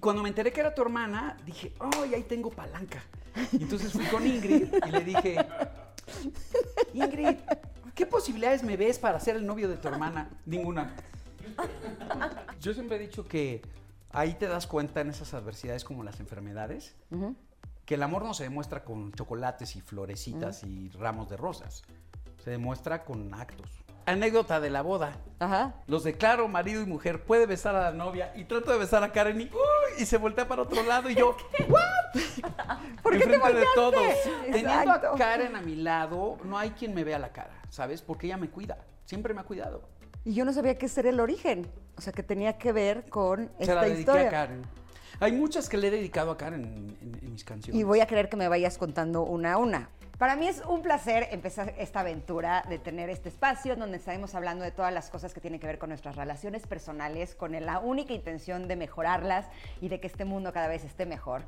Cuando 0.00 0.22
me 0.22 0.28
enteré 0.28 0.52
que 0.52 0.60
era 0.60 0.74
tu 0.74 0.82
hermana, 0.82 1.36
dije, 1.44 1.74
¡ay, 1.78 2.14
ahí 2.14 2.22
tengo 2.22 2.50
palanca! 2.50 3.02
Y 3.52 3.62
entonces 3.62 3.92
fui 3.92 4.04
con 4.06 4.26
Ingrid 4.26 4.72
y 4.86 4.90
le 4.90 5.00
dije, 5.00 5.46
Ingrid, 6.94 7.36
¿qué 7.94 8.06
posibilidades 8.06 8.62
me 8.62 8.76
ves 8.76 8.98
para 8.98 9.20
ser 9.20 9.36
el 9.36 9.46
novio 9.46 9.68
de 9.68 9.76
tu 9.76 9.88
hermana? 9.88 10.30
Ninguna. 10.46 10.94
Yo 12.60 12.74
siempre 12.74 12.96
he 12.96 13.00
dicho 13.00 13.24
que 13.24 13.62
ahí 14.10 14.34
te 14.34 14.48
das 14.48 14.66
cuenta 14.66 15.00
en 15.00 15.10
esas 15.10 15.34
adversidades 15.34 15.84
como 15.84 16.02
las 16.02 16.20
enfermedades, 16.20 16.94
que 17.84 17.94
el 17.94 18.02
amor 18.02 18.24
no 18.24 18.34
se 18.34 18.44
demuestra 18.44 18.84
con 18.84 19.12
chocolates 19.12 19.76
y 19.76 19.80
florecitas 19.80 20.64
y 20.64 20.90
ramos 20.90 21.28
de 21.28 21.36
rosas, 21.36 21.82
se 22.42 22.50
demuestra 22.50 23.04
con 23.04 23.34
actos. 23.34 23.79
Anécdota 24.06 24.60
de 24.60 24.70
la 24.70 24.82
boda. 24.82 25.16
Ajá. 25.38 25.74
Los 25.86 26.04
declaro 26.04 26.48
marido 26.48 26.82
y 26.82 26.86
mujer, 26.86 27.22
puede 27.24 27.46
besar 27.46 27.74
a 27.76 27.80
la 27.82 27.92
novia 27.92 28.32
y 28.36 28.44
trato 28.44 28.72
de 28.72 28.78
besar 28.78 29.02
a 29.02 29.12
Karen 29.12 29.50
y, 29.98 30.04
se 30.04 30.18
voltea 30.18 30.46
para 30.48 30.62
otro 30.62 30.82
lado 30.82 31.08
y 31.08 31.14
yo, 31.14 31.36
¿what? 31.68 31.80
¿Por 33.02 33.12
qué 33.12 33.18
te 33.26 33.34
Enfrente 33.34 33.36
de 33.36 33.38
volteaste? 33.38 33.74
todos. 33.74 34.02
Teniendo 34.52 34.90
a 34.92 35.14
Karen 35.16 35.56
a 35.56 35.60
mi 35.62 35.76
lado, 35.76 36.36
no 36.44 36.58
hay 36.58 36.70
quien 36.70 36.94
me 36.94 37.04
vea 37.04 37.18
la 37.18 37.30
cara, 37.32 37.52
¿sabes? 37.70 38.02
Porque 38.02 38.26
ella 38.26 38.36
me 38.36 38.50
cuida, 38.50 38.78
siempre 39.04 39.32
me 39.34 39.40
ha 39.40 39.44
cuidado. 39.44 39.88
Y 40.24 40.34
yo 40.34 40.44
no 40.44 40.52
sabía 40.52 40.76
que 40.76 40.86
ese 40.86 41.00
era 41.00 41.08
el 41.10 41.20
origen. 41.20 41.66
O 41.96 42.02
sea, 42.02 42.12
que 42.12 42.22
tenía 42.22 42.58
que 42.58 42.72
ver 42.72 43.08
con 43.08 43.50
Se 43.58 43.66
la 43.66 43.72
esta 43.74 43.80
dediqué 43.82 44.00
historia. 44.00 44.26
a 44.28 44.30
Karen. 44.30 44.62
Hay 45.20 45.32
muchas 45.32 45.68
que 45.68 45.76
le 45.76 45.88
he 45.88 45.90
dedicado 45.90 46.30
a 46.30 46.36
Karen 46.36 46.64
en, 46.64 46.96
en- 47.14 47.20
en 47.24 47.32
mis 47.32 47.44
canciones. 47.44 47.78
Y 47.80 47.84
voy 47.84 48.00
a 48.00 48.06
querer 48.06 48.28
que 48.28 48.36
me 48.36 48.48
vayas 48.48 48.76
contando 48.78 49.22
una 49.22 49.54
a 49.54 49.56
una. 49.58 49.88
Para 50.20 50.36
mí 50.36 50.46
es 50.46 50.62
un 50.68 50.82
placer 50.82 51.28
empezar 51.30 51.74
esta 51.78 52.00
aventura 52.00 52.62
de 52.68 52.78
tener 52.78 53.08
este 53.08 53.30
espacio 53.30 53.74
donde 53.74 53.96
estaremos 53.96 54.34
hablando 54.34 54.62
de 54.62 54.70
todas 54.70 54.92
las 54.92 55.08
cosas 55.08 55.32
que 55.32 55.40
tienen 55.40 55.58
que 55.58 55.66
ver 55.66 55.78
con 55.78 55.88
nuestras 55.88 56.14
relaciones 56.14 56.66
personales, 56.66 57.34
con 57.34 57.52
la 57.52 57.78
única 57.78 58.12
intención 58.12 58.68
de 58.68 58.76
mejorarlas 58.76 59.46
y 59.80 59.88
de 59.88 59.98
que 59.98 60.06
este 60.06 60.26
mundo 60.26 60.52
cada 60.52 60.68
vez 60.68 60.84
esté 60.84 61.06
mejor. 61.06 61.40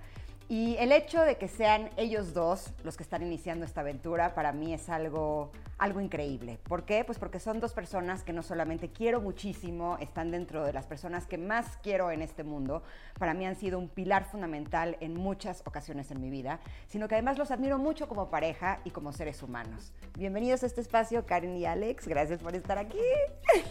Y 0.48 0.76
el 0.78 0.90
hecho 0.90 1.20
de 1.20 1.36
que 1.36 1.48
sean 1.48 1.90
ellos 1.98 2.32
dos 2.32 2.72
los 2.82 2.96
que 2.96 3.02
están 3.02 3.22
iniciando 3.22 3.66
esta 3.66 3.82
aventura 3.82 4.34
para 4.34 4.52
mí 4.52 4.72
es 4.72 4.88
algo, 4.88 5.52
algo 5.82 6.00
increíble. 6.00 6.60
¿Por 6.62 6.84
qué? 6.84 7.02
Pues 7.02 7.18
porque 7.18 7.40
son 7.40 7.58
dos 7.58 7.72
personas 7.72 8.22
que 8.22 8.32
no 8.32 8.44
solamente 8.44 8.92
quiero 8.92 9.20
muchísimo, 9.20 9.98
están 10.00 10.30
dentro 10.30 10.64
de 10.64 10.72
las 10.72 10.86
personas 10.86 11.26
que 11.26 11.38
más 11.38 11.76
quiero 11.82 12.12
en 12.12 12.22
este 12.22 12.44
mundo. 12.44 12.84
Para 13.18 13.34
mí 13.34 13.44
han 13.46 13.56
sido 13.56 13.80
un 13.80 13.88
pilar 13.88 14.24
fundamental 14.24 14.96
en 15.00 15.16
muchas 15.16 15.62
ocasiones 15.66 16.12
en 16.12 16.20
mi 16.20 16.30
vida, 16.30 16.60
sino 16.86 17.08
que 17.08 17.16
además 17.16 17.36
los 17.36 17.50
admiro 17.50 17.78
mucho 17.78 18.06
como 18.06 18.30
pareja 18.30 18.78
y 18.84 18.90
como 18.90 19.12
seres 19.12 19.42
humanos. 19.42 19.92
Bienvenidos 20.16 20.62
a 20.62 20.66
este 20.66 20.80
espacio, 20.80 21.26
Karen 21.26 21.56
y 21.56 21.66
Alex. 21.66 22.06
Gracias 22.06 22.40
por 22.40 22.54
estar 22.54 22.78
aquí. 22.78 22.98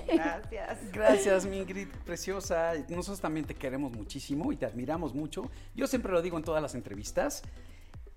Gracias. 0.06 0.80
Gracias, 0.92 1.46
mi 1.46 1.60
Ingrid, 1.60 1.88
preciosa. 2.04 2.74
Nosotros 2.90 3.22
también 3.22 3.46
te 3.46 3.56
queremos 3.56 3.90
muchísimo 3.94 4.52
y 4.52 4.58
te 4.58 4.66
admiramos 4.66 5.16
mucho. 5.16 5.50
Yo 5.76 5.88
siempre 5.88 6.12
lo 6.12 6.22
digo 6.22 6.38
en 6.38 6.44
todas 6.44 6.62
las 6.62 6.76
entrevistas. 6.76 7.42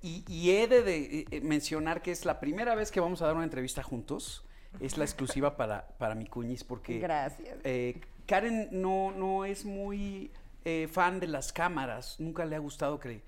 Y, 0.04 0.22
y 0.28 0.50
he 0.50 0.68
de, 0.68 0.82
de, 0.82 1.26
eh, 1.30 1.40
mencionar 1.40 2.02
que 2.02 2.10
es 2.10 2.26
la 2.26 2.38
primera 2.38 2.74
vez 2.74 2.90
que 2.92 3.00
vamos 3.00 3.22
a 3.22 3.26
dar 3.26 3.36
una 3.36 3.44
entrevista 3.44 3.82
juntos. 3.82 4.44
Es 4.78 4.98
la 4.98 5.04
exclusiva 5.04 5.56
para, 5.56 5.88
para 5.96 6.14
mi 6.14 6.26
cuñis 6.26 6.62
porque 6.62 6.98
Gracias. 6.98 7.56
eh, 7.64 8.02
Karen 8.26 8.68
no, 8.70 9.12
no 9.12 9.46
es 9.46 9.64
muy 9.64 10.30
eh, 10.66 10.88
fan 10.92 11.20
de 11.20 11.26
las 11.28 11.54
cámaras. 11.54 12.20
Nunca 12.20 12.44
le 12.44 12.54
ha 12.54 12.58
gustado 12.58 13.00
que 13.00 13.22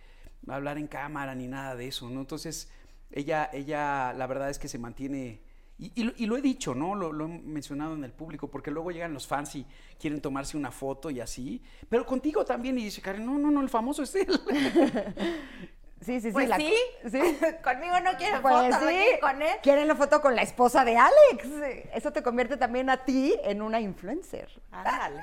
hablar 0.49 0.77
en 0.77 0.87
cámara 0.87 1.35
ni 1.35 1.47
nada 1.47 1.77
de 1.77 1.89
eso, 1.89 2.11
¿no? 2.11 2.21
Entonces, 2.21 2.71
ella, 3.11 3.49
ella 3.55 4.13
la 4.13 4.27
verdad 4.27 4.51
es 4.51 4.59
que 4.59 4.69
se 4.69 4.79
mantiene... 4.79 5.41
Y, 5.79 5.93
y 5.95 6.05
lo, 6.05 6.13
y 6.17 6.25
lo 6.27 6.37
he 6.39 6.43
dicho, 6.43 6.75
¿no? 6.75 6.95
Lo, 6.95 7.13
lo 7.13 7.27
he 7.27 7.29
mencionado 7.29 7.95
en 7.95 8.03
el 8.05 8.13
público, 8.13 8.51
porque 8.51 8.71
luego 8.71 8.91
llegan 8.91 9.13
los 9.13 9.27
fans 9.27 9.55
y 9.57 9.67
quieren 9.99 10.23
tomarse 10.23 10.57
una 10.57 10.71
foto 10.71 11.11
y 11.11 11.21
así. 11.21 11.63
Pero 11.91 12.07
contigo 12.07 12.45
también, 12.47 12.79
y 12.79 12.85
dice 12.85 13.03
Karen, 13.03 13.27
no, 13.27 13.39
no, 13.39 13.51
no, 13.51 13.61
el 13.61 13.69
famoso 13.69 14.03
es 14.03 14.15
él. 14.15 14.27
Sí, 16.01 16.21
sí, 16.21 16.29
sí. 16.29 16.33
Pues 16.33 16.49
la- 16.49 16.57
sí. 16.57 16.75
sí. 17.11 17.21
Conmigo 17.65 17.99
no 18.01 18.13
quieren 18.17 18.43
Pues 18.43 18.55
foto, 18.55 18.69
¿no 18.69 18.79
sí. 18.81 18.87
quieren 18.95 19.21
con 19.21 19.43
él? 19.43 19.57
Quieren 19.63 19.89
la 19.89 19.95
foto 19.97 20.21
con 20.21 20.37
la 20.37 20.43
esposa 20.43 20.85
de 20.85 20.97
Alex. 20.99 21.47
Eso 21.95 22.13
te 22.13 22.23
convierte 22.23 22.57
también 22.57 22.91
a 22.91 23.05
ti 23.05 23.35
en 23.45 23.63
una 23.63 23.81
influencer. 23.81 24.49
Ándale. 24.71 25.21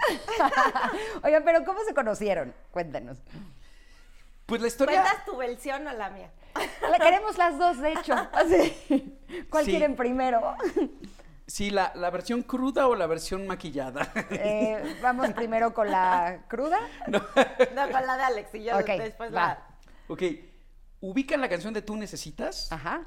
Oigan, 1.23 1.43
pero 1.43 1.63
¿cómo 1.63 1.79
se 1.83 1.93
conocieron? 1.93 2.53
Cuéntanos. 2.71 3.17
Pues 4.45 4.61
la 4.61 4.67
historia... 4.67 5.01
¿Cuentas 5.01 5.25
tu 5.25 5.37
versión 5.37 5.87
o 5.87 5.93
la 5.93 6.09
mía? 6.09 6.29
La 6.89 6.99
queremos 6.99 7.37
las 7.37 7.57
dos, 7.57 7.79
de 7.79 7.93
hecho. 7.93 8.13
Así. 8.33 9.17
¿Cuál 9.49 9.65
Sí. 9.65 9.71
quieren 9.71 9.95
primero? 9.95 10.55
Sí, 11.47 11.69
la, 11.71 11.91
la 11.95 12.09
versión 12.09 12.41
cruda 12.43 12.87
o 12.87 12.95
la 12.95 13.07
versión 13.07 13.47
maquillada. 13.47 14.11
Eh, 14.31 14.97
vamos 15.01 15.31
primero 15.33 15.73
con 15.73 15.89
la 15.89 16.43
cruda. 16.47 16.79
No, 17.07 17.21
con 17.29 18.05
la 18.07 18.17
de 18.17 18.23
Alex 18.23 18.55
y 18.55 18.63
yo 18.63 18.77
después 18.77 19.29
va. 19.33 19.35
la... 19.35 19.67
ok, 20.07 20.21
ubican 21.05 21.41
la 21.41 21.49
canción 21.49 21.73
de 21.73 21.81
Tú 21.81 21.97
Necesitas. 21.97 22.71
Ajá. 22.71 23.05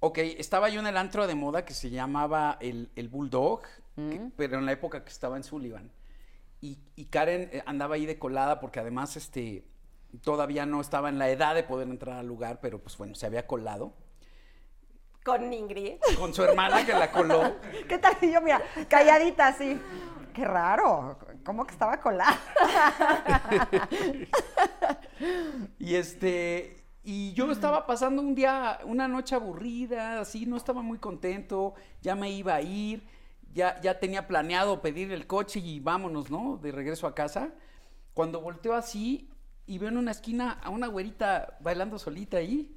Ok, 0.00 0.18
estaba 0.18 0.68
yo 0.68 0.80
en 0.80 0.86
el 0.86 0.96
antro 0.98 1.26
de 1.26 1.34
moda 1.34 1.64
que 1.64 1.72
se 1.72 1.88
llamaba 1.88 2.58
el, 2.60 2.90
el 2.94 3.08
Bulldog, 3.08 3.62
que- 3.96 4.30
pero 4.36 4.58
en 4.58 4.66
la 4.66 4.72
época 4.72 5.02
que 5.02 5.10
estaba 5.10 5.36
en 5.38 5.42
Sullivan. 5.44 5.90
Y, 6.60 6.78
y 6.94 7.06
Karen 7.06 7.48
eh, 7.52 7.62
andaba 7.66 7.94
ahí 7.94 8.04
de 8.04 8.18
colada 8.18 8.60
porque 8.60 8.80
además 8.80 9.16
este, 9.16 9.64
todavía 10.22 10.66
no 10.66 10.80
estaba 10.80 11.08
en 11.08 11.18
la 11.18 11.30
edad 11.30 11.54
de 11.54 11.62
poder 11.62 11.88
entrar 11.88 12.18
al 12.18 12.26
lugar, 12.26 12.58
pero 12.60 12.80
pues 12.82 12.96
bueno, 12.98 13.14
se 13.14 13.24
había 13.26 13.46
colado. 13.46 13.94
Con 15.24 15.52
Ingrid. 15.52 15.94
Con 16.18 16.34
su 16.34 16.42
hermana 16.44 16.84
que 16.84 16.92
la 16.92 17.10
coló. 17.10 17.56
¿Qué 17.88 17.96
tal? 17.98 18.16
Y 18.20 18.30
yo, 18.32 18.40
mira, 18.42 18.60
calladita 18.88 19.48
así. 19.48 19.80
Qué 20.34 20.44
raro. 20.44 21.18
¿Cómo 21.44 21.64
que 21.64 21.72
estaba 21.72 21.98
colada? 22.00 22.38
Y 25.78 25.94
este, 25.94 26.81
y 27.04 27.32
yo 27.32 27.50
estaba 27.50 27.86
pasando 27.86 28.22
un 28.22 28.34
día, 28.34 28.78
una 28.84 29.08
noche 29.08 29.34
aburrida, 29.34 30.20
así, 30.20 30.46
no 30.46 30.56
estaba 30.56 30.82
muy 30.82 30.98
contento, 30.98 31.74
ya 32.00 32.14
me 32.14 32.30
iba 32.30 32.54
a 32.54 32.62
ir, 32.62 33.02
ya, 33.52 33.80
ya 33.80 33.98
tenía 33.98 34.28
planeado 34.28 34.80
pedir 34.80 35.10
el 35.10 35.26
coche 35.26 35.58
y 35.58 35.80
vámonos, 35.80 36.30
¿no? 36.30 36.58
De 36.62 36.70
regreso 36.70 37.06
a 37.08 37.14
casa. 37.14 37.52
Cuando 38.14 38.40
volteo 38.40 38.74
así 38.74 39.30
y 39.66 39.78
veo 39.78 39.88
en 39.88 39.96
una 39.96 40.12
esquina 40.12 40.52
a 40.62 40.70
una 40.70 40.86
güerita 40.86 41.58
bailando 41.60 41.98
solita 41.98 42.36
ahí. 42.36 42.76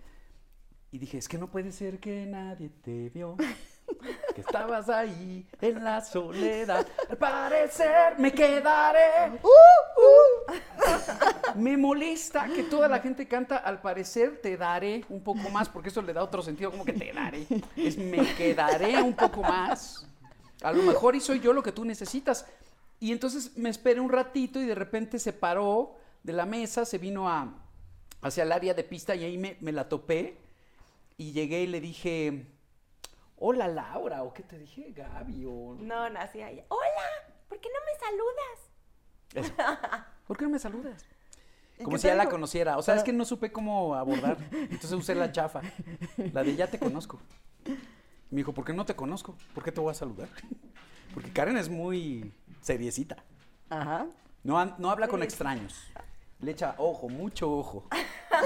Y 0.91 0.97
dije, 0.97 1.17
es 1.17 1.27
que 1.27 1.37
no 1.37 1.51
puede 1.51 1.71
ser 1.71 1.99
que 1.99 2.25
nadie 2.25 2.69
te 2.69 3.09
vio. 3.09 3.37
Que 4.34 4.41
estabas 4.41 4.90
ahí 4.90 5.46
en 5.62 5.84
la 5.84 6.01
soledad. 6.01 6.85
Al 7.09 7.18
parecer 7.18 8.18
me 8.18 8.31
quedaré. 8.31 9.40
Me 11.56 11.78
molesta 11.78 12.47
que 12.47 12.63
toda 12.63 12.88
la 12.88 13.00
gente 13.00 13.28
canta 13.28 13.57
al 13.57 13.81
parecer 13.81 14.41
te 14.41 14.57
daré 14.57 15.06
un 15.09 15.23
poco 15.23 15.50
más, 15.50 15.69
porque 15.69 15.90
eso 15.90 16.01
le 16.01 16.13
da 16.13 16.23
otro 16.23 16.41
sentido, 16.41 16.72
como 16.72 16.85
que 16.85 16.94
te 16.94 17.13
daré. 17.13 17.47
Es 17.75 17.97
me 17.97 18.34
quedaré 18.35 19.01
un 19.01 19.13
poco 19.13 19.41
más. 19.41 20.06
A 20.62 20.72
lo 20.72 20.84
mejor 20.84 21.16
y 21.16 21.22
soy 21.22 21.40
yo 21.40 21.53
lo 21.53 21.63
que 21.63 21.72
tú 21.72 21.85
necesitas. 21.85 22.46
Y 23.00 23.12
entonces 23.12 23.56
me 23.57 23.69
esperé 23.69 24.00
un 24.00 24.09
ratito 24.09 24.59
y 24.59 24.66
de 24.66 24.75
repente 24.75 25.20
se 25.20 25.34
paró 25.34 25.96
de 26.23 26.34
la 26.34 26.46
mesa, 26.46 26.85
se 26.85 26.97
vino 26.97 27.29
a, 27.29 27.53
hacia 28.22 28.43
el 28.43 28.52
área 28.52 28.73
de 28.73 28.84
pista 28.84 29.16
y 29.16 29.23
ahí 29.23 29.38
me, 29.38 29.58
me 29.61 29.72
la 29.72 29.88
topé. 29.88 30.38
Y 31.17 31.31
llegué 31.31 31.61
y 31.61 31.67
le 31.67 31.79
dije, 31.79 32.47
hola 33.47 33.67
Laura, 33.67 34.23
o 34.23 34.33
qué 34.33 34.41
te 34.41 34.57
dije, 34.57 34.91
Gaby, 34.91 35.45
o... 35.45 35.77
No, 35.79 36.09
nací 36.09 36.41
ahí. 36.41 36.63
Hola, 36.67 37.35
¿por 37.47 37.59
qué 37.59 37.69
no 37.69 37.79
me 37.85 37.99
saludas? 37.99 39.53
Eso. 39.53 39.53
¿Por 40.27 40.35
qué 40.35 40.45
no 40.45 40.49
me 40.49 40.57
saludas? 40.57 41.05
Como 41.83 41.99
si 41.99 42.07
ya 42.07 42.15
la 42.15 42.27
conociera. 42.27 42.75
O 42.79 42.81
sea, 42.81 42.95
es 42.95 43.03
que 43.03 43.13
no 43.13 43.23
supe 43.23 43.51
cómo 43.51 43.93
abordar. 43.93 44.37
Entonces 44.51 44.93
usé 44.93 45.13
la 45.13 45.31
chafa. 45.31 45.61
La 46.33 46.41
de 46.41 46.55
ya 46.55 46.67
te 46.67 46.79
conozco. 46.79 47.19
Me 48.31 48.37
dijo, 48.37 48.51
¿por 48.53 48.65
qué 48.65 48.73
no 48.73 48.85
te 48.85 48.95
conozco? 48.95 49.35
¿Por 49.53 49.63
qué 49.63 49.71
te 49.71 49.79
voy 49.79 49.91
a 49.91 49.93
saludar? 49.93 50.29
Porque 51.13 51.31
Karen 51.31 51.57
es 51.57 51.69
muy 51.69 52.33
seriecita. 52.61 53.17
Ajá. 53.69 54.07
No, 54.43 54.65
no 54.77 54.89
habla 54.89 55.07
con 55.07 55.21
extraños. 55.21 55.91
Le 56.39 56.51
echa 56.51 56.73
ojo, 56.79 57.09
mucho 57.09 57.51
ojo. 57.51 57.87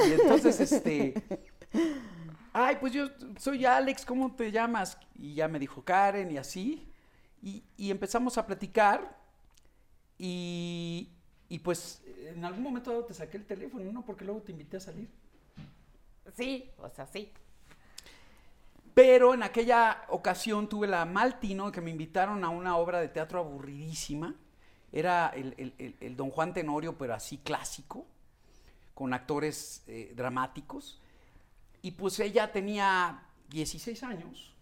Y 0.08 0.12
entonces, 0.12 0.60
este. 0.60 1.14
Ay, 2.54 2.78
pues 2.80 2.94
yo 2.94 3.08
soy 3.38 3.66
Alex, 3.66 4.06
¿cómo 4.06 4.36
te 4.36 4.52
llamas? 4.52 4.98
Y 5.16 5.36
ya 5.36 5.48
me 5.48 5.60
dijo 5.60 5.84
Karen 5.84 6.32
y 6.32 6.38
así. 6.38 6.92
Y, 7.42 7.64
y 7.78 7.92
empezamos 7.92 8.38
a 8.38 8.46
platicar. 8.46 9.18
Y, 10.18 11.10
y 11.48 11.60
pues 11.60 12.02
en 12.28 12.44
algún 12.44 12.64
momento 12.64 13.06
te 13.06 13.14
saqué 13.14 13.38
el 13.38 13.46
teléfono, 13.46 13.92
¿no? 13.92 14.04
Porque 14.06 14.26
luego 14.26 14.42
te 14.42 14.52
invité 14.52 14.78
a 14.78 14.82
salir. 14.82 15.10
Sí, 16.36 16.70
o 16.78 16.90
sea, 16.90 17.06
sí. 17.08 17.32
Pero 18.94 19.34
en 19.34 19.44
aquella 19.44 20.04
ocasión 20.10 20.68
tuve 20.68 20.88
la 20.88 21.06
mal 21.06 21.40
tino 21.40 21.68
de 21.68 21.72
que 21.72 21.82
me 21.82 21.92
invitaron 21.92 22.44
a 22.44 22.50
una 22.50 22.76
obra 22.78 23.00
de 23.00 23.08
teatro 23.08 23.40
aburridísima. 23.40 24.36
Era 24.92 25.30
el, 25.30 25.54
el- 25.58 25.74
el- 25.78 25.96
el 26.00 26.16
Don 26.18 26.32
Juan 26.32 26.54
Tenorio, 26.54 26.98
pero 26.98 27.14
así 27.14 27.38
clásico, 27.38 28.06
con 28.96 29.14
actores 29.14 29.84
eh, 29.88 30.12
dramáticos. 30.16 31.00
Y 31.82 31.92
pues 31.92 32.20
ella 32.20 32.52
tenía 32.52 33.24
16 33.50 34.04
años. 34.04 34.56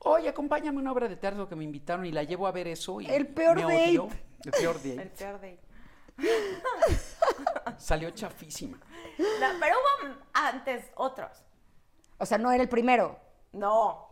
Oye, 0.00 0.28
acompáñame 0.28 0.78
a 0.78 0.80
una 0.80 0.92
obra 0.92 1.08
de 1.08 1.16
teatro 1.16 1.48
que 1.48 1.56
me 1.56 1.64
invitaron 1.64 2.06
y 2.06 2.12
la 2.12 2.22
llevo 2.22 2.46
a 2.46 2.52
ver 2.52 2.68
eso. 2.68 3.00
Y 3.00 3.06
El 3.06 3.26
peor 3.28 3.56
me 3.56 3.62
date. 3.62 3.74
odió. 3.98 4.08
El 4.44 4.50
peor 4.52 4.76
date. 4.76 5.02
El 5.02 5.10
peor 5.10 5.40
de... 5.40 5.60
Salió 7.78 8.10
chafísima. 8.10 8.78
No, 9.18 9.46
pero 9.60 9.76
hubo 9.76 10.14
antes 10.32 10.84
otros. 10.96 11.30
O 12.18 12.26
sea, 12.26 12.38
no 12.38 12.50
era 12.50 12.62
el 12.62 12.68
primero. 12.68 13.18
No. 13.52 14.06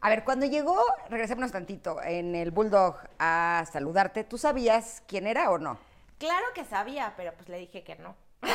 A 0.00 0.08
ver, 0.08 0.24
cuando 0.24 0.46
llegó, 0.46 0.80
regresémonos 1.08 1.52
tantito, 1.52 2.02
en 2.02 2.34
el 2.34 2.50
Bulldog 2.50 2.96
a 3.18 3.64
saludarte, 3.72 4.24
¿tú 4.24 4.38
sabías 4.38 5.02
quién 5.06 5.26
era 5.26 5.50
o 5.50 5.58
no? 5.58 5.78
Claro 6.18 6.46
que 6.54 6.64
sabía, 6.64 7.14
pero 7.16 7.32
pues 7.34 7.48
le 7.48 7.58
dije 7.58 7.82
que 7.82 7.96
no. 7.96 8.14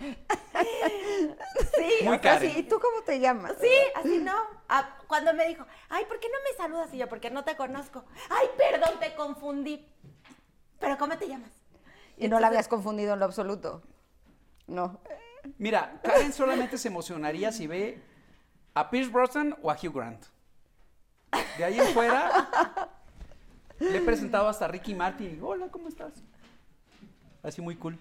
sí, 0.00 1.94
Muy 2.02 2.08
o 2.08 2.10
sea, 2.10 2.20
Karen. 2.20 2.58
¿Y 2.58 2.62
tú 2.64 2.78
cómo 2.80 3.02
te 3.02 3.20
llamas? 3.20 3.54
Sí, 3.60 3.70
así 3.94 4.18
no. 4.18 4.36
Ah, 4.68 4.98
cuando 5.06 5.32
me 5.34 5.46
dijo, 5.48 5.66
ay, 5.88 6.04
¿por 6.06 6.20
qué 6.20 6.28
no 6.28 6.38
me 6.44 6.56
saludas? 6.56 6.92
Y 6.92 6.98
yo, 6.98 7.08
porque 7.08 7.30
no 7.30 7.44
te 7.44 7.56
conozco. 7.56 8.04
Ay, 8.30 8.48
perdón, 8.56 9.00
te 9.00 9.14
confundí. 9.14 9.86
¿Pero 10.78 10.96
cómo 10.98 11.16
te 11.18 11.28
llamas? 11.28 11.50
Y 12.16 12.28
no 12.28 12.40
la 12.40 12.48
habías 12.48 12.68
confundido 12.68 13.14
en 13.14 13.20
lo 13.20 13.24
absoluto. 13.24 13.82
No. 14.66 15.00
Mira, 15.56 16.00
Karen 16.02 16.32
solamente 16.32 16.78
se 16.78 16.88
emocionaría 16.88 17.52
si 17.52 17.66
ve 17.66 18.02
a 18.74 18.90
Pierce 18.90 19.10
Brosnan 19.10 19.56
o 19.62 19.70
a 19.70 19.74
Hugh 19.74 19.94
Grant. 19.94 20.24
De 21.56 21.64
ahí 21.64 21.78
en 21.78 21.86
fuera, 21.88 22.90
le 23.78 23.98
he 23.98 24.00
presentado 24.00 24.48
hasta 24.48 24.64
a 24.64 24.68
Ricky 24.68 24.94
Martin 24.94 25.40
hola, 25.42 25.68
¿cómo 25.70 25.88
estás? 25.88 26.12
Así 27.42 27.60
muy 27.60 27.76
cool. 27.76 27.98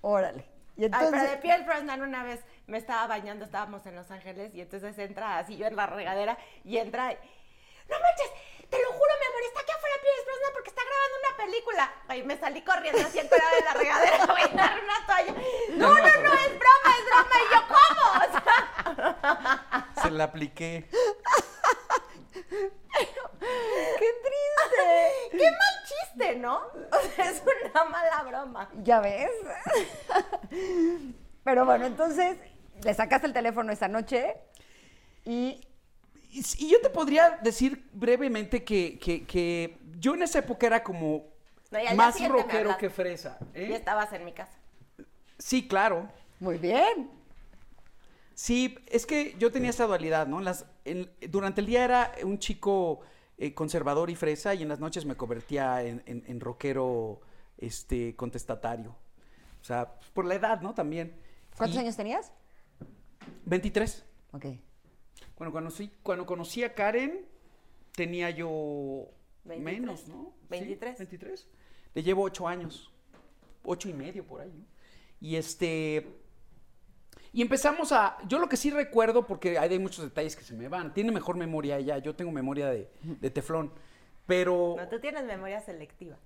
Órale. 0.00 0.55
Y 0.76 0.84
Ay, 0.84 0.90
pero 0.90 1.04
entonces, 1.06 1.30
de 1.30 1.36
Pierce 1.38 1.64
Brosnan 1.64 2.02
una 2.02 2.22
vez 2.22 2.40
me 2.66 2.78
estaba 2.78 3.06
bañando, 3.06 3.44
estábamos 3.44 3.86
en 3.86 3.96
Los 3.96 4.10
Ángeles 4.10 4.54
y 4.54 4.60
entonces 4.60 4.98
entra 4.98 5.38
así 5.38 5.56
yo 5.56 5.66
en 5.66 5.76
la 5.76 5.86
regadera 5.86 6.36
y 6.64 6.76
entra 6.76 7.12
y, 7.12 7.16
no 7.88 7.96
manches, 8.00 8.30
te 8.68 8.82
lo 8.82 8.88
juro 8.88 9.12
mi 9.20 9.26
amor, 9.26 9.42
está 9.46 9.60
aquí 9.60 9.70
afuera 9.70 9.94
Pierce 10.02 10.24
Brosnan 10.26 10.52
porque 10.52 10.68
está 10.68 10.82
grabando 10.82 11.16
una 11.18 11.36
película. 11.44 11.94
Ay, 12.08 12.22
me 12.24 12.36
salí 12.36 12.62
corriendo 12.62 13.00
así 13.00 13.18
encuerada 13.18 13.54
de 13.54 13.62
la 13.62 13.74
regadera 13.74 14.22
a 14.22 14.26
bailar 14.26 14.80
una 14.82 15.06
toalla. 15.06 15.34
No, 15.70 15.94
no, 15.94 16.00
no, 16.00 16.32
es 16.34 16.58
broma, 16.58 16.90
es 16.98 17.04
broma. 17.06 17.36
Y 17.40 17.48
yo, 17.54 17.60
¿cómo? 17.68 18.04
O 18.18 18.28
sea, 18.32 19.92
Se 20.02 20.10
la 20.10 20.24
apliqué. 20.24 20.88
¡qué 23.98 24.10
triste! 24.22 24.86
qué 25.32 25.50
mal 25.50 25.76
chiste, 26.16 26.36
¿no? 26.36 26.58
O 26.90 27.14
sea, 27.14 27.30
es 27.30 27.42
una 27.70 27.84
mala 27.84 28.22
broma. 28.22 28.70
¿Ya 28.82 29.00
ves? 29.00 29.30
Pero 31.44 31.64
bueno, 31.64 31.86
entonces, 31.86 32.36
le 32.82 32.94
sacaste 32.94 33.26
el 33.26 33.32
teléfono 33.32 33.72
esa 33.72 33.88
noche 33.88 34.34
y 35.24 35.60
Y, 36.32 36.68
yo 36.68 36.80
te 36.82 36.90
podría 36.90 37.38
decir 37.42 37.88
brevemente 37.92 38.62
que, 38.64 38.98
que- 38.98 39.24
que 39.24 39.78
yo 39.98 40.14
en 40.14 40.22
esa 40.22 40.40
época 40.40 40.66
era 40.66 40.82
como 40.82 41.24
No, 41.70 41.78
más 41.94 42.28
rockero 42.28 42.76
que 42.76 42.90
fresa. 42.90 43.38
¿eh? 43.54 43.68
Y 43.70 43.72
estabas 43.72 44.12
en 44.12 44.24
mi 44.24 44.32
casa. 44.32 44.52
Sí, 45.38 45.66
claro. 45.66 46.08
muy 46.40 46.58
bien. 46.58 47.10
Sí, 48.34 48.76
es 48.88 49.06
que 49.06 49.34
yo 49.38 49.50
tenía 49.50 49.70
esa 49.70 49.86
dualidad, 49.86 50.26
¿no? 50.26 50.40
Las, 50.40 50.66
en- 50.84 51.10
durante 51.30 51.62
el 51.62 51.66
día 51.68 51.84
era 51.84 52.12
un 52.22 52.38
chico 52.38 53.00
eh, 53.38 53.54
conservador 53.54 54.10
y 54.10 54.14
fresa 54.16 54.54
y 54.54 54.62
en 54.62 54.68
las 54.68 54.80
noches 54.80 55.04
me 55.04 55.16
convertía 55.16 55.82
en, 55.82 56.02
en- 56.06 56.24
en 56.26 56.40
rockero 56.40 57.20
este, 57.58 58.14
contestatario. 58.16 58.96
O 59.60 59.64
sea, 59.64 59.94
pues, 59.96 60.10
por 60.10 60.24
la 60.24 60.34
edad, 60.36 60.60
¿no? 60.62 60.74
También. 60.74 61.14
¿Cuántos 61.56 61.76
Y- 61.76 61.80
años 61.80 61.96
tenías? 61.96 62.32
23. 63.46 64.04
Ok. 64.32 64.46
Bueno, 65.38 65.52
cuando, 65.52 65.70
sí- 65.70 65.90
cuando 66.02 66.24
conocí 66.26 66.64
a 66.64 66.74
Karen, 66.74 67.26
tenía 67.92 68.30
yo 68.30 69.08
23, 69.44 69.60
menos, 69.80 70.08
¿no? 70.08 70.32
Sí, 70.42 70.46
23. 70.50 70.98
23. 70.98 71.48
Le 71.94 72.02
llevo 72.02 72.22
ocho 72.22 72.46
años. 72.48 72.92
Ocho 73.64 73.88
y 73.88 73.92
medio 73.94 74.24
por 74.24 74.40
ahí, 74.40 74.52
¿no? 74.52 74.64
Y 75.20 75.36
este. 75.36 76.06
Y 77.32 77.42
empezamos 77.42 77.92
a. 77.92 78.16
Yo 78.28 78.38
lo 78.38 78.48
que 78.48 78.56
sí 78.56 78.70
recuerdo, 78.70 79.26
porque 79.26 79.58
hay 79.58 79.78
muchos 79.78 80.04
detalles 80.04 80.34
que 80.36 80.44
se 80.44 80.54
me 80.54 80.68
van. 80.68 80.94
Tiene 80.94 81.12
mejor 81.12 81.36
memoria 81.36 81.76
ella. 81.78 81.98
Yo 81.98 82.14
tengo 82.14 82.30
memoria 82.32 82.68
de, 82.70 82.90
de 83.02 83.30
teflón. 83.30 83.72
Pero, 84.26 84.74
No, 84.76 84.88
tú 84.88 84.98
tienes 85.00 85.24
memoria 85.24 85.60
selectiva. 85.60 86.16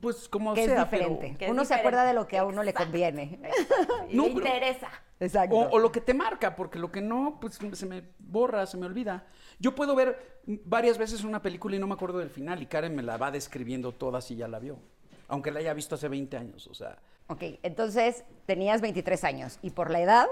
pues 0.00 0.28
como 0.28 0.52
Que 0.54 0.64
es 0.64 0.66
sea. 0.70 0.84
diferente. 0.84 1.34
Que 1.38 1.46
es 1.46 1.50
Uno 1.50 1.64
se 1.64 1.74
acuerda 1.74 2.04
de 2.04 2.12
lo 2.12 2.26
que 2.26 2.36
a 2.38 2.44
uno 2.44 2.62
le 2.62 2.74
conviene. 2.74 3.40
Y 4.10 4.16
No, 4.16 4.24
le 4.24 4.34
pero- 4.34 4.46
interesa. 4.46 4.88
Exacto. 5.20 5.56
O, 5.56 5.70
o 5.70 5.78
lo 5.78 5.90
que 5.90 6.00
te 6.00 6.14
marca, 6.14 6.54
porque 6.54 6.78
lo 6.78 6.92
que 6.92 7.00
no, 7.00 7.38
pues 7.40 7.58
se 7.72 7.86
me 7.86 8.04
borra, 8.18 8.66
se 8.66 8.76
me 8.76 8.86
olvida. 8.86 9.26
Yo 9.58 9.74
puedo 9.74 9.96
ver 9.96 10.40
varias 10.46 10.96
veces 10.98 11.24
una 11.24 11.42
película 11.42 11.74
y 11.74 11.78
no 11.80 11.86
me 11.88 11.94
acuerdo 11.94 12.18
del 12.18 12.30
final, 12.30 12.62
y 12.62 12.66
Karen 12.66 12.94
me 12.94 13.02
la 13.02 13.16
va 13.16 13.30
describiendo 13.32 13.92
toda 13.92 14.20
si 14.20 14.36
ya 14.36 14.46
la 14.46 14.58
vio. 14.60 14.78
Aunque 15.26 15.50
la 15.50 15.58
haya 15.58 15.74
visto 15.74 15.96
hace 15.96 16.06
20 16.08 16.36
años, 16.36 16.66
o 16.68 16.74
sea. 16.74 16.98
Ok, 17.28 17.42
entonces 17.62 18.24
tenías 18.46 18.80
23 18.80 19.22
años 19.24 19.58
y 19.62 19.70
por 19.70 19.90
la 19.90 20.00
edad, 20.00 20.26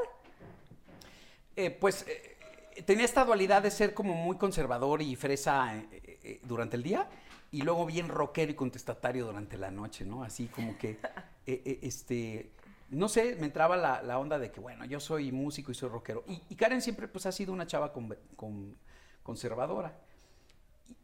eh, 1.55 1.71
pues 1.71 2.07
eh, 2.09 2.83
tenía 2.85 3.05
esta 3.05 3.25
dualidad 3.25 3.63
de 3.63 3.71
ser 3.71 3.93
como 3.95 4.15
muy 4.15 4.37
conservador 4.39 5.03
y 5.03 5.15
fresa 5.17 5.77
eh, 5.77 5.89
eh, 6.23 6.41
durante 6.45 6.77
el 6.77 6.83
día, 6.83 7.09
y 7.53 7.63
luego 7.63 7.87
bien 7.87 8.09
rockero 8.09 8.51
y 8.51 8.55
contestatario 8.55 9.27
durante 9.27 9.57
la 9.59 9.71
noche, 9.71 10.05
¿no? 10.05 10.25
Así 10.25 10.47
como 10.49 10.77
que, 10.79 10.99
este. 11.47 12.51
No 12.89 13.09
sé, 13.09 13.35
me 13.41 13.47
entraba 13.47 13.77
la, 13.77 14.01
la 14.03 14.17
onda 14.19 14.39
de 14.39 14.53
que, 14.53 14.61
bueno, 14.61 14.85
yo 14.85 15.01
soy 15.01 15.33
músico 15.33 15.73
y 15.73 15.75
soy 15.75 15.89
rockero. 15.89 16.23
Y, 16.29 16.41
y 16.51 16.55
Karen 16.55 16.81
siempre, 16.81 17.09
pues, 17.09 17.27
ha 17.27 17.33
sido 17.33 17.53
una 17.53 17.67
chava 17.67 17.93
con- 17.93 18.17
con- 18.37 18.77
conservadora. 19.25 19.93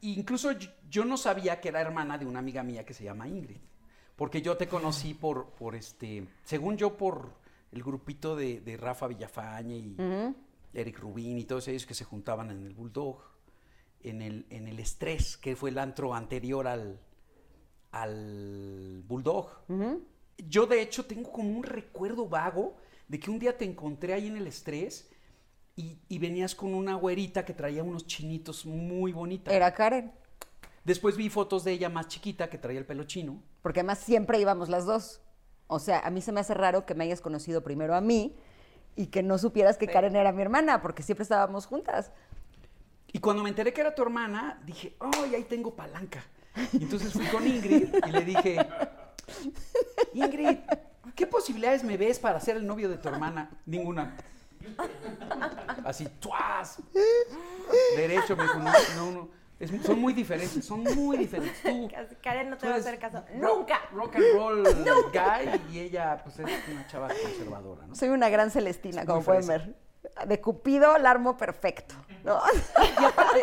Incluso 0.03 0.53
yo, 0.53 0.71
yo 0.89 1.05
no 1.05 1.17
sabía 1.17 1.61
que 1.61 1.69
era 1.71 1.81
hermana 1.81 2.19
de 2.19 2.27
una 2.27 2.39
amiga 2.39 2.63
mía 2.63 2.85
que 2.87 2.95
se 2.95 3.03
llama 3.03 3.27
Ingrid. 3.27 3.59
Porque 4.23 4.41
yo 4.41 4.57
te 4.57 4.69
conocí 4.69 5.15
por, 5.15 5.47
por 5.47 5.75
este, 5.75 6.29
según 6.45 6.77
yo, 6.77 6.97
por 6.97 7.35
el 7.73 7.83
grupito 7.83 8.37
de, 8.37 8.61
de 8.61 8.77
Rafa 8.77 9.09
Villafañe 9.09 9.77
y 9.77 9.97
Eric 10.73 11.01
Rubín 11.01 11.39
y 11.39 11.45
todos 11.45 11.67
ellos 11.67 11.85
que 11.85 11.95
se 11.95 12.05
juntaban 12.05 12.53
en 12.53 12.65
el 12.65 12.73
Bulldog, 12.73 13.21
en 14.01 14.23
el, 14.23 14.47
en 14.49 14.69
el 14.69 14.79
Estrés, 14.79 15.37
que 15.37 15.57
fue 15.57 15.71
el 15.71 15.79
antro 15.79 16.15
anterior 16.15 16.69
al, 16.69 17.01
al 17.91 19.03
Bulldog. 19.09 19.65
Yo, 20.39 20.67
de 20.67 20.83
hecho, 20.83 21.05
tengo 21.05 21.33
como 21.33 21.51
un 21.59 21.65
recuerdo 21.65 22.29
vago 22.29 22.77
de 23.09 23.19
que 23.19 23.29
un 23.29 23.41
día 23.41 23.59
te 23.59 23.65
encontré 23.65 24.13
ahí 24.13 24.29
en 24.29 24.37
el 24.37 24.47
Estrés 24.47 25.11
y, 25.75 25.99
y 26.09 26.21
venías 26.21 26.55
con 26.55 26.75
una 26.75 26.95
güerita 26.95 27.45
que 27.45 27.55
traía 27.55 27.83
unos 27.83 28.07
chinitos 28.07 28.67
muy 28.67 29.11
bonitas. 29.11 29.53
era 29.53 29.75
Karen. 29.75 30.13
Después 30.85 31.17
vi 31.17 31.31
fotos 31.31 31.65
de 31.65 31.73
ella 31.73 31.89
más 31.89 32.09
chiquita 32.09 32.51
que 32.51 32.59
traía 32.59 32.79
el 32.79 32.87
pelo 32.87 33.05
chino. 33.05 33.43
Porque 33.63 33.81
además 33.81 33.99
siempre 33.99 34.41
íbamos 34.41 34.69
las 34.69 34.85
dos. 34.85 35.21
O 35.69 35.79
sea, 35.79 36.01
a 36.01 36.11
mí 36.11 36.21
se 36.21 36.33
me 36.33 36.41
hace 36.41 36.55
raro 36.55 36.85
que 36.85 36.95
me 36.95 37.05
hayas 37.05 37.21
conocido 37.21 37.63
primero 37.63 37.95
a 37.95 38.01
mí 38.01 38.37
y 38.97 39.07
que 39.07 39.23
no 39.23 39.39
supieras 39.39 39.79
que 39.79 39.87
Karen 39.87 40.17
era 40.17 40.33
mi 40.33 40.43
hermana, 40.43 40.83
porque 40.83 41.03
siempre 41.03 41.23
estábamos 41.23 41.67
juntas. 41.67 42.11
Y 43.13 43.21
cuando 43.21 43.43
me 43.43 43.49
enteré 43.49 43.73
que 43.73 43.81
era 43.81 43.95
tu 43.95 44.03
hermana, 44.03 44.61
dije, 44.67 44.97
¡ay, 44.99 45.35
ahí 45.35 45.45
tengo 45.45 45.75
palanca! 45.75 46.25
Y 46.73 46.83
entonces 46.83 47.13
fui 47.13 47.27
con 47.27 47.47
Ingrid 47.47 47.95
y 48.07 48.11
le 48.11 48.25
dije, 48.25 48.59
Ingrid, 50.15 50.59
¿qué 51.15 51.27
posibilidades 51.27 51.85
me 51.85 51.97
ves 51.97 52.19
para 52.19 52.41
ser 52.41 52.57
el 52.57 52.67
novio 52.67 52.89
de 52.89 52.99
tu 52.99 53.09
hermana? 53.09 53.51
Ninguna. 53.65 54.17
Así, 55.85 56.07
¡tuas! 56.21 56.79
Derecho, 57.97 58.37
me 58.37 58.43
dijo, 58.43 58.59
no, 58.59 58.73
no, 58.97 59.11
no. 59.11 59.42
Es- 59.63 59.71
son 59.87 60.01
muy 60.01 60.13
diferentes, 60.13 60.65
son 60.65 60.83
muy 60.83 61.17
diferentes. 61.19 61.63
Tú, 61.63 61.89
Karen 62.23 62.51
no 62.51 62.57
te 62.57 62.63
tú 62.63 62.67
va 62.67 62.73
a 62.73 62.77
eres 62.77 62.87
hacer 62.87 62.99
caso. 62.99 63.23
¡Nunca! 63.35 63.81
Rock 63.93 64.17
and 64.17 64.25
roll 64.35 64.63
guy 65.13 65.61
y 65.73 65.79
ella, 65.79 66.21
pues, 66.23 66.39
es 66.41 66.47
una 66.69 66.87
chava 66.89 67.09
conservadora, 67.09 67.87
¿no? 67.87 67.95
Soy 67.95 68.09
una 68.09 68.29
gran 68.29 68.51
Celestina, 68.51 69.03
Es 69.03 69.07
como 69.07 69.23
pueden 69.23 69.47
ver. 69.47 69.77
De 70.27 70.41
Cupido, 70.41 70.97
el 70.97 71.07
armo 71.07 71.37
perfecto. 71.37 71.95
¿no? 72.25 72.41
Y 73.01 73.05
aparte, 73.05 73.41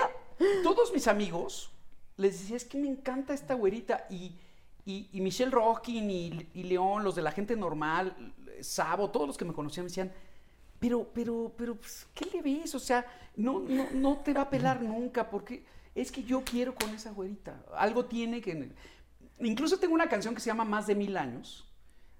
todos 0.61 0.91
mis 0.93 1.07
amigos 1.07 1.71
les 2.17 2.37
decía, 2.39 2.57
es 2.57 2.65
que 2.65 2.77
me 2.77 2.89
encanta 2.89 3.33
esta 3.33 3.53
güerita. 3.53 4.05
Y, 4.09 4.35
y, 4.85 5.09
y 5.13 5.21
Michelle 5.21 5.51
Rockin 5.51 6.11
y, 6.11 6.49
y 6.53 6.63
León, 6.63 7.05
los 7.05 7.15
de 7.15 7.21
la 7.21 7.31
gente 7.31 7.55
normal, 7.55 8.33
Sabo, 8.59 9.09
todos 9.09 9.25
los 9.25 9.37
que 9.37 9.45
me 9.45 9.53
conocían 9.53 9.85
me 9.85 9.89
decían, 9.89 10.11
pero, 10.79 11.07
pero, 11.13 11.53
pero, 11.57 11.75
pues, 11.75 12.07
¿qué 12.13 12.25
le 12.25 12.41
ves? 12.41 12.75
O 12.75 12.79
sea, 12.79 13.05
no, 13.37 13.59
no, 13.59 13.87
no 13.93 14.17
te 14.17 14.33
va 14.33 14.41
a 14.41 14.49
pelar 14.49 14.81
nunca, 14.81 15.29
porque 15.29 15.63
es 15.95 16.11
que 16.11 16.23
yo 16.23 16.43
quiero 16.43 16.75
con 16.75 16.89
esa 16.89 17.11
güerita. 17.11 17.63
Algo 17.75 18.05
tiene 18.05 18.41
que... 18.41 18.71
Incluso 19.39 19.79
tengo 19.79 19.93
una 19.93 20.09
canción 20.09 20.35
que 20.35 20.41
se 20.41 20.47
llama 20.47 20.65
Más 20.65 20.87
de 20.87 20.95
Mil 20.95 21.17
Años, 21.17 21.67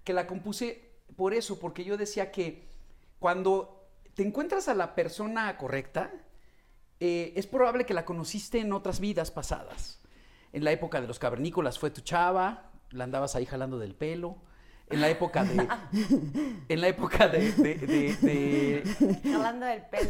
que 0.03 0.13
la 0.13 0.27
compuse 0.27 0.89
por 1.15 1.33
eso, 1.33 1.59
porque 1.59 1.83
yo 1.83 1.97
decía 1.97 2.31
que 2.31 2.67
cuando 3.19 3.87
te 4.13 4.23
encuentras 4.23 4.67
a 4.67 4.73
la 4.73 4.95
persona 4.95 5.57
correcta, 5.57 6.11
eh, 6.99 7.33
es 7.35 7.47
probable 7.47 7.85
que 7.85 7.93
la 7.93 8.05
conociste 8.05 8.59
en 8.59 8.73
otras 8.73 8.99
vidas 8.99 9.31
pasadas. 9.31 10.01
En 10.51 10.63
la 10.63 10.71
época 10.71 10.99
de 10.99 11.07
los 11.07 11.19
cavernícolas 11.19 11.79
fue 11.79 11.91
tu 11.91 12.01
chava, 12.01 12.71
la 12.91 13.03
andabas 13.03 13.35
ahí 13.35 13.45
jalando 13.45 13.79
del 13.79 13.95
pelo. 13.95 14.37
En 14.89 15.01
la 15.01 15.09
época 15.09 15.43
de. 15.43 15.67
En 16.69 16.81
la 16.81 16.87
época 16.87 17.27
de. 17.27 17.51
de- 17.51 17.75
de- 17.75 18.15
de- 18.21 19.33
Hablando 19.35 19.65
del 19.65 19.81
pelo. 19.83 20.09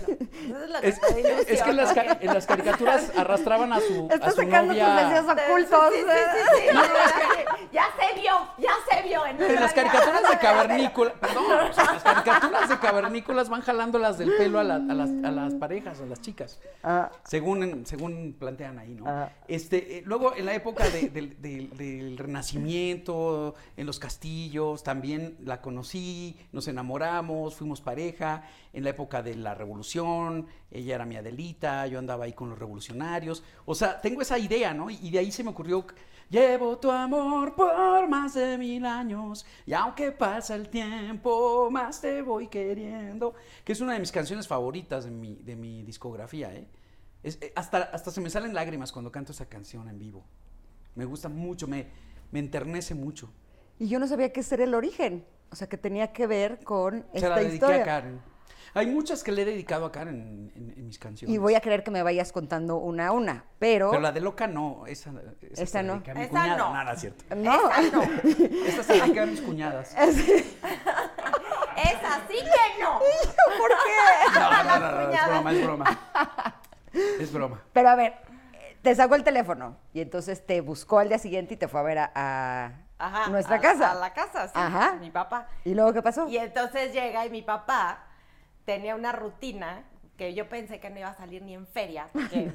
Es 0.81 0.99
que 0.99 1.21
es, 1.21 1.49
es 1.49 1.63
que 1.63 1.69
en 1.69 1.77
las, 1.77 1.95
en 1.97 2.33
las 2.33 2.45
caricaturas 2.45 3.11
arrastraban 3.17 3.71
a 3.73 3.79
su, 3.79 4.07
a 4.09 4.15
Estás 4.15 4.35
su 4.35 4.41
sacando 4.41 4.73
tus 4.73 4.81
novia. 4.81 5.09
deseos 5.09 5.25
ocultos. 5.29 5.93
Sí, 5.93 5.99
sí, 5.99 6.05
sí, 6.33 6.41
sí, 6.51 6.69
sí. 6.71 7.67
Ya 7.71 7.83
se 7.99 8.19
vio, 8.19 8.33
ya 8.57 8.71
se 8.89 9.07
vio. 9.07 9.25
En 9.25 9.41
En 9.41 9.55
las 9.61 9.73
caricaturas 9.73 10.29
de 10.31 10.37
cavernícolas, 10.39 11.13
perdón, 11.19 11.43
las 11.49 12.03
caricaturas 12.03 12.69
de 12.69 12.79
cavernícolas 12.79 13.49
van 13.49 13.61
jalándolas 13.61 14.17
del 14.17 14.31
pelo 14.37 14.59
a, 14.59 14.63
la- 14.63 14.75
a 14.75 14.93
las, 14.93 15.09
a 15.09 15.31
las 15.31 15.53
parejas, 15.55 15.99
a 16.01 16.05
las 16.05 16.21
chicas, 16.21 16.59
Ah, 16.83 17.11
según, 17.25 17.85
según 17.85 18.33
plantean 18.39 18.79
ahí, 18.79 18.95
¿no? 18.95 19.03
Ah. 19.07 19.29
Este, 19.47 19.97
eh, 19.97 20.01
luego, 20.05 20.35
en 20.35 20.45
la 20.45 20.53
época 20.53 20.87
de- 20.89 21.09
del- 21.09 21.41
del- 21.41 21.69
del 21.77 22.17
Renacimiento, 22.17 23.55
en 23.77 23.85
los 23.85 23.99
castillos, 23.99 24.68
también 24.77 25.37
la 25.43 25.61
conocí, 25.61 26.37
nos 26.51 26.67
enamoramos, 26.67 27.55
fuimos 27.55 27.81
pareja. 27.81 28.43
En 28.73 28.83
la 28.83 28.91
época 28.91 29.21
de 29.21 29.35
la 29.35 29.55
Revolución, 29.55 30.47
ella 30.71 30.95
era 30.95 31.05
mi 31.05 31.15
Adelita, 31.15 31.87
yo 31.87 31.99
andaba 31.99 32.25
ahí 32.25 32.33
con 32.33 32.49
los 32.49 32.59
revolucionarios. 32.59 33.43
O 33.65 33.75
sea, 33.75 33.99
tengo 33.99 34.21
esa 34.21 34.37
idea, 34.37 34.73
¿no? 34.73 34.89
Y 34.89 35.09
de 35.09 35.19
ahí 35.19 35.31
se 35.31 35.43
me 35.43 35.49
ocurrió, 35.49 35.85
llevo 36.29 36.77
tu 36.77 36.91
amor 36.91 37.55
por 37.55 38.07
más 38.07 38.35
de 38.35 38.57
mil 38.57 38.85
años, 38.85 39.45
y 39.65 39.73
aunque 39.73 40.11
pasa 40.11 40.55
el 40.55 40.69
tiempo, 40.69 41.69
más 41.71 42.01
te 42.01 42.21
voy 42.21 42.47
queriendo, 42.47 43.33
que 43.63 43.71
es 43.73 43.81
una 43.81 43.93
de 43.93 43.99
mis 43.99 44.11
canciones 44.11 44.47
favoritas 44.47 45.05
de 45.05 45.11
mi, 45.11 45.35
de 45.35 45.55
mi 45.55 45.83
discografía, 45.83 46.53
¿eh? 46.53 46.67
Eh, 47.23 47.51
hasta, 47.55 47.79
hasta 47.79 48.11
se 48.11 48.21
me 48.21 48.29
salen 48.29 48.53
lágrimas 48.53 48.91
cuando 48.91 49.11
canto 49.11 49.31
esa 49.31 49.47
canción 49.47 49.89
en 49.89 49.99
vivo. 49.99 50.23
Me 50.95 51.05
gusta 51.05 51.27
mucho, 51.27 51.67
me, 51.67 51.87
me 52.31 52.39
enternece 52.39 52.95
mucho. 52.95 53.29
Y 53.79 53.87
yo 53.87 53.97
no 53.99 54.07
sabía 54.07 54.31
ese 54.41 54.55
era 54.55 54.65
el 54.65 54.75
origen. 54.75 55.25
O 55.51 55.55
sea, 55.55 55.67
que 55.67 55.77
tenía 55.77 56.11
que 56.13 56.27
ver 56.27 56.59
con 56.63 57.05
Se 57.13 57.21
la 57.21 57.27
esta 57.29 57.35
dediqué 57.39 57.53
historia. 57.55 57.81
a 57.81 57.85
Karen. 57.85 58.21
Hay 58.75 58.85
muchas 58.85 59.23
que 59.23 59.31
le 59.31 59.41
he 59.41 59.45
dedicado 59.45 59.87
a 59.87 59.91
Karen 59.91 60.15
en, 60.15 60.51
en- 60.55 60.73
en 60.77 60.85
mis 60.85 60.99
canciones. 60.99 61.33
Y 61.33 61.39
voy 61.39 61.55
a 61.55 61.59
querer 61.59 61.83
que 61.83 61.89
me 61.89 62.03
vayas 62.03 62.31
contando 62.31 62.77
una 62.77 63.07
a 63.07 63.11
una. 63.11 63.45
Pero. 63.57 63.89
Pero 63.89 63.99
la 64.01 64.11
de 64.11 64.19
Loca 64.21 64.45
no, 64.45 64.85
esa, 64.85 65.09
esa, 65.41 65.63
Esa 65.63 65.65
se 65.65 65.77
la 65.77 65.83
no. 65.83 65.93
dediqué 65.93 66.11
a 66.11 66.13
mi 66.13 66.21
Esa 66.21 66.29
cuñada. 66.29 66.57
no. 66.57 66.73
No, 66.75 66.83
no 66.83 66.91
es 66.91 66.99
cierto. 67.01 67.23
No. 67.35 67.69
Esta 68.67 68.83
se 68.83 68.95
la 68.97 69.03
dediqué 69.05 69.19
a 69.21 69.25
mis 69.25 69.41
cuñadas. 69.41 69.95
Es 71.79 71.95
así 72.03 72.35
que 72.35 72.83
no. 72.83 72.99
¿Por 73.57 73.69
qué? 73.69 74.39
No, 74.39 74.63
no, 74.63 74.79
no, 74.79 74.91
no, 74.91 75.11
es 75.13 75.27
broma, 75.27 75.51
es 75.53 75.63
broma. 75.63 75.99
Es 77.19 77.31
broma. 77.33 77.61
Pero 77.73 77.89
a 77.89 77.95
ver, 77.95 78.15
te 78.81 78.93
sacó 78.95 79.15
el 79.15 79.23
teléfono 79.23 79.77
y 79.93 80.01
entonces 80.01 80.45
te 80.45 80.59
buscó 80.61 80.99
al 80.99 81.07
día 81.09 81.19
siguiente 81.19 81.53
y 81.53 81.57
te 81.57 81.67
fue 81.69 81.79
a 81.79 81.83
ver 81.83 81.97
a, 81.99 82.11
a 82.15 82.71
Ajá, 82.99 83.27
nuestra 83.29 83.55
a- 83.55 83.61
casa. 83.61 83.91
A 83.91 83.95
la 83.95 84.13
casa, 84.13 84.47
sí. 84.47 84.53
Ajá. 84.55 84.93
Mi 84.99 85.09
papá. 85.09 85.47
¿Y 85.65 85.73
luego 85.73 85.93
qué 85.93 86.01
pasó? 86.01 86.27
Y 86.27 86.37
entonces 86.37 86.93
llega 86.93 87.25
y 87.25 87.29
mi 87.29 87.41
papá 87.41 88.03
tenía 88.65 88.93
una 88.95 89.11
rutina 89.11 89.83
que 90.17 90.33
yo 90.33 90.47
pensé 90.49 90.79
que 90.81 90.89
no 90.89 90.99
iba 90.99 91.07
a 91.09 91.15
salir 91.15 91.41
ni 91.41 91.53
en 91.55 91.65
feria, 91.65 92.09
porque 92.11 92.51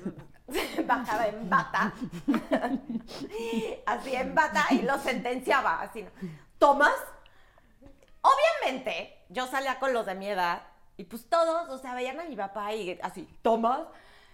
bajaba 0.87 1.27
en 1.27 1.49
bata, 1.49 1.95
así 3.87 4.15
en 4.15 4.35
bata 4.35 4.67
y 4.71 4.83
lo 4.83 4.99
sentenciaba, 4.99 5.81
así, 5.81 6.03
¿no? 6.03 6.11
¿Tomas? 6.59 6.93
Obviamente, 8.21 9.25
yo 9.29 9.47
salía 9.47 9.79
con 9.79 9.93
los 9.93 10.07
de 10.07 10.15
mi 10.15 10.29
edad 10.29 10.63
y 10.97 11.05
pues 11.05 11.29
todos, 11.29 11.69
o 11.71 11.79
sea, 11.79 11.95
veían 11.95 12.21
a 12.21 12.25
mi 12.25 12.37
papá 12.37 12.73
y 12.73 12.99
así, 13.03 13.29
¿tomas? 13.43 13.81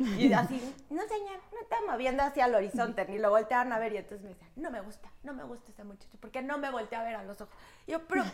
Y 0.00 0.32
así, 0.32 0.74
no 0.88 1.02
señor, 1.06 1.40
no 1.52 1.60
estamos 1.60 1.98
viendo 1.98 2.22
hacia 2.22 2.46
el 2.46 2.54
horizonte, 2.54 3.04
ni 3.06 3.18
lo 3.18 3.30
volteaban 3.30 3.70
a 3.72 3.78
ver 3.78 3.92
y 3.92 3.98
entonces 3.98 4.22
me 4.22 4.30
decían, 4.30 4.50
no 4.56 4.70
me 4.70 4.80
gusta, 4.80 5.12
no 5.22 5.34
me 5.34 5.44
gusta 5.44 5.70
ese 5.70 5.84
muchacho, 5.84 6.16
porque 6.20 6.40
no 6.40 6.56
me 6.56 6.70
voltea 6.70 7.00
a 7.00 7.04
ver 7.04 7.16
a 7.16 7.22
los 7.22 7.40
ojos. 7.40 7.54
Y 7.86 7.92
yo, 7.92 8.06
pero 8.06 8.24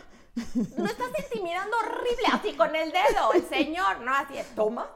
no 0.77 0.85
estás 0.85 1.09
intimidando 1.19 1.75
horrible, 1.77 2.23
así 2.31 2.53
con 2.53 2.73
el 2.73 2.91
dedo, 2.91 3.33
el 3.33 3.43
señor, 3.43 3.99
¿no? 3.99 4.13
Así, 4.13 4.35
toma. 4.55 4.89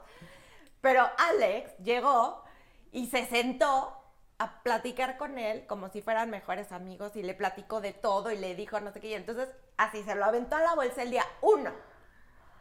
Pero 0.80 1.08
Alex 1.18 1.78
llegó 1.80 2.44
y 2.92 3.08
se 3.08 3.26
sentó 3.26 3.98
a 4.38 4.64
platicar 4.64 5.18
con 5.18 5.38
él 5.38 5.68
como 5.68 5.90
si 5.90 6.02
fueran 6.02 6.30
mejores 6.30 6.72
amigos 6.72 7.16
y 7.16 7.22
le 7.22 7.36
platicó 7.36 7.82
de 7.82 7.94
todo 7.94 8.32
y 8.32 8.38
le 8.38 8.56
dijo 8.56 8.80
no 8.80 8.92
sé 8.92 9.00
qué. 9.00 9.10
Y 9.10 9.14
entonces 9.14 9.50
así 9.78 10.04
se 10.04 10.16
lo 10.16 10.26
aventó 10.26 10.56
a 10.56 10.62
la 10.62 10.74
bolsa 10.74 11.04
el 11.04 11.12
día 11.12 11.26
uno. 11.42 11.72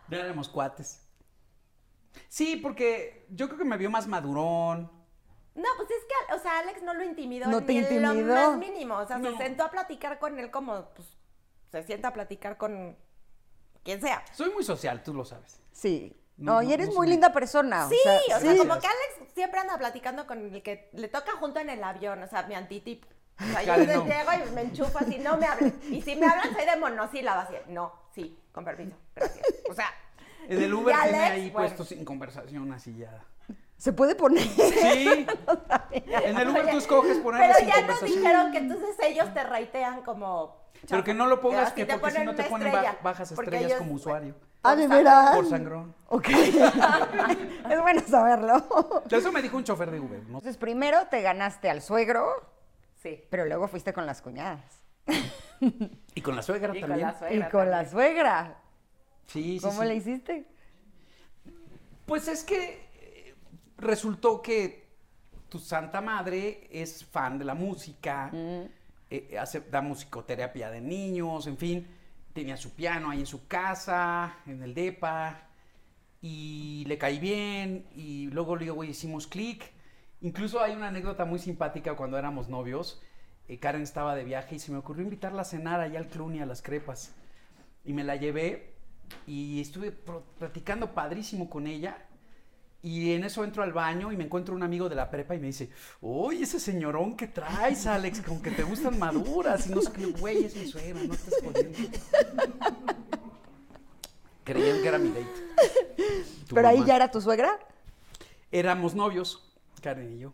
Ya 0.09 0.19
éramos 0.19 0.49
cuates. 0.49 1.10
Sí, 2.29 2.57
porque 2.57 3.27
yo 3.31 3.47
creo 3.49 3.59
que 3.59 3.65
me 3.65 3.77
vio 3.77 3.91
más 3.91 4.07
madurón. 4.07 4.91
No, 5.55 5.69
pues 5.77 5.91
es 5.91 6.05
que, 6.05 6.35
o 6.35 6.39
sea, 6.39 6.61
Alex 6.61 6.83
no 6.83 6.95
lo 6.95 7.03
intimidó 7.05 7.49
¿No 7.49 7.63
te 7.65 7.73
ni 7.73 7.79
en 7.79 8.27
lo 8.27 8.35
más 8.35 8.57
mínimo. 8.57 8.97
O 8.97 9.07
sea, 9.07 9.19
No. 9.19 9.31
se 9.33 9.37
sentó 9.37 9.65
a 9.65 9.71
platicar 9.71 10.19
con 10.19 10.39
él 10.39 10.51
como, 10.51 10.87
pues, 10.95 11.09
se 11.71 11.83
sienta 11.83 12.09
a 12.09 12.13
platicar 12.13 12.57
con 12.57 12.97
quien 13.83 14.01
sea. 14.01 14.25
Soy 14.33 14.51
muy 14.51 14.65
social, 14.65 15.03
tú 15.03 15.13
lo 15.15 15.25
sabes. 15.25 15.61
Sí. 15.73 16.17
No, 16.37 16.55
No, 16.55 16.63
y 16.63 16.73
eres 16.73 16.89
no 16.89 16.95
muy 16.95 17.09
linda 17.09 17.33
persona. 17.33 17.87
Sí, 17.89 17.99
o 18.35 18.41
sea, 18.41 18.53
sí. 18.53 18.59
como 18.59 18.79
que 18.81 18.87
Alex 18.87 19.35
siempre 19.35 19.61
anda 19.61 19.77
platicando 19.77 20.27
con 20.27 20.55
el 20.55 20.63
que 20.63 20.89
le 20.95 21.09
toca 21.09 21.33
junto 21.33 21.61
en 21.61 21.69
el 21.69 21.85
avión, 21.85 22.23
o 22.23 22.27
sea, 22.27 22.45
mi 22.45 22.55
antitipo. 22.55 23.07
O 23.39 23.45
sea, 23.45 23.63
yo 23.63 23.77
no. 23.77 24.07
llego 24.07 24.31
y 24.47 24.51
me 24.53 24.63
enchufo 24.63 24.99
así, 24.99 25.19
no 25.19 25.37
me 25.37 25.47
hablen. 25.47 25.79
Y 25.91 26.01
si 26.03 26.17
me 26.17 26.27
hablan, 26.27 26.55
soy 26.55 26.65
de 26.65 26.77
monosílaba, 26.77 27.43
así, 27.43 27.55
no, 27.69 27.93
sí, 28.15 28.39
con 28.53 28.65
permiso, 28.65 28.97
gracias. 29.15 29.47
O 29.71 29.75
sea, 29.75 29.91
En 30.49 30.63
el 30.63 30.75
Uber 30.75 30.95
tiene 31.03 31.19
Alex, 31.19 31.33
ahí 31.35 31.51
bueno. 31.51 31.69
puesto 31.69 31.85
sin 31.85 32.05
conversación 32.05 32.73
así 32.73 32.97
ya. 32.97 33.25
Se 33.77 33.93
puede 33.93 34.15
poner. 34.15 34.43
Sí. 34.45 35.27
En 35.93 36.39
el 36.39 36.49
Uber 36.49 36.71
tú 36.71 36.79
escoges 36.79 37.19
ponerle 37.19 37.47
pero 37.49 37.59
sin 37.59 37.69
ya 37.69 37.87
nos 37.87 38.03
dijeron 38.03 38.53
que 38.53 38.59
entonces 38.59 38.97
ellos 39.03 39.33
te 39.35 39.43
raitean 39.43 40.03
como... 40.03 40.61
Pero 40.89 41.03
que 41.05 41.13
no 41.15 41.27
lo 41.27 41.41
pongas 41.41 41.73
que 41.73 41.85
porque 41.87 42.11
si 42.13 42.25
no 42.25 42.35
te 42.35 42.45
ponen 42.45 42.69
estrella, 42.69 42.99
bajas 43.03 43.33
estrellas 43.33 43.63
ellos- 43.65 43.79
como 43.79 43.95
usuario. 43.95 44.35
Ah, 44.63 44.77
¿de 44.77 44.87
Por 44.87 44.97
veras? 44.99 45.37
Por 45.37 45.47
sangrón. 45.49 45.95
Ok. 46.09 46.29
es 47.71 47.81
bueno 47.81 48.03
saberlo. 48.07 49.03
Eso 49.11 49.33
me 49.33 49.41
dijo 49.43 49.57
un 49.57 49.65
chofer 49.65 49.91
de 49.91 49.99
Uber, 50.01 50.21
¿no? 50.21 50.27
Entonces, 50.39 50.57
primero 50.59 51.07
te 51.11 51.23
ganaste 51.23 51.71
al 51.71 51.81
suegro, 51.83 52.27
Sí. 53.03 53.25
pero 53.31 53.47
luego 53.47 53.69
fuiste 53.69 53.93
con 53.95 54.05
las 54.07 54.21
cuñadas. 54.21 54.61
Y 56.15 56.21
con 56.21 56.37
la 56.37 56.43
suegra 56.43 56.77
Y 56.77 56.81
con 56.81 56.91
también. 56.91 57.09
la 57.09 57.19
suegra 57.19 57.47
y 57.47 57.51
con 57.51 57.71
la 57.71 57.89
suegra. 57.89 58.57
Sí, 59.33 59.59
sí, 59.59 59.61
¿Cómo 59.61 59.83
sí. 59.83 59.89
le 59.89 59.95
hiciste? 59.97 60.45
Pues 62.07 62.27
es 62.29 62.43
que 62.43 62.89
eh, 62.95 63.35
resultó 63.79 64.43
que 64.43 64.89
tu 65.49 65.59
santa 65.59 66.01
madre 66.01 66.69
es 66.71 67.05
fan 67.05 67.39
de 67.39 67.45
la 67.45 67.55
música, 67.55 68.31
eh, 69.11 69.37
hace, 69.39 69.61
da 69.61 69.81
musicoterapia 69.81 70.71
de 70.71 70.81
niños, 70.81 71.47
en 71.47 71.57
fin, 71.57 71.87
tenía 72.33 72.57
su 72.57 72.71
piano 72.75 73.11
ahí 73.11 73.21
en 73.21 73.27
su 73.27 73.47
casa, 73.47 74.37
en 74.47 74.63
el 74.63 74.75
DEPA, 74.75 75.49
y 76.23 76.85
le 76.87 76.99
caí 76.99 77.19
bien, 77.19 77.87
y 77.95 78.27
luego 78.29 78.57
luego 78.57 78.85
hicimos 78.85 79.27
clic. 79.27 79.73
Incluso 80.21 80.61
hay 80.61 80.75
una 80.75 80.89
anécdota 80.89 81.25
muy 81.25 81.39
simpática 81.39 81.97
cuando 81.97 82.19
éramos 82.19 82.49
novios. 82.49 83.01
eh, 83.49 83.59
Karen 83.59 83.83
estaba 83.83 84.15
de 84.15 84.25
viaje 84.25 84.57
y 84.57 84.59
se 84.59 84.71
me 84.73 84.79
ocurrió 84.79 85.03
invitarla 85.05 85.43
a 85.43 85.45
cenar 85.45 85.81
allá 85.81 85.99
al 85.99 86.09
Cluny, 86.09 86.41
a 86.41 86.47
las 86.47 86.63
crepas. 86.63 87.15
Y 87.85 87.93
me 87.93 88.05
la 88.05 88.17
llevé 88.17 88.70
y 89.27 89.61
estuve 89.61 89.93
platicando 90.39 90.93
padrísimo 90.95 91.49
con 91.51 91.67
ella. 91.67 92.07
Y 92.83 93.13
en 93.13 93.25
eso 93.25 93.45
entro 93.45 93.63
al 93.63 93.75
baño 93.75 94.11
y 94.11 94.17
me 94.17 94.25
encuentro 94.25 94.55
un 94.55 94.63
amigo 94.63 94.89
de 94.89 94.95
la 94.95 95.11
prepa 95.11 95.35
y 95.35 95.39
me 95.39 95.49
dice, 95.49 95.69
oye, 96.01 96.45
ese 96.45 96.59
señorón 96.59 97.15
que 97.15 97.27
traes, 97.27 97.87
Alex, 97.87 98.23
como 98.23 98.41
que 98.41 98.51
te 98.51 98.63
gustan 98.63 98.99
maduras. 98.99 99.67
Y 99.67 99.75
no 99.75 99.83
sé 99.83 99.93
qué, 99.93 100.07
güey, 100.07 100.47
es 100.47 100.57
mi 100.57 100.67
suegra, 100.67 100.99
no 101.03 101.13
estés 101.13 101.35
jodiendo. 101.45 101.79
Creían 104.45 104.81
que 104.81 104.89
era 104.89 104.99
mi 104.99 105.09
date. 105.11 105.27
Tu 106.49 106.55
¿Pero 106.55 106.69
ahí 106.69 106.83
ya 106.85 106.97
era 106.97 107.11
tu 107.11 107.21
suegra? 107.21 107.59
Éramos 108.51 108.95
novios, 108.95 109.53
Karen 109.83 110.13
y 110.17 110.19
yo. 110.21 110.33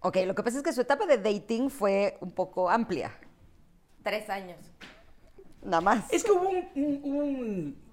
Ok, 0.00 0.18
lo 0.24 0.34
que 0.34 0.42
pasa 0.44 0.58
es 0.58 0.62
que 0.62 0.72
su 0.72 0.80
etapa 0.80 1.04
de 1.06 1.18
dating 1.18 1.68
fue 1.68 2.16
un 2.20 2.30
poco 2.30 2.70
amplia. 2.70 3.18
Tres 4.04 4.30
años. 4.30 4.58
Nada 5.62 5.80
más. 5.80 6.12
Es 6.12 6.22
que 6.22 6.30
hubo 6.30 6.48
un, 6.48 6.68
un- 6.76 7.00
un 7.04 7.87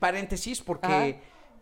paréntesis 0.00 0.60
porque 0.60 1.20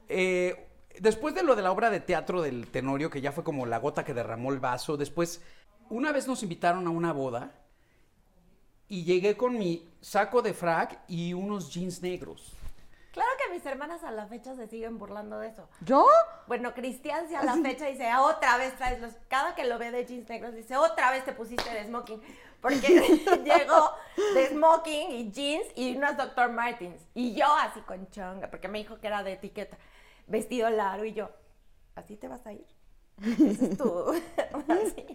eh, 0.09 0.66
después 0.99 1.35
de 1.35 1.42
lo 1.42 1.57
de 1.57 1.62
la 1.62 1.73
obra 1.73 1.90
de 1.90 2.00
teatro 2.00 2.40
del 2.40 2.68
Tenorio, 2.68 3.11
que 3.11 3.21
ya 3.21 3.33
fue 3.33 3.45
como 3.45 3.66
la 3.66 3.78
gota 3.78 4.04
que 4.04 4.14
derramó 4.14 4.52
el 4.52 4.61
vaso, 4.61 4.97
después 4.97 5.42
una 5.90 6.12
vez 6.12 6.26
nos 6.26 6.42
invitaron 6.42 6.87
a 6.87 6.90
una 6.90 7.12
boda 7.12 7.52
y 8.88 9.04
llegué 9.04 9.37
con 9.37 9.59
mi 9.59 9.87
saco 10.00 10.40
de 10.40 10.54
frac 10.54 11.00
y 11.09 11.35
unos 11.35 11.73
jeans 11.73 12.00
negros. 12.00 12.52
De 13.49 13.55
mis 13.55 13.64
hermanas 13.64 14.05
a 14.05 14.11
la 14.11 14.26
fecha 14.26 14.55
se 14.55 14.67
siguen 14.67 14.99
burlando 14.99 15.38
de 15.38 15.49
eso. 15.49 15.69
¿Yo? 15.81 16.07
Bueno, 16.47 16.75
Cristian 16.75 17.28
sí 17.28 17.35
a 17.35 17.43
la 17.43 17.55
fecha 17.57 17.87
dice, 17.87 18.07
"Ah, 18.09 18.23
otra 18.23 18.59
vez 18.59 18.76
traes 18.76 19.00
los... 19.00 19.12
Cada 19.28 19.55
que 19.55 19.64
lo 19.64 19.78
ve 19.78 19.90
de 19.90 20.05
jeans 20.05 20.28
negros 20.28 20.55
dice, 20.55 20.76
otra 20.76 21.11
vez 21.11 21.25
te 21.25 21.33
pusiste 21.33 21.71
de 21.71 21.85
smoking. 21.87 22.21
Porque 22.61 22.88
llegó 23.45 23.93
de 24.35 24.49
smoking 24.49 25.11
y 25.12 25.31
jeans 25.31 25.67
y 25.76 25.97
unos 25.97 26.17
Dr. 26.17 26.50
Martins. 26.50 27.00
Y 27.14 27.35
yo 27.35 27.47
así 27.47 27.81
con 27.81 28.09
chonga, 28.11 28.50
porque 28.50 28.69
me 28.69 28.78
dijo 28.78 29.00
que 29.00 29.07
era 29.07 29.23
de 29.23 29.33
etiqueta. 29.33 29.78
Vestido 30.26 30.69
largo 30.69 31.05
y 31.05 31.14
yo, 31.14 31.31
¿así 31.95 32.17
te 32.17 32.28
vas 32.28 32.45
a 32.47 32.52
ir? 32.52 32.67
Es 33.23 33.78
tu... 33.78 34.11
así. 34.69 35.07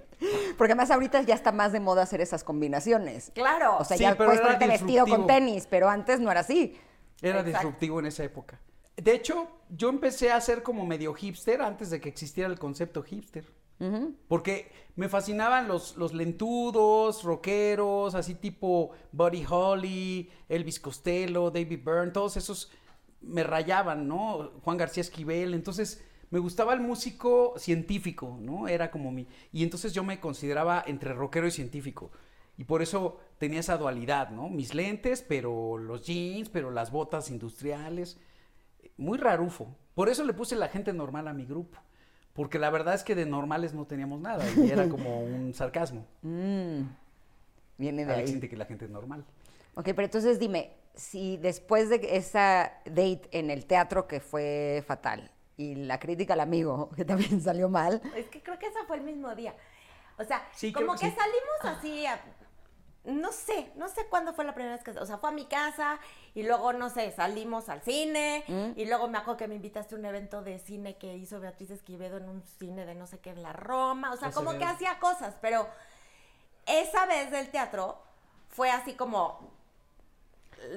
Porque 0.57 0.73
además 0.73 0.89
ahorita 0.91 1.21
ya 1.21 1.35
está 1.35 1.51
más 1.51 1.71
de 1.71 1.79
moda 1.79 2.01
hacer 2.01 2.19
esas 2.21 2.43
combinaciones. 2.43 3.31
Claro. 3.35 3.77
O 3.77 3.83
sea, 3.83 3.97
Sí, 3.97 4.03
ya 4.03 4.15
puedes 4.15 4.41
ponerte 4.41 4.67
vestido 4.67 5.05
con 5.05 5.27
tenis, 5.27 5.67
pero 5.69 5.87
antes 5.89 6.19
no 6.19 6.31
era 6.31 6.39
así. 6.41 6.79
Era 7.21 7.39
Exacto. 7.39 7.57
disruptivo 7.57 7.99
en 7.99 8.05
esa 8.07 8.23
época. 8.23 8.59
De 8.95 9.13
hecho, 9.13 9.47
yo 9.69 9.89
empecé 9.89 10.31
a 10.31 10.39
ser 10.39 10.61
como 10.61 10.85
medio 10.85 11.13
hipster 11.13 11.61
antes 11.61 11.89
de 11.89 11.99
que 11.99 12.09
existiera 12.09 12.49
el 12.49 12.59
concepto 12.59 13.03
hipster. 13.03 13.45
Porque 14.29 14.71
me 14.95 15.09
fascinaban 15.09 15.67
los, 15.67 15.97
los 15.97 16.13
lentudos, 16.13 17.23
rockeros, 17.23 18.15
así 18.15 18.35
tipo 18.35 18.91
Buddy 19.11 19.45
Holly, 19.49 20.31
Elvis 20.47 20.79
Costello, 20.79 21.51
David 21.51 21.81
Byrne, 21.83 22.11
todos 22.11 22.37
esos 22.37 22.71
me 23.19 23.43
rayaban, 23.43 24.07
¿no? 24.07 24.51
Juan 24.63 24.77
García 24.77 25.01
Esquivel. 25.01 25.53
Entonces, 25.53 26.01
me 26.29 26.39
gustaba 26.39 26.73
el 26.73 26.79
músico 26.79 27.55
científico, 27.57 28.37
¿no? 28.39 28.69
Era 28.69 28.89
como 28.89 29.11
mi... 29.11 29.27
Y 29.51 29.63
entonces 29.63 29.91
yo 29.91 30.03
me 30.05 30.21
consideraba 30.21 30.83
entre 30.87 31.13
rockero 31.13 31.47
y 31.47 31.51
científico. 31.51 32.11
Y 32.57 32.65
por 32.65 32.81
eso 32.81 33.19
tenía 33.39 33.59
esa 33.61 33.77
dualidad, 33.77 34.29
¿no? 34.29 34.47
Mis 34.49 34.73
lentes, 34.75 35.23
pero 35.27 35.77
los 35.77 36.05
jeans, 36.05 36.49
pero 36.49 36.69
las 36.71 36.91
botas 36.91 37.29
industriales. 37.31 38.19
Muy 38.97 39.17
rarufo. 39.17 39.75
Por 39.95 40.09
eso 40.09 40.23
le 40.23 40.33
puse 40.33 40.55
la 40.55 40.67
gente 40.67 40.93
normal 40.93 41.27
a 41.27 41.33
mi 41.33 41.45
grupo. 41.45 41.79
Porque 42.33 42.59
la 42.59 42.69
verdad 42.69 42.93
es 42.95 43.03
que 43.03 43.15
de 43.15 43.25
normales 43.25 43.73
no 43.73 43.85
teníamos 43.85 44.19
nada. 44.21 44.43
Y 44.55 44.69
era 44.69 44.87
como 44.89 45.19
un 45.23 45.53
sarcasmo. 45.53 46.05
Viene 47.77 48.05
de 48.05 48.13
Alex 48.13 48.17
ahí. 48.19 48.27
siente 48.27 48.49
que 48.49 48.57
la 48.57 48.65
gente 48.65 48.85
es 48.85 48.91
normal. 48.91 49.25
Ok, 49.75 49.85
pero 49.85 50.03
entonces 50.03 50.39
dime, 50.39 50.73
si 50.93 51.37
después 51.37 51.89
de 51.89 52.15
esa 52.17 52.73
date 52.85 53.23
en 53.31 53.49
el 53.49 53.65
teatro 53.65 54.07
que 54.07 54.19
fue 54.19 54.83
fatal 54.85 55.31
y 55.57 55.75
la 55.75 55.99
crítica 55.99 56.33
al 56.33 56.39
amigo, 56.41 56.89
que 56.95 57.03
también 57.05 57.41
salió 57.41 57.69
mal, 57.69 58.01
Es 58.15 58.27
que 58.27 58.41
creo 58.43 58.59
que 58.59 58.67
ese 58.67 58.79
fue 58.87 58.97
el 58.97 59.03
mismo 59.03 59.33
día. 59.35 59.55
O 60.19 60.23
sea, 60.23 60.47
Sí, 60.53 60.71
como 60.71 60.93
que 60.93 60.99
que, 60.99 61.09
sí. 61.09 61.15
salimos 61.17 61.77
así, 61.77 62.05
a- 62.05 62.21
no 63.05 63.31
sé, 63.33 63.71
no 63.75 63.89
sé 63.89 64.05
cuándo 64.07 64.33
fue 64.33 64.45
la 64.45 64.53
primera 64.53 64.75
vez 64.75 64.83
que, 64.83 64.91
o 64.91 65.05
sea, 65.05 65.17
fue 65.17 65.29
a 65.29 65.33
mi 65.33 65.45
casa 65.45 65.99
y 66.33 66.43
luego, 66.43 66.71
no 66.71 66.89
sé, 66.89 67.11
salimos 67.11 67.67
al 67.69 67.81
cine 67.81 68.43
Mm. 68.47 68.71
y 68.79 68.85
luego 68.85 69.07
me 69.09 69.17
acuerdo 69.17 69.37
que 69.37 69.47
me 69.47 69.55
invitaste 69.55 69.95
a 69.95 69.97
un 69.97 70.05
evento 70.05 70.41
de 70.41 70.57
cine 70.59 70.97
que 70.97 71.15
hizo 71.15 71.39
Beatriz 71.39 71.69
Esquivedo 71.71 72.17
en 72.17 72.29
un 72.29 72.41
cine 72.43 72.85
de 72.85 72.95
no 72.95 73.05
sé 73.05 73.19
qué, 73.19 73.31
en 73.31 73.43
la 73.43 73.51
Roma, 73.53 74.13
o 74.13 74.17
sea, 74.17 74.31
como 74.31 74.57
que 74.57 74.63
hacía 74.63 74.99
cosas, 74.99 75.35
pero 75.41 75.67
esa 76.65 77.05
vez 77.05 77.29
del 77.31 77.49
teatro 77.49 78.01
fue 78.49 78.71
así 78.71 78.93
como... 78.93 79.51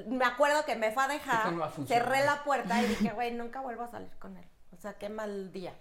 Me 0.06 0.24
acuerdo 0.24 0.64
que 0.64 0.74
me 0.74 0.90
fue 0.90 1.04
a 1.04 1.08
dejar, 1.08 1.52
no 1.52 1.70
cerré 1.86 2.24
la 2.24 2.42
puerta 2.42 2.82
y 2.82 2.86
dije, 2.86 3.10
güey, 3.12 3.32
nunca 3.32 3.60
vuelvo 3.60 3.84
a 3.84 3.88
salir 3.90 4.10
con 4.18 4.36
él. 4.36 4.44
O 4.76 4.80
sea, 4.80 4.94
qué 4.94 5.08
mal 5.08 5.52
día. 5.52 5.74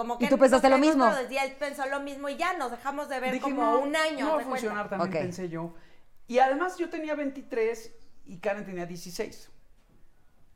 Como 0.00 0.18
que 0.18 0.28
tú 0.28 0.38
pensaste 0.38 0.68
lo 0.70 0.78
mismo? 0.78 1.10
Y 1.28 1.36
él 1.36 1.52
pensó 1.58 1.84
lo 1.86 2.00
mismo 2.00 2.28
y 2.28 2.36
ya 2.36 2.56
nos 2.56 2.70
dejamos 2.70 3.08
de 3.08 3.20
ver 3.20 3.32
Dije, 3.32 3.42
como 3.42 3.62
no, 3.62 3.80
un 3.80 3.94
año. 3.94 4.26
No 4.26 4.34
va 4.36 4.40
a 4.40 4.44
funcionar, 4.44 4.88
cuenta. 4.88 5.04
también 5.04 5.22
Ok. 5.22 5.26
pensé 5.26 5.48
yo. 5.50 5.74
Y 6.26 6.38
además 6.38 6.78
yo 6.78 6.88
tenía 6.88 7.14
23 7.14 7.92
y 8.26 8.38
Karen 8.38 8.64
tenía 8.64 8.86
16. 8.86 9.50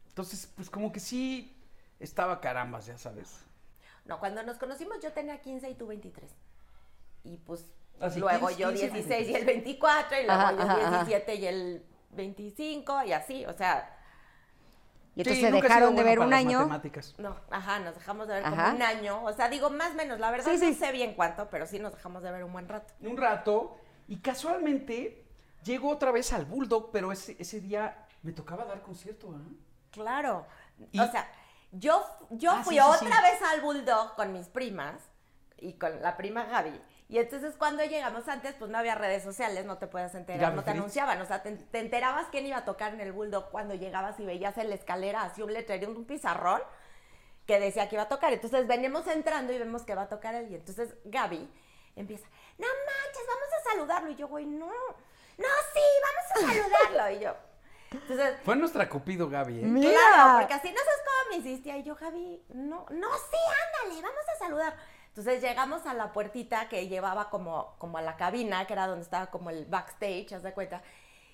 Entonces, 0.08 0.48
pues 0.54 0.70
como 0.70 0.92
que 0.92 1.00
sí 1.00 1.54
estaba 2.00 2.40
carambas, 2.40 2.86
ya 2.86 2.96
sabes. 2.96 3.40
No, 4.04 4.18
cuando 4.18 4.42
nos 4.42 4.56
conocimos 4.58 4.98
yo 5.02 5.12
tenía 5.12 5.40
15 5.40 5.68
y 5.70 5.74
tú 5.74 5.86
23. 5.86 6.30
Y 7.24 7.36
pues 7.38 7.66
Ah, 8.00 8.10
sí, 8.10 8.18
luego 8.20 8.48
15, 8.48 8.60
yo 8.62 8.68
15, 8.70 8.90
16 8.90 9.28
y 9.28 9.34
el 9.34 9.44
24 9.44 10.20
y 10.20 10.24
luego 10.26 10.40
Ajá, 10.40 10.52
yo 10.52 10.60
ajá, 10.62 10.72
ajá. 10.74 11.04
17 11.04 11.34
y 11.36 11.46
el 11.46 11.86
25 12.10 13.04
y 13.04 13.12
así, 13.12 13.46
o 13.46 13.52
sea, 13.52 13.96
y 15.16 15.20
entonces 15.20 15.44
Sí, 15.44 15.50
nunca 15.50 15.68
dejaron 15.68 15.94
de 15.96 16.02
ver 16.02 16.18
un 16.18 16.32
año. 16.34 16.58
matemáticas. 16.60 17.14
no, 17.18 17.36
ajá, 17.50 17.78
nos 17.80 17.94
dejamos 17.94 18.26
de 18.28 18.34
ver 18.34 18.44
Ajá. 18.44 18.56
como 18.64 18.76
un 18.76 18.82
año. 18.82 19.22
O 19.24 19.32
sea, 19.32 19.48
digo 19.48 19.70
más 19.70 19.92
o 19.92 19.94
menos, 19.94 20.18
la 20.18 20.30
verdad 20.30 20.46
Sí, 20.52 20.58
no 20.58 20.66
sí. 20.66 20.74
sé 20.74 20.92
bien 20.92 21.14
cuánto, 21.14 21.48
pero 21.50 21.66
sí 21.66 21.78
nos 21.78 21.92
dejamos 21.92 22.22
de 22.22 22.30
ver 22.32 22.44
un 22.44 22.52
buen 22.52 22.68
rato. 22.68 22.92
un 23.00 23.16
rato 23.16 23.76
y 24.08 24.16
casualmente 24.18 25.24
llegó 25.62 25.90
otra 25.90 26.10
vez 26.10 26.32
al 26.32 26.44
Bulldog, 26.44 26.90
pero 26.92 27.12
ese, 27.12 27.36
ese 27.38 27.60
día 27.60 28.06
me 28.22 28.32
tocaba 28.32 28.64
dar 28.64 28.82
concierto, 28.82 29.34
¿ah? 29.36 29.40
Claro. 29.90 30.46
Y- 30.92 30.98
O 30.98 31.10
sea, 31.10 31.30
yo, 31.72 32.04
yo 32.30 32.50
Ah, 32.52 32.62
fui 32.64 32.76
sí, 32.76 32.80
sí, 32.82 32.86
otra 33.04 33.16
sí. 33.16 33.22
vez 33.22 33.42
al 33.52 33.60
Bulldog 33.60 34.14
con 34.16 34.32
mis 34.32 34.48
primas 34.48 35.00
y 35.58 35.74
con 35.74 36.02
la 36.02 36.16
prima 36.16 36.44
Gaby. 36.44 36.80
Y 37.08 37.18
entonces 37.18 37.54
cuando 37.56 37.84
llegamos 37.84 38.28
antes, 38.28 38.54
pues 38.54 38.70
no 38.70 38.78
había 38.78 38.94
redes 38.94 39.22
sociales, 39.22 39.64
no 39.66 39.78
te 39.78 39.86
podías 39.86 40.14
enterar, 40.14 40.40
Gaby 40.40 40.56
no 40.56 40.64
te 40.64 40.70
anunciaban. 40.70 41.20
O 41.20 41.26
sea, 41.26 41.42
te, 41.42 41.52
te 41.52 41.78
enterabas 41.78 42.26
quién 42.30 42.46
iba 42.46 42.56
a 42.58 42.64
tocar 42.64 42.94
en 42.94 43.00
el 43.00 43.12
Bulldog 43.12 43.50
cuando 43.50 43.74
llegabas 43.74 44.18
y 44.20 44.24
veías 44.24 44.56
en 44.58 44.70
la 44.70 44.74
escalera 44.74 45.22
así 45.22 45.42
un 45.42 45.52
letrero, 45.52 45.90
un 45.90 46.06
pizarrón 46.06 46.62
que 47.46 47.60
decía 47.60 47.88
que 47.88 47.96
iba 47.96 48.04
a 48.04 48.08
tocar. 48.08 48.32
Entonces 48.32 48.66
venimos 48.66 49.06
entrando 49.06 49.52
y 49.52 49.58
vemos 49.58 49.82
que 49.82 49.94
va 49.94 50.02
a 50.02 50.08
tocar 50.08 50.34
él. 50.34 50.50
Y 50.50 50.54
entonces 50.54 50.94
Gaby 51.04 51.48
empieza, 51.94 52.26
no 52.58 52.66
manches, 52.66 53.26
vamos 53.28 53.48
a 53.58 53.70
saludarlo. 53.70 54.10
Y 54.10 54.16
yo, 54.16 54.28
güey, 54.28 54.46
no, 54.46 54.66
no, 54.66 55.48
sí, 55.74 55.80
vamos 56.02 56.30
a 56.30 56.40
saludarlo. 56.40 57.16
Y 57.16 57.22
yo, 57.22 57.36
entonces 57.90 58.36
Fue 58.44 58.56
nuestra 58.56 58.88
Cupido 58.88 59.28
Gaby, 59.28 59.60
¿eh? 59.60 59.64
Mira. 59.64 59.90
Claro, 59.90 60.38
porque 60.40 60.54
así 60.54 60.70
no 60.70 60.78
sabes 60.78 61.00
cómo 61.04 61.30
me 61.30 61.36
insistía. 61.36 61.76
Y 61.76 61.82
yo, 61.82 61.94
Javi, 61.94 62.42
no, 62.48 62.86
no, 62.90 63.08
sí, 63.14 63.38
ándale, 63.82 64.02
vamos 64.02 64.24
a 64.34 64.38
saludar. 64.38 64.76
Entonces 65.16 65.40
llegamos 65.40 65.86
a 65.86 65.94
la 65.94 66.12
puertita 66.12 66.68
que 66.68 66.88
llevaba 66.88 67.30
como, 67.30 67.76
como 67.78 67.98
a 67.98 68.02
la 68.02 68.16
cabina, 68.16 68.66
que 68.66 68.72
era 68.72 68.88
donde 68.88 69.04
estaba 69.04 69.26
como 69.26 69.48
el 69.50 69.64
backstage, 69.64 70.32
haz 70.32 70.42
de 70.42 70.52
cuenta. 70.52 70.82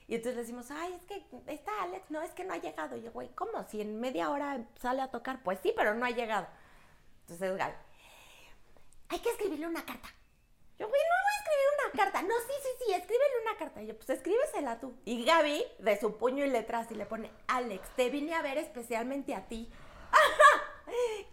Y 0.07 0.17
entonces 0.17 0.35
le 0.35 0.43
decimos, 0.43 0.71
ay, 0.71 0.93
es 0.93 1.05
que 1.07 1.25
está 1.47 1.71
Alex, 1.85 2.11
no, 2.11 2.21
es 2.21 2.31
que 2.33 2.45
no 2.45 2.53
ha 2.53 2.59
llegado. 2.59 2.95
Y 2.95 3.01
yo, 3.01 3.11
güey, 3.11 3.31
¿cómo? 3.35 3.65
Si 3.71 3.81
en 3.81 3.99
media 3.99 4.29
hora 4.29 4.63
sale 4.79 5.01
a 5.01 5.11
tocar, 5.11 5.43
pues 5.43 5.61
sí, 5.63 5.73
pero 5.75 5.95
no 5.95 6.05
ha 6.05 6.11
llegado. 6.11 6.47
Entonces, 7.23 7.57
Gaby, 7.57 7.75
hay 9.09 9.19
que 9.21 9.31
escribirle 9.31 9.67
una 9.67 9.87
carta. 9.87 10.09
Yo, 10.79 10.87
güey, 10.87 11.01
no 11.01 11.15
voy 11.25 11.33
a 11.33 11.41
escribir 11.41 11.67
una 11.79 12.05
carta. 12.05 12.23
No, 12.23 12.35
sí, 12.41 12.53
sí, 12.63 12.85
sí, 12.85 12.93
escríbele 12.93 13.41
una 13.47 13.57
carta. 13.57 13.83
Y 13.83 13.87
yo, 13.87 13.97
pues 13.97 14.11
escríbesela 14.11 14.79
tú. 14.79 14.95
Y 15.07 15.25
Gaby, 15.25 15.65
de 15.79 15.99
su 15.99 16.19
puño 16.19 16.45
y 16.45 16.51
letra, 16.51 16.81
así 16.81 16.95
le 16.95 17.07
pone, 17.07 17.31
Alex, 17.47 17.89
te 17.97 18.11
vine 18.11 18.35
a 18.35 18.43
ver 18.43 18.59
especialmente 18.59 19.35
a 19.35 19.49
ti. 19.49 19.73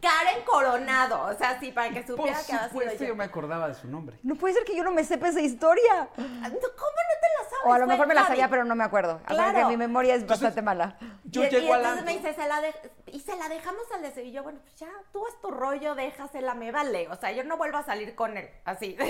Karen 0.01 0.43
Coronado. 0.45 1.23
O 1.25 1.33
sea, 1.37 1.59
sí, 1.59 1.71
para 1.71 1.89
que 1.89 2.01
Por 2.01 2.17
supiera 2.17 2.37
que 2.43 2.51
había 2.53 2.69
sido 2.69 2.69
supuesto, 2.69 3.03
yo. 3.03 3.07
yo 3.09 3.15
me 3.15 3.23
acordaba 3.23 3.67
de 3.67 3.73
su 3.75 3.87
nombre. 3.87 4.17
No 4.23 4.35
puede 4.35 4.53
ser 4.53 4.63
que 4.63 4.75
yo 4.75 4.83
no 4.83 4.91
me 4.91 5.03
sepa 5.03 5.29
esa 5.29 5.41
historia. 5.41 6.09
¿Cómo 6.15 6.25
no 6.25 6.49
te 6.51 6.53
la 6.59 7.49
sabes? 7.49 7.65
O 7.65 7.73
a 7.73 7.79
lo 7.79 7.87
mejor 7.87 8.07
me 8.07 8.13
la 8.13 8.25
sabía, 8.27 8.49
pero 8.49 8.63
no 8.63 8.75
me 8.75 8.83
acuerdo. 8.83 9.19
Claro. 9.25 9.57
que 9.59 9.65
mi 9.65 9.77
memoria 9.77 10.15
es 10.15 10.21
Entonces, 10.21 10.43
bastante 10.43 10.61
mala. 10.61 10.97
Yo 11.25 11.43
y, 11.43 11.47
y 11.47 11.49
llego 11.49 11.73
al 11.73 11.81
entonces 11.81 12.05
me 12.05 12.13
dice, 12.17 12.33
se 12.33 12.47
la 12.47 12.61
de- 12.61 12.75
y 13.11 13.19
se 13.19 13.35
la 13.35 13.49
dejamos 13.49 13.83
al 13.93 14.01
de 14.01 14.23
Y 14.23 14.31
yo, 14.31 14.43
bueno, 14.43 14.59
pues 14.61 14.75
ya, 14.75 14.89
tú 15.11 15.25
es 15.27 15.39
tu 15.41 15.51
rollo, 15.51 15.95
déjasela, 15.95 16.53
me 16.53 16.71
vale. 16.71 17.07
O 17.09 17.15
sea, 17.15 17.31
yo 17.31 17.43
no 17.43 17.57
vuelvo 17.57 17.77
a 17.77 17.83
salir 17.83 18.15
con 18.15 18.37
él, 18.37 18.49
así. 18.65 18.95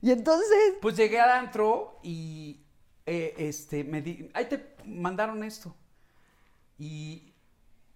Y 0.00 0.10
entonces, 0.10 0.74
Pues 0.80 0.96
llegué 0.96 1.20
al 1.20 1.30
antro 1.30 1.98
y 2.02 2.64
eh, 3.06 3.34
este 3.38 3.84
me 3.84 4.00
di, 4.02 4.30
ahí 4.34 4.46
te 4.46 4.74
mandaron 4.84 5.42
esto. 5.44 5.74
Y 6.78 7.31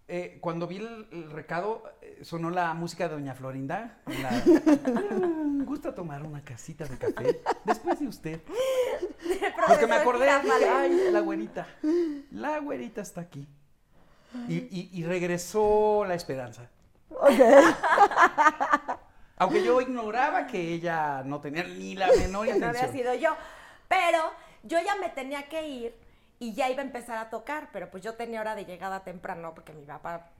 eh, 0.08 0.38
cuando 0.40 0.66
vi 0.66 0.76
el, 0.76 1.08
el 1.10 1.30
recado 1.30 1.82
eh, 2.00 2.20
sonó 2.22 2.50
la 2.50 2.72
música 2.74 3.08
de 3.08 3.14
Doña 3.14 3.34
Florinda. 3.34 3.98
la- 4.06 4.30
"Mm, 4.30 5.64
gusta 5.64 5.94
tomar 5.94 6.22
una 6.22 6.42
casita 6.44 6.84
de 6.84 6.96
café 6.98 7.40
después 7.64 7.98
de 8.00 8.06
usted. 8.08 8.40
Porque 9.66 9.86
me 9.86 9.96
acordé, 9.96 10.26
dije, 10.42 10.68
ay, 10.68 11.08
la 11.10 11.20
güerita. 11.20 11.66
La 12.30 12.58
güerita 12.60 13.00
está 13.00 13.22
aquí. 13.22 13.48
Y, 14.48 14.54
y- 14.56 14.90
y 14.92 15.04
regresó 15.04 16.04
la 16.06 16.14
esperanza. 16.14 16.68
Aunque 19.38 19.62
yo 19.62 19.80
ignoraba 19.80 20.46
que 20.46 20.58
ella 20.72 21.22
no 21.24 21.40
tenía 21.40 21.62
ni 21.64 21.94
la 21.94 22.06
menor 22.08 22.16
que 22.18 22.28
no 22.28 22.40
había 22.40 22.54
intención. 22.56 22.92
sido 22.92 23.14
yo. 23.14 23.36
Pero 23.88 24.18
yo 24.62 24.78
ya 24.84 24.96
me 24.96 25.08
tenía 25.10 25.48
que 25.48 25.66
ir 25.68 25.94
y 26.38 26.54
ya 26.54 26.68
iba 26.70 26.82
a 26.82 26.84
empezar 26.84 27.18
a 27.18 27.30
tocar, 27.30 27.70
pero 27.72 27.90
pues 27.90 28.02
yo 28.02 28.14
tenía 28.14 28.40
hora 28.40 28.54
de 28.54 28.64
llegada 28.64 29.04
temprano 29.04 29.54
porque 29.54 29.72
mi 29.72 29.84
papá 29.84 30.30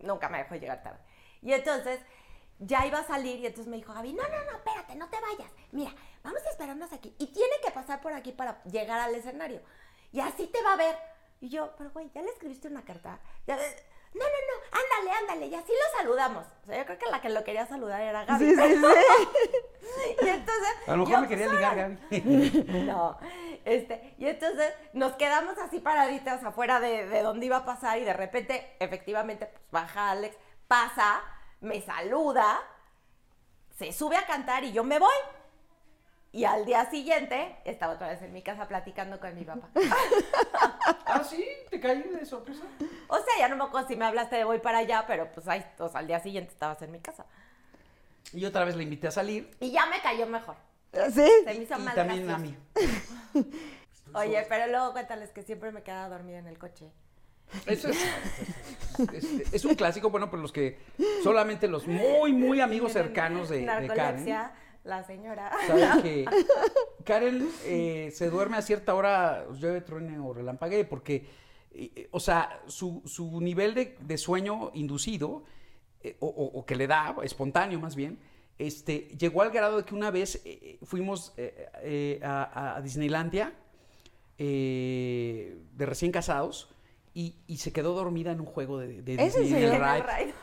nunca 0.00 0.28
me 0.28 0.38
dejó 0.38 0.54
llegar 0.56 0.82
tarde. 0.82 0.98
Y 1.40 1.52
entonces 1.52 2.00
ya 2.58 2.86
iba 2.86 2.98
a 3.00 3.04
salir 3.06 3.40
y 3.40 3.46
entonces 3.46 3.68
me 3.68 3.76
dijo, 3.76 3.92
Gaby, 3.92 4.12
no, 4.12 4.22
no, 4.22 4.44
no, 4.50 4.56
espérate, 4.58 4.94
no 4.94 5.08
te 5.08 5.16
vayas. 5.20 5.50
Mira, 5.72 5.92
vamos 6.22 6.40
a 6.46 6.50
esperarnos 6.50 6.92
aquí. 6.92 7.14
Y 7.18 7.26
tiene 7.28 7.54
que 7.64 7.70
pasar 7.72 8.00
por 8.00 8.12
aquí 8.12 8.32
para 8.32 8.62
llegar 8.64 9.00
al 9.00 9.14
escenario. 9.14 9.60
Y 10.12 10.20
así 10.20 10.46
te 10.46 10.62
va 10.62 10.74
a 10.74 10.76
ver. 10.76 10.96
Y 11.40 11.48
yo, 11.48 11.74
pero 11.76 11.90
güey, 11.90 12.10
¿ya 12.14 12.22
le 12.22 12.28
escribiste 12.30 12.68
una 12.68 12.84
carta? 12.84 13.18
Ya- 13.46 13.58
no, 14.14 14.24
no, 14.24 14.24
no, 14.24 14.78
ándale, 14.78 15.18
ándale, 15.18 15.46
y 15.46 15.54
así 15.54 15.72
lo 15.72 15.98
saludamos. 15.98 16.46
O 16.62 16.66
sea, 16.66 16.78
yo 16.78 16.84
creo 16.84 16.98
que 16.98 17.10
la 17.10 17.20
que 17.20 17.28
lo 17.30 17.44
quería 17.44 17.66
saludar 17.66 18.00
era 18.00 18.24
Gaby. 18.24 18.44
sí, 18.44 18.54
sí, 18.56 18.76
sí. 18.76 20.16
Y 20.22 20.28
entonces. 20.28 20.74
A 20.86 20.92
lo 20.92 20.98
mejor 20.98 21.12
yo, 21.14 21.20
me 21.20 21.28
quería 21.28 21.46
ligar. 21.48 21.76
Gaby. 21.76 22.64
No. 22.86 23.18
Este, 23.64 24.14
y 24.18 24.26
entonces 24.26 24.74
nos 24.92 25.12
quedamos 25.14 25.56
así 25.58 25.80
paraditas 25.80 26.42
afuera 26.44 26.80
de, 26.80 27.06
de 27.06 27.22
donde 27.22 27.46
iba 27.46 27.58
a 27.58 27.64
pasar 27.64 27.98
y 27.98 28.04
de 28.04 28.12
repente, 28.12 28.76
efectivamente, 28.80 29.46
pues 29.46 29.62
baja 29.70 30.10
Alex, 30.10 30.36
pasa, 30.66 31.22
me 31.60 31.80
saluda, 31.80 32.60
se 33.78 33.92
sube 33.92 34.16
a 34.16 34.26
cantar 34.26 34.64
y 34.64 34.72
yo 34.72 34.84
me 34.84 34.98
voy. 34.98 35.14
Y 36.34 36.44
al 36.44 36.64
día 36.64 36.88
siguiente 36.90 37.56
estaba 37.66 37.92
otra 37.94 38.08
vez 38.08 38.22
en 38.22 38.32
mi 38.32 38.40
casa 38.42 38.66
platicando 38.66 39.20
con 39.20 39.34
mi 39.34 39.44
papá. 39.44 39.68
¿Ah, 41.06 41.22
sí? 41.22 41.44
¿Te 41.70 41.78
caí 41.78 42.02
de 42.02 42.24
sorpresa? 42.24 42.62
O 43.08 43.16
sea, 43.16 43.26
ya 43.38 43.48
no 43.48 43.56
me 43.56 43.64
acuerdo 43.64 43.86
si 43.88 43.96
me 43.96 44.06
hablaste 44.06 44.36
de 44.36 44.44
voy 44.44 44.58
para 44.58 44.78
allá, 44.78 45.04
pero 45.06 45.30
pues 45.32 45.46
ahí, 45.46 45.62
o 45.78 45.88
sea, 45.90 46.00
al 46.00 46.06
día 46.06 46.20
siguiente 46.20 46.50
estabas 46.52 46.80
en 46.80 46.90
mi 46.90 47.00
casa. 47.00 47.26
Y 48.32 48.46
otra 48.46 48.64
vez 48.64 48.76
le 48.76 48.82
invité 48.84 49.08
a 49.08 49.10
salir. 49.10 49.50
Y 49.60 49.72
ya 49.72 49.84
me 49.86 50.00
cayó 50.00 50.26
mejor. 50.26 50.56
¿Sí? 51.12 51.26
Se 51.26 51.42
me 51.44 51.54
hizo 51.54 51.78
Y 51.78 51.82
más 51.82 51.94
también 51.94 52.30
a 52.30 52.38
mí. 52.38 52.56
Oye, 54.14 54.44
pero 54.48 54.66
luego 54.68 54.92
cuéntales 54.92 55.30
que 55.30 55.42
siempre 55.42 55.70
me 55.70 55.82
quedaba 55.82 56.08
dormida 56.16 56.38
en 56.38 56.46
el 56.46 56.58
coche. 56.58 56.90
Eso 57.66 57.88
es, 57.90 57.98
es- 59.12 59.52
es 59.54 59.64
un 59.66 59.74
clásico, 59.74 60.08
bueno, 60.08 60.30
por 60.30 60.38
los 60.38 60.52
que 60.52 60.78
solamente 61.22 61.68
los 61.68 61.86
muy, 61.86 62.32
muy 62.32 62.60
amigos 62.62 62.92
cercanos 62.92 63.50
de, 63.50 63.60
de 63.66 63.88
Karen 63.88 64.50
la 64.84 65.04
señora. 65.04 65.50
saben 65.66 66.02
que 66.02 66.24
Karen 67.04 67.48
eh, 67.64 68.10
se 68.14 68.30
duerme 68.30 68.56
a 68.56 68.62
cierta 68.62 68.94
hora, 68.94 69.46
llueve, 69.52 69.80
truene 69.80 70.18
o 70.18 70.32
relampaguee, 70.32 70.84
porque, 70.84 71.26
eh, 71.72 72.08
o 72.10 72.20
sea, 72.20 72.60
su, 72.66 73.02
su 73.06 73.40
nivel 73.40 73.74
de, 73.74 73.96
de 74.00 74.18
sueño 74.18 74.70
inducido, 74.74 75.44
eh, 76.02 76.16
o, 76.20 76.26
o- 76.26 76.58
o 76.60 76.66
que 76.66 76.74
le 76.76 76.86
da, 76.86 77.14
espontáneo 77.22 77.78
más 77.80 77.94
bien, 77.96 78.18
este, 78.58 79.08
llegó 79.18 79.42
al 79.42 79.50
grado 79.50 79.78
de 79.78 79.84
que 79.84 79.94
una 79.94 80.10
vez 80.10 80.40
eh, 80.44 80.78
fuimos 80.82 81.32
eh, 81.36 81.66
eh, 81.82 82.20
a, 82.22 82.76
a 82.76 82.80
Disneylandia 82.82 83.52
eh, 84.38 85.56
de 85.74 85.86
recién 85.86 86.12
casados 86.12 86.68
y, 87.14 87.36
y 87.46 87.58
se 87.58 87.72
quedó 87.72 87.94
dormida 87.94 88.32
en 88.32 88.40
un 88.40 88.46
juego 88.46 88.78
de, 88.78 89.02
de 89.02 89.14
¿Es 89.14 89.36
en 89.36 89.42
Disney 89.42 89.64
en 89.64 89.72
el 89.72 89.80
ride. 89.80 90.34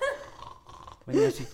Venía 1.05 1.27
así. 1.29 1.45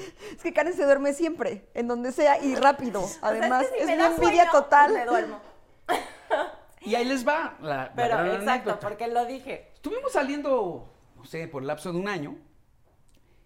Es 0.36 0.42
que 0.42 0.52
Karen 0.52 0.72
se 0.74 0.84
duerme 0.84 1.12
siempre, 1.12 1.68
en 1.74 1.88
donde 1.88 2.12
sea 2.12 2.42
y 2.42 2.54
rápido. 2.54 3.02
O 3.04 3.08
sea, 3.08 3.20
Además, 3.28 3.66
que 3.66 3.84
si 3.86 3.90
es 3.92 3.96
una 3.96 4.08
da 4.10 4.14
envidia 4.16 4.44
sueño, 4.44 4.50
total. 4.52 4.92
Me 4.94 5.04
duermo. 5.06 5.40
Y 6.82 6.94
ahí 6.94 7.04
les 7.04 7.28
va 7.28 7.58
la, 7.60 7.92
Pero 7.94 8.14
exacto, 8.24 8.50
anécdota. 8.50 8.80
porque 8.80 9.06
lo 9.08 9.26
dije. 9.26 9.68
Estuvimos 9.74 10.12
saliendo, 10.12 10.90
no 11.14 11.24
sé, 11.26 11.46
por 11.46 11.60
el 11.62 11.68
lapso 11.68 11.92
de 11.92 11.98
un 11.98 12.08
año 12.08 12.38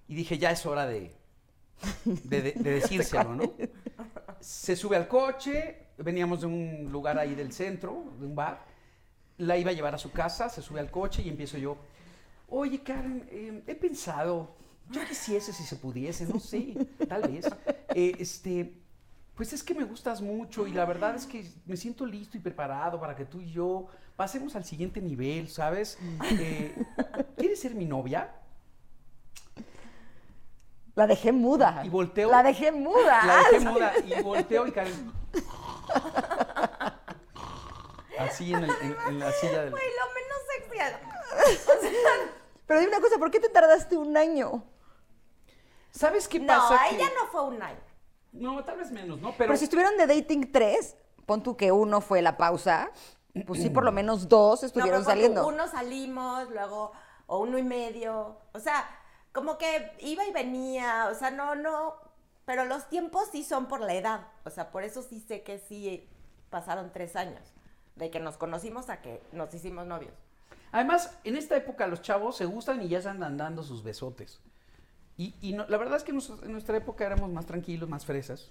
y 0.07 0.15
dije, 0.15 0.39
ya 0.39 0.53
es 0.53 0.65
hora 0.67 0.87
de, 0.87 1.13
de, 2.05 2.43
de- 2.43 2.53
de 2.53 2.71
decírselo, 2.75 3.35
¿no? 3.35 3.53
Se 4.39 4.77
sube 4.77 4.97
al 4.97 5.09
coche, 5.09 5.89
veníamos 5.99 6.43
de 6.43 6.47
un 6.47 6.89
lugar 6.93 7.19
ahí 7.19 7.35
del 7.35 7.53
centro, 7.53 8.05
de 8.21 8.27
un 8.27 8.37
bar, 8.37 8.65
la 9.39 9.57
iba 9.57 9.71
a 9.71 9.75
llevar 9.75 9.97
a 9.97 9.99
su 9.99 10.13
casa, 10.13 10.49
se 10.49 10.63
sube 10.63 10.79
al 10.79 10.93
coche 10.93 11.21
y 11.23 11.29
empiezo 11.29 11.59
yo, 11.59 11.77
oye 12.51 12.85
Karen, 12.85 13.27
eh, 13.33 13.63
he 13.67 13.75
pensado, 13.75 14.55
yo 14.91 15.05
quisiese 15.07 15.53
si 15.53 15.63
se 15.65 15.77
pudiese, 15.77 16.27
no 16.27 16.39
sé, 16.41 16.75
tal 17.09 17.23
vez, 17.23 17.47
eh, 17.95 18.15
este, 18.19 18.75
pues 19.35 19.53
es 19.53 19.63
que 19.63 19.75
me 19.75 19.85
gustas 19.85 20.21
mucho 20.21 20.67
y 20.67 20.73
la 20.73 20.85
verdad 20.85 21.15
es 21.17 21.27
que 21.27 21.45
me 21.67 21.77
siento 21.77 22.07
listo 22.07 22.37
y 22.37 22.41
preparado 22.41 23.01
para 23.01 23.17
que 23.17 23.25
tú 23.25 23.41
y 23.41 23.51
yo 23.53 23.87
pasemos 24.17 24.55
al 24.57 24.65
siguiente 24.65 25.01
nivel, 25.01 25.49
¿sabes? 25.49 25.99
Eh, 26.31 26.75
¿Quieres 27.37 27.61
ser 27.61 27.75
mi 27.75 27.85
novia? 27.87 28.33
La 30.95 31.09
dejé 31.09 31.33
muda. 31.33 31.83
Y 31.85 31.89
volteo. 31.89 32.31
La 32.31 32.45
dejé 32.45 32.71
muda. 32.71 33.25
La 33.27 33.37
dejé 33.51 33.61
muda 33.69 33.93
y 34.07 34.23
volteo 34.23 34.67
y 34.69 34.71
Karen. 34.71 35.13
Así 38.19 38.53
en, 38.53 38.63
el- 38.63 38.71
en- 38.71 38.97
en 39.09 39.19
la 39.19 39.33
silla 39.33 39.63
del. 39.63 39.71
Güey, 39.71 39.83
lo 39.83 40.15
menos 40.15 40.39
sexy. 40.55 41.79
Pero 42.67 42.81
dime 42.81 42.93
una 42.93 43.01
cosa, 43.01 43.19
¿por 43.19 43.31
qué 43.33 43.41
te 43.41 43.49
tardaste 43.49 43.97
un 43.97 44.17
año? 44.17 44.63
¿Sabes 45.95 46.27
qué 46.29 46.41
No, 46.41 46.49
pasa? 46.49 46.79
que- 46.89 46.97
ella 46.97 47.09
no 47.21 47.27
fue 47.31 47.43
un 47.45 47.63
año. 47.63 47.79
No, 48.33 48.63
tal 48.65 48.79
vez 48.79 48.91
menos, 48.91 49.21
¿no? 49.21 49.29
Pero, 49.33 49.49
Pero, 49.49 49.57
si 49.57 49.65
estuvieron 49.65 49.97
de 49.97 50.07
dating 50.09 50.51
tres, 50.51 50.97
pon 51.25 51.43
tú 51.43 51.57
que 51.57 51.71
uno 51.71 52.01
fue 52.01 52.21
la 52.21 52.37
pausa, 52.37 52.91
pues 53.47 53.63
sí, 53.63 53.71
por 53.71 53.85
lo 53.85 53.93
menos 53.93 54.29
dos 54.29 54.63
No, 54.63 54.67
estuvieron 54.67 55.03
tú, 55.05 55.11
saliendo. 55.11 55.47
Uno 55.47 55.69
salimos, 55.69 56.51
luego, 56.51 56.91
o 57.27 57.39
uno 57.39 57.59
y 57.59 57.63
medio. 57.63 58.37
O 58.53 58.59
sea, 58.59 58.85
como 59.33 59.57
que 59.57 59.93
iba 60.01 60.25
y 60.27 60.33
venía. 60.33 61.09
O 61.11 61.15
sea, 61.15 61.31
no, 61.31 61.55
no. 61.55 61.95
Pero 62.45 62.65
los 62.65 62.89
tiempos 62.89 63.29
sí 63.31 63.45
son 63.45 63.67
por 63.67 63.81
la 63.81 63.95
edad. 63.95 64.27
O 64.45 64.51
sea, 64.51 64.71
por 64.73 64.83
eso 64.83 65.01
sí 65.03 65.21
sé 65.21 65.43
que 65.43 65.59
sí 65.59 66.09
pasaron 66.51 66.93
tres 66.93 67.15
años. 67.17 67.53
De 67.95 68.11
que 68.11 68.19
nos 68.19 68.37
conocimos 68.37 68.91
a 68.91 69.01
que 69.01 69.23
nos 69.33 69.55
hicimos 69.55 69.87
novios. 69.87 70.13
además, 70.73 71.17
en 71.23 71.37
esta 71.37 71.57
época 71.57 71.87
los 71.87 72.03
chavos 72.03 72.37
se 72.37 72.47
gustan 72.47 72.83
y 72.83 72.89
ya 72.89 73.01
se 73.01 73.09
andan 73.09 73.37
dando 73.37 73.63
sus 73.63 73.85
besotes. 73.85 74.41
Y, 75.17 75.53
la 75.53 75.77
verdad 75.77 75.97
es 75.97 76.03
que 76.03 76.11
en 76.11 76.53
nuestra 76.53 76.77
época 76.77 77.07
éramos 77.07 77.31
más 77.31 77.47
tranquilos, 77.47 77.89
más 77.89 78.05
fresas. 78.05 78.51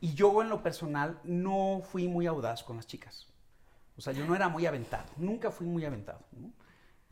Y 0.00 0.14
yo, 0.14 0.42
en 0.42 0.48
lo 0.48 0.62
personal, 0.62 1.20
no 1.24 1.82
fui 1.84 2.08
muy 2.08 2.26
audaz 2.26 2.64
con 2.64 2.76
las 2.76 2.86
chicas. 2.86 3.28
O 3.96 4.00
sea, 4.00 4.12
yo 4.12 4.24
no 4.26 4.34
era 4.34 4.48
muy 4.48 4.66
aventado. 4.66 5.10
Nunca 5.18 5.50
fui 5.50 5.66
muy 5.66 5.84
aventado. 5.84 6.20
¿no? 6.32 6.50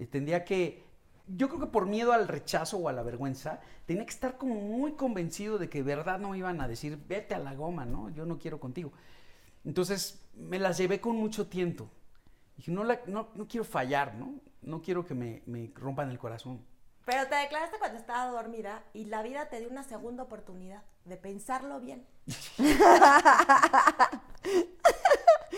Tendría 0.06 0.44
que. 0.44 0.84
Yo 1.28 1.48
creo 1.48 1.60
que 1.60 1.66
por 1.66 1.86
miedo 1.86 2.12
al 2.12 2.26
rechazo 2.26 2.78
o 2.78 2.88
a 2.88 2.92
la 2.92 3.02
vergüenza, 3.02 3.60
tenía 3.84 4.04
que 4.06 4.10
estar 4.10 4.38
como 4.38 4.54
muy 4.54 4.92
convencido 4.92 5.58
de 5.58 5.68
que 5.68 5.82
de 5.82 5.94
verdad 5.94 6.18
no 6.18 6.30
me 6.30 6.38
iban 6.38 6.60
a 6.62 6.66
decir, 6.68 6.98
vete 7.06 7.34
a 7.34 7.38
la 7.38 7.54
goma, 7.54 7.84
¿no? 7.84 8.08
Yo 8.10 8.24
no 8.24 8.38
quiero 8.38 8.58
contigo. 8.58 8.92
Entonces, 9.64 10.22
me 10.34 10.58
las 10.58 10.78
llevé 10.78 11.00
con 11.00 11.16
mucho 11.16 11.46
tiento. 11.46 11.90
Dije, 12.56 12.72
no, 12.72 12.82
la- 12.82 13.00
no, 13.06 13.28
no 13.34 13.46
quiero 13.46 13.64
fallar, 13.64 14.14
¿no? 14.14 14.40
No 14.62 14.80
quiero 14.80 15.04
que 15.04 15.14
me, 15.14 15.42
me 15.46 15.70
rompan 15.74 16.10
el 16.10 16.18
corazón. 16.18 16.60
Pero 17.08 17.26
te 17.26 17.36
declaraste 17.36 17.78
cuando 17.78 17.96
estaba 17.98 18.26
dormida 18.26 18.82
y 18.92 19.06
la 19.06 19.22
vida 19.22 19.48
te 19.48 19.58
dio 19.60 19.70
una 19.70 19.82
segunda 19.82 20.24
oportunidad 20.24 20.82
de 21.06 21.16
pensarlo 21.16 21.80
bien. 21.80 22.06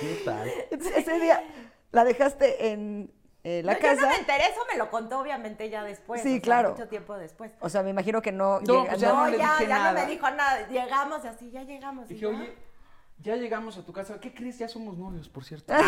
¿Qué 0.01 0.23
tal? 0.25 0.49
Ese 0.71 1.19
día 1.19 1.43
la 1.91 2.05
dejaste 2.05 2.71
en 2.71 3.13
eh, 3.43 3.63
la 3.65 3.73
No, 3.73 3.79
casa. 3.81 3.95
Yo 3.97 4.01
no 4.03 4.09
me 4.11 4.17
enteré, 4.19 4.45
eso 4.45 4.61
me 4.71 4.79
lo 4.79 4.93
contó 4.93 5.19
obviamente 5.19 5.69
ya 5.71 5.83
después. 5.83 6.23
Sí, 6.23 6.29
o 6.29 6.33
sea, 6.35 6.41
claro. 6.41 6.71
Mucho 6.71 6.87
tiempo 6.87 7.17
después. 7.17 7.51
O 7.59 7.69
sea, 7.69 7.83
me 7.83 7.91
imagino 7.91 8.23
que 8.23 8.31
no. 8.31 8.61
No, 8.61 8.83
llega- 8.85 8.91
pues 8.91 9.01
ya 9.01 9.09
no, 9.09 9.17
no 9.25 9.31
le 9.31 9.39
ya, 9.39 9.53
dije 9.55 9.67
ya 9.67 9.93
no 9.93 10.01
me 10.01 10.07
dijo 10.07 10.31
nada. 10.31 10.69
Llegamos 10.69 11.25
y 11.25 11.27
así, 11.27 11.51
ya 11.51 11.65
llegamos. 11.65 12.07
Dije, 12.07 12.21
ya. 12.21 12.29
oye, 12.29 12.55
ya 13.23 13.37
llegamos 13.37 13.77
a 13.77 13.85
tu 13.85 13.93
casa. 13.93 14.19
¿Qué 14.21 14.33
crees? 14.33 14.59
Ya 14.59 14.69
somos 14.69 14.97
novios, 14.97 15.29
por 15.29 15.45
cierto. 15.45 15.73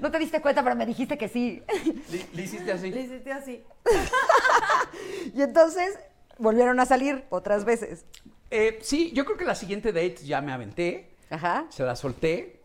No 0.00 0.10
te 0.10 0.18
diste 0.18 0.40
cuenta, 0.42 0.62
pero 0.62 0.76
me 0.76 0.84
dijiste 0.86 1.16
que 1.16 1.28
sí. 1.28 1.62
Le, 2.10 2.26
le 2.34 2.42
hiciste 2.42 2.70
así. 2.72 2.90
Le 2.90 3.00
hiciste 3.02 3.32
así. 3.32 3.64
Y 5.34 5.42
entonces 5.42 5.98
volvieron 6.38 6.78
a 6.80 6.86
salir 6.86 7.24
otras 7.30 7.64
veces. 7.64 8.04
Eh, 8.50 8.78
sí, 8.82 9.10
yo 9.12 9.24
creo 9.24 9.36
que 9.36 9.44
la 9.44 9.54
siguiente 9.54 9.92
date 9.92 10.16
ya 10.24 10.40
me 10.40 10.52
aventé, 10.52 11.10
Ajá. 11.30 11.66
se 11.70 11.82
la 11.82 11.96
solté. 11.96 12.60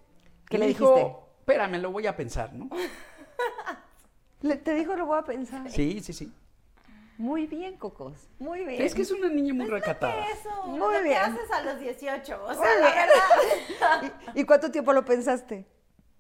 ¿Qué 0.50 0.58
le 0.58 0.68
dijo, 0.68 0.94
dijiste? 0.96 1.16
Espérame, 1.40 1.82
lo 1.82 1.92
voy 1.92 2.06
a 2.08 2.16
pensar, 2.16 2.54
¿no? 2.54 2.70
Le- 4.42 4.58
te 4.58 4.74
dijo, 4.76 4.96
lo 4.96 5.06
voy 5.06 5.20
a 5.20 5.24
pensar. 5.24 5.70
Sí, 5.72 6.00
sí, 6.02 6.14
sí. 6.14 6.32
Muy 7.22 7.46
bien, 7.46 7.78
Cocos. 7.78 8.18
Muy 8.40 8.66
bien. 8.66 8.82
Es 8.82 8.96
que 8.96 9.04
es 9.04 9.12
una 9.12 9.30
niña 9.30 9.54
muy 9.54 9.68
recatada. 9.68 10.26
Eso, 10.32 10.50
Muy 10.68 11.04
bien. 11.04 11.18
haces 11.20 11.52
a 11.52 11.62
los 11.62 11.80
18. 11.80 12.44
O 12.44 12.48
Muy 12.48 12.56
sea, 12.56 12.80
la 12.80 12.96
verdad. 12.96 14.14
¿Y, 14.36 14.40
y 14.42 14.44
cuánto 14.44 14.72
tiempo 14.72 14.92
lo 14.92 15.06
pensaste? 15.06 15.68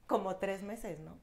Como 0.05 0.35
tres 0.35 0.61
meses, 0.61 0.99
¿no? 0.99 1.17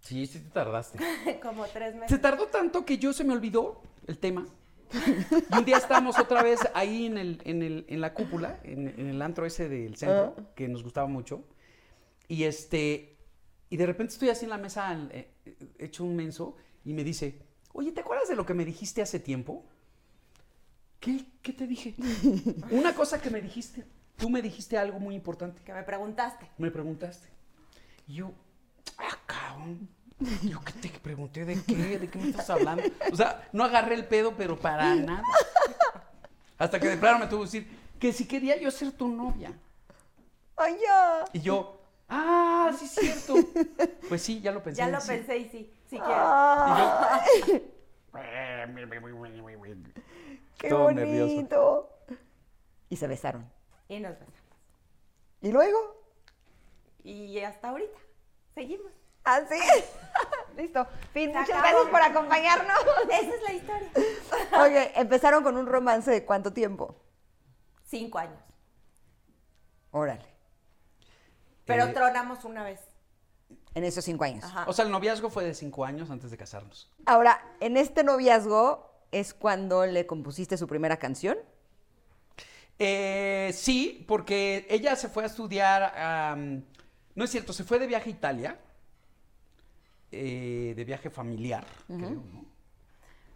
Sí, 0.00 0.26
sí 0.26 0.38
te 0.40 0.48
tardaste. 0.50 0.98
Como 1.42 1.66
tres 1.66 1.92
Se 1.92 1.98
meses. 2.00 2.20
tardó 2.22 2.46
tanto 2.46 2.84
que 2.86 2.96
yo 2.96 3.12
se 3.12 3.22
me 3.24 3.34
olvidó 3.34 3.82
el 4.06 4.18
tema. 4.18 4.46
Y 5.52 5.58
un 5.58 5.64
día 5.66 5.76
estábamos 5.76 6.18
otra 6.18 6.42
vez 6.42 6.60
ahí 6.72 7.06
en, 7.06 7.18
el, 7.18 7.42
en, 7.44 7.62
el, 7.62 7.84
en 7.88 8.00
la 8.00 8.14
cúpula, 8.14 8.60
en, 8.62 8.88
en 8.88 9.08
el 9.08 9.20
antro 9.20 9.44
ese 9.44 9.68
del 9.68 9.96
centro, 9.96 10.34
Ah. 10.38 10.42
que 10.54 10.68
nos 10.68 10.82
gustaba 10.82 11.06
mucho. 11.08 11.42
Y 12.28 12.44
este, 12.44 13.18
y 13.68 13.76
de 13.76 13.84
repente 13.84 14.14
estoy 14.14 14.30
así 14.30 14.44
en 14.46 14.50
la 14.50 14.58
mesa, 14.58 14.96
eh, 15.10 15.28
hecho 15.78 16.02
un 16.04 16.16
menso, 16.16 16.56
y 16.84 16.92
me 16.94 17.02
dice, 17.04 17.42
oye, 17.76 17.92
¿te 17.92 18.00
acuerdas 18.00 18.28
de 18.28 18.34
lo 18.34 18.46
que 18.46 18.54
me 18.54 18.64
dijiste 18.64 19.02
hace 19.02 19.20
tiempo? 19.20 19.64
¿Qué? 20.98 21.24
¿Qué 21.42 21.52
te 21.52 21.66
dije? 21.66 21.94
Una 22.70 22.94
cosa 22.94 23.20
que 23.20 23.30
me 23.30 23.40
dijiste. 23.40 23.84
Tú 24.16 24.30
me 24.30 24.40
dijiste 24.40 24.78
algo 24.78 24.98
muy 24.98 25.14
importante. 25.14 25.62
Que 25.62 25.74
me 25.74 25.82
preguntaste. 25.82 26.50
Me 26.56 26.70
preguntaste. 26.70 27.28
Y 28.08 28.14
yo, 28.14 28.32
ah, 28.96 29.18
cabrón. 29.26 29.88
Yo 30.42 30.62
qué 30.62 30.72
te 30.72 30.88
pregunté 30.88 31.44
de 31.44 31.62
qué, 31.62 31.98
de 31.98 32.08
qué 32.08 32.18
me 32.18 32.30
estás 32.30 32.48
hablando. 32.48 32.82
O 33.12 33.16
sea, 33.16 33.46
no 33.52 33.64
agarré 33.64 33.94
el 33.94 34.06
pedo, 34.06 34.34
pero 34.34 34.58
para 34.58 34.94
nada. 34.94 35.22
Hasta 36.56 36.80
que 36.80 36.88
de 36.88 36.96
plano 36.96 37.18
me 37.18 37.26
tuvo 37.26 37.40
que 37.40 37.44
decir 37.44 37.68
que 38.00 38.14
si 38.14 38.26
quería 38.26 38.58
yo 38.58 38.70
ser 38.70 38.92
tu 38.92 39.08
novia. 39.08 39.52
¡Ay, 40.56 40.76
ya! 40.82 41.24
Y 41.34 41.40
yo, 41.40 41.75
ah, 42.08 42.72
sí 42.78 42.84
es 42.86 42.90
cierto. 42.92 43.34
Pues 44.08 44.22
sí, 44.22 44.40
ya 44.40 44.52
lo 44.52 44.62
pensé. 44.62 44.78
Ya 44.78 44.88
lo 44.88 45.00
sí. 45.00 45.08
pensé 45.08 45.36
y 45.38 45.44
sí, 45.48 45.72
sí 45.90 45.98
quiero. 45.98 46.04
Ah, 46.14 47.20
¡Qué 50.58 50.68
Todo 50.68 50.84
bonito! 50.84 51.00
nervioso. 51.00 51.90
Y 52.88 52.96
se 52.96 53.06
besaron. 53.08 53.50
Y 53.88 54.00
nos 54.00 54.12
besamos. 54.12 54.32
¿Y 55.42 55.52
luego? 55.52 55.78
Y 57.02 57.38
hasta 57.40 57.70
ahorita, 57.70 57.98
seguimos. 58.54 58.90
¿Ah, 59.24 59.40
sí? 59.48 59.56
Listo. 60.56 60.86
Fin, 61.12 61.32
Se 61.32 61.38
muchas 61.38 61.50
acabó. 61.58 61.84
gracias 61.84 61.90
por 61.90 62.02
acompañarnos. 62.02 62.76
Esa 63.10 63.34
es 63.34 63.42
la 63.42 63.52
historia. 63.52 63.90
Oye, 64.62 64.92
empezaron 65.00 65.42
con 65.42 65.56
un 65.56 65.66
romance 65.66 66.10
de 66.10 66.24
cuánto 66.24 66.52
tiempo? 66.52 66.96
Cinco 67.84 68.18
años. 68.18 68.40
Órale. 69.90 70.24
Pero 71.66 71.84
Eh, 71.84 71.92
tronamos 71.92 72.44
una 72.44 72.62
vez. 72.64 72.80
En 73.74 73.84
esos 73.84 74.04
cinco 74.04 74.24
años. 74.24 74.42
Ajá. 74.44 74.64
O 74.66 74.72
sea, 74.72 74.84
el 74.86 74.90
noviazgo 74.90 75.28
fue 75.28 75.44
de 75.44 75.52
cinco 75.54 75.84
años 75.84 76.10
antes 76.10 76.30
de 76.30 76.36
casarnos. 76.38 76.90
Ahora, 77.04 77.38
en 77.60 77.76
este 77.76 78.02
noviazgo 78.04 78.90
es 79.12 79.34
cuando 79.34 79.84
le 79.84 80.06
compusiste 80.06 80.56
su 80.56 80.66
primera 80.66 80.96
canción. 80.96 81.36
Eh, 82.78 83.50
sí, 83.54 84.04
porque 84.08 84.66
ella 84.70 84.96
se 84.96 85.08
fue 85.08 85.24
a 85.24 85.26
estudiar, 85.26 85.92
am, 85.98 86.64
no 87.14 87.24
es 87.24 87.30
cierto, 87.30 87.52
se 87.52 87.64
fue 87.64 87.78
de 87.78 87.86
viaje 87.86 88.10
a 88.10 88.12
Italia, 88.12 88.60
eh, 90.12 90.74
de 90.76 90.84
viaje 90.84 91.08
familiar, 91.10 91.66
creo, 91.86 92.10
¿no? 92.10 92.44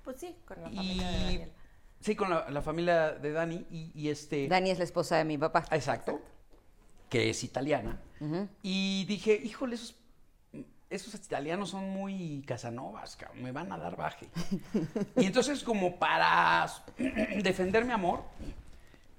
Pues 0.05 0.19
sí, 0.21 0.37
con 0.47 0.61
la 0.63 0.69
familia 0.71 1.09
de 1.11 1.17
Daniel. 1.19 1.53
sí, 2.01 2.17
con 2.17 2.31
la, 2.31 2.51
la 2.51 2.63
familia 2.63 3.13
de 3.13 3.33
Dani 3.33 3.67
y, 3.71 3.91
y 3.95 4.09
este... 4.11 4.47
Dani 4.49 4.71
es 4.71 4.79
la 4.79 4.85
esposa 4.85 5.17
de 5.17 5.25
mi 5.25 5.39
papá. 5.39 5.65
Exacto, 5.71 6.21
que 7.11 7.29
es 7.29 7.45
italiana. 7.45 8.01
Y 8.63 9.05
dije, 9.07 9.39
híjole, 9.43 9.75
esos, 9.75 9.97
esos 10.89 11.15
italianos 11.15 11.71
son 11.71 11.91
muy 11.91 12.43
casanovas, 12.47 13.17
cabrón, 13.17 13.43
me 13.43 13.53
van 13.53 13.73
a 13.73 13.79
dar 13.79 13.97
baje. 13.97 14.29
y 15.17 15.27
entonces, 15.27 15.63
como 15.65 15.99
para 15.99 16.67
defender 17.43 17.85
mi 17.85 17.93
amor, 17.93 18.23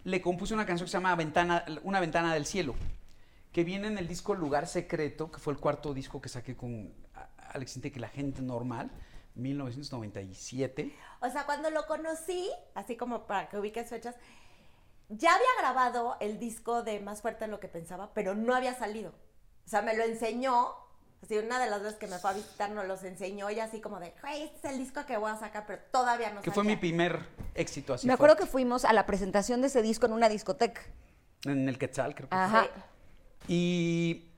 le 0.04 0.22
compuse 0.22 0.54
una 0.54 0.66
canción 0.66 0.86
que 0.86 0.92
se 0.92 0.98
llama 0.98 1.16
Ventana, 1.16 1.66
Una 1.84 2.00
ventana 2.00 2.34
del 2.34 2.46
cielo, 2.46 2.76
que 3.52 3.64
viene 3.64 3.88
en 3.88 3.98
el 3.98 4.08
disco 4.08 4.34
Lugar 4.34 4.68
Secreto, 4.68 5.32
que 5.32 5.40
fue 5.40 5.54
el 5.54 5.60
cuarto 5.60 5.94
disco 5.94 6.22
que 6.22 6.30
saqué 6.30 6.56
con 6.56 6.94
Alex 7.54 7.76
Intec, 7.76 7.98
La 7.98 8.10
Gente 8.10 8.42
Normal, 8.42 8.90
1997. 9.36 10.96
O 11.22 11.30
sea, 11.30 11.46
cuando 11.46 11.70
lo 11.70 11.86
conocí, 11.88 12.50
así 12.76 12.96
como 12.96 13.26
para 13.28 13.50
que 13.50 13.58
ubiques 13.58 13.90
fechas, 13.90 14.16
ya 15.12 15.34
había 15.36 15.48
grabado 15.60 16.18
el 16.20 16.40
disco 16.40 16.84
de 16.84 17.00
Más 17.00 17.22
fuerte 17.22 17.46
de 17.46 17.52
lo 17.52 17.60
que 17.60 17.68
pensaba, 17.68 18.14
pero 18.14 18.36
no 18.36 18.56
había 18.56 18.74
salido. 18.74 19.12
O 19.66 19.70
sea, 19.70 19.82
me 19.82 19.96
lo 19.96 20.04
enseñó. 20.04 20.70
Así, 21.24 21.38
una 21.38 21.60
de 21.60 21.70
las 21.70 21.84
veces 21.84 22.00
que 22.00 22.08
me 22.08 22.18
fue 22.18 22.32
a 22.32 22.34
visitar 22.34 22.72
nos 22.72 22.88
los 22.88 23.04
enseñó 23.04 23.52
y 23.52 23.60
así 23.60 23.80
como 23.80 24.00
de, 24.00 24.12
güey, 24.22 24.42
este 24.42 24.68
es 24.70 24.74
el 24.74 24.80
disco 24.80 25.06
que 25.06 25.18
voy 25.18 25.30
a 25.30 25.38
sacar, 25.38 25.66
pero 25.68 25.80
todavía 25.92 26.32
no 26.34 26.42
Que 26.42 26.50
fue 26.50 26.64
mi 26.64 26.70
salía". 26.70 26.80
primer 26.80 27.20
éxito 27.54 27.94
así. 27.94 28.08
Me 28.08 28.14
acuerdo 28.14 28.36
fuerte. 28.36 28.48
que 28.48 28.52
fuimos 28.52 28.86
a 28.86 28.94
la 28.94 29.06
presentación 29.06 29.62
de 29.62 29.68
ese 29.68 29.84
disco 29.84 30.08
en 30.08 30.14
una 30.14 30.30
discoteca. 30.30 30.82
En 31.46 31.70
el 31.70 31.78
Quetzal, 31.78 32.16
creo 32.16 32.28
que 32.28 32.36
Ajá. 32.36 32.68
Y 33.48 34.30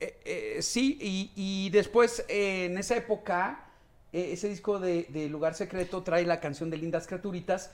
eh, 0.00 0.20
eh, 0.58 0.62
sí, 0.62 0.98
y, 1.00 1.32
y 1.36 1.70
después 1.70 2.24
eh, 2.28 2.66
en 2.66 2.76
esa 2.78 2.96
época, 2.96 3.64
eh, 4.12 4.32
ese 4.32 4.48
disco 4.48 4.78
de, 4.78 5.04
de 5.08 5.28
Lugar 5.28 5.54
Secreto 5.54 6.02
trae 6.02 6.24
la 6.26 6.40
canción 6.40 6.68
de 6.70 6.76
Lindas 6.76 7.06
Criaturitas, 7.06 7.70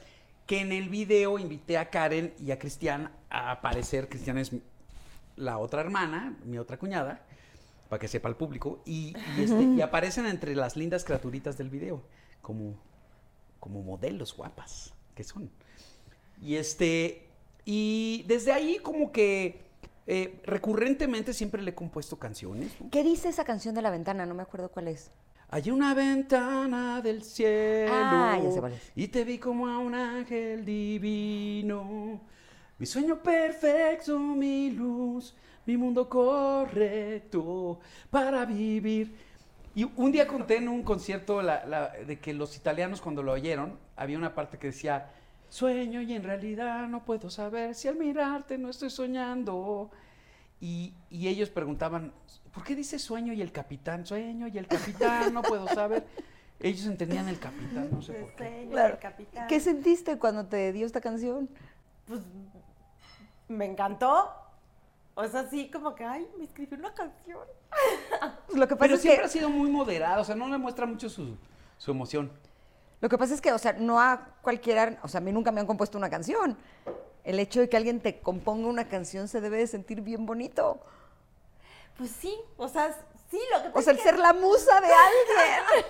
que 0.53 0.61
en 0.61 0.71
el 0.71 0.91
video 0.91 1.39
invité 1.39 1.79
a 1.79 1.89
Karen 1.89 2.35
y 2.39 2.51
a 2.51 2.59
Cristian 2.59 3.11
a 3.31 3.53
aparecer. 3.53 4.11
Cristian 4.11 4.37
es 4.37 4.53
la 5.35 5.57
otra 5.57 5.81
hermana, 5.81 6.37
mi 6.45 6.59
otra 6.59 6.79
cuñada, 6.79 7.23
para 7.89 7.99
que 7.99 8.07
sepa 8.07 8.29
el 8.29 8.37
público, 8.37 8.83
y, 8.85 9.15
y 9.39 9.45
este, 9.45 9.63
y 9.63 9.81
aparecen 9.81 10.27
entre 10.27 10.55
las 10.55 10.77
lindas 10.77 11.05
criaturitas 11.05 11.57
del 11.57 11.71
video, 11.71 12.03
como, 12.43 12.75
como 13.61 13.81
modelos 13.83 14.37
guapas 14.37 14.93
que 15.15 15.25
son. 15.25 15.51
Y 16.43 16.57
este, 16.57 17.31
y 17.65 18.27
desde 18.29 18.53
ahí 18.53 18.77
como 18.83 19.11
que 19.11 19.63
eh, 20.07 20.39
recurrentemente 20.45 21.33
siempre 21.33 21.63
le 21.63 21.71
he 21.71 21.75
compuesto 21.75 22.19
canciones. 22.19 22.79
¿no? 22.79 22.91
¿Qué 22.91 23.03
dice 23.03 23.31
esa 23.31 23.47
canción 23.47 23.75
de 23.75 23.81
la 23.81 23.89
ventana? 23.89 24.27
No 24.27 24.35
me 24.35 24.43
acuerdo 24.43 24.69
cuál 24.69 24.89
es. 24.89 25.11
Hay 25.55 25.71
una 25.71 25.93
ventana 25.93 27.03
del 27.03 27.23
cielo. 27.23 27.93
Ah, 27.93 28.41
ya 28.43 28.51
sé 28.51 28.59
cuál 28.61 28.73
es. 28.73 28.91
Y 28.97 29.09
te 29.09 29.23
vi 29.23 29.37
como 29.37 29.69
a 29.69 29.79
un 29.79 29.95
ángel 29.95 30.65
divino. 30.65 32.23
Mi 32.79 32.87
sueño 32.87 33.23
perfecto, 33.23 34.19
mi 34.19 34.71
luz, 34.71 35.35
mi 35.67 35.77
mundo 35.77 36.09
correcto 36.09 37.79
para 38.11 38.47
vivir. 38.47 39.15
Y 39.75 39.85
un 39.85 40.11
día 40.11 40.27
conté 40.27 40.57
en 40.57 40.69
un 40.71 40.83
concierto 40.83 41.43
la- 41.43 41.67
la- 41.67 41.89
de 41.91 42.19
que 42.19 42.33
los 42.33 42.57
italianos 42.57 43.03
cuando 43.03 43.23
lo 43.23 43.33
oyeron, 43.33 43.79
había 43.95 44.17
una 44.17 44.35
parte 44.35 44.57
que 44.59 44.69
decía, 44.69 45.11
sueño 45.51 46.01
y 46.01 46.15
en 46.15 46.23
realidad 46.23 46.89
no 46.89 47.05
puedo 47.05 47.29
saber 47.29 47.75
si 47.75 47.89
al 47.89 47.97
mirarte 47.97 48.57
no 48.57 48.71
estoy 48.71 48.89
soñando. 48.89 49.91
Y, 50.63 50.95
y 51.11 51.29
ellos 51.29 51.51
preguntaban, 51.51 52.13
¿por 52.53 52.65
qué 52.65 52.75
dice 52.77 52.99
sueño 52.99 53.33
y 53.33 53.43
el 53.43 53.53
capitán? 53.53 54.05
Sueño 54.07 54.47
y 54.49 54.59
el 54.59 54.67
capitán, 54.67 55.33
no 55.35 55.43
puedo 55.43 55.67
saber. 55.69 56.07
Ellos 56.61 56.87
entendían 56.87 57.29
el 57.29 57.39
capitán, 57.39 57.89
no 57.91 58.03
sé 58.03 58.13
por 58.13 58.33
qué. 58.35 58.45
Sueño 58.49 58.71
Claro. 58.71 58.89
del 58.91 58.99
capitán. 58.99 59.47
¿Qué 59.49 59.59
sentiste 59.61 60.19
cuando 60.19 60.47
te 60.47 60.73
dio 60.73 60.87
esta 60.87 61.01
canción? 61.01 61.49
Pues 62.07 62.21
me 63.49 63.65
encantó. 63.67 64.31
O 65.15 65.27
sea, 65.29 65.49
sí, 65.51 65.71
como 65.71 65.95
que, 65.95 66.05
ay, 66.05 66.27
me 66.39 66.45
escribió 66.45 66.79
una 66.79 66.95
canción. 66.95 67.41
Pues 68.47 68.59
lo 68.59 68.67
que 68.69 68.77
pasa 68.77 68.85
Pero 68.85 68.95
es 68.95 69.01
siempre 69.03 69.21
que 69.23 69.27
ha 69.27 69.29
sido 69.29 69.51
muy 69.51 69.71
moderado, 69.71 70.23
o 70.23 70.25
sea, 70.25 70.35
no 70.35 70.49
le 70.49 70.57
muestra 70.59 70.87
mucho 70.87 71.09
su, 71.11 71.37
su 71.79 71.91
emoción. 71.91 72.31
lo 73.01 73.09
que 73.09 73.19
pasa 73.19 73.35
es 73.35 73.41
que, 73.41 73.53
o 73.53 73.59
sea, 73.59 73.73
no 73.75 74.01
a 74.01 74.29
cualquiera, 74.41 74.99
o 75.03 75.09
sea, 75.09 75.19
a 75.19 75.21
mí 75.23 75.33
nunca 75.33 75.51
me 75.53 75.61
han 75.61 75.67
compuesto 75.67 75.99
una 75.99 76.09
canción. 76.09 76.57
El 77.25 77.39
hecho 77.41 77.61
de 77.61 77.69
que 77.69 77.77
alguien 77.77 78.01
te 78.01 78.21
componga 78.21 78.69
una 78.69 78.89
canción 78.89 79.29
se 79.29 79.41
debe 79.41 79.59
de 79.59 79.67
sentir 79.67 80.01
bien 80.01 80.25
bonito. 80.27 80.81
Pues 82.03 82.17
sí, 82.21 82.37
o 82.57 82.67
sea, 82.69 82.93
sí, 83.31 83.41
lo 83.53 83.63
que 83.63 83.69
pasa 83.69 83.79
O 83.79 83.83
sea, 83.83 83.93
el 83.93 83.99
es 83.99 84.03
que- 84.03 84.11
ser 84.11 84.19
la 84.19 84.33
musa 84.33 84.81
de 84.81 84.89
alguien. 84.93 85.87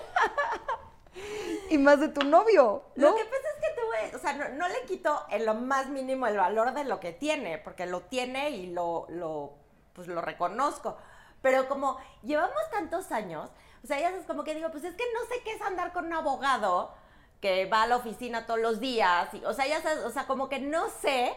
y 1.71 1.77
más 1.79 1.99
de 1.99 2.09
tu 2.09 2.21
novio, 2.23 2.83
¿no? 2.95 3.09
Lo 3.09 3.15
que 3.15 3.25
pasa 3.25 3.41
es 3.55 3.59
que 3.67 3.81
tuve, 3.81 4.15
o 4.15 4.19
sea, 4.19 4.33
no, 4.33 4.49
no 4.49 4.67
le 4.67 4.83
quito 4.85 5.25
en 5.31 5.43
lo 5.47 5.55
más 5.55 5.87
mínimo 5.89 6.27
el 6.27 6.37
valor 6.37 6.73
de 6.75 6.83
lo 6.83 6.99
que 6.99 7.13
tiene, 7.13 7.57
porque 7.57 7.87
lo 7.87 8.01
tiene 8.01 8.51
y 8.51 8.67
lo, 8.67 9.07
lo, 9.09 9.53
pues 9.93 10.07
lo 10.07 10.21
reconozco. 10.21 10.97
Pero 11.41 11.67
como 11.67 11.97
llevamos 12.21 12.61
tantos 12.71 13.11
años, 13.11 13.49
o 13.83 13.87
sea, 13.87 13.99
ya 13.99 14.11
sabes, 14.11 14.27
como 14.27 14.43
que 14.43 14.53
digo, 14.53 14.69
pues 14.69 14.83
es 14.83 14.93
que 14.95 15.03
no 15.15 15.21
sé 15.27 15.41
qué 15.43 15.53
es 15.53 15.61
andar 15.63 15.93
con 15.93 16.05
un 16.05 16.13
abogado 16.13 16.93
que 17.41 17.65
va 17.65 17.81
a 17.81 17.87
la 17.87 17.95
oficina 17.95 18.45
todos 18.45 18.59
los 18.59 18.79
días, 18.79 19.33
y, 19.33 19.43
o 19.45 19.53
sea, 19.53 19.65
ya 19.65 19.81
sabes, 19.81 20.03
o 20.05 20.11
sea, 20.11 20.27
como 20.27 20.47
que 20.47 20.59
no 20.59 20.89
sé 21.01 21.35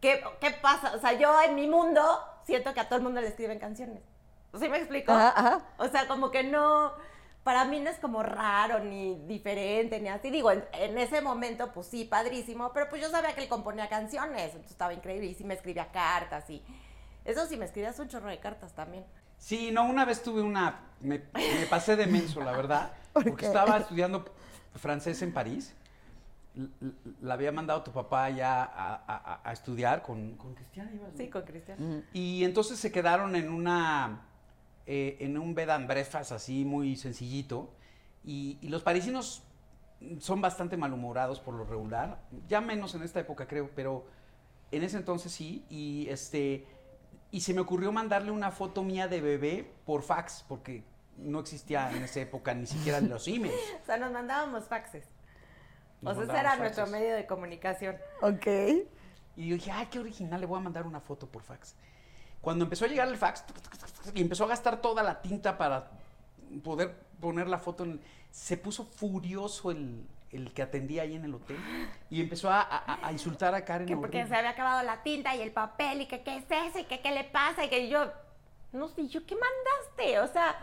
qué, 0.00 0.22
qué 0.40 0.50
pasa. 0.50 0.92
O 0.94 1.00
sea, 1.00 1.12
yo 1.12 1.40
en 1.42 1.54
mi 1.54 1.66
mundo 1.66 2.02
siento 2.44 2.74
que 2.74 2.80
a 2.80 2.88
todo 2.88 2.98
el 2.98 3.04
mundo 3.04 3.20
le 3.20 3.28
escriben 3.28 3.58
canciones. 3.58 4.02
¿Sí 4.58 4.68
me 4.68 4.78
explico? 4.78 5.12
Ajá, 5.12 5.32
ajá. 5.36 5.62
O 5.76 5.88
sea, 5.88 6.08
como 6.08 6.30
que 6.30 6.42
no, 6.42 6.92
para 7.44 7.64
mí 7.64 7.80
no 7.80 7.90
es 7.90 7.98
como 7.98 8.22
raro, 8.22 8.78
ni 8.80 9.16
diferente, 9.26 10.00
ni 10.00 10.08
así. 10.08 10.30
Digo, 10.30 10.50
en, 10.50 10.64
en 10.72 10.98
ese 10.98 11.20
momento, 11.20 11.72
pues 11.72 11.86
sí, 11.86 12.04
padrísimo, 12.04 12.72
pero 12.72 12.88
pues 12.88 13.02
yo 13.02 13.10
sabía 13.10 13.34
que 13.34 13.42
él 13.42 13.48
componía 13.48 13.88
canciones, 13.88 14.46
entonces 14.46 14.70
estaba 14.70 14.94
increíble 14.94 15.26
y 15.26 15.34
sí 15.34 15.44
me 15.44 15.54
escribía 15.54 15.90
cartas 15.92 16.48
y... 16.50 16.62
Eso 17.24 17.44
sí, 17.46 17.58
me 17.58 17.66
escribías 17.66 17.98
un 17.98 18.08
chorro 18.08 18.30
de 18.30 18.38
cartas 18.38 18.72
también. 18.72 19.04
Sí, 19.36 19.70
no, 19.70 19.84
una 19.84 20.06
vez 20.06 20.22
tuve 20.22 20.40
una, 20.40 20.80
me, 21.00 21.22
me 21.34 21.66
pasé 21.68 21.94
de 21.94 22.06
menso, 22.06 22.40
la 22.40 22.52
verdad, 22.52 22.92
¿Por 23.12 23.24
porque 23.24 23.44
estaba 23.46 23.76
estudiando 23.76 24.24
francés 24.74 25.20
en 25.22 25.32
París. 25.32 25.74
La 27.20 27.34
había 27.34 27.52
mandado 27.52 27.82
tu 27.82 27.92
papá 27.92 28.30
ya 28.30 28.64
a, 28.64 28.94
a- 29.06 29.40
a 29.48 29.52
estudiar 29.52 30.02
con, 30.02 30.36
con 30.36 30.54
Cristian. 30.54 30.90
Sí, 31.16 31.28
con 31.28 31.42
Cristian. 31.42 32.04
Y 32.12 32.42
entonces 32.44 32.78
se 32.78 32.90
quedaron 32.90 33.36
en 33.36 33.50
una 33.52 34.22
eh, 34.86 35.16
en 35.20 35.38
un 35.38 35.54
bed 35.54 35.68
and 35.70 35.86
breakfast 35.86 36.32
así 36.32 36.64
muy 36.64 36.96
sencillito. 36.96 37.70
Y, 38.24 38.58
y 38.60 38.68
los 38.68 38.82
parisinos 38.82 39.42
son 40.18 40.40
bastante 40.40 40.76
malhumorados 40.76 41.40
por 41.40 41.54
lo 41.54 41.64
regular. 41.64 42.20
Ya 42.48 42.60
menos 42.60 42.94
en 42.94 43.02
esta 43.02 43.20
época, 43.20 43.46
creo, 43.46 43.70
pero 43.74 44.06
en 44.72 44.82
ese 44.82 44.96
entonces 44.96 45.30
sí. 45.32 45.64
Y 45.70 46.08
este 46.08 46.66
y 47.30 47.40
se 47.42 47.52
me 47.54 47.60
ocurrió 47.60 47.92
mandarle 47.92 48.30
una 48.30 48.50
foto 48.50 48.82
mía 48.82 49.06
de 49.06 49.20
bebé 49.20 49.70
por 49.84 50.02
fax, 50.02 50.44
porque 50.48 50.82
no 51.18 51.40
existía 51.40 51.90
en 51.92 52.02
esa 52.04 52.20
época 52.20 52.54
ni 52.54 52.66
siquiera 52.66 53.00
los 53.00 53.28
emails. 53.28 53.54
O 53.82 53.84
sea, 53.86 53.96
nos 53.98 54.10
mandábamos 54.12 54.64
faxes. 54.64 55.04
O 56.04 56.14
sea, 56.14 56.22
ese 56.24 56.32
era 56.38 56.56
nuestro 56.56 56.84
faxes. 56.86 57.00
medio 57.00 57.14
de 57.16 57.26
comunicación. 57.26 57.96
Ok. 58.22 58.46
Y 59.36 59.48
yo 59.48 59.54
dije, 59.54 59.70
ay, 59.70 59.86
qué 59.86 59.98
original, 59.98 60.40
le 60.40 60.46
voy 60.46 60.58
a 60.58 60.62
mandar 60.62 60.86
una 60.86 61.00
foto 61.00 61.26
por 61.26 61.42
fax. 61.42 61.74
Cuando 62.40 62.64
empezó 62.64 62.84
a 62.84 62.88
llegar 62.88 63.08
el 63.08 63.16
fax, 63.16 63.44
y 64.14 64.20
empezó 64.20 64.44
a 64.44 64.48
gastar 64.48 64.80
toda 64.80 65.02
la 65.02 65.20
tinta 65.20 65.58
para 65.58 65.90
poder 66.62 66.94
poner 67.20 67.48
la 67.48 67.58
foto, 67.58 67.84
en- 67.84 68.00
se 68.30 68.56
puso 68.56 68.84
furioso 68.84 69.70
el, 69.70 70.06
el 70.30 70.52
que 70.52 70.62
atendía 70.62 71.02
ahí 71.02 71.14
en 71.16 71.24
el 71.24 71.34
hotel 71.34 71.56
y 72.10 72.20
empezó 72.20 72.50
a, 72.50 72.60
a- 72.62 73.06
a 73.06 73.12
insultar 73.12 73.54
a 73.54 73.64
Karen. 73.64 73.86
Que 73.86 73.96
porque 73.96 74.18
horrible. 74.18 74.28
se 74.28 74.36
había 74.38 74.50
acabado 74.50 74.82
la 74.84 75.02
tinta 75.02 75.34
y 75.34 75.40
el 75.42 75.50
papel 75.52 76.02
y 76.02 76.06
que 76.06 76.22
qué 76.22 76.36
es 76.36 76.44
eso 76.50 76.78
y 76.78 76.84
que 76.84 77.00
qué 77.00 77.10
le 77.12 77.24
pasa 77.24 77.64
y 77.64 77.68
que 77.68 77.88
yo, 77.88 78.12
no 78.72 78.88
sé, 78.88 79.08
yo 79.08 79.24
qué 79.26 79.34
mandaste, 79.36 80.20
o 80.20 80.26
sea, 80.32 80.56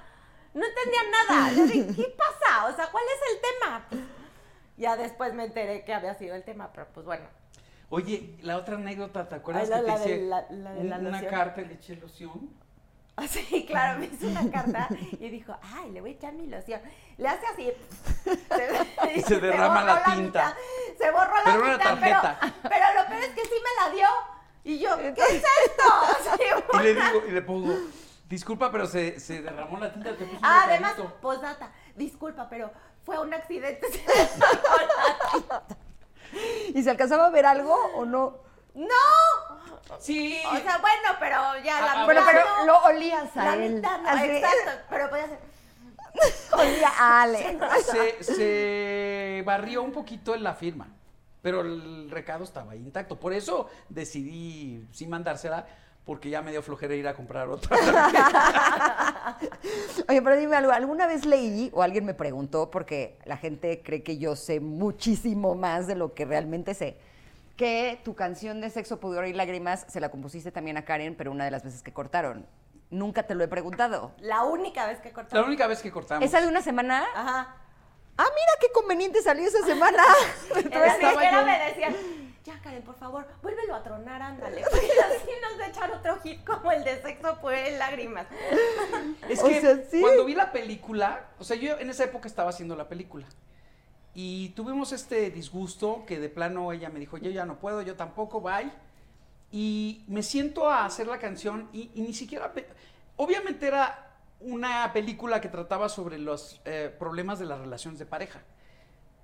no 0.54 0.64
entendía 0.66 1.02
nada. 1.30 1.52
Yo 1.54 1.66
dije, 1.66 1.96
¿qué 1.96 2.16
pasa? 2.18 2.68
O 2.68 2.76
sea, 2.76 2.88
¿cuál 2.92 3.04
es 3.06 3.34
el 3.36 3.42
tema? 3.42 4.15
Ya 4.78 4.98
después 4.98 5.34
me 5.34 5.46
enteré 5.46 5.84
que 5.86 5.94
había 5.94 6.14
sido 6.16 6.36
el 6.36 6.44
tema, 6.44 6.72
pero 6.74 6.88
pues 6.94 7.06
bueno. 7.06 7.26
Oye, 7.90 8.36
la 8.42 8.58
otra 8.58 8.76
anécdota, 8.76 9.30
¿te 9.30 9.36
acuerdas 9.36 9.64
Ay, 9.64 9.70
la- 9.70 9.82
que 9.82 9.88
la 9.88 9.94
te 9.96 10.00
de 10.10 10.16
hice 10.16 10.26
la- 10.26 10.46
la 10.50 10.72
de 10.74 10.80
un- 10.82 10.90
la 10.90 10.98
una 10.98 11.28
carta 11.28 11.62
y 11.62 11.66
le 11.66 11.74
eché 11.76 11.96
loción? 11.96 12.50
Así, 13.16 13.66
claro, 13.66 14.00
me 14.00 14.08
hizo 14.08 14.28
una 14.28 14.52
carta 14.52 14.90
y 15.14 15.30
dijo, 15.30 15.56
ay, 15.62 15.92
le 15.92 16.02
voy 16.02 16.10
a 16.10 16.14
echar 16.16 16.34
mi 16.34 16.48
loción. 16.48 16.82
Le 17.18 17.28
hace 17.30 17.46
así. 17.48 17.72
Se, 18.26 19.22
se 19.22 19.40
derrama 19.40 19.84
la 19.84 20.04
tinta. 20.04 20.16
mitad, 20.18 20.54
se 20.98 21.12
borró 21.12 21.34
la 21.38 21.44
Pero 21.46 21.64
una 21.64 21.78
tinta, 21.78 21.98
pero, 22.02 22.22
tarjeta. 22.22 22.54
pero 22.64 22.86
lo 23.02 23.08
peor 23.08 23.22
es 23.24 23.30
que 23.30 23.42
sí 23.46 23.54
me 23.64 23.86
la 23.86 23.96
dio. 23.96 24.08
Y 24.66 24.80
yo, 24.80 24.98
¿qué 24.98 25.10
es 25.22 25.44
esto? 25.66 26.74
Y 26.80 26.84
le 26.84 26.94
digo, 26.96 27.24
y 27.28 27.32
le 27.32 27.42
pongo, 27.44 27.74
disculpa, 28.28 28.72
pero 28.72 28.88
se, 28.88 29.20
se 29.20 29.42
derramó 29.42 29.78
la 29.80 29.94
tinta, 29.94 30.12
puse 30.12 30.24
un 30.26 30.40
Ah, 30.42 30.64
además, 30.66 30.98
bocadito". 30.98 31.22
posdata, 31.22 31.72
disculpa, 31.96 32.50
pero 32.50 32.72
fue 33.06 33.20
un 33.20 33.34
accidente. 33.34 33.88
¿Y 36.74 36.84
se 36.84 36.90
alcanzaba 36.90 37.28
a 37.28 37.30
ver 37.30 37.46
algo 37.46 37.74
o 37.96 38.06
no? 38.06 38.38
¡No! 38.74 38.88
Sí. 40.00 40.38
O 40.48 40.58
sea, 40.58 40.80
bueno, 40.80 41.10
pero 41.20 41.38
ya 41.64 41.80
la 41.80 41.92
Ah, 41.92 41.94
mitad 41.94 42.06
Bueno, 42.06 42.22
pero 42.26 42.66
lo 42.66 42.80
olías 42.84 43.38
a 43.38 43.46
La 43.46 43.56
él. 43.56 43.76
mitad 43.76 44.00
no, 44.02 44.10
Así, 44.10 44.26
exacto. 44.32 44.72
Pero 44.90 45.10
podía 45.10 45.28
ser. 45.28 45.40
Olía 46.54 46.90
a 46.98 47.22
Ale. 47.24 47.60
se, 47.84 48.24
se 48.24 49.44
barrió 49.46 49.84
un 49.84 49.92
poquito 49.92 50.34
en 50.34 50.44
la 50.44 50.54
firma, 50.56 50.88
pero 51.42 51.62
el 51.62 52.10
recado 52.10 52.44
estaba 52.44 52.72
ahí 52.74 52.80
intacto. 52.80 53.20
Por 53.20 53.34
eso 53.34 53.70
decidí 53.90 54.88
sí 54.92 55.08
mandársela, 55.08 55.68
porque 56.06 56.30
ya 56.30 56.42
me 56.42 56.52
dio 56.52 56.62
flojera 56.62 56.94
ir 56.96 57.08
a 57.08 57.16
comprar 57.16 57.50
otra. 57.50 57.78
Oye, 60.08 60.22
pero 60.22 60.38
dime 60.38 60.56
algo, 60.56 60.72
¿alguna 60.72 61.08
vez 61.08 61.26
leí 61.26 61.72
o 61.74 61.82
alguien 61.82 62.06
me 62.06 62.14
preguntó, 62.14 62.70
porque 62.70 63.18
la 63.26 63.38
gente 63.38 63.82
cree 63.84 64.04
que 64.04 64.18
yo 64.18 64.36
sé 64.36 64.60
muchísimo 64.60 65.56
más 65.56 65.88
de 65.88 65.96
lo 65.96 66.14
que 66.14 66.26
realmente 66.26 66.76
sé, 66.76 66.98
que 67.58 68.00
tu 68.04 68.14
canción 68.16 68.62
de 68.62 68.70
Sexo, 68.70 69.00
Pudor 69.00 69.26
y 69.26 69.34
Lágrimas 69.34 69.86
se 69.88 70.00
la 70.00 70.10
compusiste 70.10 70.52
también 70.52 70.78
a 70.78 70.86
Karen, 70.86 71.16
pero 71.16 71.32
una 71.32 71.46
de 71.46 71.52
las 71.52 71.64
veces 71.64 71.82
que 71.82 71.92
cortaron. 71.92 72.46
Nunca 72.92 73.24
te 73.24 73.34
lo 73.34 73.44
he 73.44 73.48
preguntado. 73.48 74.12
La 74.20 74.44
única 74.44 74.86
vez 74.86 75.00
que 75.00 75.12
cortó. 75.12 75.36
La 75.36 75.44
única 75.44 75.66
vez 75.66 75.82
que 75.82 75.92
cortamos. 75.92 76.24
¿Esa 76.24 76.40
de 76.40 76.48
una 76.48 76.62
semana? 76.62 77.04
Ajá. 77.16 77.56
Ah, 78.18 78.24
mira 78.24 78.52
qué 78.62 78.68
conveniente 78.72 79.22
salió 79.22 79.46
esa 79.48 79.66
semana. 79.66 80.04
En 80.56 80.70
la 80.70 81.44
me 81.44 81.60
decían, 81.66 81.96
ya 82.46 82.60
Karen, 82.62 82.84
por 82.84 82.96
favor, 82.96 83.28
vuélvelo 83.42 83.76
a 83.76 83.84
tronar, 83.84 84.22
ándale. 84.22 84.62
Porque 84.72 84.86
así 84.86 85.30
nos 85.42 85.60
va 85.60 85.66
a 85.66 85.68
echar 85.70 85.92
otro 85.92 86.20
hit 86.22 86.44
como 86.44 86.72
el 86.72 86.84
de 86.84 87.02
sexo, 87.02 87.38
pues 87.42 87.78
lágrimas. 87.78 88.28
Es 89.30 89.44
O 89.44 89.48
que 89.48 89.62
sea, 89.62 89.84
sí. 89.90 90.00
cuando 90.00 90.26
vi 90.26 90.36
la 90.36 90.52
película, 90.52 91.30
o 91.40 91.44
sea, 91.44 91.58
yo 91.58 91.78
en 91.80 91.90
esa 91.90 92.04
época 92.04 92.28
estaba 92.28 92.52
haciendo 92.52 92.76
la 92.76 92.88
película. 92.88 93.26
Y 94.14 94.50
tuvimos 94.50 94.94
este 94.94 95.30
disgusto 95.32 96.06
que 96.08 96.20
de 96.20 96.30
plano 96.30 96.72
ella 96.72 96.90
me 96.90 97.00
dijo, 97.00 97.18
yo 97.18 97.32
ya 97.32 97.46
no 97.46 97.60
puedo, 97.60 97.82
yo 97.82 97.96
tampoco, 97.96 98.40
bye. 98.40 98.72
Y 99.52 100.06
me 100.08 100.24
siento 100.24 100.70
a 100.70 100.86
hacer 100.86 101.08
la 101.08 101.20
canción 101.20 101.70
y, 101.74 101.92
y 101.94 102.02
ni 102.02 102.14
siquiera... 102.14 102.54
Obviamente 103.18 103.68
era 103.68 104.18
una 104.40 104.92
película 104.94 105.42
que 105.42 105.50
trataba 105.50 105.90
sobre 105.90 106.18
los 106.20 106.62
eh, 106.66 106.94
problemas 106.98 107.40
de 107.40 107.46
las 107.46 107.60
relaciones 107.60 108.00
de 108.00 108.06
pareja. 108.06 108.42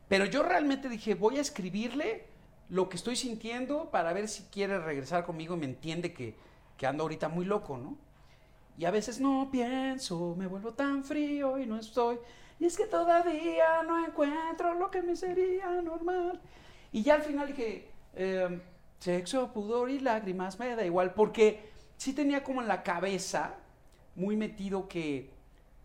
Pero 0.07 0.25
yo 0.25 0.43
realmente 0.43 0.89
dije, 0.89 1.15
voy 1.15 1.37
a 1.37 1.41
escribirle 1.41 2.30
lo 2.71 2.87
que 2.87 2.95
estoy 2.95 3.17
sintiendo 3.17 3.89
para 3.91 4.13
ver 4.13 4.29
si 4.29 4.43
quiere 4.43 4.79
regresar 4.79 5.25
conmigo 5.25 5.55
y 5.55 5.59
me 5.59 5.65
entiende 5.65 6.13
que, 6.13 6.35
que 6.77 6.87
ando 6.87 7.03
ahorita 7.03 7.27
muy 7.27 7.43
loco, 7.43 7.77
¿no? 7.77 7.97
Y 8.77 8.85
a 8.85 8.91
veces 8.91 9.19
no 9.19 9.49
pienso, 9.51 10.35
me 10.37 10.47
vuelvo 10.47 10.73
tan 10.73 11.03
frío 11.03 11.59
y 11.59 11.65
no 11.65 11.77
estoy. 11.77 12.17
Y 12.61 12.65
es 12.65 12.77
que 12.77 12.85
todavía 12.85 13.83
no 13.83 14.03
encuentro 14.05 14.73
lo 14.73 14.89
que 14.89 15.01
me 15.01 15.17
sería 15.17 15.81
normal. 15.81 16.39
Y 16.93 17.03
ya 17.03 17.15
al 17.15 17.23
final 17.23 17.47
dije, 17.47 17.89
eh, 18.15 18.61
sexo, 18.99 19.51
pudor 19.51 19.89
y 19.89 19.99
lágrimas, 19.99 20.57
me 20.57 20.73
da 20.73 20.85
igual, 20.85 21.13
porque 21.13 21.71
sí 21.97 22.13
tenía 22.13 22.41
como 22.41 22.61
en 22.61 22.69
la 22.69 22.83
cabeza 22.83 23.55
muy 24.15 24.37
metido 24.37 24.87
que, 24.87 25.29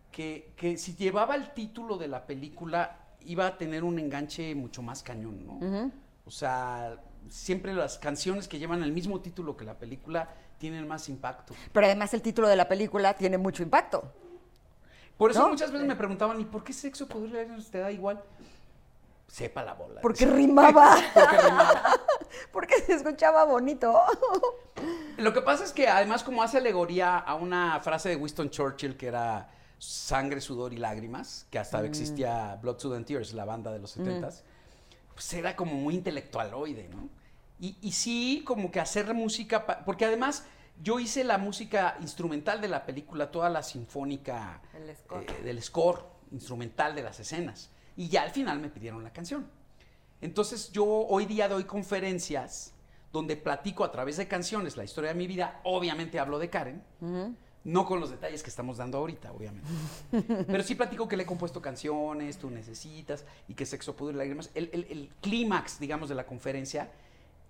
que, 0.09 0.53
que 0.55 0.77
si 0.77 0.95
llevaba 0.95 1.35
el 1.35 1.53
título 1.53 1.97
de 1.97 2.07
la 2.07 2.25
película 2.25 2.97
iba 3.25 3.45
a 3.45 3.57
tener 3.57 3.83
un 3.83 3.99
enganche 3.99 4.55
mucho 4.55 4.81
más 4.81 5.03
cañón, 5.03 5.45
¿no? 5.45 5.91
O 6.27 6.31
sea, 6.31 6.97
siempre 7.29 7.73
las 7.73 7.97
canciones 7.97 8.47
que 8.47 8.59
llevan 8.59 8.83
el 8.83 8.91
mismo 8.91 9.21
título 9.21 9.55
que 9.55 9.63
la 9.63 9.75
película 9.75 10.29
tienen 10.57 10.87
más 10.87 11.07
impacto. 11.07 11.53
Pero 11.71 11.85
además 11.85 12.13
el 12.13 12.21
título 12.21 12.49
de 12.49 12.57
la 12.57 12.67
película 12.67 13.13
tiene 13.13 13.37
mucho 13.37 13.63
impacto. 13.63 14.11
Por 15.17 15.31
eso 15.31 15.41
¿No? 15.41 15.49
muchas 15.49 15.71
veces 15.71 15.87
me 15.87 15.95
preguntaban, 15.95 16.39
¿y 16.41 16.45
por 16.45 16.63
qué 16.63 16.73
sexo 16.73 17.07
poder 17.07 17.31
leer 17.31 17.49
te 17.71 17.79
da 17.79 17.91
igual? 17.91 18.21
Sepa 19.27 19.63
la 19.63 19.73
bola. 19.73 20.01
Porque 20.01 20.25
rimaba. 20.25 20.97
Porque 21.13 21.37
rimaba. 21.37 21.81
Porque 22.51 22.75
se 22.81 22.93
escuchaba 22.95 23.45
bonito. 23.45 23.97
Lo 25.17 25.33
que 25.33 25.41
pasa 25.41 25.63
es 25.63 25.71
que 25.71 25.87
además 25.87 26.23
como 26.23 26.43
hace 26.43 26.57
alegoría 26.57 27.17
a 27.17 27.35
una 27.35 27.79
frase 27.79 28.09
de 28.09 28.15
Winston 28.17 28.49
Churchill 28.49 28.97
que 28.97 29.07
era 29.07 29.49
sangre, 29.79 30.41
sudor 30.41 30.73
y 30.73 30.77
lágrimas, 30.77 31.47
que 31.49 31.57
hasta 31.59 31.83
existía 31.85 32.57
Blood, 32.61 32.79
Sweat 32.79 32.97
and 32.97 33.05
Tears, 33.05 33.33
la 33.33 33.45
banda 33.45 33.71
de 33.71 33.79
los 33.79 33.91
70 33.91 34.29
pues 35.17 35.33
era 35.33 35.55
como 35.55 35.73
muy 35.73 35.95
intelectualoide, 35.95 36.89
¿no? 36.89 37.09
Y, 37.59 37.75
y 37.81 37.91
sí, 37.93 38.43
como 38.45 38.69
que 38.69 38.79
hacer 38.79 39.11
música, 39.15 39.65
porque 39.83 40.05
además 40.05 40.45
yo 40.79 40.99
hice 40.99 41.23
la 41.23 41.39
música 41.39 41.97
instrumental 42.01 42.61
de 42.61 42.67
la 42.67 42.85
película, 42.85 43.31
toda 43.31 43.49
la 43.49 43.63
sinfónica 43.63 44.61
El 44.75 44.95
score. 44.95 45.25
eh, 45.27 45.41
del 45.43 45.59
score 45.63 46.05
instrumental 46.31 46.93
de 46.93 47.01
las 47.01 47.19
escenas. 47.19 47.71
Y 47.95 48.09
ya 48.09 48.21
al 48.21 48.29
final 48.29 48.59
me 48.59 48.69
pidieron 48.69 49.03
la 49.03 49.11
canción. 49.11 49.49
Entonces 50.21 50.71
yo 50.71 50.85
hoy 50.85 51.25
día 51.25 51.49
doy 51.49 51.63
conferencias 51.63 52.75
donde 53.11 53.37
platico 53.37 53.83
a 53.83 53.91
través 53.91 54.17
de 54.17 54.27
canciones 54.27 54.77
la 54.77 54.83
historia 54.83 55.09
de 55.09 55.15
mi 55.15 55.25
vida. 55.25 55.61
Obviamente 55.63 56.19
hablo 56.19 56.37
de 56.37 56.51
Karen, 56.51 56.83
no 57.67 57.85
con 57.85 57.99
los 57.99 58.09
detalles 58.09 58.41
que 58.43 58.49
estamos 58.49 58.77
dando 58.77 58.97
ahorita, 58.97 59.31
obviamente. 59.33 59.67
Pero 60.47 60.63
sí 60.63 60.73
platico 60.75 61.07
que 61.07 61.17
le 61.17 61.23
he 61.23 61.25
compuesto 61.25 61.61
canciones, 61.61 62.37
tú 62.37 62.49
necesitas, 62.49 63.25
y 63.49 63.55
que 63.55 63.65
sexo, 63.65 63.93
pudor 63.95 64.13
y 64.15 64.17
lágrimas. 64.17 64.49
El, 64.55 64.69
el- 64.71 64.87
el 64.89 65.09
clímax, 65.21 65.77
digamos, 65.79 66.07
de 66.07 66.15
la 66.15 66.25
conferencia 66.25 66.89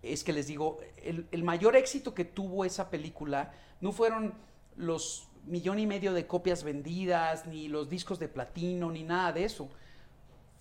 es 0.01 0.23
que 0.23 0.33
les 0.33 0.47
digo, 0.47 0.79
el, 1.03 1.27
el 1.31 1.43
mayor 1.43 1.75
éxito 1.75 2.13
que 2.15 2.25
tuvo 2.25 2.65
esa 2.65 2.89
película 2.89 3.53
no 3.79 3.91
fueron 3.91 4.33
los 4.75 5.27
millón 5.45 5.77
y 5.79 5.85
medio 5.87 6.13
de 6.13 6.25
copias 6.25 6.63
vendidas, 6.63 7.45
ni 7.45 7.67
los 7.67 7.87
discos 7.89 8.17
de 8.19 8.27
platino, 8.27 8.91
ni 8.91 9.03
nada 9.03 9.31
de 9.33 9.43
eso. 9.45 9.69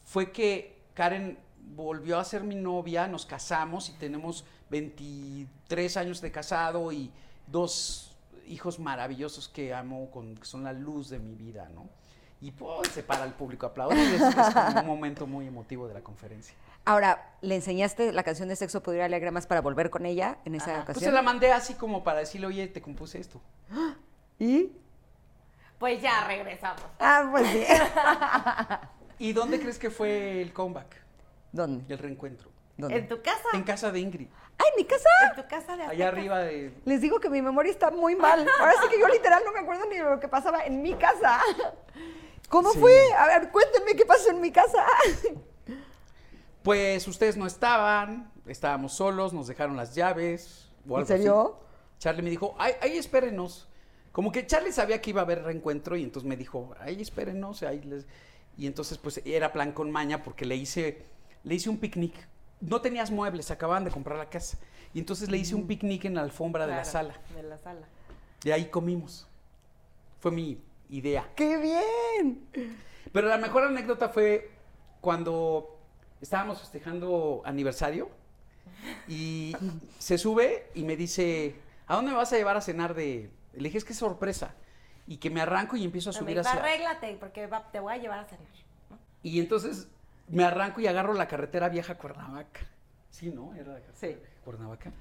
Fue 0.04 0.32
que 0.32 0.82
Karen 0.94 1.38
volvió 1.74 2.18
a 2.18 2.24
ser 2.24 2.44
mi 2.44 2.54
novia, 2.56 3.08
nos 3.08 3.24
casamos 3.26 3.88
y 3.88 3.92
tenemos 3.94 4.44
23 4.70 5.96
años 5.96 6.20
de 6.20 6.30
casado 6.30 6.92
y 6.92 7.10
dos 7.46 8.15
hijos 8.48 8.78
maravillosos 8.78 9.48
que 9.48 9.74
amo, 9.74 10.10
con, 10.10 10.36
que 10.36 10.44
son 10.44 10.64
la 10.64 10.72
luz 10.72 11.08
de 11.10 11.18
mi 11.18 11.34
vida, 11.34 11.68
¿no? 11.74 11.88
Y 12.40 12.50
pues 12.50 12.88
se 12.90 13.02
para 13.02 13.24
el 13.24 13.32
público 13.32 13.66
a 13.66 13.70
aplaudir, 13.70 13.98
es, 13.98 14.20
es 14.20 14.34
como 14.54 14.80
un 14.80 14.86
momento 14.86 15.26
muy 15.26 15.46
emotivo 15.46 15.88
de 15.88 15.94
la 15.94 16.00
conferencia. 16.02 16.54
Ahora, 16.84 17.34
¿le 17.40 17.54
enseñaste 17.56 18.12
la 18.12 18.22
canción 18.22 18.48
de 18.48 18.56
Sexo, 18.56 18.82
Pudor 18.82 19.06
y 19.06 19.08
Lágrimas 19.08 19.46
para 19.46 19.60
volver 19.60 19.90
con 19.90 20.06
ella 20.06 20.38
en 20.44 20.54
esa 20.54 20.66
Pues 20.66 20.76
se 20.76 20.82
ocasión? 20.82 21.14
la 21.14 21.22
mandé 21.22 21.50
así 21.52 21.74
como 21.74 22.04
para 22.04 22.20
decirle, 22.20 22.46
oye, 22.46 22.68
te 22.68 22.80
compuse 22.82 23.18
esto. 23.18 23.40
¿Y? 24.38 24.70
Pues 25.78 26.00
ya 26.00 26.26
regresamos. 26.26 26.82
Ah, 27.00 27.26
pues 27.30 27.48
sí. 27.50 27.64
¿Y 29.18 29.32
dónde 29.32 29.58
crees 29.58 29.78
que 29.78 29.90
fue 29.90 30.40
el 30.42 30.52
comeback, 30.52 30.94
¿Dónde? 31.52 31.84
el 31.92 31.98
reencuentro? 31.98 32.50
¿Dónde? 32.76 32.96
En 32.98 33.08
tu 33.08 33.20
casa. 33.22 33.48
En 33.54 33.62
casa 33.62 33.90
de 33.90 34.00
Ingrid, 34.00 34.28
¡Ay, 34.58 34.66
mi 34.76 34.84
casa! 34.84 35.08
En 35.30 35.42
tu 35.42 35.48
casa 35.48 35.76
de 35.76 35.82
allá 35.82 35.90
Azteca. 35.92 36.08
arriba 36.08 36.38
de... 36.40 36.74
Les 36.84 37.00
digo 37.00 37.20
que 37.20 37.28
mi 37.30 37.40
memoria 37.42 37.70
está 37.70 37.90
muy 37.90 38.16
mal. 38.16 38.46
Ahora 38.58 38.72
sí 38.82 38.88
que 38.90 38.98
yo 39.00 39.06
literal 39.08 39.42
no 39.44 39.52
me 39.52 39.60
acuerdo 39.60 39.84
ni 39.86 39.96
de 39.98 40.04
lo 40.04 40.18
que 40.20 40.28
pasaba 40.28 40.64
en 40.64 40.80
mi 40.82 40.94
casa. 40.94 41.40
¿Cómo 42.48 42.72
Sí. 42.72 42.78
fue? 42.78 43.12
A 43.14 43.26
ver, 43.26 43.50
cuéntenme 43.50 43.94
qué 43.96 44.04
pasó 44.06 44.30
en 44.30 44.40
mi 44.40 44.50
casa. 44.52 44.84
Pues 46.62 47.06
ustedes 47.06 47.36
no 47.36 47.46
estaban, 47.46 48.32
estábamos 48.46 48.92
solos, 48.94 49.32
nos 49.32 49.46
dejaron 49.46 49.76
las 49.76 49.94
llaves. 49.94 50.70
o 50.88 50.92
¿En 50.92 50.96
algo 50.96 51.06
serio? 51.06 51.58
así. 51.60 51.98
Charlie 51.98 52.22
me 52.22 52.30
dijo, 52.30 52.54
ay, 52.58 52.72
ahí 52.80 52.96
espérenos. 52.98 53.68
Como 54.12 54.32
que 54.32 54.46
Charlie 54.46 54.72
sabía 54.72 55.00
que 55.00 55.10
iba 55.10 55.20
a 55.20 55.24
haber 55.24 55.42
reencuentro 55.44 55.96
y 55.96 56.02
entonces 56.02 56.28
me 56.28 56.36
dijo, 56.36 56.74
ahí 56.80 57.00
espérenos. 57.00 57.62
Ahí 57.62 57.80
les... 57.82 58.06
Y 58.56 58.66
entonces 58.66 58.98
pues 58.98 59.20
era 59.24 59.52
plan 59.52 59.72
con 59.72 59.90
maña 59.90 60.22
porque 60.22 60.44
le 60.46 60.56
hice, 60.56 61.04
le 61.44 61.54
hice 61.54 61.68
un 61.70 61.78
picnic. 61.78 62.14
No 62.60 62.80
tenías 62.80 63.10
muebles, 63.10 63.50
acababan 63.50 63.84
de 63.84 63.90
comprar 63.90 64.18
la 64.18 64.30
casa. 64.30 64.58
Y 64.94 64.98
entonces 64.98 65.30
le 65.30 65.36
hice 65.36 65.54
un 65.54 65.66
picnic 65.66 66.04
en 66.06 66.14
la 66.14 66.22
alfombra 66.22 66.66
de 66.66 66.74
la 66.74 66.84
sala. 66.84 67.14
De 67.34 67.42
la 67.42 67.58
sala. 67.58 67.86
De 68.42 68.52
ahí 68.52 68.66
comimos. 68.70 69.26
Fue 70.20 70.30
mi 70.30 70.58
idea. 70.88 71.28
¡Qué 71.36 71.56
bien! 71.58 72.48
Pero 73.12 73.28
la 73.28 73.36
mejor 73.38 73.64
anécdota 73.64 74.08
fue 74.08 74.50
cuando 75.00 75.78
estábamos 76.20 76.60
festejando 76.60 77.42
aniversario 77.44 78.08
y 79.08 79.54
se 79.98 80.16
sube 80.18 80.70
y 80.74 80.84
me 80.84 80.96
dice, 80.96 81.56
¿a 81.86 81.96
dónde 81.96 82.12
me 82.12 82.16
vas 82.16 82.32
a 82.32 82.36
llevar 82.36 82.56
a 82.56 82.60
cenar 82.60 82.94
de...? 82.94 83.30
Le 83.52 83.64
dije, 83.64 83.78
es 83.78 83.84
que 83.84 83.92
es 83.92 83.98
sorpresa. 83.98 84.54
Y 85.06 85.18
que 85.18 85.30
me 85.30 85.40
arranco 85.40 85.76
y 85.76 85.84
empiezo 85.84 86.10
a 86.10 86.12
No, 86.12 86.18
me 86.20 86.24
subir 86.24 86.38
dijo, 86.38 86.48
hacia... 86.48 86.60
arréglate, 86.60 87.16
porque 87.20 87.46
va- 87.46 87.70
te 87.70 87.80
voy 87.80 87.94
a 87.94 87.96
llevar 87.96 88.20
a 88.20 88.24
cenar. 88.24 88.46
¿no? 88.90 88.98
Y 89.22 89.40
entonces 89.40 89.88
me 90.28 90.44
arranco 90.44 90.80
y 90.80 90.86
agarro 90.86 91.14
la 91.14 91.28
carretera 91.28 91.68
vieja 91.68 91.94
a 91.94 91.98
Cuernavaca. 91.98 92.60
Sí, 93.10 93.30
¿no? 93.30 93.54
Era 93.54 93.72
la 93.74 93.80
carretera 93.80 93.94
Sí. 94.14 94.18
Cuernavaca. 94.44 94.92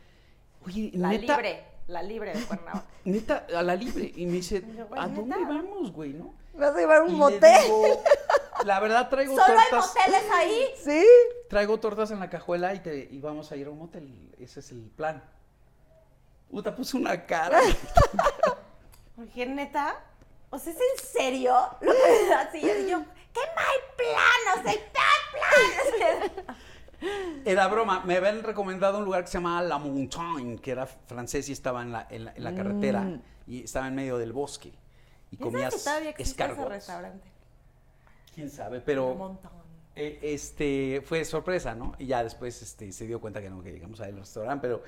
Oye, 0.66 0.92
La 0.96 1.10
neta, 1.10 1.36
libre. 1.38 1.64
la 1.88 2.02
libre 2.04 2.34
de 2.36 2.44
Cuernavaca. 2.44 2.86
Neta, 3.06 3.46
a 3.56 3.62
la 3.62 3.76
libre. 3.76 4.12
Y 4.16 4.26
me 4.26 4.34
dice, 4.34 4.64
yo, 4.76 4.88
¿a 4.98 5.08
dónde 5.08 5.36
¿neta? 5.38 5.48
vamos, 5.50 5.92
güey, 5.92 6.14
no? 6.14 6.34
¿Vas 6.56 6.74
a 6.76 6.80
llevar 6.80 7.04
un 7.04 7.16
motel? 7.16 7.62
digo, 7.64 8.04
la 8.66 8.80
verdad 8.80 9.10
traigo 9.10 9.36
¿Solo 9.46 9.60
hay 9.60 9.70
tortas. 9.70 9.94
moteles 9.96 10.24
ahí? 10.32 10.66
Sí. 10.84 11.06
Traigo 11.50 11.80
tortas 11.80 12.10
en 12.12 12.20
la 12.20 12.30
cajuela 12.30 12.74
y, 12.74 12.80
te, 12.80 13.08
y 13.12 13.20
vamos 13.20 13.52
a 13.52 13.56
ir 13.58 13.68
a 13.68 13.70
un 13.70 13.78
motel. 13.80 14.34
Ese 14.40 14.62
es 14.62 14.72
el 14.72 14.90
plan. 14.96 15.24
Puta, 16.50 16.74
puse 16.76 16.96
una 16.98 17.26
cara. 17.26 17.60
Porque 19.16 19.46
neta, 19.46 20.00
o 20.50 20.58
sea, 20.60 20.74
¿es 20.74 20.80
en 20.80 21.06
serio? 21.08 21.56
Lo 21.82 21.92
que 21.92 22.34
así 22.34 22.62
yo, 22.90 23.04
qué 23.36 23.42
mal 23.56 23.78
plan, 23.98 24.60
o 24.60 24.64
sea, 24.64 24.74
tal 24.94 26.32
plan. 26.42 26.56
Era 27.46 27.68
broma. 27.68 28.04
Me 28.06 28.16
habían 28.18 28.42
recomendado 28.42 28.98
un 28.98 29.06
lugar 29.06 29.22
que 29.24 29.28
se 29.28 29.38
llamaba 29.38 29.62
La 29.62 29.78
Montagne, 29.78 30.58
que 30.58 30.72
era 30.72 30.88
francés 30.88 31.48
y 31.50 31.52
estaba 31.52 31.84
en 31.84 31.92
la, 31.92 32.08
en 32.10 32.26
la, 32.26 32.32
en 32.34 32.44
la 32.44 32.56
carretera. 32.56 33.20
Y 33.48 33.64
estaba 33.64 33.88
en 33.88 33.96
medio 33.96 34.18
del 34.18 34.34
bosque. 34.34 34.74
Y 35.32 35.38
¿Piensas 35.38 35.84
comías 35.84 36.16
que 36.16 36.24
ese 36.24 36.66
restaurante? 36.66 37.28
Quién 38.34 38.50
sabe, 38.50 38.82
pero 38.82 39.38
eh, 39.96 40.20
este 40.24 41.02
fue 41.06 41.24
sorpresa, 41.26 41.76
¿no? 41.76 41.94
Y 42.00 42.08
ya 42.08 42.24
después 42.24 42.62
este, 42.62 42.92
se 42.92 43.06
dio 43.06 43.22
cuenta 43.22 43.42
que 43.42 43.50
no, 43.50 43.62
que 43.62 43.72
llegamos 43.72 44.00
al 44.02 44.16
restaurante, 44.18 44.62
pero 44.68 44.84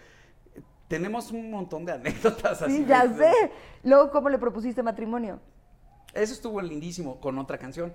eh, 0.56 0.62
tenemos 0.88 1.32
un 1.32 1.52
montón 1.52 1.86
de 1.86 1.94
anécdotas 1.94 2.62
así. 2.62 2.78
Sí, 2.78 2.86
ya 2.86 3.08
de- 3.08 3.18
sé. 3.32 3.52
Luego, 3.84 4.12
¿cómo 4.12 4.30
le 4.30 4.38
propusiste 4.38 4.82
matrimonio? 4.84 5.40
Eso 6.14 6.34
estuvo 6.34 6.62
lindísimo 6.62 7.20
con 7.20 7.38
otra 7.38 7.58
canción. 7.58 7.94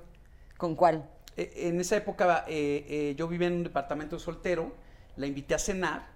¿Con 0.62 0.76
cuál? 0.76 1.10
Eh, 1.36 1.52
En 1.56 1.80
esa 1.80 1.96
época 1.96 2.44
eh, 2.46 2.86
eh, 2.88 3.14
yo 3.18 3.26
vivía 3.26 3.48
en 3.48 3.54
un 3.54 3.64
departamento 3.64 4.16
soltero, 4.16 4.72
la 5.16 5.26
invité 5.26 5.56
a 5.56 5.58
cenar, 5.58 6.06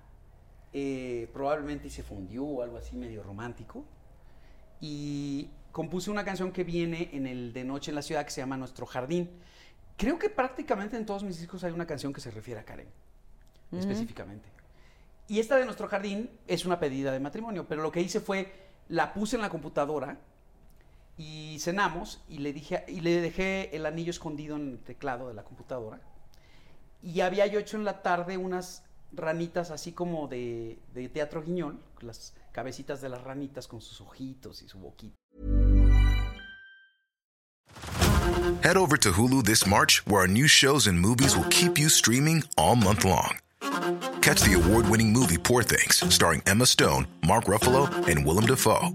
eh, 0.72 1.28
probablemente 1.32 1.90
se 1.90 2.04
fundió 2.04 2.44
o 2.44 2.62
algo 2.62 2.76
así 2.76 2.96
medio 2.96 3.24
romántico, 3.24 3.84
y 4.80 5.50
compuse 5.72 6.12
una 6.12 6.24
canción 6.24 6.52
que 6.52 6.62
viene 6.62 7.10
en 7.12 7.26
el 7.26 7.52
de 7.52 7.64
Noche 7.64 7.90
en 7.90 7.96
la 7.96 8.02
Ciudad 8.02 8.24
que 8.24 8.30
se 8.30 8.40
llama 8.40 8.56
Nuestro 8.56 8.86
Jardín. 8.86 9.28
Creo 9.96 10.16
que 10.16 10.30
prácticamente 10.30 10.96
en 10.96 11.06
todos 11.06 11.24
mis 11.24 11.40
discos 11.40 11.64
hay 11.64 11.72
una 11.72 11.88
canción 11.88 12.12
que 12.12 12.20
se 12.20 12.30
refiere 12.30 12.60
a 12.60 12.64
Karen, 12.64 12.86
específicamente. 13.72 14.48
Y 15.26 15.40
esta 15.40 15.56
de 15.56 15.64
Nuestro 15.64 15.88
Jardín 15.88 16.30
es 16.46 16.64
una 16.64 16.78
pedida 16.78 17.10
de 17.10 17.18
matrimonio, 17.18 17.66
pero 17.66 17.82
lo 17.82 17.90
que 17.90 18.00
hice 18.00 18.20
fue, 18.20 18.52
la 18.90 19.12
puse 19.12 19.34
en 19.34 19.42
la 19.42 19.48
computadora 19.48 20.20
y 21.16 21.58
cenamos 21.60 22.22
y 22.28 22.38
le 22.38 22.52
dije 22.52 22.84
y 22.88 23.00
le 23.00 23.20
dejé 23.20 23.74
el 23.74 23.86
anillo 23.86 24.10
escondido 24.10 24.56
en 24.56 24.70
el 24.72 24.78
teclado 24.78 25.28
de 25.28 25.34
la 25.34 25.44
computadora 25.44 26.00
y 27.02 27.20
había 27.20 27.46
yo 27.46 27.58
hecho 27.58 27.76
en 27.76 27.84
la 27.84 28.02
tarde 28.02 28.36
unas 28.36 28.84
ranitas 29.12 29.70
así 29.70 29.92
como 29.92 30.28
de, 30.28 30.78
de 30.92 31.08
teatro 31.08 31.42
guiñol 31.42 31.80
las 32.00 32.34
cabecitas 32.52 33.00
de 33.00 33.08
las 33.08 33.22
ranitas 33.22 33.66
con 33.66 33.80
sus 33.80 34.00
ojitos 34.00 34.62
y 34.62 34.68
su 34.68 34.78
boquita 34.78 35.16
Head 38.62 38.76
over 38.76 38.96
to 38.96 39.12
Hulu 39.12 39.44
this 39.44 39.66
March, 39.66 40.04
where 40.06 40.22
our 40.22 40.26
new 40.26 40.48
shows 40.48 40.86
and 40.86 40.98
movies 40.98 41.36
will 41.36 41.44
keep 41.50 41.78
you 41.78 41.88
streaming 41.88 42.42
all 42.56 42.74
month 42.74 43.04
long. 43.04 43.38
Catch 44.20 44.42
the 44.42 44.54
award 44.54 44.88
winning 44.88 45.12
movie 45.12 45.38
Poor 45.38 45.62
Things, 45.62 46.02
starring 46.12 46.42
Emma 46.46 46.66
Stone, 46.66 47.06
Mark 47.24 47.44
Ruffalo, 47.44 47.86
and 48.08 48.26
Willem 48.26 48.46
Dafoe. 48.46 48.94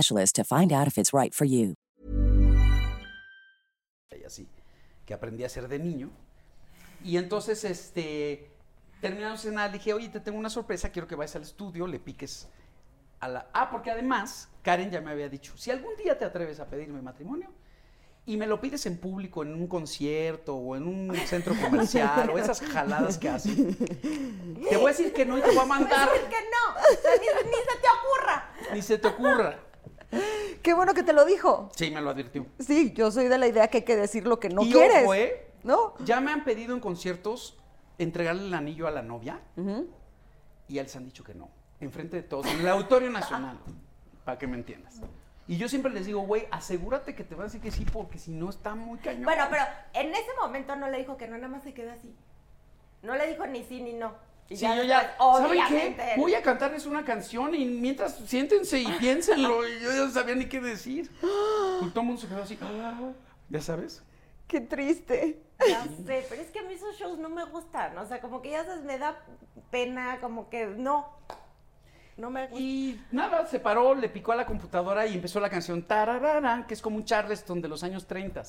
to 0.09 0.43
find 0.43 0.71
out 0.71 0.87
if 0.87 0.97
it's 0.97 1.11
right 1.13 1.33
for 1.33 1.45
you. 1.45 1.75
y 4.19 4.23
así 4.23 4.47
que 5.05 5.13
aprendí 5.13 5.43
a 5.43 5.47
hacer 5.47 5.67
de 5.67 5.79
niño 5.79 6.09
y 7.03 7.17
entonces 7.17 7.63
este 7.63 8.51
terminamos 8.99 9.41
de 9.43 9.49
cenar 9.49 9.71
dije 9.71 9.93
oye 9.93 10.09
te 10.09 10.19
tengo 10.19 10.37
una 10.37 10.49
sorpresa 10.49 10.91
quiero 10.91 11.07
que 11.07 11.15
vayas 11.15 11.35
al 11.35 11.43
estudio 11.43 11.87
le 11.87 11.99
piques 11.99 12.47
a 13.19 13.27
la 13.27 13.49
ah 13.53 13.69
porque 13.69 13.89
además 13.89 14.49
Karen 14.61 14.91
ya 14.91 15.01
me 15.01 15.11
había 15.11 15.29
dicho 15.29 15.57
si 15.57 15.71
algún 15.71 15.95
día 15.95 16.17
te 16.17 16.25
atreves 16.25 16.59
a 16.59 16.67
pedirme 16.67 17.01
matrimonio 17.01 17.49
y 18.23 18.37
me 18.37 18.45
lo 18.45 18.61
pides 18.61 18.85
en 18.85 18.97
público, 18.99 19.41
en 19.41 19.53
un 19.53 19.65
concierto 19.67 20.55
o 20.55 20.75
en 20.75 20.87
un 20.87 21.15
centro 21.25 21.55
comercial 21.59 22.29
o 22.29 22.37
esas 22.37 22.61
jaladas 22.61 23.17
que 23.17 23.27
hacen. 23.27 23.75
Te 23.75 24.77
voy 24.77 24.85
a 24.85 24.87
decir 24.89 25.11
que 25.11 25.25
no 25.25 25.39
y 25.39 25.41
te 25.41 25.47
voy 25.47 25.57
a 25.57 25.65
mandar. 25.65 26.07
Pues 26.09 26.21
que 26.25 26.35
no, 26.35 26.75
o 26.75 27.01
sea, 27.01 27.11
ni, 27.19 27.49
ni 27.49 27.55
se 27.55 27.77
te 27.81 27.87
ocurra. 27.97 28.53
Ni 28.73 28.81
se 28.83 28.97
te 28.99 29.07
ocurra. 29.07 29.59
Qué 30.61 30.73
bueno 30.73 30.93
que 30.93 31.03
te 31.03 31.13
lo 31.13 31.25
dijo. 31.25 31.69
Sí, 31.75 31.91
me 31.91 32.01
lo 32.01 32.09
advirtió. 32.09 32.45
Sí, 32.59 32.93
yo 32.93 33.11
soy 33.11 33.27
de 33.27 33.37
la 33.37 33.47
idea 33.47 33.67
que 33.67 33.77
hay 33.77 33.83
que 33.83 33.95
decir 33.95 34.27
lo 34.27 34.39
que 34.39 34.49
no 34.49 34.63
y 34.63 34.71
quieres. 34.71 35.03
ojo, 35.03 35.13
¿eh? 35.15 35.47
¿No? 35.63 35.93
Ya 36.03 36.21
me 36.21 36.31
han 36.31 36.43
pedido 36.43 36.73
en 36.73 36.79
conciertos 36.79 37.57
entregarle 37.97 38.45
el 38.47 38.53
anillo 38.53 38.87
a 38.87 38.91
la 38.91 39.01
novia 39.01 39.39
y 40.67 40.75
ya 40.75 40.83
les 40.83 40.95
han 40.95 41.05
dicho 41.05 41.23
que 41.23 41.33
no. 41.33 41.49
Enfrente 41.79 42.17
de 42.17 42.23
todos, 42.23 42.45
en 42.47 42.59
el 42.59 42.67
Auditorio 42.67 43.09
Nacional, 43.09 43.57
para 44.25 44.37
que 44.37 44.47
me 44.47 44.55
entiendas. 44.55 45.01
Y 45.47 45.57
yo 45.57 45.67
siempre 45.67 45.91
les 45.91 46.05
digo, 46.05 46.21
güey, 46.21 46.47
asegúrate 46.51 47.15
que 47.15 47.23
te 47.23 47.35
van 47.35 47.41
a 47.41 47.45
decir 47.45 47.61
que 47.61 47.71
sí, 47.71 47.85
porque 47.91 48.19
si 48.19 48.31
no 48.31 48.49
está 48.49 48.75
muy 48.75 48.99
cañón. 48.99 49.23
Bueno, 49.23 49.45
pero 49.49 49.63
en 49.93 50.11
ese 50.11 50.29
momento 50.39 50.75
no 50.75 50.89
le 50.89 50.99
dijo 50.99 51.17
que 51.17 51.27
no, 51.27 51.35
nada 51.35 51.49
más 51.49 51.63
se 51.63 51.73
quedó 51.73 51.91
así. 51.91 52.15
No 53.01 53.15
le 53.15 53.27
dijo 53.27 53.45
ni 53.47 53.63
sí 53.63 53.81
ni 53.81 53.93
no. 53.93 54.13
Y 54.51 54.57
Sí, 54.57 54.65
yo 54.65 54.83
ya, 54.83 55.03
después, 55.03 55.37
¿saben 55.37 55.95
qué? 55.95 56.13
Voy 56.17 56.35
a 56.35 56.41
cantarles 56.41 56.85
una 56.85 57.05
canción 57.05 57.55
y 57.55 57.63
mientras 57.63 58.17
siéntense 58.25 58.81
y 58.81 58.87
piénsenlo. 58.99 59.65
Y 59.67 59.79
yo 59.79 59.91
ya 59.91 60.05
no 60.05 60.11
sabía 60.11 60.35
ni 60.35 60.45
qué 60.45 60.59
decir. 60.59 61.09
Y 61.81 61.89
todo 61.89 62.01
el 62.01 62.05
mundo 62.05 62.21
se 62.21 62.27
quedó 62.27 62.43
así, 62.43 62.59
ah, 62.61 63.13
¿ya 63.49 63.61
sabes? 63.61 64.03
Qué 64.47 64.59
triste. 64.59 65.41
Ya 65.65 65.83
sé, 66.05 66.25
pero 66.27 66.41
es 66.41 66.51
que 66.51 66.59
a 66.59 66.63
mí 66.63 66.73
esos 66.73 66.97
shows 66.97 67.17
no 67.17 67.29
me 67.29 67.45
gustan. 67.45 67.97
O 67.97 68.05
sea, 68.05 68.19
como 68.19 68.41
que 68.41 68.49
ya 68.49 68.65
sabes, 68.65 68.83
me 68.83 68.97
da 68.97 69.23
pena, 69.69 70.19
como 70.19 70.49
que 70.49 70.65
no. 70.65 71.07
No 72.17 72.29
me 72.29 72.47
gusta. 72.47 72.61
Y 72.61 73.01
nada, 73.09 73.47
se 73.47 73.61
paró, 73.61 73.95
le 73.95 74.09
picó 74.09 74.33
a 74.33 74.35
la 74.35 74.45
computadora 74.45 75.07
y 75.07 75.13
empezó 75.13 75.39
la 75.39 75.49
canción 75.49 75.83
Tararara, 75.83 76.65
que 76.67 76.73
es 76.73 76.81
como 76.81 76.97
un 76.97 77.05
Charleston 77.05 77.61
de 77.61 77.69
los 77.69 77.83
años 77.83 78.05
30, 78.05 78.43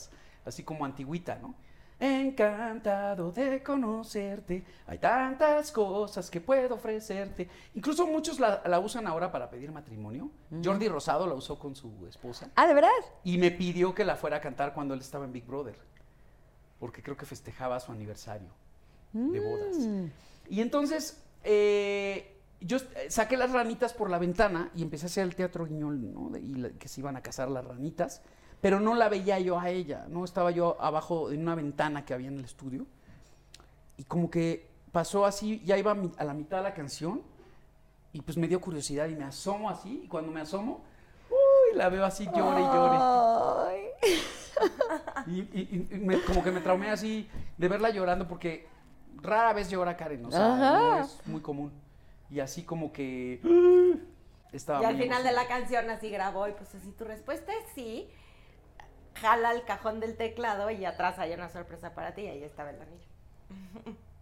así 0.44 0.64
como 0.64 0.84
antigüita, 0.84 1.36
¿no? 1.36 1.54
Encantado 2.02 3.30
de 3.30 3.62
conocerte, 3.62 4.64
hay 4.88 4.98
tantas 4.98 5.70
cosas 5.70 6.28
que 6.30 6.40
puedo 6.40 6.74
ofrecerte. 6.74 7.48
Incluso 7.74 8.06
muchos 8.06 8.40
la, 8.40 8.60
la 8.66 8.80
usan 8.80 9.06
ahora 9.06 9.30
para 9.30 9.48
pedir 9.48 9.70
matrimonio. 9.70 10.28
Jordi 10.64 10.88
Rosado 10.88 11.26
la 11.28 11.34
usó 11.34 11.58
con 11.58 11.76
su 11.76 11.90
esposa 12.08 12.50
Ah, 12.56 12.66
¿de 12.66 12.74
verdad? 12.74 12.90
y 13.22 13.38
me 13.38 13.50
pidió 13.52 13.94
que 13.94 14.04
la 14.04 14.16
fuera 14.16 14.38
a 14.38 14.40
cantar 14.40 14.74
cuando 14.74 14.94
él 14.94 15.00
estaba 15.00 15.24
en 15.24 15.32
Big 15.32 15.46
Brother, 15.46 15.76
porque 16.80 17.02
creo 17.02 17.16
que 17.16 17.24
festejaba 17.24 17.78
su 17.80 17.92
aniversario 17.92 18.48
de 19.12 19.38
bodas. 19.40 19.76
Y 20.48 20.60
entonces 20.60 21.22
eh, 21.44 22.36
yo 22.60 22.78
saqué 23.10 23.36
las 23.36 23.52
ranitas 23.52 23.92
por 23.92 24.10
la 24.10 24.18
ventana 24.18 24.70
y 24.74 24.82
empecé 24.82 25.04
a 25.04 25.08
hacer 25.08 25.22
el 25.24 25.36
teatro 25.36 25.66
guiñol, 25.66 26.12
¿no? 26.12 26.30
De- 26.30 26.40
y 26.40 26.54
la- 26.54 26.70
que 26.70 26.88
se 26.88 27.00
iban 27.00 27.14
a 27.16 27.20
casar 27.22 27.48
las 27.50 27.64
ranitas, 27.64 28.22
pero 28.62 28.80
no 28.80 28.94
la 28.94 29.10
veía 29.10 29.38
yo 29.40 29.58
a 29.60 29.68
ella, 29.68 30.06
¿no? 30.08 30.24
Estaba 30.24 30.50
yo 30.50 30.78
abajo 30.80 31.30
en 31.30 31.40
una 31.42 31.54
ventana 31.54 32.04
que 32.06 32.14
había 32.14 32.28
en 32.28 32.38
el 32.38 32.44
estudio 32.46 32.86
y 33.98 34.04
como 34.04 34.30
que 34.30 34.66
pasó 34.92 35.26
así, 35.26 35.60
ya 35.64 35.76
iba 35.76 35.94
a 36.16 36.24
la 36.24 36.32
mitad 36.32 36.56
de 36.58 36.62
la 36.62 36.72
canción 36.74 37.20
y 38.14 38.22
pues 38.22 38.38
me 38.38 38.48
dio 38.48 38.60
curiosidad 38.60 39.08
y 39.08 39.14
me 39.16 39.24
asomo 39.24 39.68
así, 39.68 40.02
y 40.04 40.08
cuando 40.08 40.30
me 40.32 40.40
asomo, 40.40 40.80
uy, 41.30 41.76
la 41.76 41.88
veo 41.88 42.04
así, 42.04 42.24
llore 42.26 42.60
y 42.60 42.64
llore. 42.64 42.98
Ay. 43.68 44.22
Y, 45.26 45.40
y- 45.40 45.88
y 45.90 45.98
me- 45.98 46.20
como 46.22 46.42
que 46.44 46.50
me 46.50 46.60
traumé 46.60 46.90
así 46.90 47.28
de 47.56 47.68
verla 47.68 47.90
llorando 47.90 48.28
porque 48.28 48.66
rara 49.22 49.52
vez 49.54 49.70
llora 49.70 49.96
Karen, 49.96 50.24
o 50.26 50.30
sea, 50.30 50.40
no 50.40 50.54
Ajá. 50.54 51.00
es 51.00 51.26
muy 51.26 51.40
común. 51.40 51.72
Y 52.30 52.40
así 52.40 52.62
como 52.64 52.92
que 52.92 53.40
uh, 53.44 53.98
estaba 54.52 54.82
Y 54.82 54.84
al 54.84 54.96
final 54.98 55.22
de 55.22 55.30
emocionado. 55.30 55.36
la 55.36 55.48
canción 55.48 55.90
así 55.90 56.10
grabó 56.10 56.48
y 56.48 56.52
pues 56.52 56.74
así 56.74 56.90
tu 56.92 57.04
respuesta 57.04 57.52
es 57.52 57.64
sí. 57.74 58.08
Jala 59.20 59.52
el 59.52 59.64
cajón 59.64 60.00
del 60.00 60.16
teclado 60.16 60.70
y 60.70 60.84
atrás 60.84 61.18
hay 61.18 61.32
una 61.32 61.48
sorpresa 61.48 61.94
para 61.94 62.14
ti 62.14 62.22
y 62.22 62.28
ahí 62.28 62.42
estaba 62.44 62.70
el 62.70 62.80
anillo. 62.80 63.06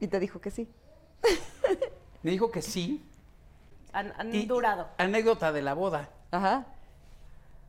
Y 0.00 0.06
te 0.06 0.20
dijo 0.20 0.40
que 0.40 0.52
sí. 0.52 0.68
Me 2.22 2.30
dijo 2.30 2.52
que 2.52 2.62
sí. 2.62 3.04
Han, 3.92 4.12
han 4.16 4.32
y- 4.32 4.46
durado. 4.46 4.88
Anécdota 4.96 5.50
de 5.50 5.60
la 5.62 5.74
boda. 5.74 6.08
Ajá. 6.30 6.66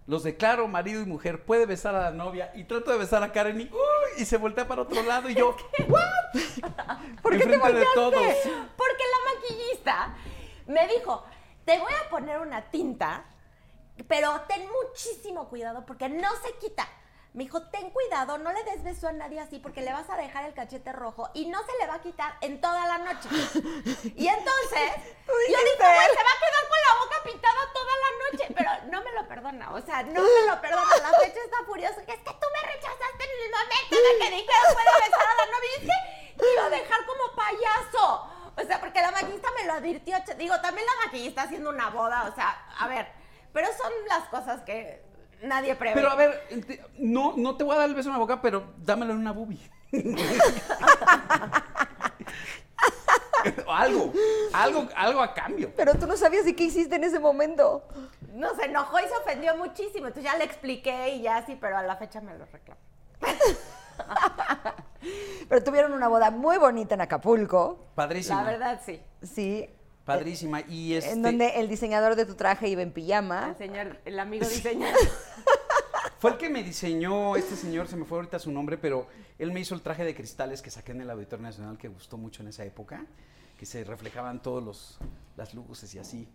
Los 0.05 0.23
declaro 0.23 0.67
marido 0.67 1.01
y 1.01 1.05
mujer, 1.05 1.43
puede 1.43 1.65
besar 1.67 1.95
a 1.95 2.01
la 2.01 2.11
novia 2.11 2.51
y 2.55 2.63
trato 2.63 2.91
de 2.91 2.97
besar 2.97 3.21
a 3.21 3.31
Karen 3.31 3.61
y, 3.61 3.63
uy, 3.65 4.21
y 4.21 4.25
se 4.25 4.37
voltea 4.37 4.67
para 4.67 4.81
otro 4.81 5.03
lado 5.03 5.29
y 5.29 5.35
yo, 5.35 5.55
¿Por 7.21 7.37
qué 7.37 7.45
te 7.45 7.47
de 7.73 7.85
todos. 7.93 8.13
Porque 8.75 9.03
la 9.03 9.33
maquillista 9.33 10.15
me 10.65 10.87
dijo, 10.87 11.23
te 11.63 11.77
voy 11.77 11.93
a 11.93 12.09
poner 12.09 12.39
una 12.39 12.61
tinta, 12.71 13.23
pero 14.07 14.41
ten 14.47 14.67
muchísimo 14.71 15.49
cuidado 15.49 15.85
porque 15.85 16.09
no 16.09 16.29
se 16.43 16.53
quita. 16.57 16.87
Me 17.33 17.43
dijo, 17.43 17.61
ten 17.69 17.91
cuidado, 17.91 18.39
no 18.39 18.51
le 18.51 18.63
des 18.63 18.83
beso 18.83 19.07
a 19.07 19.11
nadie 19.11 19.39
así 19.39 19.59
porque 19.59 19.81
le 19.81 19.93
vas 19.93 20.09
a 20.09 20.17
dejar 20.17 20.45
el 20.45 20.53
cachete 20.55 20.91
rojo 20.91 21.29
y 21.35 21.45
no 21.45 21.59
se 21.63 21.77
le 21.77 21.85
va 21.85 21.95
a 21.95 22.01
quitar 22.01 22.35
en 22.41 22.59
toda 22.59 22.87
la 22.87 22.97
noche. 22.97 23.29
Y 23.29 24.27
entonces, 24.27 24.89
yo 25.27 25.59
dije, 25.59 25.77
güey, 25.77 26.09
se 26.09 26.23
va 26.25 26.33
a 26.33 26.41
quedar 26.41 26.65
con 26.67 26.79
la 26.87 27.03
boca 27.03 27.23
pintada 27.23 27.59
toda 27.71 27.93
la 27.93 28.31
noche, 28.31 28.53
pero 28.55 28.91
no 28.91 29.03
me 29.03 29.11
lo 29.11 29.27
perdona, 29.27 29.71
o 29.73 29.81
sea, 29.81 30.01
no 30.01 30.23
me 30.23 30.45
lo 30.47 30.59
perdona. 30.59 30.89
La 31.03 31.19
fecha 31.19 31.39
está 31.45 31.57
furiosa, 31.67 32.03
que 32.03 32.13
es 32.13 32.19
que 32.19 32.33
tú 32.33 32.47
me 32.51 32.71
rechazaste 32.71 33.23
en 33.23 33.45
el 33.45 33.51
momento 33.51 33.95
de 33.95 34.19
que 34.19 34.31
dije, 34.31 34.53
puede 34.73 35.09
besar 35.09 35.27
a 35.27 35.35
la 35.35 35.45
novia. 35.45 35.69
Y 35.69 35.81
es 35.81 35.85
que 35.85 36.33
te 36.35 36.53
iba 36.53 36.65
a 36.65 36.69
dejar 36.69 37.05
como 37.05 37.35
payaso. 37.35 38.29
O 38.57 38.65
sea, 38.65 38.79
porque 38.79 39.01
la 39.01 39.11
maquillista 39.11 39.49
me 39.55 39.65
lo 39.65 39.73
advirtió. 39.73 40.17
Digo, 40.35 40.59
también 40.61 40.85
la 40.87 41.05
maquillista 41.05 41.43
haciendo 41.43 41.69
una 41.69 41.89
boda, 41.91 42.23
o 42.23 42.33
sea, 42.33 42.65
a 42.79 42.87
ver, 42.87 43.18
pero 43.53 43.67
son 43.67 43.91
las 44.07 44.27
cosas 44.29 44.61
que 44.61 45.01
nadie 45.43 45.75
prevé. 45.75 45.95
pero 45.95 46.09
a 46.09 46.15
ver, 46.15 46.41
no, 46.97 47.33
no 47.37 47.55
te 47.57 47.63
voy 47.63 47.75
a 47.75 47.79
dar 47.79 47.89
el 47.89 47.95
beso 47.95 48.09
en 48.09 48.13
la 48.13 48.19
boca, 48.19 48.41
pero 48.41 48.73
dámelo 48.77 49.13
en 49.13 49.19
una 49.19 49.31
boobie. 49.31 49.59
O 53.65 53.71
algo, 53.73 54.13
algo, 54.53 54.87
algo 54.95 55.21
a 55.21 55.33
cambio. 55.33 55.71
Pero 55.75 55.95
tú 55.95 56.05
no 56.07 56.17
sabías 56.17 56.45
y 56.47 56.53
qué 56.53 56.65
hiciste 56.65 56.95
en 56.95 57.03
ese 57.03 57.19
momento. 57.19 57.83
No, 58.33 58.53
se 58.55 58.65
enojó 58.65 58.99
y 58.99 59.03
se 59.03 59.15
ofendió 59.15 59.55
muchísimo. 59.55 60.07
Entonces 60.07 60.31
ya 60.31 60.37
le 60.37 60.43
expliqué 60.43 61.09
y 61.09 61.21
ya 61.21 61.37
así, 61.37 61.57
pero 61.59 61.77
a 61.77 61.83
la 61.83 61.95
fecha 61.95 62.21
me 62.21 62.37
lo 62.37 62.45
reclamó. 62.45 62.81
Pero 65.47 65.63
tuvieron 65.63 65.93
una 65.93 66.07
boda 66.07 66.29
muy 66.29 66.57
bonita 66.57 66.95
en 66.95 67.01
Acapulco. 67.01 67.87
Padrísima. 67.95 68.43
La 68.43 68.51
verdad, 68.51 68.81
sí. 68.85 69.01
Sí. 69.23 69.69
Padrísima. 70.17 70.61
Y 70.61 70.93
este, 70.93 71.11
En 71.11 71.21
donde 71.21 71.59
el 71.59 71.69
diseñador 71.69 72.15
de 72.15 72.25
tu 72.25 72.35
traje 72.35 72.67
iba 72.67 72.81
en 72.81 72.89
El 72.89 72.93
pijama. 72.93 73.55
señor, 73.57 73.99
el 74.05 74.19
amigo 74.19 74.47
diseñador. 74.47 74.97
Fue 76.19 76.31
el 76.31 76.37
que 76.37 76.49
me 76.49 76.63
diseñó, 76.63 77.37
este 77.37 77.55
señor, 77.55 77.87
se 77.87 77.95
me 77.95 78.03
fue 78.03 78.17
ahorita 78.17 78.39
su 78.39 78.51
nombre, 78.51 78.77
pero 78.77 79.07
él 79.37 79.53
me 79.53 79.61
hizo 79.61 79.73
el 79.73 79.81
traje 79.81 80.03
de 80.03 80.13
cristales 80.13 80.61
que 80.61 80.69
saqué 80.69 80.91
en 80.91 80.99
el 80.99 81.09
Auditorio 81.09 81.43
Nacional, 81.43 81.77
que 81.77 81.87
gustó 81.87 82.17
mucho 82.17 82.41
en 82.43 82.49
esa 82.49 82.65
época, 82.65 83.05
que 83.57 83.65
se 83.65 83.85
reflejaban 83.85 84.41
todos 84.41 84.61
los, 84.61 84.99
las 85.37 85.53
luces 85.53 85.95
y 85.95 85.99
así. 85.99 86.27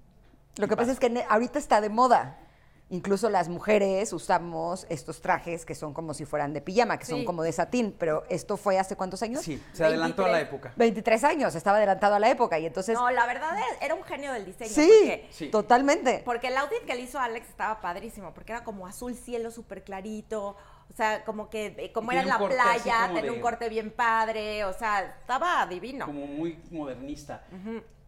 Lo 0.57 0.69
que 0.69 0.77
pasa 0.77 0.91
es 0.91 0.99
que 0.99 1.25
ahorita 1.29 1.59
está 1.59 1.83
de 1.83 1.91
moda. 1.91 2.39
Incluso 2.91 3.31
las 3.31 3.49
mujeres 3.49 4.13
usamos 4.13 4.87
estos 4.91 5.21
trajes 5.23 5.65
que 5.65 5.75
son 5.75 5.95
como 5.95 6.13
si 6.13 6.27
fueran 6.27 6.53
de 6.53 6.61
pijama, 6.61 6.99
que 6.99 7.07
son 7.07 7.25
como 7.25 7.43
de 7.43 7.51
satín. 7.51 7.97
Pero 7.99 8.25
esto 8.29 8.57
fue 8.59 8.79
hace 8.79 8.95
cuántos 8.95 9.23
años? 9.23 9.43
Sí, 9.43 9.61
se 9.73 9.85
adelantó 9.85 10.23
a 10.25 10.29
la 10.29 10.35
23. 10.39 10.49
época. 10.55 10.73
23 10.77 11.25
años, 11.25 11.55
estaba 11.55 11.79
adelantado 11.79 12.15
a 12.15 12.19
la 12.19 12.29
época. 12.31 12.59
Y 12.59 12.67
entonces. 12.67 12.95
No, 12.95 13.11
la 13.11 13.27
verdad 13.27 13.59
es- 13.59 13.83
era 13.83 13.95
un 13.95 14.05
genio 14.05 14.33
del 14.35 14.45
diseño. 14.45 14.71
sí, 14.71 14.87
porque- 15.01 15.29
Sí. 15.31 15.49
totalmente. 15.49 16.23
Porque 16.27 16.49
el 16.49 16.57
outfit 16.59 16.85
que 16.87 16.95
le 16.95 17.01
hizo 17.01 17.19
Alex 17.19 17.49
estaba 17.49 17.81
padrísimo, 17.81 18.35
porque 18.35 18.53
era 18.53 18.63
como 18.65 18.87
azul 18.87 19.15
cielo 19.15 19.51
súper 19.51 19.83
clarito, 19.83 20.49
o 20.91 20.95
sea, 20.95 21.25
como 21.25 21.49
que 21.49 21.75
eh, 21.79 21.91
como 21.91 22.13
era 22.13 22.21
en 22.21 22.29
la 22.29 22.37
playa, 22.39 23.07
tenía 23.07 23.23
de- 23.23 23.31
un 23.31 23.41
corte 23.41 23.71
bien 23.71 23.91
padre, 23.93 24.65
o 24.67 24.75
sea, 24.75 25.17
estaba 25.21 25.67
divino. 25.67 26.05
Como 26.05 26.27
muy 26.27 26.61
modernista. 26.71 27.45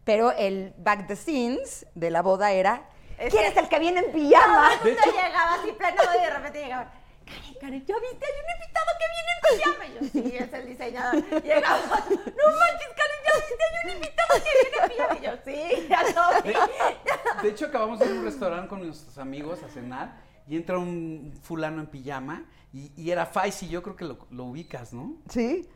Pero 0.03 0.31
el 0.31 0.73
back 0.77 1.07
the 1.07 1.15
scenes 1.15 1.87
de 1.95 2.11
la 2.11 2.21
boda 2.21 2.51
era. 2.51 2.89
Es 3.17 3.33
¿Quién 3.33 3.43
que- 3.43 3.49
es 3.49 3.57
el 3.57 3.69
que 3.69 3.79
viene 3.79 3.99
en 3.99 4.05
Todo 4.05 4.13
pijama? 4.13 4.69
el 4.73 4.79
mundo 4.95 5.01
llegaba 5.05 5.53
así 5.55 5.71
pleno 5.71 6.01
y 6.17 6.21
de 6.21 6.29
repente 6.29 6.59
llegaban. 6.63 6.91
Karen, 7.27 7.55
Karen, 7.59 7.85
¿ya 7.85 7.95
viste? 7.99 8.25
Hay 8.25 8.33
un 8.43 8.49
invitado 8.55 8.89
que 8.99 9.05
viene 9.15 9.31
en 9.33 9.39
pijama. 9.57 9.85
Y 9.85 9.93
yo, 9.93 10.01
sí, 10.29 10.37
es 10.37 10.53
el 10.53 10.65
diseñador. 10.67 11.43
Llegaba, 11.43 11.79
no 11.79 12.57
manches, 12.57 12.93
Karen, 12.95 13.21
¿ya 13.25 13.33
viste? 13.35 13.63
Hay 13.63 13.85
un 13.85 13.91
invitado 13.95 14.33
que 14.43 14.51
viene 14.61 14.77
en 14.81 14.89
pijama. 14.89 15.17
Y 15.17 15.21
yo, 15.25 15.31
sí, 15.43 15.87
ya 15.89 16.03
lo 16.03 16.41
vi. 16.43 17.41
De 17.43 17.49
hecho, 17.49 17.65
acabamos 17.65 17.99
de 17.99 18.05
ir 18.05 18.11
a 18.11 18.15
un 18.15 18.23
restaurante 18.25 18.67
con 18.69 18.85
nuestros 18.85 19.17
amigos 19.17 19.61
a 19.63 19.67
cenar 19.69 20.21
y 20.47 20.55
entra 20.55 20.77
un 20.77 21.37
fulano 21.43 21.81
en 21.81 21.87
pijama 21.87 22.45
y, 22.71 22.91
y 22.95 23.11
era 23.11 23.25
Faisy, 23.25 23.67
yo 23.67 23.83
creo 23.83 23.95
que 23.97 24.05
lo, 24.05 24.27
lo 24.31 24.45
ubicas, 24.45 24.93
¿no? 24.93 25.15
Sí. 25.29 25.67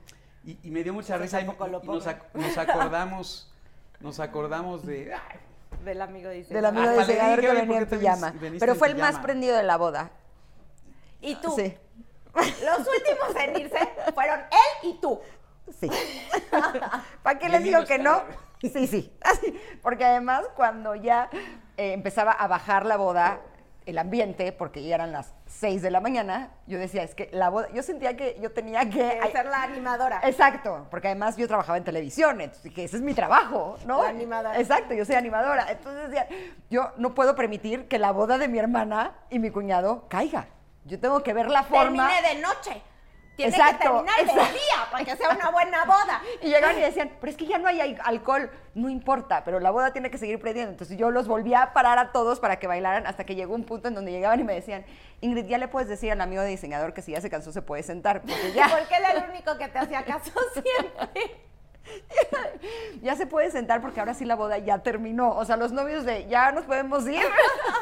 Y, 0.45 0.57
y 0.63 0.71
me 0.71 0.83
dio 0.83 0.93
mucha 0.93 1.17
risa 1.17 1.39
y, 1.41 1.43
y 1.43 1.47
nos, 1.47 1.55
pongo. 1.55 1.99
ac- 1.99 2.23
nos 2.33 2.57
acordamos, 2.57 3.51
nos 3.99 4.19
acordamos 4.21 4.85
de... 4.85 5.13
ay, 5.13 5.39
Del 5.83 6.01
amigo 6.01 6.29
diseñador. 6.29 6.55
Del 6.55 6.65
amigo 6.65 6.91
le 6.93 6.99
diseñador 6.99 7.39
dije, 7.39 7.41
que 7.53 7.59
venía 7.61 7.61
en 7.63 7.67
¿por 7.67 7.79
qué 7.79 7.85
te 7.85 7.95
vis- 7.97 8.15
pijama. 8.15 8.33
Pero 8.59 8.75
fue 8.75 8.87
el 8.89 8.95
más 8.97 9.17
prendido 9.19 9.55
de 9.57 9.63
la 9.63 9.77
boda. 9.77 10.11
Y 11.21 11.35
tú, 11.35 11.51
Sí. 11.55 11.77
los 12.33 12.79
últimos 12.79 13.35
en 13.43 13.59
irse 13.59 13.89
fueron 14.13 14.39
él 14.39 14.89
y 14.89 15.01
tú. 15.01 15.19
Sí. 15.79 15.89
¿Para 17.23 17.39
qué 17.39 17.49
les 17.49 17.63
digo 17.63 17.85
que 17.85 17.99
no? 17.99 18.21
Sí, 18.61 18.87
sí. 18.87 19.13
Así, 19.21 19.59
Porque 19.81 20.05
además 20.05 20.43
cuando 20.55 20.95
ya 20.95 21.29
eh, 21.77 21.93
empezaba 21.93 22.31
a 22.31 22.47
bajar 22.47 22.85
la 22.85 22.97
boda, 22.97 23.39
el 23.85 23.97
ambiente, 23.97 24.51
porque 24.51 24.83
ya 24.83 24.95
eran 24.95 25.11
las 25.11 25.33
6 25.47 25.81
de 25.81 25.91
la 25.91 25.99
mañana, 25.99 26.51
yo 26.67 26.77
decía, 26.77 27.03
es 27.03 27.15
que 27.15 27.29
la 27.31 27.49
boda, 27.49 27.67
yo 27.73 27.81
sentía 27.83 28.15
que 28.15 28.37
yo 28.41 28.51
tenía 28.51 28.89
que... 28.89 29.19
Ser 29.31 29.45
la 29.45 29.63
animadora. 29.63 30.21
Exacto, 30.23 30.87
porque 30.91 31.07
además 31.07 31.37
yo 31.37 31.47
trabajaba 31.47 31.77
en 31.77 31.83
televisión, 31.83 32.41
entonces 32.41 32.63
dije, 32.63 32.83
ese 32.83 32.97
es 32.97 33.01
mi 33.01 33.13
trabajo, 33.13 33.77
¿no? 33.85 34.03
La 34.03 34.09
animadora. 34.09 34.59
Exacto, 34.59 34.93
yo 34.93 35.05
soy 35.05 35.15
animadora. 35.15 35.71
Entonces 35.71 36.09
decía, 36.09 36.27
yo 36.69 36.91
no 36.97 37.15
puedo 37.15 37.35
permitir 37.35 37.87
que 37.87 37.97
la 37.97 38.11
boda 38.11 38.37
de 38.37 38.47
mi 38.47 38.59
hermana 38.59 39.15
y 39.29 39.39
mi 39.39 39.49
cuñado 39.49 40.07
caiga. 40.09 40.47
Yo 40.85 40.99
tengo 40.99 41.21
que 41.23 41.33
ver 41.33 41.49
la 41.49 41.63
forma... 41.63 42.07
Termine 42.07 42.35
de 42.35 42.41
noche. 42.41 42.81
Tiene 43.35 43.55
Exacto, 43.55 43.77
que 43.77 43.83
terminar 44.11 44.19
exacto. 44.19 44.43
día 44.53 44.91
para 44.91 45.05
que 45.05 45.15
sea 45.15 45.29
una 45.29 45.49
buena 45.51 45.85
boda. 45.85 46.21
Y 46.41 46.47
llegaban 46.49 46.77
y 46.77 46.81
decían, 46.81 47.11
pero 47.19 47.31
es 47.31 47.37
que 47.37 47.45
ya 47.45 47.57
no 47.57 47.67
hay 47.67 47.79
al- 47.81 48.01
alcohol. 48.03 48.51
No 48.75 48.89
importa, 48.89 49.43
pero 49.43 49.59
la 49.59 49.71
boda 49.71 49.91
tiene 49.93 50.11
que 50.11 50.17
seguir 50.17 50.39
prendiendo. 50.39 50.71
Entonces 50.71 50.97
yo 50.97 51.11
los 51.11 51.27
volví 51.27 51.53
a 51.53 51.73
parar 51.73 51.97
a 51.97 52.11
todos 52.11 52.39
para 52.39 52.57
que 52.59 52.67
bailaran 52.67 53.07
hasta 53.07 53.25
que 53.25 53.35
llegó 53.35 53.55
un 53.55 53.63
punto 53.63 53.87
en 53.87 53.95
donde 53.95 54.11
llegaban 54.11 54.39
y 54.39 54.43
me 54.43 54.53
decían, 54.53 54.85
Ingrid, 55.21 55.45
ya 55.45 55.57
le 55.57 55.67
puedes 55.67 55.87
decir 55.89 56.11
al 56.11 56.21
amigo 56.21 56.41
de 56.41 56.49
diseñador 56.49 56.93
que 56.93 57.01
si 57.01 57.13
ya 57.13 57.21
se 57.21 57.29
cansó 57.29 57.51
se 57.51 57.61
puede 57.61 57.83
sentar. 57.83 58.21
Porque 58.21 58.51
ya, 58.55 58.67
Porque 58.69 58.95
él 58.95 59.03
era 59.09 59.23
el 59.23 59.29
único 59.29 59.57
que 59.57 59.67
te 59.69 59.79
hacía 59.79 60.03
caso 60.05 60.31
siempre. 60.53 61.41
ya 63.01 63.15
se 63.15 63.25
puede 63.25 63.51
sentar 63.51 63.81
porque 63.81 63.99
ahora 63.99 64.13
sí 64.13 64.25
la 64.25 64.35
boda 64.35 64.57
ya 64.57 64.79
terminó. 64.83 65.35
O 65.35 65.45
sea, 65.45 65.57
los 65.57 65.71
novios 65.71 66.05
de 66.05 66.27
ya 66.27 66.51
nos 66.51 66.65
podemos 66.65 67.07
ir. 67.07 67.21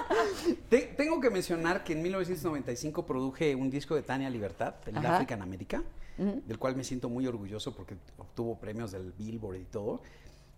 Te- 0.69 0.93
tengo 0.97 1.19
que 1.19 1.29
mencionar 1.29 1.83
que 1.83 1.93
en 1.93 2.01
1995 2.01 3.05
produje 3.05 3.55
un 3.55 3.69
disco 3.69 3.95
de 3.95 4.01
Tania 4.03 4.29
Libertad, 4.29 4.75
el 4.85 4.97
Ajá. 4.97 5.15
African 5.15 5.41
America, 5.41 5.83
del 6.17 6.59
cual 6.59 6.75
me 6.75 6.83
siento 6.83 7.07
muy 7.07 7.25
orgulloso 7.27 7.73
porque 7.73 7.95
obtuvo 8.17 8.57
premios 8.59 8.91
del 8.91 9.13
Billboard 9.13 9.55
y 9.57 9.65
todo. 9.65 10.01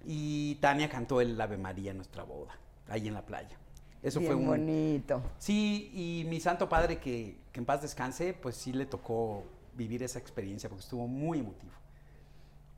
Y 0.04 0.56
Tania 0.56 0.89
cantó 0.89 1.22
el 1.22 1.39
Ave 1.39 1.58
María 1.58 1.92
en 1.92 1.98
nuestra 1.98 2.24
boda, 2.24 2.58
ahí 2.88 3.08
en 3.08 3.14
la 3.14 3.22
playa. 3.24 3.56
Eso 4.02 4.20
Bien 4.20 4.32
fue 4.32 4.42
un... 4.42 4.48
bonito. 4.48 5.22
Sí, 5.38 5.92
y 5.94 6.28
mi 6.28 6.39
santo 6.39 6.68
padre, 6.68 6.98
que, 6.98 7.38
que 7.52 7.60
en 7.60 7.66
paz 7.68 7.84
descanse, 7.84 8.34
pues 8.34 8.56
sí 8.56 8.74
le 8.74 8.88
tocó 8.88 9.44
vivir 9.76 10.02
esa 10.02 10.18
experiencia 10.18 10.68
porque 10.68 10.82
estuvo 10.82 11.06
muy 11.08 11.38
emotivo. 11.39 11.72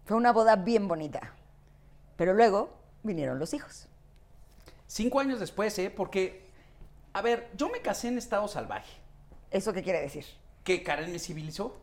Fue 0.05 0.17
una 0.17 0.31
boda 0.33 0.55
bien 0.55 0.87
bonita. 0.87 1.33
Pero 2.17 2.33
luego 2.33 2.73
vinieron 3.03 3.39
los 3.39 3.53
hijos. 3.53 3.87
Cinco 4.87 5.19
años 5.19 5.39
después, 5.39 5.77
¿eh? 5.79 5.89
Porque, 5.89 6.49
a 7.13 7.21
ver, 7.21 7.49
yo 7.55 7.69
me 7.69 7.81
casé 7.81 8.09
en 8.09 8.17
estado 8.17 8.47
salvaje. 8.47 8.91
¿Eso 9.51 9.73
qué 9.73 9.83
quiere 9.83 10.01
decir? 10.01 10.25
que 10.63 10.81
Karen 10.81 11.11
me 11.11 11.19
civilizó. 11.19 11.75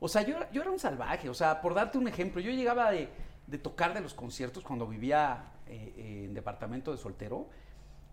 O 0.00 0.08
sea, 0.08 0.22
yo, 0.22 0.36
era- 0.38 0.50
yo 0.50 0.62
era 0.62 0.72
un 0.72 0.80
salvaje. 0.80 1.28
O 1.28 1.34
sea, 1.34 1.60
por 1.60 1.72
darte 1.74 1.98
un 1.98 2.08
ejemplo, 2.08 2.40
yo 2.40 2.50
llegaba 2.50 2.90
de, 2.90 3.08
de 3.46 3.58
tocar 3.58 3.94
de 3.94 4.00
los 4.00 4.12
conciertos 4.12 4.64
cuando 4.64 4.88
vivía 4.88 5.52
eh, 5.68 5.94
eh, 5.96 6.24
en 6.24 6.34
departamento 6.34 6.90
de 6.90 6.98
soltero 6.98 7.48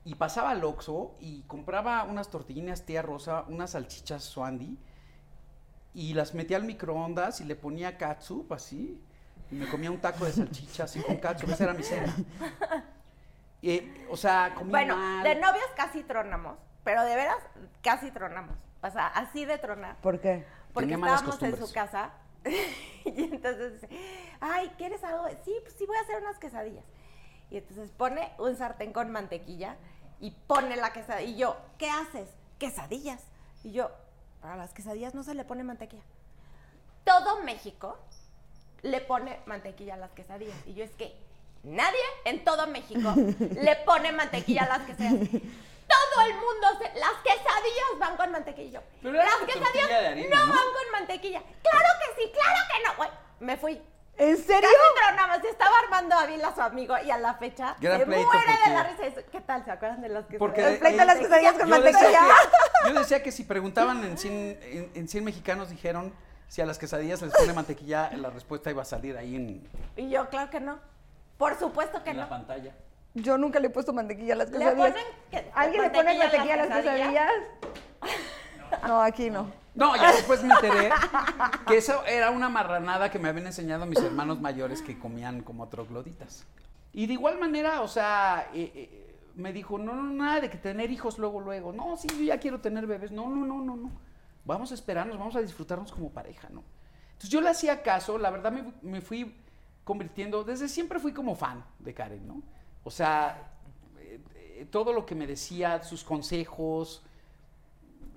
y 0.03 0.13
pasaba 0.13 0.51
al 0.51 0.63
Oxxo 0.63 1.15
y 1.19 1.41
compraba 1.47 2.03
unas 2.03 2.29
tortillinas 2.29 2.85
tía 2.85 3.01
Rosa, 3.01 3.45
unas 3.47 3.71
salchichas 3.71 4.23
Swandy 4.23 4.77
y 5.95 6.13
las 6.13 6.35
metía 6.35 6.57
al 6.57 6.65
microondas 6.65 7.41
y 7.41 7.45
le 7.45 7.55
ponía 7.55 7.97
catsup 7.97 8.53
así 8.53 9.01
y 9.51 9.55
me 9.55 9.67
comía 9.69 9.91
un 9.91 9.99
taco 9.99 10.25
de 10.25 10.31
salchicha 10.31 10.83
así 10.85 11.01
con 11.01 11.17
catsup. 11.17 11.49
Esa 11.49 11.65
era 11.65 11.73
mi 11.73 11.83
cena. 11.83 12.13
eh, 13.61 14.05
o 14.09 14.17
sea, 14.17 14.53
comía 14.55 14.71
Bueno, 14.71 14.95
mal. 14.97 15.23
de 15.23 15.35
novios 15.35 15.65
casi 15.75 16.03
tronamos, 16.03 16.57
pero 16.83 17.03
de 17.03 17.15
veras 17.15 17.37
casi 17.81 18.11
tronamos. 18.11 18.55
O 18.81 18.89
sea, 18.89 19.07
así 19.07 19.45
de 19.45 19.57
tronar. 19.57 19.95
¿Por 19.97 20.19
qué? 20.19 20.45
Porque 20.73 20.85
Tenía 20.87 20.97
malas 20.97 21.21
estábamos 21.23 21.59
en 21.59 21.65
su 21.67 21.73
casa 21.73 22.11
y 23.05 23.23
entonces 23.23 23.81
dice, 23.81 23.89
ay, 24.39 24.71
¿quieres 24.77 25.03
algo? 25.03 25.27
Sí, 25.43 25.53
pues 25.63 25.73
sí, 25.77 25.85
voy 25.85 25.97
a 25.97 26.01
hacer 26.01 26.21
unas 26.21 26.37
quesadillas. 26.37 26.85
Y 27.49 27.57
entonces 27.57 27.91
pone 27.91 28.31
un 28.37 28.55
sartén 28.55 28.93
con 28.93 29.11
mantequilla 29.11 29.77
y 30.19 30.31
pone 30.31 30.75
la 30.75 30.91
quesadilla. 30.93 31.29
Y 31.31 31.37
yo, 31.37 31.57
¿qué 31.77 31.89
haces? 31.89 32.27
Quesadillas. 32.59 33.23
Y 33.63 33.71
yo, 33.71 33.89
para 34.41 34.55
las 34.55 34.73
quesadillas 34.73 35.15
no 35.15 35.23
se 35.23 35.33
le 35.33 35.45
pone 35.45 35.63
mantequilla. 35.63 36.03
Todo 37.03 37.41
México 37.43 37.97
le 38.85 39.01
pone 39.01 39.39
mantequilla 39.45 39.95
a 39.95 39.97
las 39.97 40.11
quesadillas. 40.11 40.55
Y 40.65 40.73
yo 40.75 40.83
es 40.83 40.91
que 40.91 41.13
nadie 41.63 41.99
en 42.25 42.43
todo 42.43 42.67
México 42.67 43.13
le 43.15 43.75
pone 43.77 44.11
mantequilla 44.11 44.63
a 44.63 44.77
las 44.77 44.87
quesadillas. 44.87 45.29
Todo 45.87 46.25
el 46.25 46.33
mundo, 46.33 46.67
se- 46.79 46.99
las 46.99 47.13
quesadillas 47.23 47.99
van 47.99 48.17
con 48.17 48.31
mantequilla. 48.31 48.81
Pero 49.01 49.13
las 49.13 49.35
quesadillas 49.45 49.91
harina, 49.91 50.35
no, 50.39 50.45
¿no? 50.47 50.53
van 50.53 50.63
con 50.73 50.91
mantequilla. 50.91 51.41
Claro 51.61 51.89
que 51.99 52.21
sí, 52.23 52.31
claro 52.31 52.59
que 52.71 52.83
no. 52.87 52.95
Güey, 52.97 53.09
me 53.39 53.57
fui. 53.57 53.81
¿En 54.17 54.37
serio? 54.37 54.69
Casi 54.69 55.07
tronamos. 55.09 55.41
Se 55.41 55.49
estaba 55.49 55.77
Armando 55.83 56.15
Ávila, 56.15 56.55
su 56.55 56.61
amigo, 56.61 56.95
y 57.05 57.11
a 57.11 57.17
la 57.17 57.33
fecha 57.33 57.75
se 57.81 58.05
muere 58.05 58.07
de 58.65 58.73
la 58.73 58.83
risa. 58.83 59.21
¿Qué 59.31 59.41
tal? 59.41 59.65
¿Se 59.65 59.71
acuerdan 59.71 60.01
de 60.01 60.09
las 60.09 60.25
quesadillas? 60.25 60.39
Porque 60.39 60.65
El 60.65 60.79
pleito 60.79 60.99
de 60.99 61.05
las 61.05 61.17
quesadillas 61.17 61.53
con 61.55 61.67
yo 61.67 61.81
decía 61.81 61.91
mantequilla. 61.99 62.35
que- 62.83 62.89
yo 62.93 62.99
decía 62.99 63.23
que 63.23 63.31
si 63.31 63.43
preguntaban 63.43 64.03
en 64.05 64.17
100, 64.17 64.33
en, 64.61 64.91
en 64.95 65.07
100 65.09 65.23
mexicanos 65.23 65.69
dijeron 65.69 66.13
si 66.47 66.61
a 66.61 66.65
las 66.65 66.77
quesadillas 66.77 67.21
les 67.21 67.33
pone 67.33 67.53
mantequilla, 67.53 68.11
la 68.17 68.29
respuesta 68.29 68.69
iba 68.69 68.81
a 68.81 68.85
salir 68.85 69.17
ahí 69.17 69.35
en, 69.35 69.67
Y 69.97 70.09
yo, 70.09 70.27
claro 70.29 70.49
que 70.49 70.59
no. 70.59 70.79
Por 71.37 71.55
supuesto 71.57 72.03
que 72.03 72.11
en 72.11 72.17
no. 72.17 72.23
la 72.23 72.29
pantalla. 72.29 72.73
Yo 73.13 73.37
nunca 73.37 73.59
le 73.59 73.67
he 73.67 73.69
puesto 73.69 73.93
mantequilla 73.93 74.33
a 74.33 74.37
las 74.37 74.49
¿Le 74.51 74.57
quesadillas. 74.57 74.89
ponen 74.91 75.05
que- 75.31 75.51
¿Alguien 75.53 75.81
le 75.83 75.89
pone 75.89 76.17
mantequilla 76.17 76.23
mantequilla 76.23 76.53
a 76.53 76.57
las 76.57 76.67
quesadillas? 76.83 77.31
No, 78.87 79.01
aquí 79.01 79.29
no. 79.29 79.51
No, 79.73 79.95
ya 79.95 80.11
después 80.13 80.41
me 80.43 80.53
enteré 80.53 80.89
que 81.67 81.77
eso 81.77 82.03
era 82.05 82.29
una 82.31 82.47
marranada 82.49 83.11
que 83.11 83.19
me 83.19 83.27
habían 83.29 83.47
enseñado 83.47 83.85
mis 83.85 83.99
hermanos 83.99 84.39
mayores 84.39 84.81
que 84.81 84.97
comían 84.97 85.41
como 85.41 85.67
trogloditas. 85.67 86.45
Y 86.93 87.07
de 87.07 87.13
igual 87.13 87.37
manera, 87.39 87.81
o 87.81 87.87
sea, 87.89 88.47
eh, 88.53 88.71
eh, 88.73 89.15
me 89.35 89.51
dijo, 89.51 89.77
no, 89.77 89.93
no, 89.93 90.03
nada 90.13 90.39
de 90.39 90.49
que 90.49 90.57
tener 90.57 90.91
hijos 90.91 91.17
luego, 91.19 91.41
luego. 91.41 91.73
No, 91.73 91.97
sí, 91.97 92.07
yo 92.07 92.23
ya 92.23 92.39
quiero 92.39 92.61
tener 92.61 92.87
bebés. 92.87 93.11
No, 93.11 93.29
no, 93.29 93.45
no, 93.45 93.59
no, 93.61 93.75
no. 93.75 93.91
Vamos 94.45 94.71
a 94.71 94.75
esperarnos, 94.75 95.17
vamos 95.17 95.35
a 95.35 95.41
disfrutarnos 95.41 95.91
como 95.91 96.09
pareja, 96.11 96.49
¿no? 96.49 96.63
Entonces 97.07 97.29
yo 97.29 97.41
le 97.41 97.49
hacía 97.49 97.81
caso, 97.81 98.17
la 98.17 98.29
verdad 98.29 98.51
me, 98.51 98.73
me 98.81 99.01
fui 99.01 99.35
convirtiendo, 99.83 100.43
desde 100.43 100.67
siempre 100.67 100.99
fui 100.99 101.13
como 101.13 101.35
fan 101.35 101.63
de 101.79 101.93
Karen, 101.93 102.27
¿no? 102.27 102.41
O 102.83 102.91
sea, 102.91 103.51
eh, 103.99 104.19
eh, 104.35 104.67
todo 104.69 104.93
lo 104.93 105.05
que 105.05 105.15
me 105.15 105.25
decía, 105.25 105.81
sus 105.83 106.03
consejos, 106.03 107.01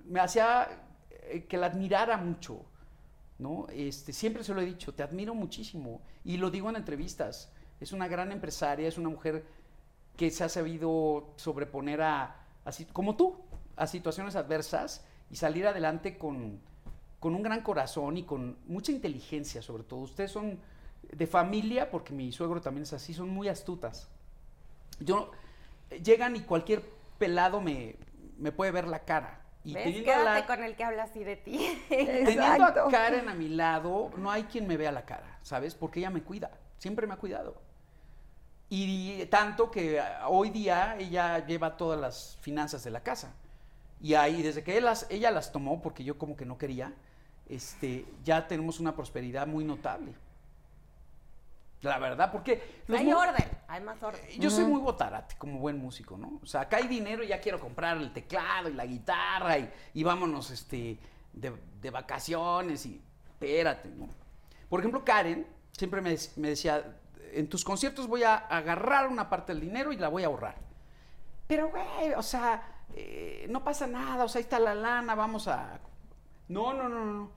me 0.05 0.19
hacía 0.19 0.67
eh, 1.09 1.45
que 1.47 1.57
la 1.57 1.67
admirara 1.67 2.17
mucho, 2.17 2.61
¿no? 3.39 3.67
Este, 3.71 4.13
siempre 4.13 4.43
se 4.43 4.53
lo 4.53 4.61
he 4.61 4.65
dicho, 4.65 4.93
te 4.93 5.03
admiro 5.03 5.33
muchísimo 5.33 6.01
y 6.23 6.37
lo 6.37 6.49
digo 6.51 6.69
en 6.69 6.75
entrevistas. 6.75 7.51
Es 7.79 7.93
una 7.93 8.07
gran 8.07 8.31
empresaria, 8.31 8.87
es 8.87 8.97
una 8.97 9.09
mujer 9.09 9.45
que 10.17 10.29
se 10.31 10.43
ha 10.43 10.49
sabido 10.49 11.33
sobreponer 11.37 12.01
a, 12.01 12.35
a 12.65 12.71
si- 12.71 12.85
como 12.85 13.15
tú, 13.15 13.37
a 13.77 13.87
situaciones 13.87 14.35
adversas 14.35 15.05
y 15.31 15.35
salir 15.35 15.67
adelante 15.67 16.17
con, 16.17 16.59
con 17.19 17.35
un 17.35 17.43
gran 17.43 17.61
corazón 17.61 18.17
y 18.17 18.23
con 18.23 18.57
mucha 18.67 18.91
inteligencia, 18.91 19.61
sobre 19.61 19.83
todo. 19.83 19.99
Ustedes 20.01 20.31
son 20.31 20.59
de 21.11 21.27
familia, 21.27 21.89
porque 21.91 22.13
mi 22.13 22.31
suegro 22.31 22.61
también 22.61 22.83
es 22.83 22.93
así, 22.93 23.13
son 23.13 23.29
muy 23.29 23.47
astutas. 23.47 24.07
Yo 24.99 25.31
llegan 26.03 26.35
y 26.35 26.41
cualquier 26.41 26.83
pelado 27.17 27.61
me, 27.61 27.95
me 28.37 28.51
puede 28.51 28.71
ver 28.71 28.87
la 28.87 28.99
cara. 29.05 29.41
Y 29.63 29.73
¿Ves? 29.73 29.83
teniendo 29.83 30.11
a 30.11 30.15
Quédate 30.15 30.39
la- 30.39 30.47
con 30.47 30.63
el 30.63 30.75
que 30.75 30.83
habla 30.83 31.03
así 31.03 31.23
de 31.23 31.35
ti. 31.35 31.59
Teniendo 31.89 32.63
a 32.65 32.87
Karen 32.89 33.27
a 33.27 33.33
mi 33.33 33.49
lado, 33.49 34.09
no 34.17 34.31
hay 34.31 34.43
quien 34.43 34.67
me 34.67 34.77
vea 34.77 34.91
la 34.91 35.05
cara, 35.05 35.37
¿sabes? 35.43 35.75
Porque 35.75 35.99
ella 35.99 36.09
me 36.09 36.23
cuida, 36.23 36.51
siempre 36.77 37.05
me 37.07 37.13
ha 37.13 37.17
cuidado. 37.17 37.61
Y 38.69 39.25
tanto 39.25 39.71
que 39.71 40.01
hoy 40.27 40.49
día 40.51 40.95
ella 40.97 41.45
lleva 41.45 41.75
todas 41.75 41.99
las 41.99 42.37
finanzas 42.41 42.83
de 42.83 42.91
la 42.91 43.01
casa. 43.01 43.33
Y 44.01 44.13
ahí, 44.13 44.41
desde 44.41 44.63
que 44.63 44.77
él 44.77 44.85
las- 44.85 45.05
ella 45.09 45.31
las 45.31 45.51
tomó, 45.51 45.81
porque 45.81 46.03
yo 46.03 46.17
como 46.17 46.35
que 46.35 46.45
no 46.45 46.57
quería, 46.57 46.93
este, 47.47 48.05
ya 48.23 48.47
tenemos 48.47 48.79
una 48.79 48.95
prosperidad 48.95 49.45
muy 49.47 49.63
notable. 49.63 50.13
La 51.81 51.97
verdad, 51.97 52.29
porque... 52.31 52.81
los 52.87 52.99
hay 52.99 53.11
orden, 53.13 53.45
hay 53.69 53.81
más 53.81 54.03
orden. 54.03 54.21
yo 54.37 54.49
soy 54.49 54.65
muy 54.65 54.81
botarate 54.81 55.35
como 55.37 55.59
buen 55.59 55.77
músico, 55.77 56.17
¿no? 56.17 56.39
O 56.43 56.45
sea, 56.45 56.61
acá 56.61 56.77
hay 56.77 56.87
dinero 56.89 57.23
y 57.23 57.27
ya 57.27 57.39
quiero 57.39 57.57
comprar 57.59 57.95
el 57.97 58.11
teclado 58.11 58.67
y 58.69 58.73
la 58.73 58.85
guitarra 58.85 59.57
y, 59.57 59.71
y 59.93 60.03
vámonos 60.03 60.51
este, 60.51 60.97
de, 61.31 61.53
de 61.81 61.89
vacaciones 61.89 62.85
y 62.85 63.01
espérate, 63.29 63.87
¿no? 63.89 64.09
Por 64.67 64.81
ejemplo, 64.81 65.05
Karen 65.05 65.47
siempre 65.71 66.01
me, 66.01 66.17
me 66.35 66.49
decía, 66.49 66.83
en 67.31 67.47
tus 67.47 67.63
conciertos 67.63 68.07
voy 68.07 68.23
a 68.23 68.35
agarrar 68.35 69.07
una 69.07 69.29
parte 69.29 69.53
del 69.53 69.61
dinero 69.61 69.93
y 69.93 69.97
la 69.97 70.09
voy 70.09 70.23
a 70.23 70.27
ahorrar. 70.27 70.55
Pero, 71.47 71.69
güey, 71.69 72.11
o 72.17 72.21
sea, 72.21 72.61
eh, 72.95 73.47
no 73.49 73.63
pasa 73.63 73.87
nada, 73.87 74.23
o 74.23 74.29
sea, 74.29 74.39
ahí 74.39 74.43
está 74.43 74.59
la 74.59 74.75
lana, 74.75 75.15
vamos 75.15 75.47
a... 75.47 75.79
No, 76.47 76.73
no, 76.73 76.89
no, 76.89 77.05
no. 77.05 77.31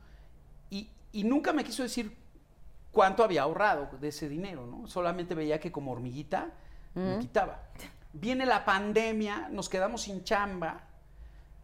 Y, 0.70 0.88
y 1.12 1.24
nunca 1.24 1.52
me 1.52 1.64
quiso 1.64 1.82
decir 1.82 2.16
cuánto 2.92 3.24
había 3.24 3.42
ahorrado 3.42 3.88
de 3.98 4.08
ese 4.08 4.28
dinero, 4.28 4.66
¿no? 4.66 4.86
Solamente 4.86 5.34
veía 5.34 5.60
que 5.60 5.72
como 5.72 5.92
hormiguita 5.92 6.52
me 6.94 7.18
quitaba. 7.20 7.62
Viene 8.12 8.44
la 8.44 8.66
pandemia, 8.66 9.48
nos 9.50 9.70
quedamos 9.70 10.02
sin 10.02 10.24
chamba, 10.24 10.88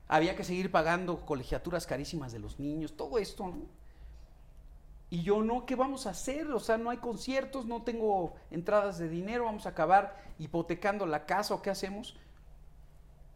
había 0.08 0.34
que 0.34 0.42
seguir 0.42 0.70
pagando 0.70 1.26
colegiaturas 1.26 1.86
carísimas 1.86 2.32
de 2.32 2.38
los 2.38 2.58
niños, 2.58 2.96
todo 2.96 3.18
esto, 3.18 3.46
¿no? 3.46 3.78
Y 5.10 5.22
yo 5.22 5.42
no, 5.42 5.64
¿qué 5.64 5.74
vamos 5.74 6.06
a 6.06 6.10
hacer? 6.10 6.50
O 6.50 6.60
sea, 6.60 6.76
no 6.76 6.90
hay 6.90 6.98
conciertos, 6.98 7.64
no 7.64 7.82
tengo 7.82 8.34
entradas 8.50 8.98
de 8.98 9.08
dinero, 9.08 9.44
vamos 9.44 9.64
a 9.64 9.70
acabar 9.70 10.22
hipotecando 10.38 11.06
la 11.06 11.24
casa 11.24 11.54
o 11.54 11.62
qué 11.62 11.70
hacemos. 11.70 12.16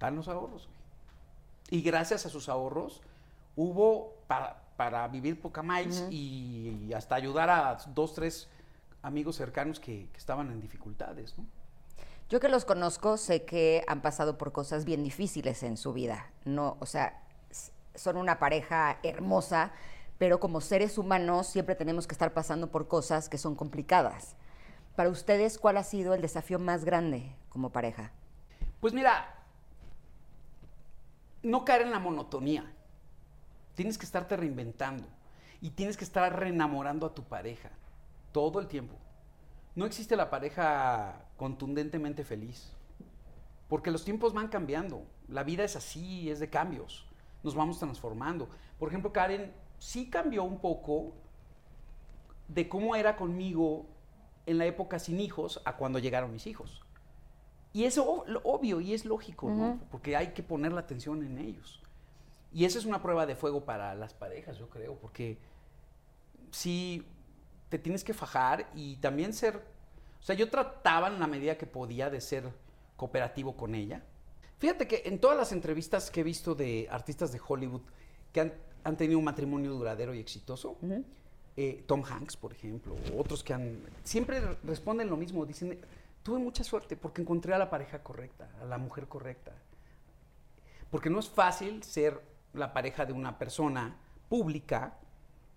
Están 0.02 0.16
los 0.16 0.28
ahorros. 0.28 0.66
güey. 0.66 1.80
Y 1.80 1.82
gracias 1.82 2.26
a 2.26 2.28
sus 2.28 2.48
ahorros 2.48 3.00
hubo 3.54 4.14
para, 4.26 4.62
para 4.76 5.06
vivir 5.08 5.40
poca 5.40 5.62
miles 5.62 6.06
y, 6.10 6.86
y 6.88 6.92
hasta 6.92 7.14
ayudar 7.14 7.48
a 7.48 7.78
dos, 7.94 8.14
tres 8.14 8.48
amigos 9.02 9.36
cercanos 9.36 9.78
que, 9.78 10.08
que 10.10 10.18
estaban 10.18 10.50
en 10.50 10.60
dificultades, 10.60 11.38
¿no? 11.38 11.46
Yo 12.28 12.40
que 12.40 12.48
los 12.48 12.64
conozco, 12.64 13.16
sé 13.16 13.44
que 13.44 13.84
han 13.86 14.00
pasado 14.00 14.38
por 14.38 14.52
cosas 14.52 14.84
bien 14.84 15.04
difíciles 15.04 15.62
en 15.62 15.76
su 15.76 15.92
vida. 15.92 16.30
No, 16.44 16.78
o 16.80 16.86
sea, 16.86 17.22
son 17.94 18.16
una 18.16 18.38
pareja 18.38 18.98
hermosa, 19.02 19.72
pero 20.18 20.40
como 20.40 20.60
seres 20.60 20.98
humanos 20.98 21.46
siempre 21.46 21.74
tenemos 21.74 22.06
que 22.06 22.14
estar 22.14 22.32
pasando 22.32 22.70
por 22.70 22.88
cosas 22.88 23.28
que 23.28 23.38
son 23.38 23.54
complicadas. 23.54 24.34
Para 24.96 25.10
ustedes, 25.10 25.58
¿cuál 25.58 25.76
ha 25.76 25.84
sido 25.84 26.14
el 26.14 26.22
desafío 26.22 26.58
más 26.58 26.84
grande 26.84 27.34
como 27.50 27.70
pareja? 27.70 28.12
Pues 28.80 28.94
mira, 28.94 29.41
no 31.42 31.64
caer 31.64 31.82
en 31.82 31.90
la 31.90 31.98
monotonía. 31.98 32.72
Tienes 33.74 33.98
que 33.98 34.04
estarte 34.04 34.36
reinventando 34.36 35.06
y 35.60 35.70
tienes 35.70 35.96
que 35.96 36.04
estar 36.04 36.38
reenamorando 36.38 37.06
a 37.06 37.14
tu 37.14 37.24
pareja 37.24 37.70
todo 38.32 38.60
el 38.60 38.68
tiempo. 38.68 38.96
No 39.74 39.86
existe 39.86 40.16
la 40.16 40.28
pareja 40.28 41.24
contundentemente 41.36 42.24
feliz, 42.24 42.72
porque 43.68 43.90
los 43.90 44.04
tiempos 44.04 44.34
van 44.34 44.48
cambiando. 44.48 45.06
La 45.28 45.44
vida 45.44 45.64
es 45.64 45.76
así, 45.76 46.30
es 46.30 46.40
de 46.40 46.50
cambios. 46.50 47.06
Nos 47.42 47.54
vamos 47.54 47.78
transformando. 47.78 48.48
Por 48.78 48.88
ejemplo, 48.88 49.12
Karen 49.12 49.52
sí 49.78 50.10
cambió 50.10 50.44
un 50.44 50.58
poco 50.58 51.14
de 52.48 52.68
cómo 52.68 52.94
era 52.96 53.16
conmigo 53.16 53.86
en 54.44 54.58
la 54.58 54.66
época 54.66 54.98
sin 54.98 55.20
hijos 55.20 55.62
a 55.64 55.76
cuando 55.76 55.98
llegaron 55.98 56.32
mis 56.32 56.46
hijos. 56.46 56.81
Y 57.74 57.88
lo 58.26 58.40
obvio 58.44 58.80
y 58.80 58.92
es 58.92 59.04
lógico, 59.04 59.48
¿no? 59.50 59.80
Porque 59.90 60.16
hay 60.16 60.28
que 60.28 60.42
poner 60.42 60.72
la 60.72 60.80
atención 60.80 61.22
en 61.24 61.38
ellos. 61.38 61.80
Y 62.52 62.66
esa 62.66 62.78
es 62.78 62.84
una 62.84 63.02
prueba 63.02 63.24
de 63.24 63.34
fuego 63.34 63.64
para 63.64 63.94
las 63.94 64.12
parejas, 64.12 64.58
yo 64.58 64.68
creo, 64.68 64.94
porque 64.96 65.38
sí 66.50 67.06
te 67.70 67.78
tienes 67.78 68.04
que 68.04 68.12
fajar 68.12 68.68
y 68.74 68.96
también 68.96 69.32
ser, 69.32 69.56
o 69.56 70.22
sea, 70.22 70.36
yo 70.36 70.50
trataba 70.50 71.08
en 71.08 71.18
la 71.18 71.26
medida 71.26 71.56
que 71.56 71.66
podía 71.66 72.10
de 72.10 72.20
ser 72.20 72.50
cooperativo 72.96 73.56
con 73.56 73.74
ella. 73.74 74.02
Fíjate 74.58 74.86
que 74.86 75.02
en 75.06 75.18
todas 75.18 75.36
las 75.36 75.52
entrevistas 75.52 76.10
que 76.10 76.20
he 76.20 76.24
visto 76.24 76.54
de 76.54 76.86
artistas 76.90 77.32
de 77.32 77.40
Hollywood 77.46 77.80
que 78.32 78.42
han, 78.42 78.52
han 78.84 78.96
tenido 78.96 79.18
un 79.18 79.24
matrimonio 79.24 79.72
duradero 79.72 80.14
y 80.14 80.20
exitoso, 80.20 80.76
eh, 81.56 81.82
Tom 81.86 82.04
Hanks, 82.04 82.36
por 82.36 82.52
ejemplo, 82.52 82.94
otros 83.16 83.42
que 83.42 83.54
han, 83.54 83.80
siempre 84.04 84.40
responden 84.62 85.08
lo 85.08 85.16
mismo, 85.16 85.44
dicen, 85.46 85.78
tuve 86.22 86.38
mucha 86.38 86.64
suerte 86.64 86.96
porque 86.96 87.22
encontré 87.22 87.54
a 87.54 87.58
la 87.58 87.70
pareja 87.70 88.02
correcta, 88.02 88.50
a 88.60 88.64
la 88.64 88.78
mujer 88.78 89.08
correcta. 89.08 89.52
Porque 90.90 91.10
no 91.10 91.18
es 91.18 91.28
fácil 91.28 91.82
ser 91.82 92.20
la 92.52 92.72
pareja 92.72 93.06
de 93.06 93.12
una 93.12 93.38
persona 93.38 93.96
pública, 94.28 94.98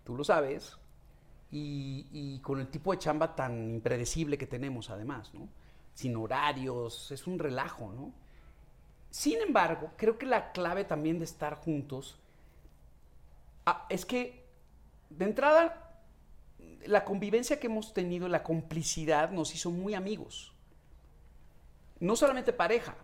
tú 0.03 0.15
lo 0.15 0.23
sabes, 0.23 0.77
y, 1.51 2.39
con 2.39 2.59
el 2.59 2.67
tipo 2.67 2.91
de 2.91 2.97
chamba 2.97 3.35
tan 3.35 3.69
impredecible 3.69 4.37
que 4.37 4.47
tenemos 4.47 4.89
además, 4.89 5.33
¿no? 5.33 5.47
sin 5.93 6.15
horarios, 6.17 7.09
es 7.11 7.25
un 7.25 7.39
relajo, 7.39 7.91
¿no? 7.93 8.11
Sin 9.09 9.39
embargo, 9.39 9.91
creo 9.95 10.17
que 10.17 10.25
la 10.25 10.51
clave 10.51 10.83
también 10.83 11.19
de 11.19 11.23
estar 11.23 11.55
juntos 11.55 12.19
ah, 13.65 13.85
es 13.89 14.05
que, 14.05 14.45
de 15.09 15.23
entrada, 15.23 16.03
la 16.85 17.05
convivencia 17.05 17.61
que 17.61 17.67
hemos 17.67 17.93
tenido, 17.93 18.27
la 18.27 18.43
complicidad 18.43 19.31
nos 19.31 19.55
hizo 19.55 19.71
muy 19.71 19.93
amigos. 19.93 20.54
No 21.99 22.15
solamente 22.15 22.53
pareja, 22.53 22.95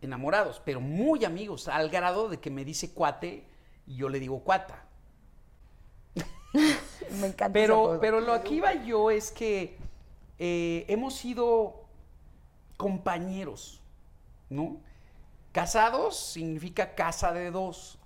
enamorados, 0.00 0.62
pero 0.64 0.80
muy 0.80 1.24
amigos, 1.24 1.68
al 1.68 1.90
grado 1.90 2.28
de 2.28 2.38
que 2.38 2.50
me 2.50 2.64
dice 2.64 2.92
cuate 2.92 3.44
y 3.86 3.96
yo 3.96 4.08
le 4.08 4.20
digo 4.20 4.40
cuata. 4.40 4.84
Me 7.20 7.28
encanta. 7.28 7.52
Pero, 7.52 7.98
pero 8.00 8.20
lo 8.20 8.42
que 8.42 8.54
iba 8.54 8.74
yo 8.74 9.10
es 9.10 9.30
que 9.30 9.78
eh, 10.38 10.84
hemos 10.88 11.14
sido 11.14 11.84
compañeros, 12.76 13.80
¿no? 14.50 14.80
Casados 15.52 16.16
significa 16.16 16.94
casa 16.94 17.32
de 17.32 17.50
dos, 17.50 17.98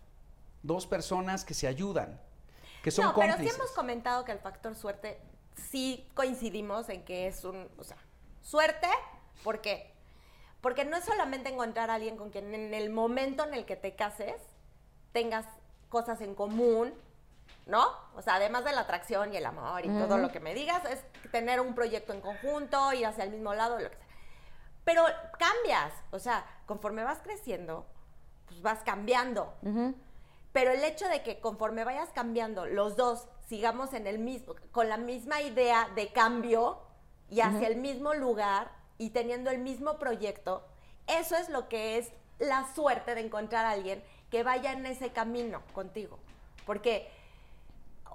dos 0.63 0.87
personas 0.87 1.45
que 1.45 1.55
se 1.55 1.67
ayudan, 1.67 2.21
que 2.83 2.91
son 2.91 3.07
no, 3.07 3.15
pero 3.15 3.37
sí 3.37 3.49
hemos 3.49 3.71
comentado 3.73 4.25
que 4.25 4.33
el 4.33 4.39
factor 4.39 4.75
suerte 4.75 5.21
sí 5.55 6.09
coincidimos 6.15 6.89
en 6.89 7.05
que 7.05 7.27
es 7.27 7.45
un, 7.45 7.69
o 7.77 7.85
sea, 7.85 7.99
suerte, 8.41 8.89
¿por 9.43 9.61
qué? 9.61 9.92
Porque 10.63 10.87
no 10.87 10.97
es 10.97 11.05
solamente 11.05 11.51
encontrar 11.51 11.91
a 11.91 11.95
alguien 11.95 12.17
con 12.17 12.31
quien 12.31 12.55
en 12.55 12.73
el 12.73 12.89
momento 12.89 13.45
en 13.45 13.53
el 13.53 13.67
que 13.67 13.77
te 13.77 13.95
cases 13.95 14.37
tengas 15.13 15.45
cosas 15.91 16.23
en 16.23 16.35
común, 16.35 16.95
¿no? 17.67 17.85
O 18.15 18.23
sea, 18.23 18.37
además 18.37 18.65
de 18.65 18.73
la 18.73 18.83
atracción 18.83 19.35
y 19.35 19.37
el 19.37 19.45
amor 19.45 19.85
y 19.85 19.89
todo 19.89 20.17
lo 20.17 20.31
que 20.31 20.41
me 20.41 20.55
digas, 20.55 20.83
es 20.87 21.05
tener 21.31 21.61
un 21.61 21.75
proyecto 21.75 22.13
en 22.15 22.21
conjunto, 22.21 22.93
ir 22.95 23.05
hacia 23.05 23.25
el 23.25 23.31
mismo 23.31 23.53
lado, 23.53 23.79
lo 23.79 23.91
que 23.91 23.97
sea. 23.97 24.07
Pero 24.85 25.05
cambias, 25.39 25.93
o 26.13 26.19
sea, 26.19 26.47
conforme 26.67 27.05
vas 27.05 27.19
creciendo, 27.19 27.85
pues 28.47 28.63
vas 28.63 28.79
cambiando. 28.85 29.53
Pero 30.53 30.71
el 30.71 30.85
hecho 30.85 31.09
de 31.09 31.23
que 31.23 31.41
conforme 31.41 31.85
vayas 31.85 32.11
cambiando, 32.11 32.67
los 32.67 32.97
dos 32.97 33.29
sigamos 33.49 33.95
en 33.95 34.07
el 34.07 34.19
mismo, 34.19 34.55
con 34.71 34.89
la 34.89 34.97
misma 34.97 35.41
idea 35.41 35.89
de 35.95 36.13
cambio 36.13 36.83
y 37.29 37.41
hacia 37.41 37.67
el 37.67 37.77
mismo 37.77 38.15
lugar 38.15 38.71
y 39.03 39.11
teniendo 39.11 39.51
el 39.51 39.59
mismo 39.59 39.99
proyecto, 39.99 40.65
eso 41.09 41.35
es 41.37 41.49
lo 41.49 41.69
que 41.69 41.99
es 41.99 42.13
la 42.39 42.73
suerte 42.73 43.17
de 43.17 43.23
encontrar 43.23 43.67
a 43.67 43.71
alguien 43.73 44.01
que 44.31 44.45
vaya 44.45 44.71
en 44.71 44.87
ese 44.87 45.11
camino 45.11 45.61
contigo. 45.75 46.21
Porque 46.67 47.11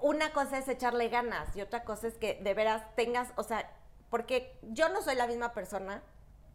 una 0.01 0.31
cosa 0.31 0.57
es 0.59 0.67
echarle 0.69 1.09
ganas 1.09 1.53
y 1.57 1.61
otra 1.61 1.83
cosa 1.83 2.07
es 2.07 2.13
que 2.17 2.35
de 2.35 2.53
veras 2.53 2.83
tengas, 2.95 3.33
o 3.35 3.43
sea, 3.43 3.69
porque 4.09 4.57
yo 4.61 4.87
no 4.87 5.01
soy 5.01 5.15
la 5.15 5.27
misma 5.27 5.51
persona 5.51 6.01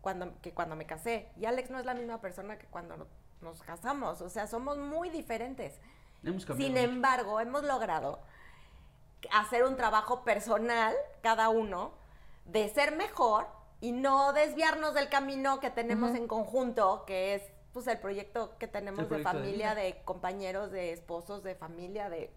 cuando, 0.01 0.33
que 0.41 0.55
cuando 0.55 0.77
me 0.77 0.87
casé 0.87 1.29
y 1.37 1.45
Alex 1.45 1.69
no 1.71 1.79
es 1.79 1.85
la 1.85 1.93
misma 1.93 2.19
persona 2.23 2.57
que 2.57 2.67
cuando 2.69 2.97
no- 2.97 3.07
nos 3.43 3.61
casamos, 3.63 4.23
o 4.23 4.31
sea, 4.31 4.47
somos 4.47 4.79
muy 4.79 5.11
diferentes. 5.11 5.79
Hemos 6.25 6.45
Sin 6.57 6.79
embargo, 6.79 7.39
hemos 7.39 7.65
logrado 7.65 8.21
hacer 9.31 9.65
un 9.65 9.77
trabajo 9.77 10.25
personal, 10.25 10.95
cada 11.23 11.51
uno, 11.51 11.93
de 12.47 12.71
ser 12.71 12.97
mejor 12.97 13.47
y 13.83 13.91
no 13.91 14.33
desviarnos 14.33 14.95
del 14.95 15.09
camino 15.09 15.59
que 15.59 15.69
tenemos 15.69 16.15
en 16.15 16.29
conjunto, 16.29 17.05
que 17.05 17.35
es 17.35 17.43
pues 17.73 17.89
el 17.89 17.99
proyecto 17.99 18.57
que 18.57 18.69
tenemos 18.69 19.01
de 19.01 19.07
proyecto 19.07 19.33
de 19.33 19.39
familia, 19.41 19.75
de 19.75 20.01
compañeros, 20.05 20.71
de 20.71 20.93
esposos, 20.93 21.43
de 21.43 21.57
familia, 21.57 22.09
de 22.09 22.31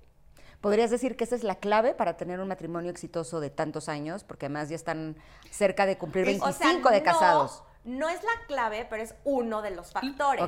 ¿Podrías 0.60 0.90
decir 0.90 1.16
que 1.16 1.24
esa 1.26 1.36
es 1.36 1.44
la 1.44 1.56
clave 1.56 1.94
para 1.94 2.18
tener 2.18 2.40
un 2.40 2.48
matrimonio 2.48 2.90
exitoso 2.90 3.40
de 3.40 3.52
tantos 3.52 3.90
años? 3.90 4.24
Porque 4.24 4.48
además 4.48 4.70
ya 4.70 4.76
están 4.76 5.18
cerca 5.52 5.86
de 5.86 6.00
cumplir 6.00 6.28
Es- 6.28 6.40
25 6.42 6.50
o 6.50 6.82
sea, 6.82 6.92
de 6.92 7.00
no- 7.00 7.06
casados. 7.06 7.64
No 7.84 8.10
es 8.10 8.24
la 8.24 8.48
clave, 8.48 8.88
pero 8.90 9.04
es 9.04 9.14
uno 9.24 9.62
de 9.62 9.70
los 9.70 9.92
factores. 9.92 10.44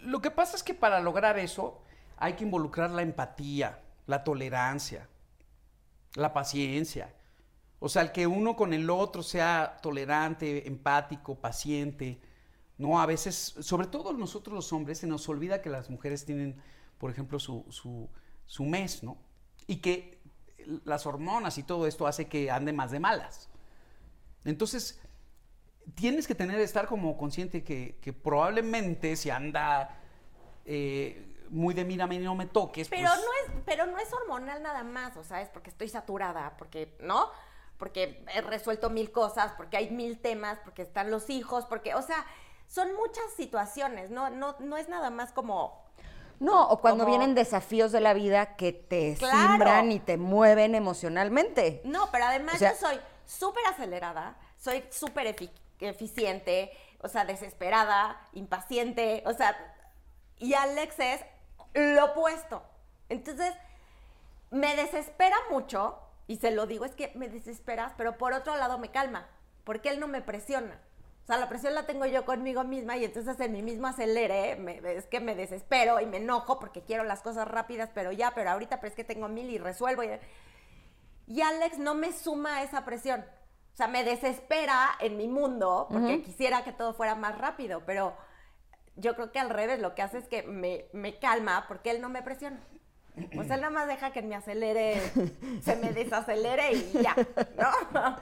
Lo 0.00 0.20
que 0.20 0.30
pasa 0.30 0.56
es 0.56 0.62
que 0.62 0.74
para 0.74 1.00
lograr 1.00 1.38
eso 1.38 1.80
hay 2.18 2.34
que 2.34 2.44
involucrar 2.44 2.90
la 2.90 3.00
empatía, 3.00 3.80
la 4.06 4.22
tolerancia, 4.22 5.08
la 6.14 6.34
paciencia. 6.34 7.14
O 7.84 7.88
sea, 7.88 8.02
el 8.02 8.12
que 8.12 8.28
uno 8.28 8.54
con 8.54 8.72
el 8.72 8.88
otro 8.88 9.24
sea 9.24 9.76
tolerante, 9.82 10.68
empático, 10.68 11.34
paciente. 11.34 12.20
No, 12.78 13.00
a 13.00 13.06
veces, 13.06 13.56
sobre 13.58 13.88
todo 13.88 14.12
nosotros 14.12 14.54
los 14.54 14.72
hombres, 14.72 14.98
se 14.98 15.08
nos 15.08 15.28
olvida 15.28 15.60
que 15.60 15.68
las 15.68 15.90
mujeres 15.90 16.24
tienen, 16.24 16.62
por 16.96 17.10
ejemplo, 17.10 17.40
su, 17.40 17.66
su, 17.70 18.08
su 18.46 18.64
mes, 18.64 19.02
¿no? 19.02 19.18
Y 19.66 19.78
que 19.78 20.22
las 20.84 21.06
hormonas 21.06 21.58
y 21.58 21.64
todo 21.64 21.88
esto 21.88 22.06
hace 22.06 22.28
que 22.28 22.52
ande 22.52 22.72
más 22.72 22.92
de 22.92 23.00
malas. 23.00 23.50
Entonces, 24.44 25.00
tienes 25.96 26.28
que 26.28 26.36
tener, 26.36 26.60
estar 26.60 26.86
como 26.86 27.18
consciente 27.18 27.64
que, 27.64 27.98
que 28.00 28.12
probablemente 28.12 29.16
si 29.16 29.28
anda 29.30 29.98
eh, 30.64 31.36
muy 31.50 31.74
de 31.74 31.84
mira, 31.84 32.06
no 32.06 32.36
me 32.36 32.46
toques. 32.46 32.88
Pero 32.88 33.08
pues, 33.08 33.20
no 33.20 33.54
es, 33.54 33.62
pero 33.66 33.86
no 33.86 33.98
es 33.98 34.12
hormonal 34.12 34.62
nada 34.62 34.84
más, 34.84 35.16
o 35.16 35.24
sea, 35.24 35.42
es 35.42 35.48
porque 35.48 35.70
estoy 35.70 35.88
saturada, 35.88 36.56
porque, 36.56 36.96
¿no? 37.00 37.26
Porque 37.82 38.24
he 38.32 38.40
resuelto 38.42 38.90
mil 38.90 39.10
cosas, 39.10 39.54
porque 39.56 39.76
hay 39.76 39.90
mil 39.90 40.20
temas, 40.20 40.56
porque 40.62 40.82
están 40.82 41.10
los 41.10 41.28
hijos, 41.30 41.66
porque, 41.66 41.96
o 41.96 42.02
sea, 42.02 42.24
son 42.68 42.94
muchas 42.94 43.24
situaciones, 43.36 44.08
no, 44.08 44.30
no, 44.30 44.54
no 44.60 44.76
es 44.76 44.88
nada 44.88 45.10
más 45.10 45.32
como 45.32 45.82
No, 46.38 46.68
o 46.68 46.80
cuando 46.80 47.02
Como- 47.02 47.16
vienen 47.18 47.34
desafíos 47.34 47.90
de 47.90 48.00
la 48.00 48.14
vida 48.14 48.54
que 48.54 48.72
te 48.72 49.16
Claro. 49.16 49.36
simbran 49.48 49.90
y 49.90 49.98
te 49.98 50.16
mueven 50.16 50.76
emocionalmente. 50.76 51.80
No, 51.84 52.08
pero 52.12 52.26
además 52.26 52.54
O 52.54 52.58
sea- 52.58 52.70
yo 52.72 52.78
soy 52.78 53.00
súper 53.26 53.66
acelerada, 53.66 54.36
soy 54.58 54.84
súper 54.90 55.34
efi- 55.36 55.50
eficiente, 55.80 56.70
o 57.00 57.08
sea, 57.08 57.24
desesperada, 57.24 58.20
impaciente, 58.32 59.24
o 59.26 59.32
sea, 59.32 59.56
y 60.38 60.54
Alex 60.54 61.00
es 61.00 61.20
lo 61.74 62.04
opuesto. 62.04 62.62
Entonces, 63.08 63.52
me 64.50 64.76
desespera 64.76 65.36
mucho, 65.50 65.98
y 66.26 66.36
se 66.36 66.50
lo 66.50 66.66
digo, 66.66 66.84
es 66.84 66.94
que 66.94 67.12
me 67.14 67.28
desesperas, 67.28 67.92
pero 67.96 68.16
por 68.18 68.32
otro 68.32 68.56
lado 68.56 68.78
me 68.78 68.90
calma, 68.90 69.28
porque 69.64 69.88
él 69.90 70.00
no 70.00 70.08
me 70.08 70.22
presiona. 70.22 70.80
O 71.22 71.26
sea, 71.26 71.36
la 71.36 71.48
presión 71.48 71.74
la 71.74 71.86
tengo 71.86 72.04
yo 72.06 72.24
conmigo 72.24 72.64
misma 72.64 72.96
y 72.96 73.04
entonces 73.04 73.38
en 73.38 73.52
mi 73.52 73.62
mismo 73.62 73.86
acelere, 73.86 74.56
me- 74.56 74.80
es 74.96 75.06
que 75.06 75.20
me 75.20 75.34
desespero 75.36 76.00
y 76.00 76.06
me 76.06 76.16
enojo 76.16 76.58
porque 76.58 76.82
quiero 76.82 77.04
las 77.04 77.22
cosas 77.22 77.46
rápidas, 77.46 77.90
pero 77.94 78.10
ya, 78.10 78.32
pero 78.34 78.50
ahorita, 78.50 78.80
pero 78.80 78.88
es 78.88 78.96
que 78.96 79.04
tengo 79.04 79.28
mil 79.28 79.48
y 79.50 79.58
resuelvo. 79.58 80.02
Y, 80.02 80.10
y 81.28 81.40
Alex 81.42 81.78
no 81.78 81.94
me 81.94 82.12
suma 82.12 82.62
esa 82.62 82.84
presión. 82.84 83.24
O 83.72 83.76
sea, 83.76 83.86
me 83.88 84.04
desespera 84.04 84.90
en 85.00 85.16
mi 85.16 85.28
mundo 85.28 85.86
porque 85.90 86.22
quisiera 86.22 86.64
que 86.64 86.72
todo 86.72 86.92
fuera 86.92 87.14
más 87.14 87.38
rápido, 87.38 87.82
pero 87.86 88.16
yo 88.96 89.14
creo 89.14 89.32
que 89.32 89.38
al 89.38 89.48
revés 89.50 89.78
lo 89.80 89.94
que 89.94 90.02
hace 90.02 90.18
es 90.18 90.26
que 90.28 90.42
me, 90.42 90.86
me 90.92 91.18
calma 91.18 91.64
porque 91.68 91.90
él 91.90 92.00
no 92.00 92.08
me 92.08 92.22
presiona. 92.22 92.60
O 93.38 93.44
sea, 93.44 93.56
él 93.56 93.60
nada 93.60 93.70
más 93.70 93.86
deja 93.86 94.12
que 94.12 94.22
me 94.22 94.34
acelere, 94.34 95.00
se 95.62 95.76
me 95.76 95.92
desacelere 95.92 96.72
y 96.72 96.92
ya, 97.02 97.14
¿no? 97.58 98.16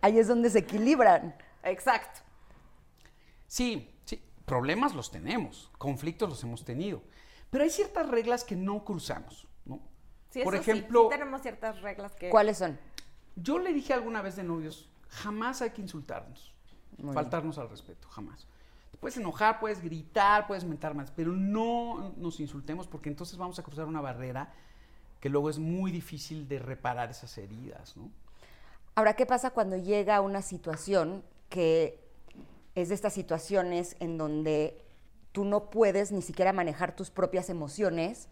Ahí 0.00 0.18
es 0.18 0.26
donde 0.26 0.50
se 0.50 0.60
equilibran. 0.60 1.36
Exacto. 1.62 2.20
Sí, 3.46 3.94
sí, 4.04 4.20
problemas 4.44 4.94
los 4.94 5.10
tenemos, 5.10 5.70
conflictos 5.78 6.28
los 6.28 6.42
hemos 6.42 6.64
tenido, 6.64 7.02
pero 7.50 7.64
hay 7.64 7.70
ciertas 7.70 8.08
reglas 8.08 8.42
que 8.42 8.56
no 8.56 8.84
cruzamos, 8.84 9.46
¿no? 9.64 9.80
Sí, 10.30 10.42
Por 10.42 10.54
eso 10.54 10.64
sí, 10.64 10.70
ejemplo, 10.72 11.04
sí 11.04 11.16
tenemos 11.16 11.42
ciertas 11.42 11.80
reglas 11.80 12.14
que... 12.16 12.28
¿Cuáles 12.28 12.58
son? 12.58 12.78
yo 13.36 13.58
le 13.58 13.72
dije 13.72 13.92
alguna 13.92 14.22
vez 14.22 14.36
de 14.36 14.44
novios, 14.44 14.88
jamás 15.08 15.62
hay 15.62 15.70
que 15.70 15.82
insultarnos, 15.82 16.52
Muy 16.98 17.14
faltarnos 17.14 17.58
al 17.58 17.68
respeto, 17.68 18.08
jamás. 18.08 18.46
Puedes 19.04 19.18
enojar, 19.18 19.60
puedes 19.60 19.82
gritar, 19.82 20.46
puedes 20.46 20.64
mentar 20.64 20.94
más, 20.94 21.10
pero 21.10 21.32
no 21.32 22.14
nos 22.16 22.40
insultemos 22.40 22.86
porque 22.86 23.10
entonces 23.10 23.36
vamos 23.36 23.58
a 23.58 23.62
cruzar 23.62 23.84
una 23.84 24.00
barrera 24.00 24.54
que 25.20 25.28
luego 25.28 25.50
es 25.50 25.58
muy 25.58 25.92
difícil 25.92 26.48
de 26.48 26.58
reparar 26.58 27.10
esas 27.10 27.36
heridas, 27.36 27.98
¿no? 27.98 28.10
Ahora, 28.94 29.12
¿qué 29.12 29.26
pasa 29.26 29.50
cuando 29.50 29.76
llega 29.76 30.22
una 30.22 30.40
situación 30.40 31.22
que 31.50 32.02
es 32.74 32.88
de 32.88 32.94
estas 32.94 33.12
situaciones 33.12 33.98
en 34.00 34.16
donde 34.16 34.80
tú 35.32 35.44
no 35.44 35.68
puedes 35.68 36.10
ni 36.10 36.22
siquiera 36.22 36.54
manejar 36.54 36.96
tus 36.96 37.10
propias 37.10 37.50
emociones 37.50 38.30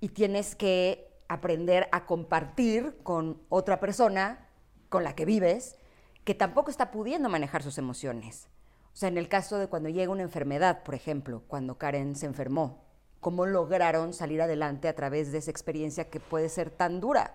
y 0.00 0.08
tienes 0.08 0.56
que 0.56 1.06
aprender 1.28 1.88
a 1.92 2.04
compartir 2.04 2.96
con 3.04 3.40
otra 3.48 3.78
persona 3.78 4.48
con 4.88 5.04
la 5.04 5.14
que 5.14 5.24
vives 5.24 5.78
que 6.24 6.34
tampoco 6.34 6.72
está 6.72 6.90
pudiendo 6.90 7.28
manejar 7.28 7.62
sus 7.62 7.78
emociones? 7.78 8.48
O 8.94 8.96
sea, 8.96 9.08
en 9.08 9.18
el 9.18 9.28
caso 9.28 9.58
de 9.58 9.66
cuando 9.66 9.88
llega 9.88 10.12
una 10.12 10.22
enfermedad, 10.22 10.84
por 10.84 10.94
ejemplo, 10.94 11.42
cuando 11.48 11.78
Karen 11.78 12.14
se 12.14 12.26
enfermó, 12.26 12.84
¿cómo 13.18 13.44
lograron 13.44 14.12
salir 14.12 14.40
adelante 14.40 14.86
a 14.86 14.94
través 14.94 15.32
de 15.32 15.38
esa 15.38 15.50
experiencia 15.50 16.08
que 16.10 16.20
puede 16.20 16.48
ser 16.48 16.70
tan 16.70 17.00
dura? 17.00 17.34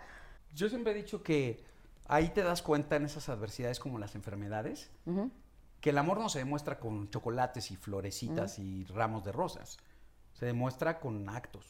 Yo 0.55 0.69
siempre 0.69 0.93
he 0.93 0.95
dicho 0.95 1.21
que 1.21 1.65
ahí 2.05 2.29
te 2.29 2.43
das 2.43 2.61
cuenta 2.61 2.95
en 2.95 3.03
esas 3.03 3.27
adversidades 3.27 3.77
como 3.81 3.99
las 3.99 4.15
enfermedades, 4.15 4.89
que 5.81 5.89
el 5.89 5.97
amor 5.97 6.19
no 6.19 6.29
se 6.29 6.39
demuestra 6.39 6.79
con 6.79 7.09
chocolates 7.09 7.71
y 7.71 7.75
florecitas 7.75 8.57
y 8.57 8.85
ramos 8.85 9.25
de 9.25 9.33
rosas, 9.33 9.79
se 10.31 10.45
demuestra 10.45 11.01
con 11.01 11.27
actos, 11.27 11.65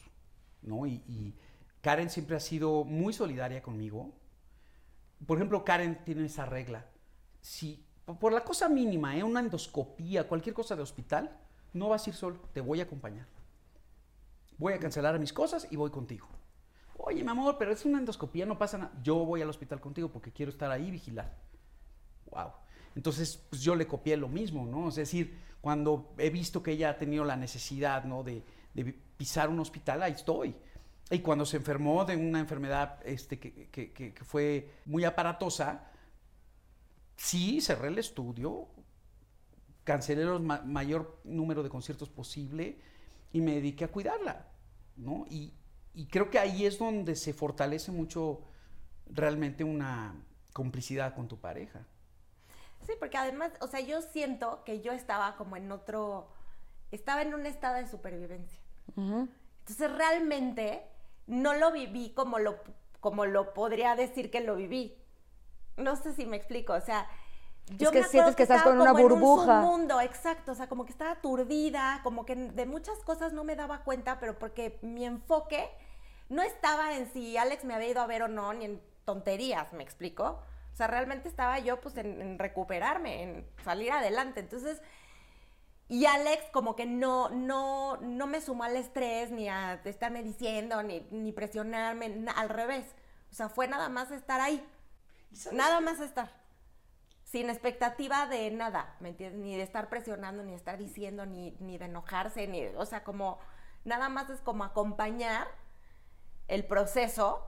¿no? 0.62 0.86
Y, 0.86 1.02
y 1.08 1.34
Karen 1.80 2.10
siempre 2.10 2.36
ha 2.36 2.40
sido 2.40 2.84
muy 2.84 3.12
solidaria 3.12 3.60
conmigo. 3.60 4.12
Por 5.26 5.38
ejemplo, 5.38 5.64
Karen 5.64 6.04
tiene 6.04 6.26
esa 6.26 6.46
regla. 6.46 6.86
Si 7.40 7.84
Por- 8.18 8.32
la 8.32 8.42
cosa 8.44 8.68
mínima, 8.68 9.16
¿eh? 9.16 9.22
una 9.22 9.40
endoscopía, 9.40 10.26
cualquier 10.26 10.54
cosa 10.54 10.76
de 10.76 10.82
hospital, 10.82 11.30
no 11.72 11.88
vas 11.88 12.06
a 12.06 12.10
ir 12.10 12.16
solo, 12.16 12.38
te 12.52 12.60
voy 12.60 12.80
a 12.80 12.84
acompañar. 12.84 13.26
Voy 14.58 14.72
a 14.72 14.78
cancelar 14.78 15.18
mis 15.18 15.32
cosas 15.32 15.66
y 15.70 15.76
voy 15.76 15.90
contigo. 15.90 16.26
Oye, 16.98 17.22
mi 17.22 17.30
amor, 17.30 17.56
pero 17.58 17.72
es 17.72 17.84
una 17.84 17.98
endoscopía, 17.98 18.44
no 18.44 18.58
pasa 18.58 18.78
nada. 18.78 18.92
Yo 19.02 19.16
voy 19.24 19.40
al 19.40 19.48
hospital 19.48 19.80
contigo 19.80 20.10
porque 20.10 20.32
quiero 20.32 20.50
estar 20.50 20.70
ahí 20.70 20.90
vigilar. 20.90 21.34
Wow. 22.30 22.52
Entonces, 22.94 23.38
pues 23.48 23.62
yo 23.62 23.74
le 23.74 23.86
copié 23.86 24.16
lo 24.16 24.28
mismo, 24.28 24.66
¿no? 24.66 24.88
Es 24.88 24.96
decir, 24.96 25.38
cuando 25.60 26.12
he 26.18 26.28
visto 26.28 26.62
que 26.62 26.72
ella 26.72 26.90
ha 26.90 26.98
tenido 26.98 27.24
la 27.24 27.36
necesidad, 27.36 28.04
¿no? 28.04 28.22
De, 28.22 28.42
pisar 29.16 29.48
un 29.48 29.60
hospital, 29.60 30.02
ahí 30.02 30.12
estoy. 30.12 30.54
Y 31.10 31.18
cuando 31.20 31.44
se 31.44 31.56
enfermó 31.56 32.04
de 32.04 32.16
una 32.16 32.40
enfermedad 32.40 33.00
este, 33.04 33.38
que 33.38 34.14
fue 34.22 34.70
muy 34.86 35.04
aparatosa, 35.04 35.89
sí, 37.20 37.60
cerré 37.60 37.88
el 37.88 37.98
estudio, 37.98 38.66
cancelé 39.84 40.22
el 40.22 40.40
mayor 40.40 41.20
número 41.24 41.62
de 41.62 41.68
conciertos 41.68 42.08
posible 42.08 42.78
y 43.30 43.42
me 43.42 43.52
dediqué 43.56 43.84
a 43.84 43.88
cuidarla, 43.88 44.46
¿no? 44.96 45.26
Y, 45.28 45.52
y 45.92 46.06
creo 46.06 46.30
que 46.30 46.38
ahí 46.38 46.64
es 46.64 46.78
donde 46.78 47.14
se 47.16 47.34
fortalece 47.34 47.92
mucho 47.92 48.40
realmente 49.06 49.64
una 49.64 50.14
complicidad 50.54 51.14
con 51.14 51.28
tu 51.28 51.38
pareja. 51.38 51.86
Sí, 52.86 52.92
porque 52.98 53.18
además, 53.18 53.52
o 53.60 53.66
sea, 53.66 53.80
yo 53.80 54.00
siento 54.00 54.64
que 54.64 54.80
yo 54.80 54.92
estaba 54.92 55.36
como 55.36 55.56
en 55.58 55.70
otro, 55.70 56.32
estaba 56.90 57.20
en 57.20 57.34
un 57.34 57.44
estado 57.44 57.76
de 57.76 57.86
supervivencia. 57.86 58.58
Entonces 58.96 59.92
realmente 59.92 60.82
no 61.26 61.52
lo 61.54 61.70
viví 61.70 62.12
como 62.14 62.38
lo, 62.38 62.56
como 63.00 63.26
lo 63.26 63.52
podría 63.52 63.94
decir 63.94 64.30
que 64.30 64.40
lo 64.40 64.56
viví. 64.56 64.96
No 65.80 65.96
sé 65.96 66.14
si 66.14 66.26
me 66.26 66.36
explico, 66.36 66.74
o 66.74 66.80
sea, 66.80 67.08
yo 67.78 67.92
que 67.92 68.00
me 68.00 68.08
sientes 68.08 68.36
que 68.36 68.42
estás 68.42 68.58
estaba 68.58 68.62
con 68.62 68.78
una 68.78 68.92
como 68.92 68.98
en 68.98 69.12
un 69.12 69.26
burbuja. 69.26 69.60
submundo, 69.62 70.00
exacto, 70.00 70.52
o 70.52 70.54
sea, 70.54 70.68
como 70.68 70.84
que 70.84 70.92
estaba 70.92 71.12
aturdida, 71.12 72.00
como 72.02 72.26
que 72.26 72.34
de 72.36 72.66
muchas 72.66 72.98
cosas 73.00 73.32
no 73.32 73.44
me 73.44 73.56
daba 73.56 73.84
cuenta, 73.84 74.18
pero 74.18 74.38
porque 74.38 74.78
mi 74.82 75.04
enfoque 75.04 75.68
no 76.28 76.42
estaba 76.42 76.96
en 76.96 77.12
si 77.12 77.36
Alex 77.36 77.64
me 77.64 77.74
había 77.74 77.88
ido 77.90 78.00
a 78.02 78.06
ver 78.06 78.22
o 78.22 78.28
no, 78.28 78.52
ni 78.54 78.64
en 78.66 78.82
tonterías, 79.04 79.72
¿me 79.72 79.82
explico? 79.82 80.42
O 80.72 80.76
sea, 80.76 80.86
realmente 80.86 81.28
estaba 81.28 81.58
yo 81.58 81.80
pues 81.80 81.96
en, 81.96 82.20
en 82.20 82.38
recuperarme, 82.38 83.22
en 83.22 83.46
salir 83.64 83.92
adelante. 83.92 84.40
Entonces, 84.40 84.80
y 85.88 86.06
Alex 86.06 86.44
como 86.52 86.76
que 86.76 86.86
no, 86.86 87.30
no, 87.30 87.96
no 87.98 88.26
me 88.26 88.40
sumó 88.40 88.64
al 88.64 88.76
estrés, 88.76 89.30
ni 89.32 89.48
a 89.48 89.74
estarme 89.84 90.22
diciendo, 90.22 90.82
ni, 90.82 91.00
ni 91.10 91.32
presionarme, 91.32 92.08
na- 92.10 92.32
al 92.32 92.48
revés. 92.48 92.86
O 93.32 93.34
sea, 93.34 93.48
fue 93.48 93.66
nada 93.66 93.88
más 93.88 94.10
estar 94.12 94.40
ahí. 94.40 94.64
Nada 95.52 95.80
más 95.80 96.00
estar. 96.00 96.30
Sin 97.24 97.48
expectativa 97.48 98.26
de 98.26 98.50
nada, 98.50 98.96
¿me 99.00 99.10
entiendes? 99.10 99.40
Ni 99.40 99.56
de 99.56 99.62
estar 99.62 99.88
presionando, 99.88 100.42
ni 100.42 100.50
de 100.50 100.56
estar 100.56 100.78
diciendo, 100.78 101.26
ni, 101.26 101.56
ni 101.60 101.78
de 101.78 101.84
enojarse, 101.84 102.48
ni, 102.48 102.66
o 102.76 102.84
sea, 102.84 103.04
como 103.04 103.38
nada 103.84 104.08
más 104.08 104.28
es 104.30 104.40
como 104.40 104.64
acompañar 104.64 105.46
el 106.48 106.64
proceso 106.64 107.46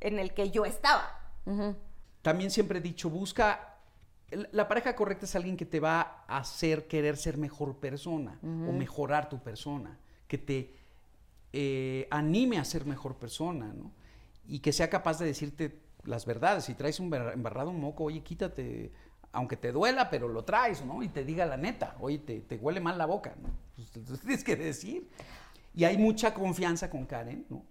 en 0.00 0.18
el 0.18 0.34
que 0.34 0.50
yo 0.50 0.64
estaba. 0.64 1.20
También 2.22 2.50
siempre 2.50 2.80
he 2.80 2.82
dicho, 2.82 3.08
busca, 3.08 3.78
la 4.50 4.66
pareja 4.66 4.96
correcta 4.96 5.24
es 5.24 5.36
alguien 5.36 5.56
que 5.56 5.66
te 5.66 5.78
va 5.78 6.24
a 6.26 6.38
hacer 6.38 6.88
querer 6.88 7.16
ser 7.16 7.38
mejor 7.38 7.76
persona 7.76 8.38
o 8.42 8.72
mejorar 8.72 9.28
tu 9.28 9.38
persona, 9.40 9.96
que 10.26 10.38
te 10.38 10.74
eh, 11.52 12.08
anime 12.10 12.58
a 12.58 12.64
ser 12.64 12.84
mejor 12.84 13.16
persona, 13.16 13.72
¿no? 13.72 13.92
Y 14.48 14.58
que 14.58 14.72
sea 14.72 14.90
capaz 14.90 15.18
de 15.20 15.26
decirte 15.26 15.85
las 16.06 16.26
verdades. 16.26 16.64
Si 16.64 16.74
traes 16.74 17.00
un 17.00 17.12
embarrado 17.12 17.70
un 17.70 17.80
moco, 17.80 18.04
oye, 18.04 18.22
quítate, 18.22 18.92
aunque 19.32 19.56
te 19.56 19.72
duela, 19.72 20.10
pero 20.10 20.28
lo 20.28 20.44
traes, 20.44 20.84
¿no? 20.84 21.02
Y 21.02 21.08
te 21.08 21.24
diga 21.24 21.46
la 21.46 21.56
neta, 21.56 21.96
oye, 22.00 22.18
te, 22.18 22.56
huele 22.56 22.80
mal 22.80 22.98
la 22.98 23.06
boca, 23.06 23.36
¿no? 23.40 23.50
Pues, 23.74 23.90
tienes 24.20 24.44
que 24.44 24.56
decir. 24.56 25.08
Y 25.74 25.84
hay 25.84 25.98
mucha 25.98 26.32
confianza 26.32 26.88
con 26.88 27.06
Karen, 27.06 27.46
¿no? 27.50 27.64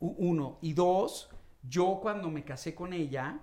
Uno. 0.00 0.58
Y 0.60 0.72
dos, 0.72 1.30
yo 1.62 2.00
cuando 2.02 2.30
me 2.30 2.44
casé 2.44 2.74
con 2.74 2.92
ella, 2.92 3.40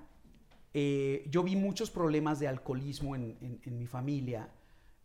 eh, 0.74 1.26
yo 1.30 1.44
vi 1.44 1.56
muchos 1.56 1.90
problemas 1.90 2.40
de 2.40 2.48
alcoholismo 2.48 3.16
en 3.16 3.60
mi 3.78 3.88
familia, 3.88 4.50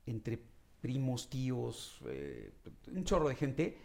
entre 0.06 0.42
primos, 0.80 1.28
tíos, 1.28 2.00
eh, 2.06 2.52
un 2.92 3.04
chorro 3.04 3.28
de 3.28 3.34
gente. 3.34 3.78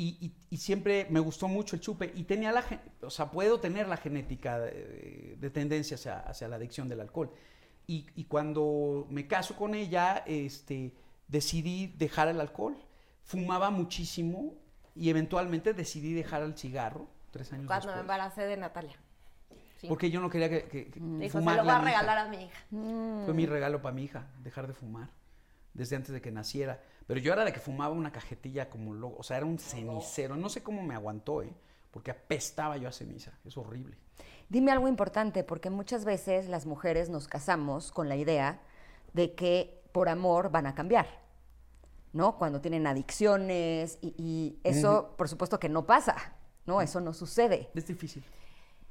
Y, 0.00 0.16
y- 0.24 0.32
y 0.50 0.56
siempre 0.58 1.06
me 1.10 1.18
gustó 1.18 1.48
mucho 1.48 1.74
el 1.74 1.82
chupe. 1.82 2.12
Y 2.14 2.22
tenía 2.22 2.52
la, 2.52 2.64
o 3.02 3.10
sea, 3.10 3.30
puedo 3.32 3.58
tener 3.58 3.88
la 3.88 3.96
genética 3.96 4.58
de, 4.60 5.36
de 5.40 5.50
tendencia 5.50 5.96
hacia, 5.96 6.20
hacia 6.20 6.46
la 6.46 6.54
adicción 6.56 6.88
del 6.88 7.00
alcohol. 7.00 7.32
Y, 7.88 8.06
y 8.14 8.24
cuando 8.24 9.06
me 9.10 9.26
caso 9.26 9.56
con 9.56 9.74
ella, 9.74 10.22
este, 10.26 10.94
decidí 11.26 11.88
dejar 11.98 12.28
el 12.28 12.40
alcohol. 12.40 12.76
Fumaba 13.24 13.70
muchísimo 13.70 14.54
y 14.94 15.10
eventualmente 15.10 15.74
decidí 15.74 16.12
dejar 16.12 16.42
el 16.42 16.56
cigarro 16.56 17.08
tres 17.32 17.52
años 17.52 17.66
Cuando 17.66 17.86
me 17.86 17.92
después. 17.94 18.00
embaracé 18.02 18.42
de 18.46 18.56
Natalia. 18.56 18.96
Sí. 19.80 19.86
Porque 19.88 20.10
yo 20.10 20.20
no 20.20 20.30
quería 20.30 20.48
que, 20.48 20.64
que- 20.68 20.90
que 20.90 21.00
Dijo, 21.00 21.20
se 21.22 21.30
fumara 21.30 21.58
lo 21.58 21.64
voy 21.64 21.72
a 21.72 21.78
mi 21.80 21.90
hija. 21.90 22.00
regalar 22.00 22.18
a 22.18 22.28
mi 22.30 22.44
hija. 22.44 23.24
Fue 23.24 23.34
mi 23.34 23.46
regalo 23.46 23.82
para 23.82 23.94
mi 23.94 24.04
hija, 24.04 24.26
dejar 24.42 24.66
de 24.68 24.74
fumar, 24.74 25.10
desde 25.74 25.96
antes 25.96 26.12
de 26.12 26.20
que 26.20 26.30
naciera. 26.30 26.82
Pero 27.08 27.20
yo 27.20 27.32
era 27.32 27.42
de 27.42 27.54
que 27.54 27.58
fumaba 27.58 27.94
una 27.94 28.12
cajetilla 28.12 28.68
como 28.68 28.92
loco, 28.92 29.16
o 29.18 29.22
sea, 29.22 29.38
era 29.38 29.46
un 29.46 29.58
cenicero. 29.58 30.36
No 30.36 30.50
sé 30.50 30.62
cómo 30.62 30.82
me 30.82 30.94
aguantó, 30.94 31.42
¿eh? 31.42 31.50
Porque 31.90 32.10
apestaba 32.10 32.76
yo 32.76 32.86
a 32.86 32.92
ceniza, 32.92 33.32
es 33.46 33.56
horrible. 33.56 33.96
Dime 34.50 34.72
algo 34.72 34.88
importante, 34.88 35.42
porque 35.42 35.70
muchas 35.70 36.04
veces 36.04 36.48
las 36.48 36.66
mujeres 36.66 37.08
nos 37.08 37.26
casamos 37.26 37.92
con 37.92 38.10
la 38.10 38.16
idea 38.16 38.60
de 39.14 39.34
que 39.34 39.82
por 39.92 40.10
amor 40.10 40.50
van 40.50 40.66
a 40.66 40.74
cambiar, 40.74 41.06
¿no? 42.12 42.36
Cuando 42.36 42.60
tienen 42.60 42.86
adicciones 42.86 43.98
y, 44.02 44.14
y 44.18 44.58
eso, 44.62 45.14
por 45.16 45.30
supuesto 45.30 45.58
que 45.58 45.70
no 45.70 45.86
pasa, 45.86 46.14
¿no? 46.66 46.82
Eso 46.82 47.00
no 47.00 47.14
sucede. 47.14 47.70
Es 47.74 47.86
difícil. 47.86 48.22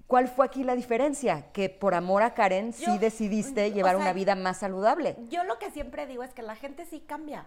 ¿Cuál 0.07 0.27
fue 0.27 0.45
aquí 0.45 0.63
la 0.63 0.73
diferencia? 0.73 1.51
Que 1.51 1.69
por 1.69 1.93
amor 1.93 2.23
a 2.23 2.33
Karen 2.33 2.73
sí 2.73 2.97
decidiste 2.97 3.65
o 3.65 3.73
llevar 3.73 3.95
sea, 3.95 4.01
una 4.01 4.13
vida 4.13 4.35
más 4.35 4.57
saludable. 4.57 5.17
Yo 5.29 5.43
lo 5.43 5.59
que 5.59 5.69
siempre 5.69 6.07
digo 6.07 6.23
es 6.23 6.33
que 6.33 6.41
la 6.41 6.55
gente 6.55 6.85
sí 6.85 7.01
cambia, 7.01 7.45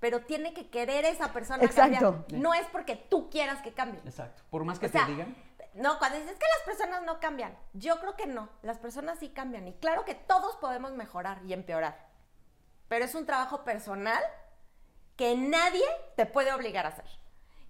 pero 0.00 0.20
tiene 0.22 0.54
que 0.54 0.70
querer 0.70 1.04
esa 1.04 1.32
persona 1.32 1.62
Exacto. 1.62 2.12
cambiar. 2.12 2.40
No 2.40 2.54
es 2.54 2.66
porque 2.72 2.96
tú 2.96 3.30
quieras 3.30 3.62
que 3.62 3.72
cambie. 3.72 4.00
Exacto. 4.04 4.42
Por 4.50 4.64
más 4.64 4.78
que 4.78 4.86
O 4.86 4.88
sea, 4.88 5.04
te 5.04 5.12
digan. 5.12 5.36
No, 5.74 5.98
cuando 5.98 6.18
dices 6.18 6.36
que 6.36 6.46
las 6.58 6.64
personas 6.64 7.02
no 7.04 7.20
cambian, 7.20 7.56
yo 7.74 8.00
creo 8.00 8.16
que 8.16 8.26
no, 8.26 8.48
las 8.62 8.78
personas 8.78 9.20
sí 9.20 9.28
cambian 9.28 9.68
y 9.68 9.74
claro 9.74 10.04
que 10.04 10.16
todos 10.16 10.56
podemos 10.56 10.92
mejorar 10.92 11.40
y 11.46 11.52
empeorar, 11.52 12.08
pero 12.88 13.04
es 13.04 13.14
un 13.14 13.24
trabajo 13.24 13.62
personal 13.62 14.20
que 15.16 15.36
nadie 15.36 15.84
te 16.16 16.26
puede 16.26 16.52
obligar 16.52 16.86
a 16.86 16.88
hacer. 16.88 17.04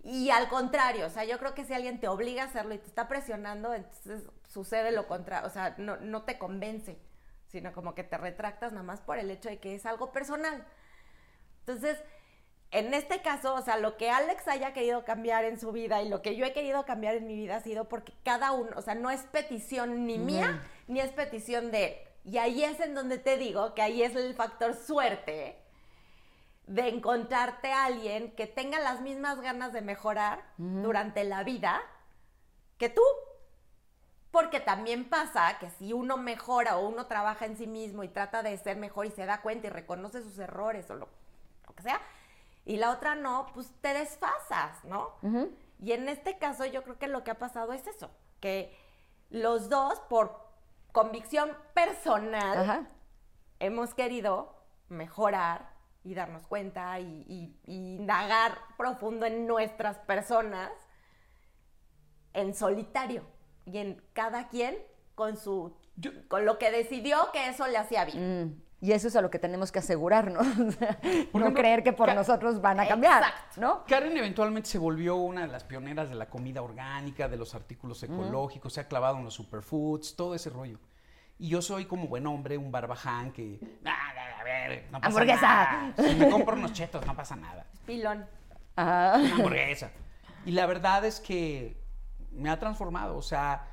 Y 0.03 0.31
al 0.31 0.49
contrario, 0.49 1.07
o 1.07 1.11
sea, 1.11 1.25
yo 1.25 1.39
creo 1.39 1.55
que 1.55 1.67
si 1.67 1.75
alguien 1.75 2.01
te 2.01 2.09
obliga 2.09 2.45
a 2.45 2.47
hacerlo 2.47 2.73
y 2.73 2.79
te 2.79 2.87
está 2.87 3.07
presionando, 3.07 3.75
entonces 3.75 4.23
sucede 4.49 4.93
lo 4.93 5.07
contrario, 5.07 5.47
o 5.47 5.51
sea, 5.51 5.75
no, 5.77 5.99
no 5.99 6.23
te 6.23 6.39
convence, 6.39 6.99
sino 7.49 7.73
como 7.75 7.95
que 7.95 8.03
te 8.03 8.17
retractas 8.17 8.73
nada 8.73 8.85
más 8.85 9.03
por 9.03 9.19
el 9.19 9.31
hecho 9.31 9.51
de 9.51 9.59
que 9.59 9.75
es 9.75 9.85
algo 9.85 10.11
personal. 10.11 10.65
Entonces, 11.61 12.03
en 12.73 12.95
este 12.95 13.21
caso, 13.21 13.55
o 13.55 13.63
sea, 13.63 13.77
lo 13.79 13.97
que 13.97 14.11
Alex 14.11 14.47
haya 14.47 14.73
querido 14.73 15.05
cambiar 15.05 15.45
en 15.45 15.59
su 15.59 15.73
vida 15.73 16.03
y 16.03 16.09
lo 16.09 16.23
que 16.23 16.37
yo 16.37 16.45
he 16.45 16.53
querido 16.53 16.85
cambiar 16.85 17.17
en 17.17 17.27
mi 17.27 17.35
vida 17.35 17.57
ha 17.57 17.61
sido 17.61 17.89
porque 17.89 18.13
cada 18.23 18.53
uno, 18.53 18.71
o 18.77 18.83
sea, 18.83 18.95
no 18.95 19.11
es 19.11 19.23
petición 19.23 20.07
ni 20.07 20.19
mía, 20.19 20.63
ni 20.87 21.01
es 21.01 21.11
petición 21.11 21.71
de 21.73 21.85
él. 21.87 21.97
Y 22.25 22.39
ahí 22.39 22.63
es 22.63 22.79
en 22.81 22.95
donde 22.95 23.19
te 23.19 23.39
digo 23.39 23.75
que 23.75 23.83
ahí 23.83 24.03
es 24.03 24.15
el 24.15 24.35
factor 24.35 24.75
suerte 24.75 25.59
de 26.67 26.89
encontrarte 26.89 27.73
a 27.73 27.87
alguien 27.87 28.31
que 28.37 28.47
tenga 28.47 28.79
las 28.79 29.01
mismas 29.01 29.41
ganas 29.41 29.73
de 29.73 29.81
mejorar 29.81 30.45
durante 30.57 31.25
la 31.25 31.43
vida 31.43 31.81
que 32.79 32.89
tú. 32.89 33.03
Porque 34.31 34.61
también 34.61 35.09
pasa 35.09 35.59
que 35.59 35.71
si 35.71 35.93
uno 35.93 36.17
mejora 36.17 36.77
o 36.77 36.87
uno 36.87 37.07
trabaja 37.07 37.47
en 37.47 37.57
sí 37.57 37.67
mismo 37.67 38.05
y 38.05 38.09
trata 38.09 38.45
de 38.45 38.57
ser 38.59 38.77
mejor 38.77 39.07
y 39.07 39.11
se 39.11 39.27
da 39.27 39.43
cuenta 39.43 39.67
y 39.67 39.71
reconoce 39.71 40.23
sus 40.23 40.39
errores 40.39 40.89
o 40.89 40.95
lo, 40.95 41.09
lo 41.67 41.75
que 41.75 41.83
sea, 41.83 42.01
y 42.65 42.77
la 42.77 42.91
otra 42.91 43.15
no, 43.15 43.47
pues 43.55 43.73
te 43.81 43.95
desfasas, 43.95 44.85
¿no? 44.85 45.15
Y 45.79 45.93
en 45.93 46.09
este 46.09 46.39
caso 46.39 46.65
yo 46.67 46.83
creo 46.83 46.99
que 46.99 47.09
lo 47.09 47.25
que 47.25 47.31
ha 47.31 47.39
pasado 47.39 47.73
es 47.73 47.87
eso, 47.87 48.11
que 48.41 48.77
los 49.31 49.69
dos 49.69 49.99
por 50.09 50.49
convicción 50.93 51.57
personal 51.75 52.59
Ajá. 52.59 52.89
hemos 53.61 53.95
querido 53.95 54.55
mejorar 54.89 55.71
y 56.05 56.15
darnos 56.15 56.47
cuenta 56.47 56.99
y, 57.01 57.25
y- 57.29 57.57
y 57.67 57.97
indagar 57.97 58.59
profundo 58.77 59.27
en 59.27 59.47
nuestras 59.47 59.99
personas 59.99 60.71
en 62.33 62.55
solitario 62.55 63.25
y 63.65 63.79
en 63.79 64.03
cada 64.13 64.49
quien 64.49 64.77
con 65.15 65.37
su 65.37 65.77
Yo- 65.97 66.13
con 66.29 66.47
lo 66.47 66.59
que 66.59 66.71
decidió 66.71 67.31
que 67.33 67.49
eso 67.49 67.67
le 67.67 67.77
hacía 67.77 68.05
bien. 68.07 68.45
Mm, 68.45 68.63
Y 68.83 68.93
eso 68.93 69.09
es 69.09 69.17
a 69.17 69.21
lo 69.21 69.31
que 69.31 69.39
tenemos 69.39 69.71
que 69.73 69.79
asegurarnos. 69.81 70.47
No 71.33 71.41
ejemplo, 71.41 71.55
creer 71.55 71.83
que 71.83 71.93
por 71.93 72.07
Ca- 72.09 72.15
nosotros 72.15 72.61
van 72.61 72.81
a 72.81 72.87
cambiar, 72.89 73.23
Exacto. 73.23 73.61
¿no? 73.61 73.85
Karen 73.85 74.17
eventualmente 74.17 74.69
se 74.69 74.79
volvió 74.79 75.17
una 75.17 75.43
de 75.43 75.49
las 75.49 75.65
pioneras 75.65 76.09
de 76.09 76.15
la 76.15 76.29
comida 76.31 76.63
orgánica, 76.63 77.29
de 77.29 77.37
los 77.37 77.55
artículos 77.55 78.03
ecológicos, 78.03 78.73
se 78.73 78.81
ha 78.81 78.89
clavado 78.89 79.19
en 79.19 79.25
los 79.25 79.35
superfoods, 79.35 80.17
todo 80.17 80.35
ese 80.35 80.51
rollo. 80.51 80.79
Y 81.39 81.49
yo 81.49 81.63
soy 81.63 81.85
como 81.87 82.07
buen 82.09 82.27
hombre, 82.27 82.59
un 82.59 82.71
barbaján 82.73 83.33
que. 83.33 83.61
"Ah, 83.85 84.11
a 84.41 84.45
ver, 84.45 84.85
no 84.91 85.01
pasa 85.01 85.07
Hamburguesa. 85.07 85.41
nada. 85.43 85.95
Si 85.97 86.15
me 86.17 86.29
compro 86.31 86.57
unos 86.57 86.73
chetos, 86.73 87.07
no 87.07 87.15
pasa 87.17 87.37
nada. 87.37 87.67
Pilón. 87.87 88.27
Ajá. 88.77 89.17
Una 89.19 89.35
hamburguesa. 89.35 89.91
Y 90.45 90.51
la 90.53 90.67
verdad 90.67 91.05
es 91.05 91.21
que 91.21 91.81
me 92.33 92.51
ha 92.51 92.59
transformado. 92.59 93.17
O 93.17 93.23
sea, 93.23 93.67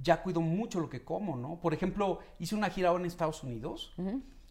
ya 0.00 0.22
cuido 0.22 0.40
mucho 0.40 0.80
lo 0.80 0.88
que 0.88 1.04
como, 1.04 1.36
¿no? 1.36 1.60
Por 1.60 1.74
ejemplo, 1.74 2.20
hice 2.38 2.54
una 2.54 2.70
gira 2.70 2.88
ahora 2.90 3.00
en 3.02 3.06
Estados 3.06 3.42
Unidos 3.42 3.92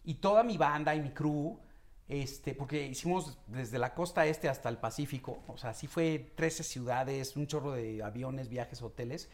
y 0.04 0.14
toda 0.14 0.42
mi 0.42 0.56
banda 0.58 0.94
y 0.94 1.00
mi 1.00 1.10
crew, 1.10 1.58
este, 2.08 2.54
porque 2.54 2.86
hicimos 2.86 3.38
desde 3.46 3.78
la 3.78 3.94
costa 3.94 4.26
este 4.26 4.48
hasta 4.48 4.68
el 4.68 4.76
Pacífico, 4.78 5.42
o 5.48 5.56
sea, 5.56 5.72
sí 5.74 5.86
fue 5.86 6.32
13 6.36 6.62
ciudades, 6.62 7.36
un 7.36 7.46
chorro 7.46 7.72
de 7.72 8.02
aviones, 8.02 8.48
viajes, 8.48 8.82
hoteles. 8.82 9.30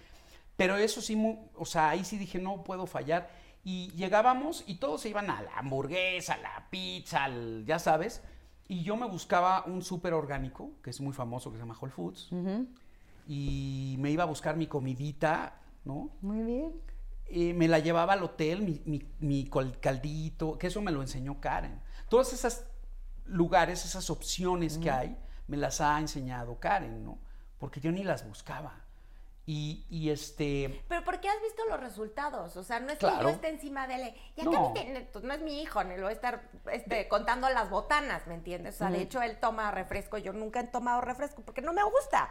Pero 0.57 0.77
eso 0.77 1.01
sí, 1.01 1.16
o 1.57 1.64
sea, 1.64 1.91
ahí 1.91 2.05
sí 2.05 2.18
dije, 2.18 2.39
no 2.39 2.62
puedo 2.64 2.87
fallar. 2.87 3.31
Y 3.64 3.91
llegábamos 3.93 4.62
y 4.66 4.77
todos 4.77 5.01
se 5.03 5.09
iban 5.09 5.31
a 5.31 5.43
la 5.43 5.59
hamburguesa, 5.59 6.35
a 6.35 6.39
la 6.39 6.66
pizza, 6.71 7.25
al- 7.25 7.64
ya 7.66 7.79
sabes. 7.79 8.23
Y 8.68 8.83
yo 8.83 8.97
me 8.97 9.07
buscaba 9.07 9.64
un 9.66 9.83
súper 9.83 10.12
orgánico, 10.14 10.71
que 10.83 10.91
es 10.91 11.01
muy 11.01 11.12
famoso, 11.12 11.51
que 11.51 11.57
se 11.57 11.62
llama 11.62 11.77
Whole 11.81 11.93
Foods. 11.93 12.29
Y 13.27 13.97
me 13.99 14.11
iba 14.11 14.23
a 14.25 14.27
buscar 14.27 14.57
mi 14.57 14.66
comidita, 14.66 15.61
¿no? 15.85 16.11
Muy 16.21 16.43
bien. 16.43 16.73
Eh, 17.33 17.55
me 17.55 17.68
la 17.68 17.78
llevaba 17.78 18.14
al 18.14 18.22
hotel, 18.24 18.62
mi, 18.62 18.83
mi- 18.87 19.07
mi 19.20 19.47
col- 19.49 19.78
caldito, 19.81 20.59
que 20.59 20.66
eso 20.66 20.81
me 20.83 20.91
lo 20.91 21.01
enseñó 21.01 21.41
Karen. 21.41 21.81
Todos 22.09 22.33
esos 22.33 22.64
lugares, 23.26 23.85
esas 23.85 24.11
opciones 24.11 24.78
que 24.78 24.91
hay, 24.91 25.16
me 25.47 25.57
las 25.57 25.81
ha 25.81 25.99
enseñado 26.01 26.59
Karen, 26.59 27.05
¿no? 27.05 27.18
Porque 27.59 27.81
yo 27.81 27.93
ni 27.93 28.03
las 28.03 28.26
buscaba. 28.26 28.85
Y, 29.47 29.85
y 29.89 30.11
este... 30.11 30.85
Pero 30.89 31.03
¿por 31.05 31.20
qué 31.20 31.28
has 31.28 31.41
visto 31.43 31.62
los 31.68 31.81
resultados? 31.81 32.57
O 32.57 32.62
sea, 32.62 32.78
no 32.81 32.89
es 32.89 32.95
que 32.95 33.07
Claro. 33.07 33.22
yo 33.22 33.28
esté 33.31 33.49
encima 33.49 33.87
de 33.89 33.95
él. 33.97 34.14
Ya 34.37 34.45
No. 34.45 34.51
no. 34.74 35.20
no 35.22 35.35
es 35.35 35.41
mi 35.41 35.61
hijo, 35.62 35.83
ni 35.85 35.97
lo 35.97 36.03
voy 36.03 36.11
a 36.11 36.14
estar 36.14 36.51
este, 36.72 37.09
contando 37.09 37.49
las 37.49 37.68
botanas, 37.70 38.26
¿me 38.26 38.35
entiendes? 38.35 38.76
O 38.76 38.78
sea, 38.78 38.91
de 38.91 39.03
hecho, 39.03 39.20
él 39.22 39.39
toma 39.41 39.70
refresco. 39.72 40.18
Yo 40.18 40.33
nunca 40.33 40.61
he 40.61 40.64
tomado 40.64 41.01
refresco 41.01 41.43
porque 41.43 41.62
no 41.62 41.72
me 41.72 41.83
gusta. 41.83 42.28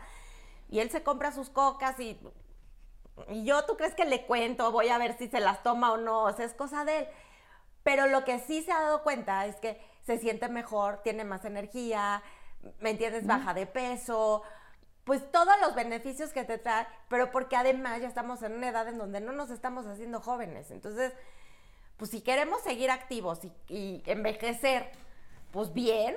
Y 0.69 0.79
él 0.79 0.89
se 0.91 1.03
compra 1.03 1.31
sus 1.33 1.49
cocas 1.49 1.99
y, 1.99 2.17
y 3.29 3.43
yo, 3.43 3.65
¿tú 3.65 3.75
crees 3.77 3.95
que 3.95 4.05
le 4.05 4.25
cuento? 4.25 4.71
Voy 4.71 4.89
a 4.89 4.97
ver 4.97 5.17
si 5.17 5.27
se 5.27 5.39
las 5.39 5.63
toma 5.63 5.91
o 5.91 5.97
no. 5.97 6.23
O 6.23 6.33
sea, 6.33 6.45
es 6.45 6.53
cosa 6.53 6.85
de 6.85 6.99
él. 6.99 7.07
Pero 7.83 8.07
lo 8.07 8.23
que 8.23 8.39
sí 8.39 8.61
se 8.63 8.71
ha 8.71 8.81
dado 8.81 9.03
cuenta 9.03 9.45
es 9.45 9.55
que 9.57 9.81
se 10.05 10.17
siente 10.17 10.49
mejor, 10.49 11.01
tiene 11.03 11.23
más 11.23 11.45
energía, 11.45 12.21
¿me 12.79 12.91
entiendes? 12.91 13.25
Baja 13.25 13.53
de 13.53 13.65
peso, 13.65 14.43
pues 15.03 15.31
todos 15.31 15.55
los 15.61 15.75
beneficios 15.75 16.31
que 16.31 16.43
te 16.43 16.57
trae, 16.57 16.87
pero 17.07 17.31
porque 17.31 17.55
además 17.55 18.01
ya 18.01 18.07
estamos 18.07 18.43
en 18.43 18.53
una 18.53 18.69
edad 18.69 18.87
en 18.87 18.97
donde 18.97 19.21
no 19.21 19.31
nos 19.31 19.49
estamos 19.49 19.85
haciendo 19.85 20.21
jóvenes. 20.21 20.71
Entonces, 20.71 21.13
pues 21.97 22.11
si 22.11 22.21
queremos 22.21 22.61
seguir 22.61 22.91
activos 22.91 23.39
y, 23.43 23.51
y 23.73 24.03
envejecer, 24.05 24.91
pues 25.51 25.73
bien, 25.73 26.15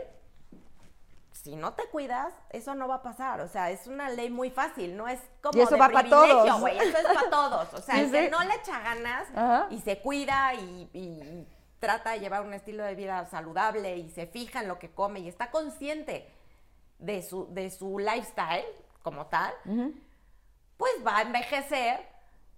si 1.43 1.57
no 1.57 1.73
te 1.73 1.85
cuidas, 1.89 2.33
eso 2.51 2.75
no 2.77 2.87
va 2.87 2.97
a 2.97 3.03
pasar. 3.03 3.41
O 3.41 3.49
sea, 3.49 3.71
es 3.71 3.87
una 3.89 4.09
ley 4.11 4.31
muy 4.31 4.51
fácil, 4.51 4.97
no 4.97 5.09
es 5.09 5.19
como 5.43 5.59
Y 5.59 5.63
eso 5.63 5.75
de 5.75 5.81
va 5.81 5.89
pa' 5.89 6.01
privilegio, 6.03 6.37
todos. 6.45 6.61
güey, 6.61 6.79
Eso 6.79 6.99
es 6.99 7.05
para 7.05 7.31
todos. 7.31 7.75
O 7.75 7.79
sea, 7.83 7.95
Sí, 7.97 8.01
el 8.03 8.11
que 8.13 8.31
no 8.31 8.43
le 8.45 8.55
echa 8.55 8.79
ganas 8.81 9.29
Ajá. 9.35 9.67
y 9.71 9.81
se 9.81 9.99
cuida 10.01 10.55
y, 10.55 10.89
y 10.93 11.47
trata 11.81 12.13
de 12.13 12.21
llevar 12.21 12.43
un 12.47 12.55
estilo 12.55 12.85
de 12.85 12.95
vida 12.95 13.27
saludable 13.27 13.97
y 13.97 14.09
se 14.11 14.27
fija 14.29 14.61
en 14.61 14.69
lo 14.69 14.79
que 14.79 14.91
come 14.93 15.19
y 15.21 15.29
está 15.29 15.51
consciente 15.51 16.31
de 17.01 17.23
su, 17.23 17.53
de 17.53 17.71
su 17.71 17.99
lifestyle 17.99 18.65
como 19.03 19.27
tal, 19.27 19.53
pues 20.77 20.93
va 21.05 21.19
a 21.19 21.23
envejecer 21.23 22.01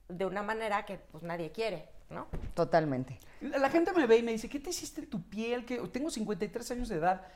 de 0.09 0.27
una 0.27 0.43
manera 0.43 0.85
que 0.85 0.99
pues 0.99 1.23
nadie 1.23 1.51
quiere, 1.53 1.89
¿no? 2.11 2.27
Totalmente. 2.53 3.19
La 3.41 3.57
la 3.59 3.71
gente 3.71 3.93
me 3.93 4.07
ve 4.07 4.19
y 4.19 4.23
me 4.23 4.33
dice, 4.33 4.49
¿qué 4.51 4.61
te 4.61 4.69
hiciste 4.71 5.01
en 5.01 5.09
tu 5.11 5.23
piel? 5.23 5.65
Que 5.65 5.79
tengo 5.89 6.11
53 6.11 6.71
años 6.73 6.89
de 6.91 6.97
edad 6.97 7.27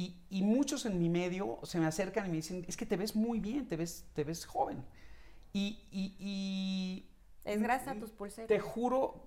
y, 0.00 0.16
y 0.30 0.42
muchos 0.42 0.86
en 0.86 0.98
mi 0.98 1.08
medio 1.08 1.58
se 1.64 1.78
me 1.80 1.86
acercan 1.86 2.26
y 2.26 2.28
me 2.30 2.36
dicen, 2.36 2.64
es 2.68 2.76
que 2.76 2.86
te 2.86 2.96
ves 2.96 3.16
muy 3.16 3.40
bien, 3.40 3.66
te 3.66 3.76
ves, 3.76 4.06
te 4.14 4.22
ves 4.24 4.46
joven. 4.46 4.84
Y, 5.52 5.80
y- 5.90 6.14
y 6.20 7.08
Es 7.44 7.60
gracias 7.60 7.96
a 7.96 7.98
tus 7.98 8.10
pulseras. 8.12 8.48
te 8.48 8.60
juro... 8.60 9.26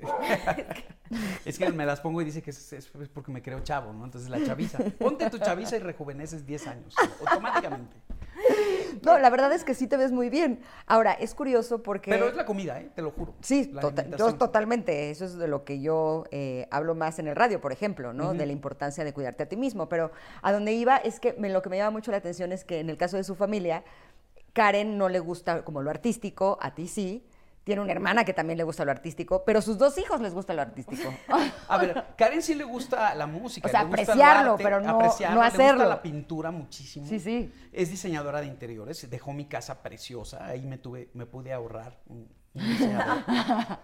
es 1.44 1.58
que 1.58 1.70
me 1.72 1.84
las 1.84 2.00
pongo 2.00 2.22
y 2.22 2.24
dice 2.24 2.40
que 2.42 2.50
es, 2.50 2.72
es 2.72 2.86
porque 3.12 3.32
me 3.32 3.42
creo 3.42 3.60
chavo, 3.60 3.92
¿no? 3.92 4.04
Entonces 4.04 4.30
la 4.30 4.44
chaviza. 4.44 4.78
Ponte 4.98 5.28
tu 5.30 5.38
chaviza 5.38 5.76
y 5.76 5.80
rejuveneces 5.80 6.46
10 6.46 6.66
años, 6.68 6.94
automáticamente. 7.20 7.96
No, 9.02 9.18
la 9.18 9.30
verdad 9.30 9.52
es 9.52 9.64
que 9.64 9.74
sí 9.74 9.86
te 9.86 9.96
ves 9.96 10.12
muy 10.12 10.30
bien. 10.30 10.60
Ahora, 10.86 11.12
es 11.12 11.34
curioso 11.34 11.82
porque... 11.82 12.10
Pero 12.10 12.28
es 12.28 12.34
la 12.36 12.44
comida, 12.46 12.80
¿eh? 12.80 12.90
Te 12.94 13.02
lo 13.02 13.10
juro. 13.10 13.34
Sí, 13.40 13.70
La 13.72 13.80
tota- 13.80 14.04
yo 14.16 14.34
totalmente. 14.34 15.10
Eso 15.10 15.24
es 15.24 15.36
de 15.38 15.48
lo 15.48 15.64
que 15.64 15.80
yo 15.80 16.24
eh, 16.30 16.66
hablo 16.70 16.94
más 16.94 17.18
en 17.18 17.28
el 17.28 17.36
radio, 17.36 17.60
por 17.60 17.72
ejemplo, 17.72 18.12
¿no? 18.12 18.34
De 18.34 18.46
la 18.46 18.52
importancia 18.52 19.04
de 19.04 19.12
cuidarte 19.12 19.42
a 19.44 19.46
ti 19.48 19.56
mismo. 19.56 19.88
Pero 19.88 20.10
a 20.42 20.52
donde 20.52 20.72
iba 20.72 20.96
es 20.96 21.20
que 21.20 21.34
me- 21.34 21.48
lo 21.50 21.62
que 21.62 21.68
me 21.70 21.76
llama 21.76 21.90
mucho 21.92 22.10
la 22.10 22.16
atención 22.18 22.52
es 22.52 22.64
que 22.64 22.80
en 22.80 22.90
el 22.90 22.96
caso 22.96 23.16
de 23.16 23.24
su 23.24 23.34
familia, 23.34 23.84
Karen 24.52 24.98
no 24.98 25.08
le 25.08 25.20
gusta 25.20 25.64
como 25.64 25.82
lo 25.82 25.90
artístico, 25.90 26.58
a 26.60 26.74
ti 26.74 26.88
sí. 26.88 27.24
Tiene 27.68 27.82
una 27.82 27.92
hermana 27.92 28.24
que 28.24 28.32
también 28.32 28.56
le 28.56 28.64
gusta 28.64 28.82
lo 28.86 28.92
artístico, 28.92 29.44
pero 29.44 29.60
sus 29.60 29.76
dos 29.76 29.98
hijos 29.98 30.22
les 30.22 30.32
gusta 30.32 30.54
lo 30.54 30.62
artístico. 30.62 31.12
A 31.68 31.76
ver, 31.76 32.02
Karen 32.16 32.40
sí 32.40 32.54
le 32.54 32.64
gusta 32.64 33.14
la 33.14 33.26
música. 33.26 33.68
O 33.68 33.70
sea, 33.70 33.82
le 33.82 33.88
gusta 33.88 34.02
apreciarlo, 34.12 34.52
arte, 34.52 34.64
pero 34.64 34.80
no- 34.80 34.88
apreciarlo, 34.96 35.34
no 35.36 35.42
Le 35.42 35.48
hacerlo. 35.48 35.72
gusta 35.74 35.88
la 35.90 36.00
pintura 36.00 36.50
muchísimo. 36.50 37.06
Sí, 37.06 37.20
sí. 37.20 37.52
Es 37.70 37.90
diseñadora 37.90 38.40
de 38.40 38.46
interiores. 38.46 39.10
Dejó 39.10 39.34
mi 39.34 39.44
casa 39.44 39.82
preciosa. 39.82 40.46
Ahí 40.46 40.64
me 40.64 40.78
tuve, 40.78 41.10
me 41.12 41.26
pude 41.26 41.52
ahorrar 41.52 41.98
un, 42.06 42.26
un 42.54 42.68
diseñador. 42.70 43.18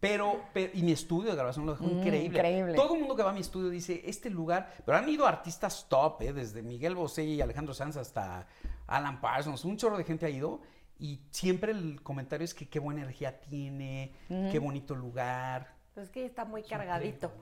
Pero, 0.00 0.40
pero- 0.52 0.72
y 0.74 0.82
mi 0.82 0.90
estudio 0.92 1.30
de 1.30 1.36
grabación 1.36 1.64
lo 1.66 1.72
dejó 1.72 1.84
increíble. 1.84 2.22
Mm, 2.30 2.32
increíble. 2.34 2.74
Todo 2.74 2.94
el 2.94 3.00
mundo 3.00 3.14
que 3.14 3.22
va 3.22 3.30
a 3.30 3.32
mi 3.34 3.40
estudio 3.40 3.68
dice, 3.70 4.02
este 4.06 4.30
lugar, 4.30 4.72
pero 4.84 4.98
han 4.98 5.08
ido 5.08 5.26
artistas 5.28 5.86
top, 5.88 6.22
¿eh? 6.22 6.32
desde 6.32 6.60
Miguel 6.62 6.96
Bosé 6.96 7.22
y 7.24 7.40
Alejandro 7.40 7.72
Sanz 7.72 7.96
hasta 7.96 8.46
Alan 8.88 9.20
Parsons, 9.20 9.64
un 9.64 9.76
chorro 9.76 9.96
de 9.96 10.02
gente 10.04 10.26
ha 10.26 10.30
ido 10.30 10.60
y 11.02 11.20
siempre 11.30 11.72
el 11.72 12.00
comentario 12.02 12.44
es 12.44 12.54
que 12.54 12.68
qué 12.68 12.78
buena 12.78 13.00
energía 13.02 13.40
tiene, 13.40 14.12
qué 14.28 14.58
bonito 14.58 14.94
lugar. 14.94 15.74
Pues 15.94 16.08
que 16.10 16.24
está 16.24 16.44
muy 16.44 16.62
cargadito. 16.62 17.32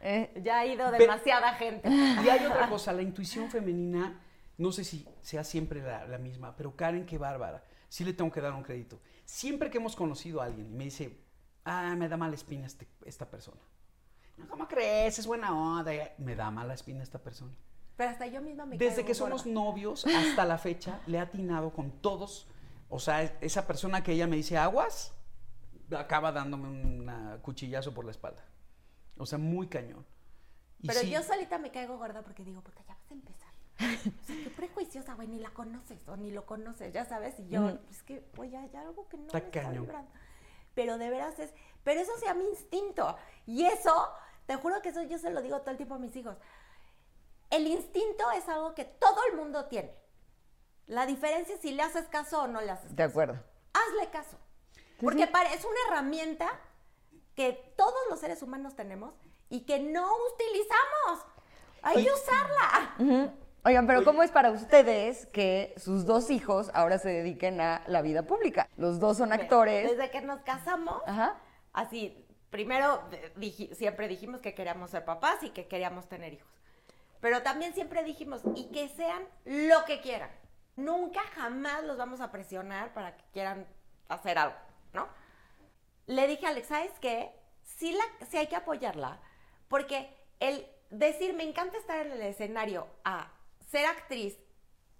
Eh, 0.00 0.30
Ya 0.42 0.58
ha 0.58 0.66
ido 0.66 0.84
Pero- 0.90 0.98
demasiada 0.98 1.54
gente. 1.54 1.88
Y 1.88 2.28
hay 2.28 2.44
otra 2.44 2.68
cosa, 2.68 2.92
la 2.92 3.02
intuición 3.02 3.50
femenina, 3.50 4.20
no 4.58 4.72
sé 4.72 4.84
si 4.84 5.06
sea 5.22 5.42
siempre 5.42 5.80
la, 5.80 6.06
la 6.06 6.18
misma, 6.18 6.54
pero 6.54 6.76
Karen, 6.76 7.06
qué 7.06 7.18
bárbara. 7.18 7.64
Sí 7.88 8.04
le 8.04 8.12
tengo 8.12 8.30
que 8.30 8.40
dar 8.40 8.52
un 8.52 8.62
crédito. 8.62 9.00
Siempre 9.24 9.70
que 9.70 9.78
hemos 9.78 9.96
conocido 9.96 10.40
a 10.42 10.44
alguien 10.46 10.66
y 10.70 10.74
me 10.74 10.84
dice, 10.84 11.18
ah, 11.64 11.94
me 11.96 12.08
da 12.08 12.16
mala 12.16 12.34
espina 12.34 12.66
este- 12.66 12.88
esta 13.04 13.30
persona. 13.30 13.60
No, 14.36 14.48
¿Cómo 14.48 14.68
crees? 14.68 15.18
Es 15.18 15.26
buena 15.26 15.52
onda. 15.56 15.92
Me 16.18 16.34
da 16.36 16.50
mala 16.50 16.74
espina 16.74 17.02
esta 17.02 17.18
persona. 17.18 17.52
Pero 17.96 18.10
hasta 18.10 18.26
yo 18.26 18.40
misma 18.42 18.66
me 18.66 18.76
Desde 18.76 19.04
que 19.04 19.14
somos 19.14 19.44
gorda. 19.44 19.54
novios 19.54 20.04
hasta 20.06 20.44
la 20.44 20.58
fecha, 20.58 21.00
le 21.06 21.18
he 21.18 21.20
atinado 21.20 21.70
con 21.72 21.90
todos. 22.02 22.48
O 22.94 22.98
sea, 22.98 23.22
es- 23.22 23.32
esa 23.40 23.66
persona 23.66 24.02
que 24.02 24.12
ella 24.12 24.26
me 24.26 24.36
dice 24.36 24.58
aguas, 24.58 25.14
acaba 25.96 26.30
dándome 26.30 26.68
un 26.68 27.38
cuchillazo 27.42 27.94
por 27.94 28.04
la 28.04 28.10
espalda. 28.10 28.44
O 29.16 29.24
sea, 29.24 29.38
muy 29.38 29.66
cañón. 29.66 30.04
Y 30.80 30.88
Pero 30.88 31.00
sí, 31.00 31.10
yo 31.10 31.22
solita 31.22 31.58
me 31.58 31.70
caigo 31.70 31.96
gorda 31.96 32.20
porque 32.22 32.44
digo, 32.44 32.60
puta, 32.60 32.82
ya 32.86 32.94
vas 32.94 33.10
a 33.10 33.14
empezar. 33.14 33.48
O 33.78 34.24
sea, 34.26 34.36
qué 34.44 34.50
prejuiciosa, 34.50 35.14
güey, 35.14 35.26
ni 35.28 35.38
la 35.38 35.48
conoces 35.50 36.06
o 36.06 36.16
ni 36.16 36.30
lo 36.32 36.44
conoces, 36.44 36.92
ya 36.92 37.04
sabes. 37.06 37.38
Y 37.40 37.48
yo, 37.48 37.78
es 37.90 38.02
que, 38.02 38.28
oye, 38.36 38.56
hay 38.58 38.76
algo 38.76 39.08
que 39.08 39.16
no 39.16 39.26
Está 39.26 39.38
me 39.38 39.44
está 39.46 39.62
cañón. 39.62 39.84
vibrando. 39.84 40.10
Pero 40.74 40.98
de 40.98 41.08
veras 41.08 41.38
es, 41.38 41.54
pero 41.82 42.00
eso 42.00 42.12
sea 42.18 42.34
mi 42.34 42.44
instinto. 42.44 43.16
Y 43.46 43.64
eso, 43.64 44.08
te 44.46 44.56
juro 44.56 44.82
que 44.82 44.90
eso 44.90 45.02
yo 45.02 45.16
se 45.18 45.30
lo 45.30 45.40
digo 45.40 45.60
todo 45.60 45.70
el 45.70 45.76
tiempo 45.78 45.94
a 45.94 45.98
mis 45.98 46.14
hijos. 46.16 46.36
El 47.50 47.66
instinto 47.66 48.30
es 48.32 48.46
algo 48.48 48.74
que 48.74 48.84
todo 48.84 49.16
el 49.30 49.36
mundo 49.38 49.64
tiene. 49.66 49.94
La 50.86 51.06
diferencia 51.06 51.54
es 51.54 51.60
si 51.60 51.72
le 51.72 51.82
haces 51.82 52.06
caso 52.08 52.42
o 52.42 52.46
no 52.48 52.60
le 52.60 52.70
haces 52.70 52.84
caso. 52.84 52.94
de 52.96 53.02
acuerdo. 53.02 53.34
hazle 53.72 54.10
caso. 54.10 54.36
Porque 55.00 55.26
pare- 55.26 55.54
es 55.54 55.64
una 55.64 55.74
herramienta 55.88 56.48
que 57.34 57.72
todos 57.76 57.98
los 58.10 58.20
seres 58.20 58.42
humanos 58.42 58.76
tenemos 58.76 59.14
y 59.48 59.60
que 59.64 59.78
no 59.80 60.08
utilizamos. 60.34 61.26
Hay 61.82 61.96
Oye. 61.96 62.06
que 62.06 62.12
usarla. 62.12 62.94
Ujú. 62.98 63.30
Oigan, 63.64 63.86
pero 63.86 64.04
¿cómo 64.04 64.22
es 64.22 64.30
para 64.30 64.50
ustedes 64.50 65.26
que 65.26 65.72
sus 65.76 66.04
dos 66.04 66.30
hijos 66.30 66.70
ahora 66.74 66.98
se 66.98 67.08
dediquen 67.10 67.60
a 67.60 67.82
la 67.86 68.02
vida 68.02 68.24
pública? 68.24 68.68
Los 68.76 68.98
dos 69.00 69.16
son 69.18 69.32
actores. 69.32 69.88
Desde 69.90 70.10
que 70.10 70.20
nos 70.20 70.40
casamos, 70.40 71.00
Ajá. 71.06 71.36
así, 71.72 72.26
primero 72.50 73.00
siempre 73.74 74.08
dijimos 74.08 74.40
que 74.40 74.54
queríamos 74.54 74.90
ser 74.90 75.04
papás 75.04 75.42
y 75.42 75.50
que 75.50 75.68
queríamos 75.68 76.08
tener 76.08 76.32
hijos. 76.34 76.50
Pero 77.20 77.42
también 77.42 77.72
siempre 77.72 78.02
dijimos, 78.02 78.42
y 78.56 78.64
que 78.72 78.88
sean 78.88 79.22
lo 79.44 79.84
que 79.84 80.00
quieran. 80.00 80.30
Nunca 80.76 81.20
jamás 81.34 81.84
los 81.84 81.96
vamos 81.96 82.20
a 82.20 82.30
presionar 82.30 82.94
para 82.94 83.16
que 83.16 83.24
quieran 83.32 83.66
hacer 84.08 84.38
algo, 84.38 84.56
¿no? 84.92 85.08
Le 86.06 86.26
dije 86.26 86.46
a 86.46 86.50
Alex, 86.50 86.68
¿sabes 86.68 86.92
qué? 87.00 87.32
Sí, 87.62 87.92
la, 87.92 88.26
sí 88.26 88.38
hay 88.38 88.46
que 88.46 88.56
apoyarla, 88.56 89.20
porque 89.68 90.14
el 90.40 90.66
decir, 90.90 91.34
me 91.34 91.44
encanta 91.44 91.78
estar 91.78 92.06
en 92.06 92.12
el 92.12 92.22
escenario, 92.22 92.86
a 93.04 93.30
ser 93.70 93.86
actriz 93.86 94.36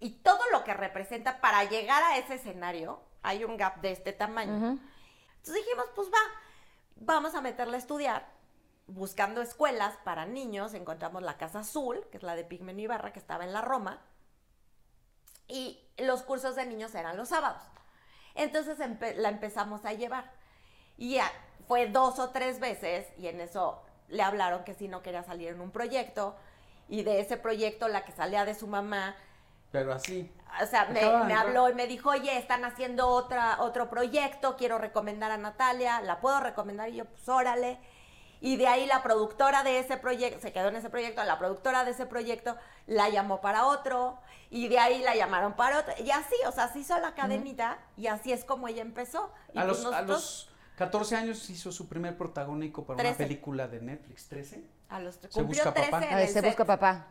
y 0.01 0.11
todo 0.11 0.41
lo 0.51 0.65
que 0.65 0.75
representa 0.75 1.41
para 1.41 1.65
llegar 1.65 2.03
a 2.03 2.17
ese 2.17 2.35
escenario, 2.35 3.03
hay 3.23 3.45
un 3.45 3.57
gap 3.57 3.81
de 3.81 3.93
este 3.93 4.13
tamaño. 4.13 4.79
Entonces 5.37 5.65
dijimos, 5.65 5.87
pues 5.95 6.09
va, 6.09 6.19
vamos 6.97 7.35
a 7.35 7.41
meterla 7.41 7.77
a 7.77 7.79
estudiar. 7.79 8.33
Buscando 8.87 9.43
escuelas 9.43 9.97
para 10.05 10.27
niños, 10.27 10.75
encontramos 10.75 11.23
la 11.23 11.39
Casa 11.39 11.61
Azul, 11.61 12.05
que 12.11 12.17
es 12.17 12.23
la 12.23 12.35
de 12.35 12.45
Pigmenio 12.45 12.85
Ibarra, 12.85 13.13
que 13.13 13.19
estaba 13.19 13.45
en 13.45 13.53
la 13.53 13.61
Roma. 13.61 14.03
Y 15.53 15.79
los 15.99 16.23
cursos 16.23 16.57
de 16.57 16.65
niños 16.65 16.95
eran 16.95 17.19
los 17.19 17.29
sábados. 17.29 17.63
Entonces 18.35 18.79
empe- 18.79 19.15
la 19.17 19.29
empezamos 19.29 19.85
a 19.85 19.93
llevar. 19.93 20.31
Y 20.97 21.15
ya 21.17 21.31
fue 21.69 21.89
dos 21.89 22.19
o 22.19 22.31
tres 22.31 22.59
veces 22.59 23.07
y 23.19 23.27
en 23.29 23.41
eso 23.43 23.83
le 24.09 24.23
hablaron 24.23 24.65
que 24.65 24.73
si 24.75 24.89
no 24.89 25.03
quería 25.03 25.23
salir 25.25 25.49
en 25.49 25.61
un 25.61 25.71
proyecto. 25.71 26.35
Y 26.89 27.03
de 27.03 27.21
ese 27.21 27.37
proyecto, 27.37 27.89
la 27.89 28.05
que 28.07 28.13
salía 28.13 28.45
de 28.47 28.55
su 28.55 28.67
mamá, 28.67 29.15
Pero 29.71 29.93
así. 29.93 30.31
o 30.63 30.67
sea, 30.67 30.87
me, 30.87 31.01
habló 31.35 31.69
y 31.69 31.75
me 31.75 31.87
dijo, 31.87 32.09
oye, 32.11 32.37
están 32.39 32.65
haciendo 32.65 33.09
otra, 33.09 33.61
otro 33.61 33.91
proyecto, 33.91 34.57
quiero 34.57 34.79
recomendar 34.79 35.31
a 35.31 35.37
Natalia, 35.37 36.01
¿la 36.01 36.21
puedo 36.21 36.41
recomendar? 36.41 36.89
Y 36.89 36.97
yo, 36.97 37.05
pues 37.05 37.29
órale. 37.29 37.79
Y 38.45 38.57
de 38.57 38.67
ahí 38.67 38.87
la 38.87 39.05
productora 39.05 39.63
de 39.63 39.79
ese 39.79 39.97
proyecto, 39.97 40.41
se 40.41 40.53
quedó 40.53 40.69
en 40.69 40.75
ese 40.75 40.91
proyecto, 40.91 41.23
la 41.23 41.39
productora 41.39 41.85
de 41.85 41.93
ese 41.93 42.07
proyecto 42.07 42.57
la 42.89 43.09
llamó 43.09 43.41
para 43.41 43.67
otro, 43.67 44.19
y 44.51 44.67
de 44.67 44.81
ahí 44.81 45.01
la 45.01 45.15
llamaron 45.15 45.53
para 45.55 45.79
otro, 45.79 45.95
y 46.05 46.11
así, 46.11 46.35
o 46.49 46.51
sea, 46.51 46.67
se 46.73 46.81
hizo 46.81 46.99
la 46.99 47.15
cadenita, 47.15 47.79
y 47.97 48.09
así 48.09 48.33
es 48.33 48.45
como 48.45 48.67
ella 48.67 48.83
empezó. 48.83 49.33
Y 49.55 49.59
A 49.59 49.65
pues 49.65 49.79
los, 49.85 49.87
a 49.87 50.03
nosotros, 50.03 50.09
los 50.09 50.51
14 50.77 51.15
años 51.17 51.49
hizo 51.51 51.71
su 51.71 51.89
primer 51.89 52.19
protagónico 52.19 52.85
para 52.85 52.95
una 52.97 53.03
13. 53.15 53.23
película 53.23 53.69
de 53.69 53.81
Netflix. 53.81 54.29
¿13? 54.31 54.61
a 54.89 54.99
los- 54.99 55.15
Se 55.15 55.29
cumplió 55.29 55.63
busca 55.65 55.73
13 55.75 55.91
papá. 55.93 56.05
en 56.07 56.13
A 56.13 56.17
ver, 56.17 56.25
el 56.27 56.29
se 56.29 56.41
set. 56.41 56.45
busca 56.45 56.65
papá. 56.65 57.07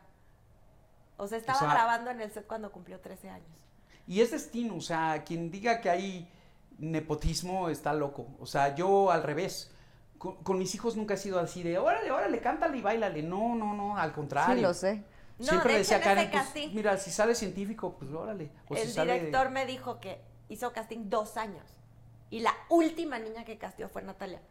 O 1.15 1.27
sea, 1.27 1.37
estaba 1.37 1.57
O 1.59 1.61
sea- 1.61 1.71
grabando 1.73 2.11
en 2.11 2.19
el 2.21 2.31
set 2.31 2.45
cuando 2.45 2.71
cumplió 2.73 2.99
13 2.99 3.29
años. 3.29 3.47
Y 4.05 4.19
es 4.19 4.31
destino, 4.31 4.75
o 4.75 4.81
sea, 4.81 5.23
quien 5.23 5.49
diga 5.49 5.79
que 5.79 5.89
hay 5.89 6.29
nepotismo 6.77 7.69
está 7.69 7.93
loco. 7.93 8.27
O 8.39 8.45
sea, 8.45 8.75
yo 8.75 9.11
al 9.11 9.23
revés. 9.23 9.71
Con, 10.21 10.35
con 10.43 10.59
mis 10.59 10.75
hijos 10.75 10.95
nunca 10.95 11.15
he 11.15 11.17
sido 11.17 11.39
así 11.39 11.63
de, 11.63 11.79
órale, 11.79 12.11
órale, 12.11 12.39
cántale 12.41 12.77
y 12.77 12.81
bailale. 12.83 13.23
No, 13.23 13.55
no, 13.55 13.73
no, 13.73 13.97
al 13.97 14.13
contrario. 14.13 14.53
Sí, 14.55 14.61
lo 14.61 14.73
sé. 14.75 15.03
No, 15.39 15.45
Siempre 15.47 15.79
decía 15.79 15.97
hecho, 15.97 16.03
Karen, 16.05 16.29
pues, 16.29 16.71
mira, 16.73 16.95
si 16.97 17.09
sale 17.09 17.33
científico, 17.33 17.95
pues 17.97 18.11
órale. 18.11 18.51
O 18.69 18.75
si 18.75 18.81
el 18.83 18.89
sale- 18.89 19.13
director 19.13 19.49
me 19.49 19.65
dijo 19.65 19.99
que 19.99 20.21
hizo 20.47 20.71
casting 20.73 21.09
dos 21.09 21.37
años. 21.37 21.65
Y 22.29 22.41
la 22.41 22.53
última 22.69 23.17
niña 23.17 23.45
que 23.45 23.57
casteó 23.57 23.89
fue 23.89 24.03
Natalia. 24.03 24.41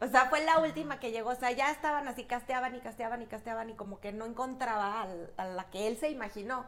O 0.00 0.06
sea, 0.06 0.26
fue 0.26 0.44
la 0.44 0.60
última 0.60 1.00
que 1.00 1.10
llegó. 1.10 1.30
O 1.30 1.34
sea, 1.34 1.50
ya 1.50 1.72
estaban 1.72 2.06
así, 2.06 2.22
casteaban 2.24 2.76
y 2.76 2.80
casteaban 2.80 3.20
y 3.22 3.26
casteaban 3.26 3.68
y 3.70 3.74
como 3.74 3.98
que 3.98 4.12
no 4.12 4.26
encontraba 4.26 5.02
al- 5.02 5.32
a 5.38 5.46
la 5.46 5.64
que 5.70 5.88
él 5.88 5.96
se 5.96 6.08
imaginó. 6.08 6.66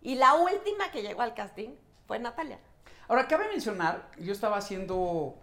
Y 0.00 0.14
la 0.14 0.34
última 0.34 0.92
que 0.92 1.02
llegó 1.02 1.22
al 1.22 1.34
casting 1.34 1.70
fue 2.06 2.20
Natalia. 2.20 2.60
Ahora, 3.08 3.26
cabe 3.26 3.48
mencionar, 3.48 4.08
yo 4.18 4.32
estaba 4.32 4.58
haciendo 4.58 5.34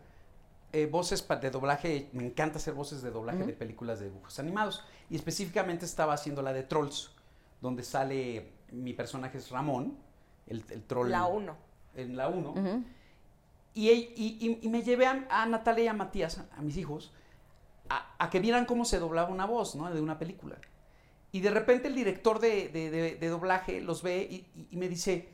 eh, 0.82 0.86
voces 0.88 1.25
de 1.41 1.49
doblaje, 1.51 2.09
me 2.13 2.25
encanta 2.25 2.57
hacer 2.57 2.73
voces 2.73 3.01
de 3.01 3.11
doblaje 3.11 3.43
de 3.45 3.53
películas 3.53 3.99
de 3.99 4.05
dibujos 4.05 4.38
animados, 4.39 4.84
y 5.09 5.15
específicamente 5.15 5.86
estaba 5.86 6.13
haciendo 6.13 6.41
la 6.41 6.53
de 6.53 6.63
Trolls, 6.63 7.11
donde 7.61 7.84
sale, 7.84 8.51
mi 8.71 8.93
personaje 8.93 9.38
es 9.38 9.49
Ramón, 9.49 9.97
el, 10.47 10.63
el 10.69 10.84
troll. 10.84 11.09
La 11.11 11.25
uno. 11.25 11.57
En 11.95 12.15
la 12.15 12.28
1. 12.28 12.53
y, 13.73 13.89
y- 13.89 14.38
y- 14.39 14.59
y 14.61 14.69
me 14.69 14.82
llevé 14.84 15.05
a, 15.07 15.25
a 15.30 15.45
Natalia 15.45 15.84
y 15.86 15.88
a 15.88 15.93
Matías, 15.93 16.38
a, 16.39 16.47
a 16.57 16.61
mis 16.61 16.78
hijos, 16.78 17.11
a, 17.89 18.15
a 18.19 18.30
que 18.30 18.39
vieran 18.39 18.65
cómo 18.65 18.86
se 18.86 18.99
doblaba 18.99 19.30
una 19.30 19.45
voz, 19.45 19.75
¿no? 19.75 19.91
De 19.93 20.01
una 20.01 20.17
película. 20.19 20.57
Y 21.32 21.41
de 21.41 21.49
repente 21.51 21.88
el 21.88 21.95
director 21.95 22.39
de, 22.39 22.69
de- 22.69 22.89
de- 22.91 23.15
de 23.15 23.28
doblaje 23.30 23.82
los 23.82 24.01
ve 24.03 24.45
y, 24.71 24.78
me 24.78 24.88
dice, 24.89 25.30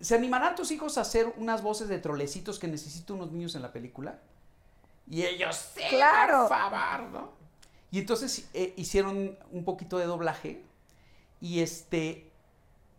¿se 0.00 0.14
animarán 0.14 0.54
tus 0.54 0.70
hijos 0.70 0.98
a 0.98 1.02
hacer 1.02 1.32
unas 1.38 1.62
voces 1.62 1.88
de 1.88 1.98
trolecitos 1.98 2.58
que 2.58 2.68
necesito 2.68 3.14
unos 3.14 3.32
niños 3.32 3.54
en 3.54 3.62
la 3.62 3.72
película? 3.72 4.20
Y 5.08 5.24
ellos, 5.24 5.56
sí, 5.74 5.82
Claro. 5.90 6.48
por 6.48 6.58
favor, 6.58 7.08
¿no? 7.10 7.32
Y 7.90 7.98
entonces 7.98 8.48
eh, 8.54 8.72
hicieron 8.76 9.36
un 9.50 9.64
poquito 9.64 9.98
de 9.98 10.06
doblaje 10.06 10.62
y 11.40 11.60
este 11.60 12.30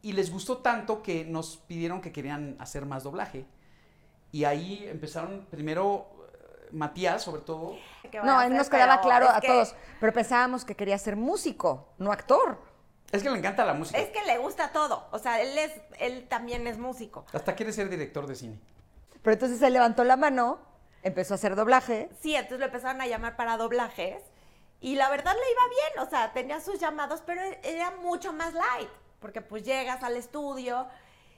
y 0.01 0.11
les 0.11 0.31
gustó 0.31 0.57
tanto 0.57 1.01
que 1.01 1.23
nos 1.23 1.57
pidieron 1.57 2.01
que 2.01 2.11
querían 2.11 2.57
hacer 2.59 2.85
más 2.85 3.03
doblaje. 3.03 3.45
Y 4.31 4.43
ahí 4.43 4.85
empezaron 4.87 5.47
primero 5.49 6.07
eh, 6.33 6.67
Matías, 6.73 7.23
sobre 7.23 7.41
todo. 7.41 7.75
No, 8.23 8.41
él 8.41 8.53
nos 8.55 8.69
quedaba 8.69 8.99
claro 9.01 9.29
a 9.29 9.39
que- 9.39 9.47
todos, 9.47 9.73
pero 9.99 10.11
pensábamos 10.13 10.65
que 10.65 10.75
quería 10.75 10.97
ser 10.97 11.15
músico, 11.15 11.87
no 11.97 12.11
actor. 12.11 12.59
Es 13.11 13.23
que 13.23 13.29
le 13.29 13.37
encanta 13.37 13.63
la 13.63 13.73
música. 13.75 13.97
Es 13.99 14.09
que 14.09 14.23
le 14.25 14.37
gusta 14.39 14.71
todo. 14.71 15.07
O 15.11 15.19
sea, 15.19 15.39
él, 15.41 15.57
es, 15.57 15.71
él 15.99 16.27
también 16.27 16.67
es 16.67 16.77
músico. 16.77 17.25
Hasta 17.31 17.55
quiere 17.55 17.71
ser 17.71 17.89
director 17.89 18.27
de 18.27 18.35
cine. 18.35 18.59
Pero 19.21 19.33
entonces 19.33 19.61
él 19.61 19.71
levantó 19.73 20.03
la 20.03 20.17
mano, 20.17 20.59
empezó 21.03 21.33
a 21.33 21.35
hacer 21.35 21.55
doblaje. 21.55 22.09
Sí, 22.21 22.35
entonces 22.35 22.59
lo 22.59 22.65
empezaron 22.65 23.01
a 23.01 23.07
llamar 23.07 23.35
para 23.35 23.57
doblajes 23.57 24.23
y 24.83 24.95
la 24.95 25.09
verdad 25.09 25.33
le 25.33 25.51
iba 25.51 25.61
bien, 25.69 26.07
o 26.07 26.09
sea, 26.09 26.33
tenía 26.33 26.59
sus 26.59 26.79
llamados, 26.79 27.21
pero 27.25 27.41
era 27.63 27.91
mucho 27.91 28.33
más 28.33 28.53
light, 28.53 28.89
porque 29.19 29.41
pues 29.41 29.63
llegas 29.63 30.03
al 30.03 30.17
estudio. 30.17 30.87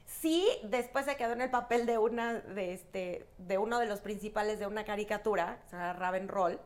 Sí, 0.07 0.47
después 0.63 1.05
se 1.05 1.15
quedó 1.15 1.33
en 1.33 1.41
el 1.41 1.51
papel 1.51 1.85
de 1.85 1.97
una 1.97 2.33
de 2.33 2.73
este 2.73 3.27
de 3.37 3.57
uno 3.57 3.79
de 3.79 3.85
los 3.85 4.01
principales 4.01 4.57
de 4.59 4.67
una 4.67 4.83
caricatura, 4.83 5.59
o 5.67 5.69
sea, 5.69 5.93
Raven 5.93 6.27
Roll. 6.27 6.59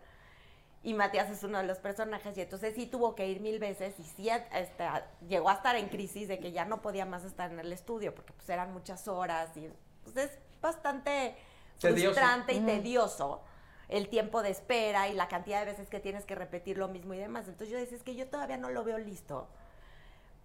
Y 0.81 0.93
Matías 0.93 1.29
es 1.29 1.43
uno 1.43 1.57
de 1.57 1.65
los 1.65 1.79
personajes 1.79 2.37
y 2.37 2.41
entonces 2.41 2.73
sí 2.73 2.85
tuvo 2.85 3.13
que 3.13 3.27
ir 3.27 3.41
mil 3.41 3.59
veces 3.59 3.99
y 3.99 4.03
sí 4.05 4.29
este, 4.29 4.87
llegó 5.27 5.49
a 5.49 5.55
estar 5.55 5.75
en 5.75 5.89
crisis 5.89 6.29
de 6.29 6.39
que 6.39 6.53
ya 6.53 6.63
no 6.63 6.81
podía 6.81 7.05
más 7.05 7.25
estar 7.25 7.51
en 7.51 7.59
el 7.59 7.73
estudio 7.73 8.15
porque 8.15 8.31
pues 8.31 8.47
eran 8.47 8.71
muchas 8.71 9.09
horas 9.09 9.49
y 9.57 9.69
pues 10.05 10.15
es 10.15 10.39
bastante 10.61 11.35
Tedioso. 11.79 12.13
frustrante 12.15 12.53
y 12.53 12.59
tedioso 12.61 13.41
el 13.87 14.07
tiempo 14.09 14.41
de 14.43 14.51
espera 14.51 15.07
y 15.07 15.13
la 15.13 15.27
cantidad 15.27 15.59
de 15.61 15.65
veces 15.71 15.89
que 15.89 15.99
tienes 15.99 16.25
que 16.25 16.35
repetir 16.35 16.77
lo 16.77 16.87
mismo 16.87 17.13
y 17.13 17.17
demás. 17.17 17.47
Entonces 17.47 17.69
yo 17.69 17.77
decía, 17.79 17.97
es 17.97 18.03
que 18.03 18.15
yo 18.15 18.27
todavía 18.27 18.57
no 18.57 18.69
lo 18.69 18.83
veo 18.83 18.97
listo 18.99 19.47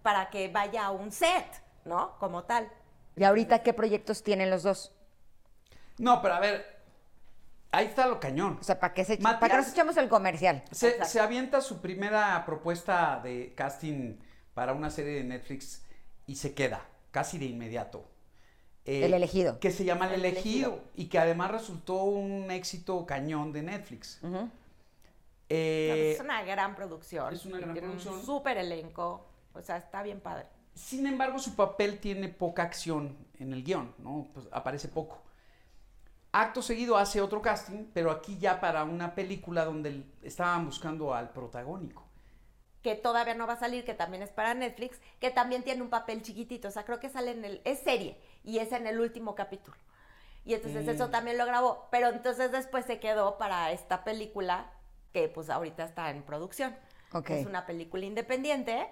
para 0.01 0.29
que 0.29 0.47
vaya 0.47 0.85
a 0.85 0.91
un 0.91 1.11
set, 1.11 1.45
¿no? 1.83 2.17
Como 2.19 2.43
tal. 2.43 2.69
¿Y 3.15 3.23
ahorita 3.23 3.61
qué 3.63 3.73
proyectos 3.73 4.23
tienen 4.23 4.49
los 4.49 4.63
dos? 4.63 4.91
No, 5.97 6.21
pero 6.21 6.33
a 6.33 6.39
ver, 6.39 6.81
ahí 7.71 7.85
está 7.85 8.07
lo 8.07 8.19
cañón. 8.19 8.57
O 8.59 8.63
sea, 8.63 8.79
¿para 8.79 8.93
qué, 8.93 9.05
se, 9.05 9.17
Matías- 9.19 9.39
para 9.39 9.53
que 9.53 9.61
nos 9.61 9.71
echemos 9.71 9.97
el 9.97 10.09
comercial? 10.09 10.63
Se 10.71 11.19
avienta 11.19 11.61
su 11.61 11.81
primera 11.81 12.43
propuesta 12.45 13.19
de 13.23 13.53
casting 13.55 14.17
para 14.53 14.73
una 14.73 14.89
serie 14.89 15.15
de 15.15 15.23
Netflix 15.23 15.83
y 16.25 16.35
se 16.37 16.53
queda, 16.55 16.81
casi 17.11 17.37
de 17.37 17.45
inmediato. 17.45 18.09
Eh, 18.85 19.05
El 19.05 19.13
elegido. 19.13 19.59
Que 19.59 19.71
se 19.71 19.83
llama 19.85 20.07
El, 20.07 20.13
El 20.13 20.25
elegido, 20.25 20.73
elegido. 20.73 20.91
y 20.95 21.07
que 21.07 21.19
además 21.19 21.51
resultó 21.51 22.03
un 22.03 22.51
éxito 22.51 23.05
cañón 23.05 23.51
de 23.51 23.63
Netflix. 23.63 24.19
Eh, 25.49 26.13
es 26.15 26.19
una 26.19 26.43
gran 26.43 26.75
producción. 26.75 27.33
es 27.33 27.45
una 27.45 27.59
gran 27.59 27.73
tiene 27.73 27.87
producción. 27.87 28.15
Un 28.15 28.25
súper 28.25 28.57
elenco. 28.57 29.27
O 29.53 29.61
sea, 29.61 29.77
está 29.77 30.03
bien 30.03 30.19
padre. 30.21 30.47
Sin 30.73 31.07
embargo, 31.07 31.39
su 31.39 31.55
papel 31.55 31.99
tiene 31.99 32.27
poca 32.29 32.63
acción 32.63 33.17
en 33.39 33.53
el 33.53 33.63
guion, 33.63 33.93
¿no? 33.97 34.27
Pues 34.33 34.47
aparece 34.51 34.87
poco. 34.89 35.21
Acto 36.31 36.61
seguido 36.61 36.97
hace 36.97 37.21
otro 37.21 37.41
casting, 37.41 37.85
pero 37.93 38.11
aquí 38.11 38.37
ya 38.37 38.59
para 38.59 38.83
una 38.83 39.15
película 39.15 39.63
donde 39.65 40.03
estaban 40.21 40.65
buscando 40.65 41.13
al 41.13 41.31
protagónico. 41.31 42.03
que 42.81 42.95
todavía 42.95 43.33
no 43.33 43.47
va 43.47 43.53
a 43.53 43.59
salir, 43.59 43.83
que 43.83 43.95
también 43.95 44.21
es 44.23 44.29
para 44.31 44.53
Netflix, 44.53 44.99
que 45.19 45.31
también 45.31 45.63
tiene 45.63 45.81
un 45.81 45.89
papel 45.89 46.21
chiquitito, 46.21 46.67
o 46.67 46.71
sea, 46.71 46.85
creo 46.85 46.99
que 46.99 47.09
sale 47.09 47.31
en 47.31 47.43
el, 47.43 47.61
es 47.65 47.79
serie, 47.79 48.19
y 48.45 48.59
es 48.59 48.71
en 48.71 48.87
el 48.87 48.99
último 48.99 49.35
capítulo. 49.35 49.75
Y 50.45 50.53
entonces 50.53 50.85
Mm. 50.85 50.89
eso 50.91 51.09
también 51.09 51.37
lo 51.37 51.45
grabó, 51.45 51.87
pero 51.91 52.09
entonces 52.09 52.51
después 52.51 52.85
se 52.85 52.99
quedó 52.99 53.37
para 53.37 53.71
esta 53.71 54.03
película, 54.03 54.71
que 55.11 55.27
pues 55.27 55.49
ahorita 55.49 55.83
está 55.83 56.09
en 56.11 56.23
producción. 56.23 56.75
Ok. 57.13 57.31
Es 57.31 57.45
una 57.47 57.65
película 57.65 58.05
independiente 58.05 58.87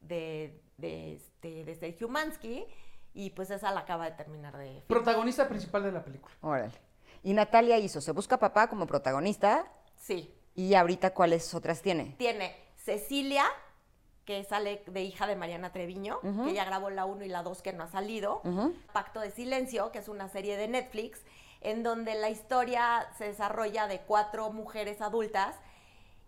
de, 0.00 0.60
de, 0.76 1.14
este, 1.14 1.64
de 1.64 1.74
Sergio 1.76 2.08
Mansky, 2.08 2.66
y 3.14 3.30
pues 3.30 3.50
esa 3.50 3.70
la 3.72 3.80
acaba 3.80 4.04
de 4.06 4.16
terminar 4.16 4.56
de... 4.58 4.82
Protagonista 4.88 5.48
principal 5.48 5.82
de 5.84 5.92
la 5.92 6.04
película. 6.04 6.34
Órale. 6.42 6.72
Y 7.22 7.32
Natalia 7.32 7.78
hizo 7.78 8.00
Se 8.00 8.12
Busca 8.12 8.38
Papá 8.38 8.68
como 8.68 8.86
protagonista. 8.86 9.66
Sí, 9.96 10.32
¿Y 10.54 10.74
ahorita 10.74 11.12
cuáles 11.14 11.52
otras 11.54 11.82
tiene? 11.82 12.14
tiene 12.18 12.56
Cecilia, 12.76 13.44
que 14.26 14.42
sale 14.44 14.82
de 14.86 15.02
hija 15.02 15.26
de 15.26 15.36
Mariana 15.36 15.72
Treviño, 15.72 16.20
que 16.20 16.52
ya 16.52 16.64
grabó 16.64 16.90
la 16.90 17.04
1 17.06 17.24
y 17.24 17.28
la 17.28 17.42
2 17.42 17.62
que 17.62 17.72
no 17.72 17.84
ha 17.84 17.88
salido. 17.88 18.42
Pacto 18.92 19.20
de 19.20 19.30
Silencio, 19.30 19.92
que 19.92 20.00
es 20.00 20.08
una 20.08 20.28
serie 20.28 20.56
de 20.56 20.68
Netflix, 20.68 21.22
en 21.62 21.82
donde 21.82 22.14
la 22.16 22.28
historia 22.28 23.08
se 23.16 23.24
desarrolla 23.24 23.86
de 23.86 24.00
cuatro 24.00 24.50
mujeres 24.52 25.00
adultas 25.00 25.56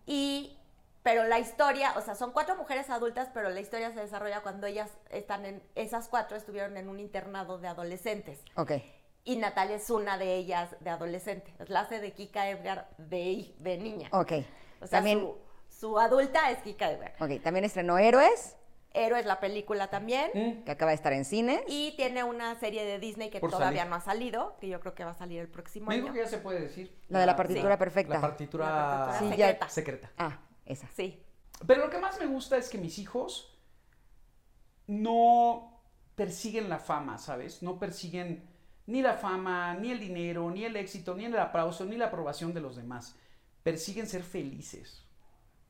y... 0.07 0.55
Pero 1.01 1.23
la 1.23 1.39
historia, 1.39 1.93
o 1.95 2.01
sea, 2.01 2.13
son 2.13 2.33
cuatro 2.33 2.57
mujeres 2.57 2.89
adultas, 2.89 3.29
pero 3.33 3.49
la 3.49 3.61
historia 3.61 3.93
se 3.93 4.01
desarrolla 4.01 4.41
cuando 4.41 4.67
ellas 4.67 4.91
están 5.09 5.45
en, 5.45 5.63
esas 5.75 6.09
cuatro 6.09 6.35
estuvieron 6.35 6.75
en 6.75 6.89
un 6.89 6.99
internado 6.99 7.57
de 7.57 7.69
adolescentes. 7.69 8.43
Ok. 8.55 8.73
Y 9.23 9.37
Natalia 9.37 9.77
es 9.77 9.89
una 9.89 10.17
de 10.17 10.35
ellas 10.35 10.75
de 10.81 10.89
adolescente. 10.89 11.53
Es 11.57 11.69
la 11.69 11.81
hace 11.81 12.01
de 12.01 12.11
Kika 12.11 12.49
Edgar 12.49 12.89
de, 12.97 13.55
de 13.59 13.77
niña. 13.77 14.09
Ok. 14.11 14.33
O 14.81 14.87
sea, 14.87 14.99
También, 14.99 15.21
su, 15.21 15.37
su 15.79 15.97
adulta 15.97 16.51
es 16.51 16.59
Kika 16.59 16.91
Edgar. 16.91 17.13
ok, 17.19 17.41
también 17.41 17.63
estrenó 17.65 17.97
Héroes. 17.97 18.55
Héroes, 18.91 19.25
la 19.25 19.39
película 19.39 19.89
también. 19.91 20.31
Mm. 20.33 20.63
Que 20.63 20.71
acaba 20.71 20.89
de 20.91 20.95
estar 20.95 21.13
en 21.13 21.23
cines. 21.23 21.61
Y 21.67 21.93
tiene 21.95 22.23
una 22.23 22.59
serie 22.59 22.83
de 22.83 22.97
Disney 22.97 23.29
que 23.29 23.39
Por 23.39 23.51
todavía 23.51 23.81
salir. 23.81 23.89
no 23.91 23.95
ha 23.97 24.01
salido, 24.01 24.57
que 24.59 24.67
yo 24.67 24.79
creo 24.79 24.95
que 24.95 25.05
va 25.05 25.11
a 25.11 25.13
salir 25.13 25.39
el 25.39 25.47
próximo 25.47 25.87
Me 25.87 25.93
año. 25.95 26.03
dijo 26.05 26.15
que 26.15 26.21
ya 26.21 26.27
se 26.27 26.39
puede 26.39 26.59
decir. 26.59 26.97
La 27.07 27.19
de 27.19 27.27
la 27.27 27.35
partitura 27.35 27.73
Sí. 27.75 27.79
perfecta. 27.79 28.13
La 28.15 28.21
partitura, 28.21 28.65
La 28.65 29.05
partitura 29.07 29.19
Sí, 29.31 29.37
ya- 29.37 29.47
secreta. 29.47 29.69
secreta. 29.69 30.11
Ah, 30.17 30.39
esa. 30.65 30.87
Sí. 30.95 31.23
Pero 31.67 31.85
lo 31.85 31.89
que 31.91 31.99
más 31.99 32.19
me 32.19 32.25
gusta 32.25 32.57
es 32.57 32.67
que 32.67 32.77
mis 32.79 32.97
hijos 32.97 33.55
no 34.87 35.81
persiguen 36.15 36.69
la 36.69 36.79
fama, 36.79 37.17
¿sabes? 37.17 37.61
No 37.63 37.79
persiguen 37.79 38.49
ni 38.87 39.01
la 39.01 39.13
fama, 39.13 39.75
ni 39.75 39.91
el 39.91 39.99
dinero, 39.99 40.49
ni 40.49 40.65
el 40.65 40.75
éxito, 40.75 41.15
ni 41.15 41.25
el 41.25 41.37
aplauso, 41.37 41.85
ni 41.85 41.95
la 41.95 42.05
aprobación 42.07 42.53
de 42.53 42.61
los 42.61 42.75
demás. 42.75 43.15
Persiguen 43.63 44.07
ser 44.07 44.23
felices, 44.23 45.05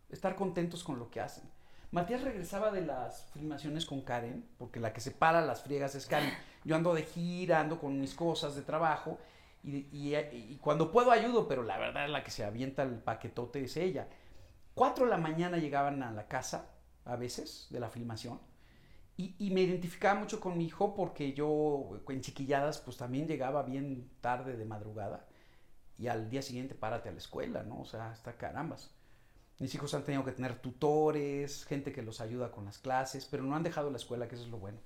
estar 0.09 0.35
contentos 0.35 0.83
con 0.83 0.99
lo 0.99 1.09
que 1.09 1.21
hacen. 1.21 1.43
Matías 1.91 2.21
regresaba 2.21 2.71
de 2.71 2.81
las 2.81 3.25
filmaciones 3.33 3.85
con 3.85 4.01
Karen, 4.01 4.45
porque 4.57 4.79
la 4.79 4.93
que 4.93 5.01
separa 5.01 5.41
las 5.41 5.63
friegas 5.63 5.95
es 5.95 6.05
Karen. 6.05 6.31
Yo 6.63 6.75
ando 6.75 6.93
de 6.93 7.03
gira, 7.03 7.59
ando 7.59 7.79
con 7.79 7.99
mis 7.99 8.13
cosas 8.13 8.55
de 8.55 8.61
trabajo, 8.61 9.17
y, 9.63 9.87
y- 9.91 10.15
y 10.15 10.57
cuando 10.61 10.91
puedo 10.91 11.11
ayudo, 11.11 11.47
pero 11.47 11.63
la 11.63 11.77
verdad 11.77 12.07
la 12.09 12.23
que 12.23 12.31
se 12.31 12.43
avienta 12.45 12.83
el 12.83 12.95
paquetote 12.99 13.63
es 13.63 13.75
ella. 13.77 14.07
Cuatro 14.75 15.05
de 15.05 15.11
la 15.11 15.17
mañana 15.17 15.57
llegaban 15.57 16.01
a 16.03 16.11
la 16.11 16.27
casa, 16.27 16.69
a 17.05 17.15
veces, 17.15 17.67
de 17.71 17.79
la 17.79 17.89
filmación, 17.89 18.39
y, 19.17 19.35
y 19.39 19.49
me 19.51 19.61
identificaba 19.61 20.17
mucho 20.19 20.39
con 20.39 20.57
mi 20.57 20.65
hijo 20.65 20.93
porque 20.95 21.33
yo, 21.33 21.99
en 22.07 22.21
chiquilladas, 22.21 22.77
pues 22.79 22.95
también 22.97 23.27
llegaba 23.27 23.63
bien 23.63 24.09
tarde 24.21 24.55
de 24.55 24.65
madrugada, 24.65 25.25
y 25.97 26.07
al 26.07 26.29
día 26.29 26.41
siguiente 26.41 26.75
párate 26.75 27.09
a 27.09 27.11
la 27.11 27.17
escuela, 27.17 27.63
¿no? 27.63 27.81
O 27.81 27.85
sea, 27.85 28.11
hasta 28.11 28.37
carambas. 28.37 28.91
Mis 29.59 29.75
hijos 29.75 29.93
han 29.93 30.03
tenido 30.03 30.23
que 30.23 30.31
tener 30.31 30.55
tutores, 30.55 31.65
gente 31.65 31.91
que 31.91 32.01
los 32.01 32.21
ayuda 32.21 32.49
con 32.49 32.63
las 32.65 32.79
clases, 32.79 33.27
pero 33.29 33.43
no 33.43 33.55
han 33.55 33.63
dejado 33.63 33.91
la 33.91 33.97
escuela, 33.97 34.27
que 34.27 34.35
eso 34.35 34.45
es 34.45 34.49
lo 34.49 34.57
bueno. 34.57 34.79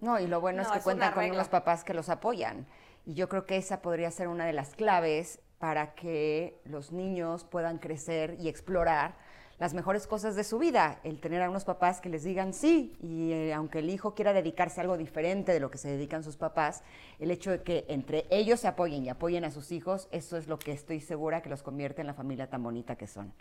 No, 0.00 0.20
y 0.20 0.26
lo 0.26 0.40
bueno 0.40 0.62
es 0.62 0.68
que 0.68 0.78
es 0.78 0.84
cuentan 0.84 1.14
con 1.14 1.28
unos 1.30 1.48
papás 1.48 1.82
que 1.82 1.94
los 1.94 2.10
apoyan. 2.10 2.66
Y 3.06 3.14
yo 3.14 3.28
creo 3.28 3.46
que 3.46 3.56
esa 3.56 3.80
podría 3.80 4.10
ser 4.10 4.28
una 4.28 4.44
de 4.44 4.52
las 4.52 4.74
claves 4.74 5.40
para 5.58 5.94
que 5.94 6.60
los 6.64 6.92
niños 6.92 7.44
puedan 7.44 7.78
crecer 7.78 8.36
y 8.38 8.48
explorar 8.48 9.16
las 9.58 9.74
mejores 9.74 10.06
cosas 10.06 10.36
de 10.36 10.44
su 10.44 10.58
vida, 10.58 11.00
el 11.02 11.20
tener 11.20 11.42
a 11.42 11.50
unos 11.50 11.64
papás 11.64 12.00
que 12.00 12.08
les 12.08 12.22
digan 12.22 12.54
sí, 12.54 12.96
y 13.02 13.32
eh, 13.32 13.52
aunque 13.52 13.80
el 13.80 13.90
hijo 13.90 14.14
quiera 14.14 14.32
dedicarse 14.32 14.80
a 14.80 14.82
algo 14.82 14.96
diferente 14.96 15.52
de 15.52 15.58
lo 15.58 15.68
que 15.70 15.78
se 15.78 15.88
dedican 15.88 16.22
sus 16.22 16.36
papás, 16.36 16.84
el 17.18 17.32
hecho 17.32 17.50
de 17.50 17.62
que 17.62 17.84
entre 17.88 18.26
ellos 18.30 18.60
se 18.60 18.68
apoyen 18.68 19.04
y 19.04 19.08
apoyen 19.08 19.44
a 19.44 19.50
sus 19.50 19.72
hijos, 19.72 20.06
eso 20.12 20.36
es 20.36 20.46
lo 20.46 20.60
que 20.60 20.70
estoy 20.70 21.00
segura 21.00 21.42
que 21.42 21.48
los 21.48 21.64
convierte 21.64 22.02
en 22.02 22.06
la 22.06 22.14
familia 22.14 22.48
tan 22.48 22.62
bonita 22.62 22.94
que 22.94 23.08
son. 23.08 23.32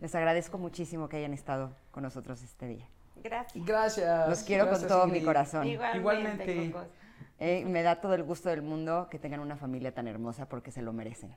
Les 0.00 0.14
agradezco 0.14 0.58
muchísimo 0.58 1.08
que 1.08 1.16
hayan 1.16 1.32
estado 1.32 1.72
con 1.90 2.02
nosotros 2.02 2.42
este 2.42 2.66
día. 2.66 2.88
Gracias. 3.22 3.64
Gracias. 3.64 4.28
Los 4.28 4.42
quiero 4.42 4.68
con 4.68 4.86
todo 4.86 5.06
mi 5.06 5.22
corazón. 5.22 5.66
Igualmente. 5.66 6.72
Eh, 7.38 7.64
me 7.66 7.82
da 7.82 8.00
todo 8.00 8.14
el 8.14 8.22
gusto 8.22 8.48
del 8.48 8.62
mundo 8.62 9.08
que 9.10 9.18
tengan 9.18 9.40
una 9.40 9.56
familia 9.56 9.92
tan 9.92 10.08
hermosa 10.08 10.48
porque 10.48 10.70
se 10.70 10.82
lo 10.82 10.92
merecen. 10.92 11.36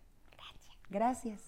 Gracias. 0.90 1.42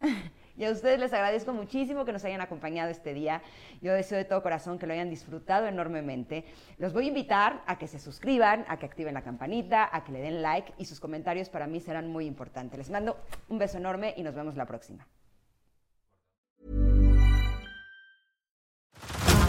Y 0.58 0.64
a 0.64 0.72
ustedes 0.72 0.98
les 0.98 1.12
agradezco 1.12 1.52
muchísimo 1.52 2.04
que 2.04 2.12
nos 2.12 2.24
hayan 2.24 2.40
acompañado 2.40 2.90
este 2.90 3.14
día. 3.14 3.42
Yo 3.80 3.92
deseo 3.92 4.18
de 4.18 4.24
todo 4.24 4.42
corazón 4.42 4.76
que 4.76 4.88
lo 4.88 4.92
hayan 4.92 5.08
disfrutado 5.08 5.68
enormemente. 5.68 6.44
Los 6.78 6.92
voy 6.92 7.04
a 7.04 7.08
invitar 7.08 7.62
a 7.64 7.78
que 7.78 7.86
se 7.86 8.00
suscriban, 8.00 8.64
a 8.66 8.76
que 8.76 8.86
activen 8.86 9.14
la 9.14 9.22
campanita, 9.22 9.88
a 9.92 10.02
que 10.02 10.10
le 10.10 10.20
den 10.20 10.42
like 10.42 10.74
y 10.76 10.86
sus 10.86 10.98
comentarios 10.98 11.48
para 11.48 11.68
mí 11.68 11.78
serán 11.78 12.10
muy 12.10 12.26
importantes. 12.26 12.76
Les 12.76 12.90
mando 12.90 13.16
un 13.48 13.58
beso 13.58 13.78
enorme 13.78 14.14
y 14.16 14.24
nos 14.24 14.34
vemos 14.34 14.56
la 14.56 14.66
próxima. 14.66 15.06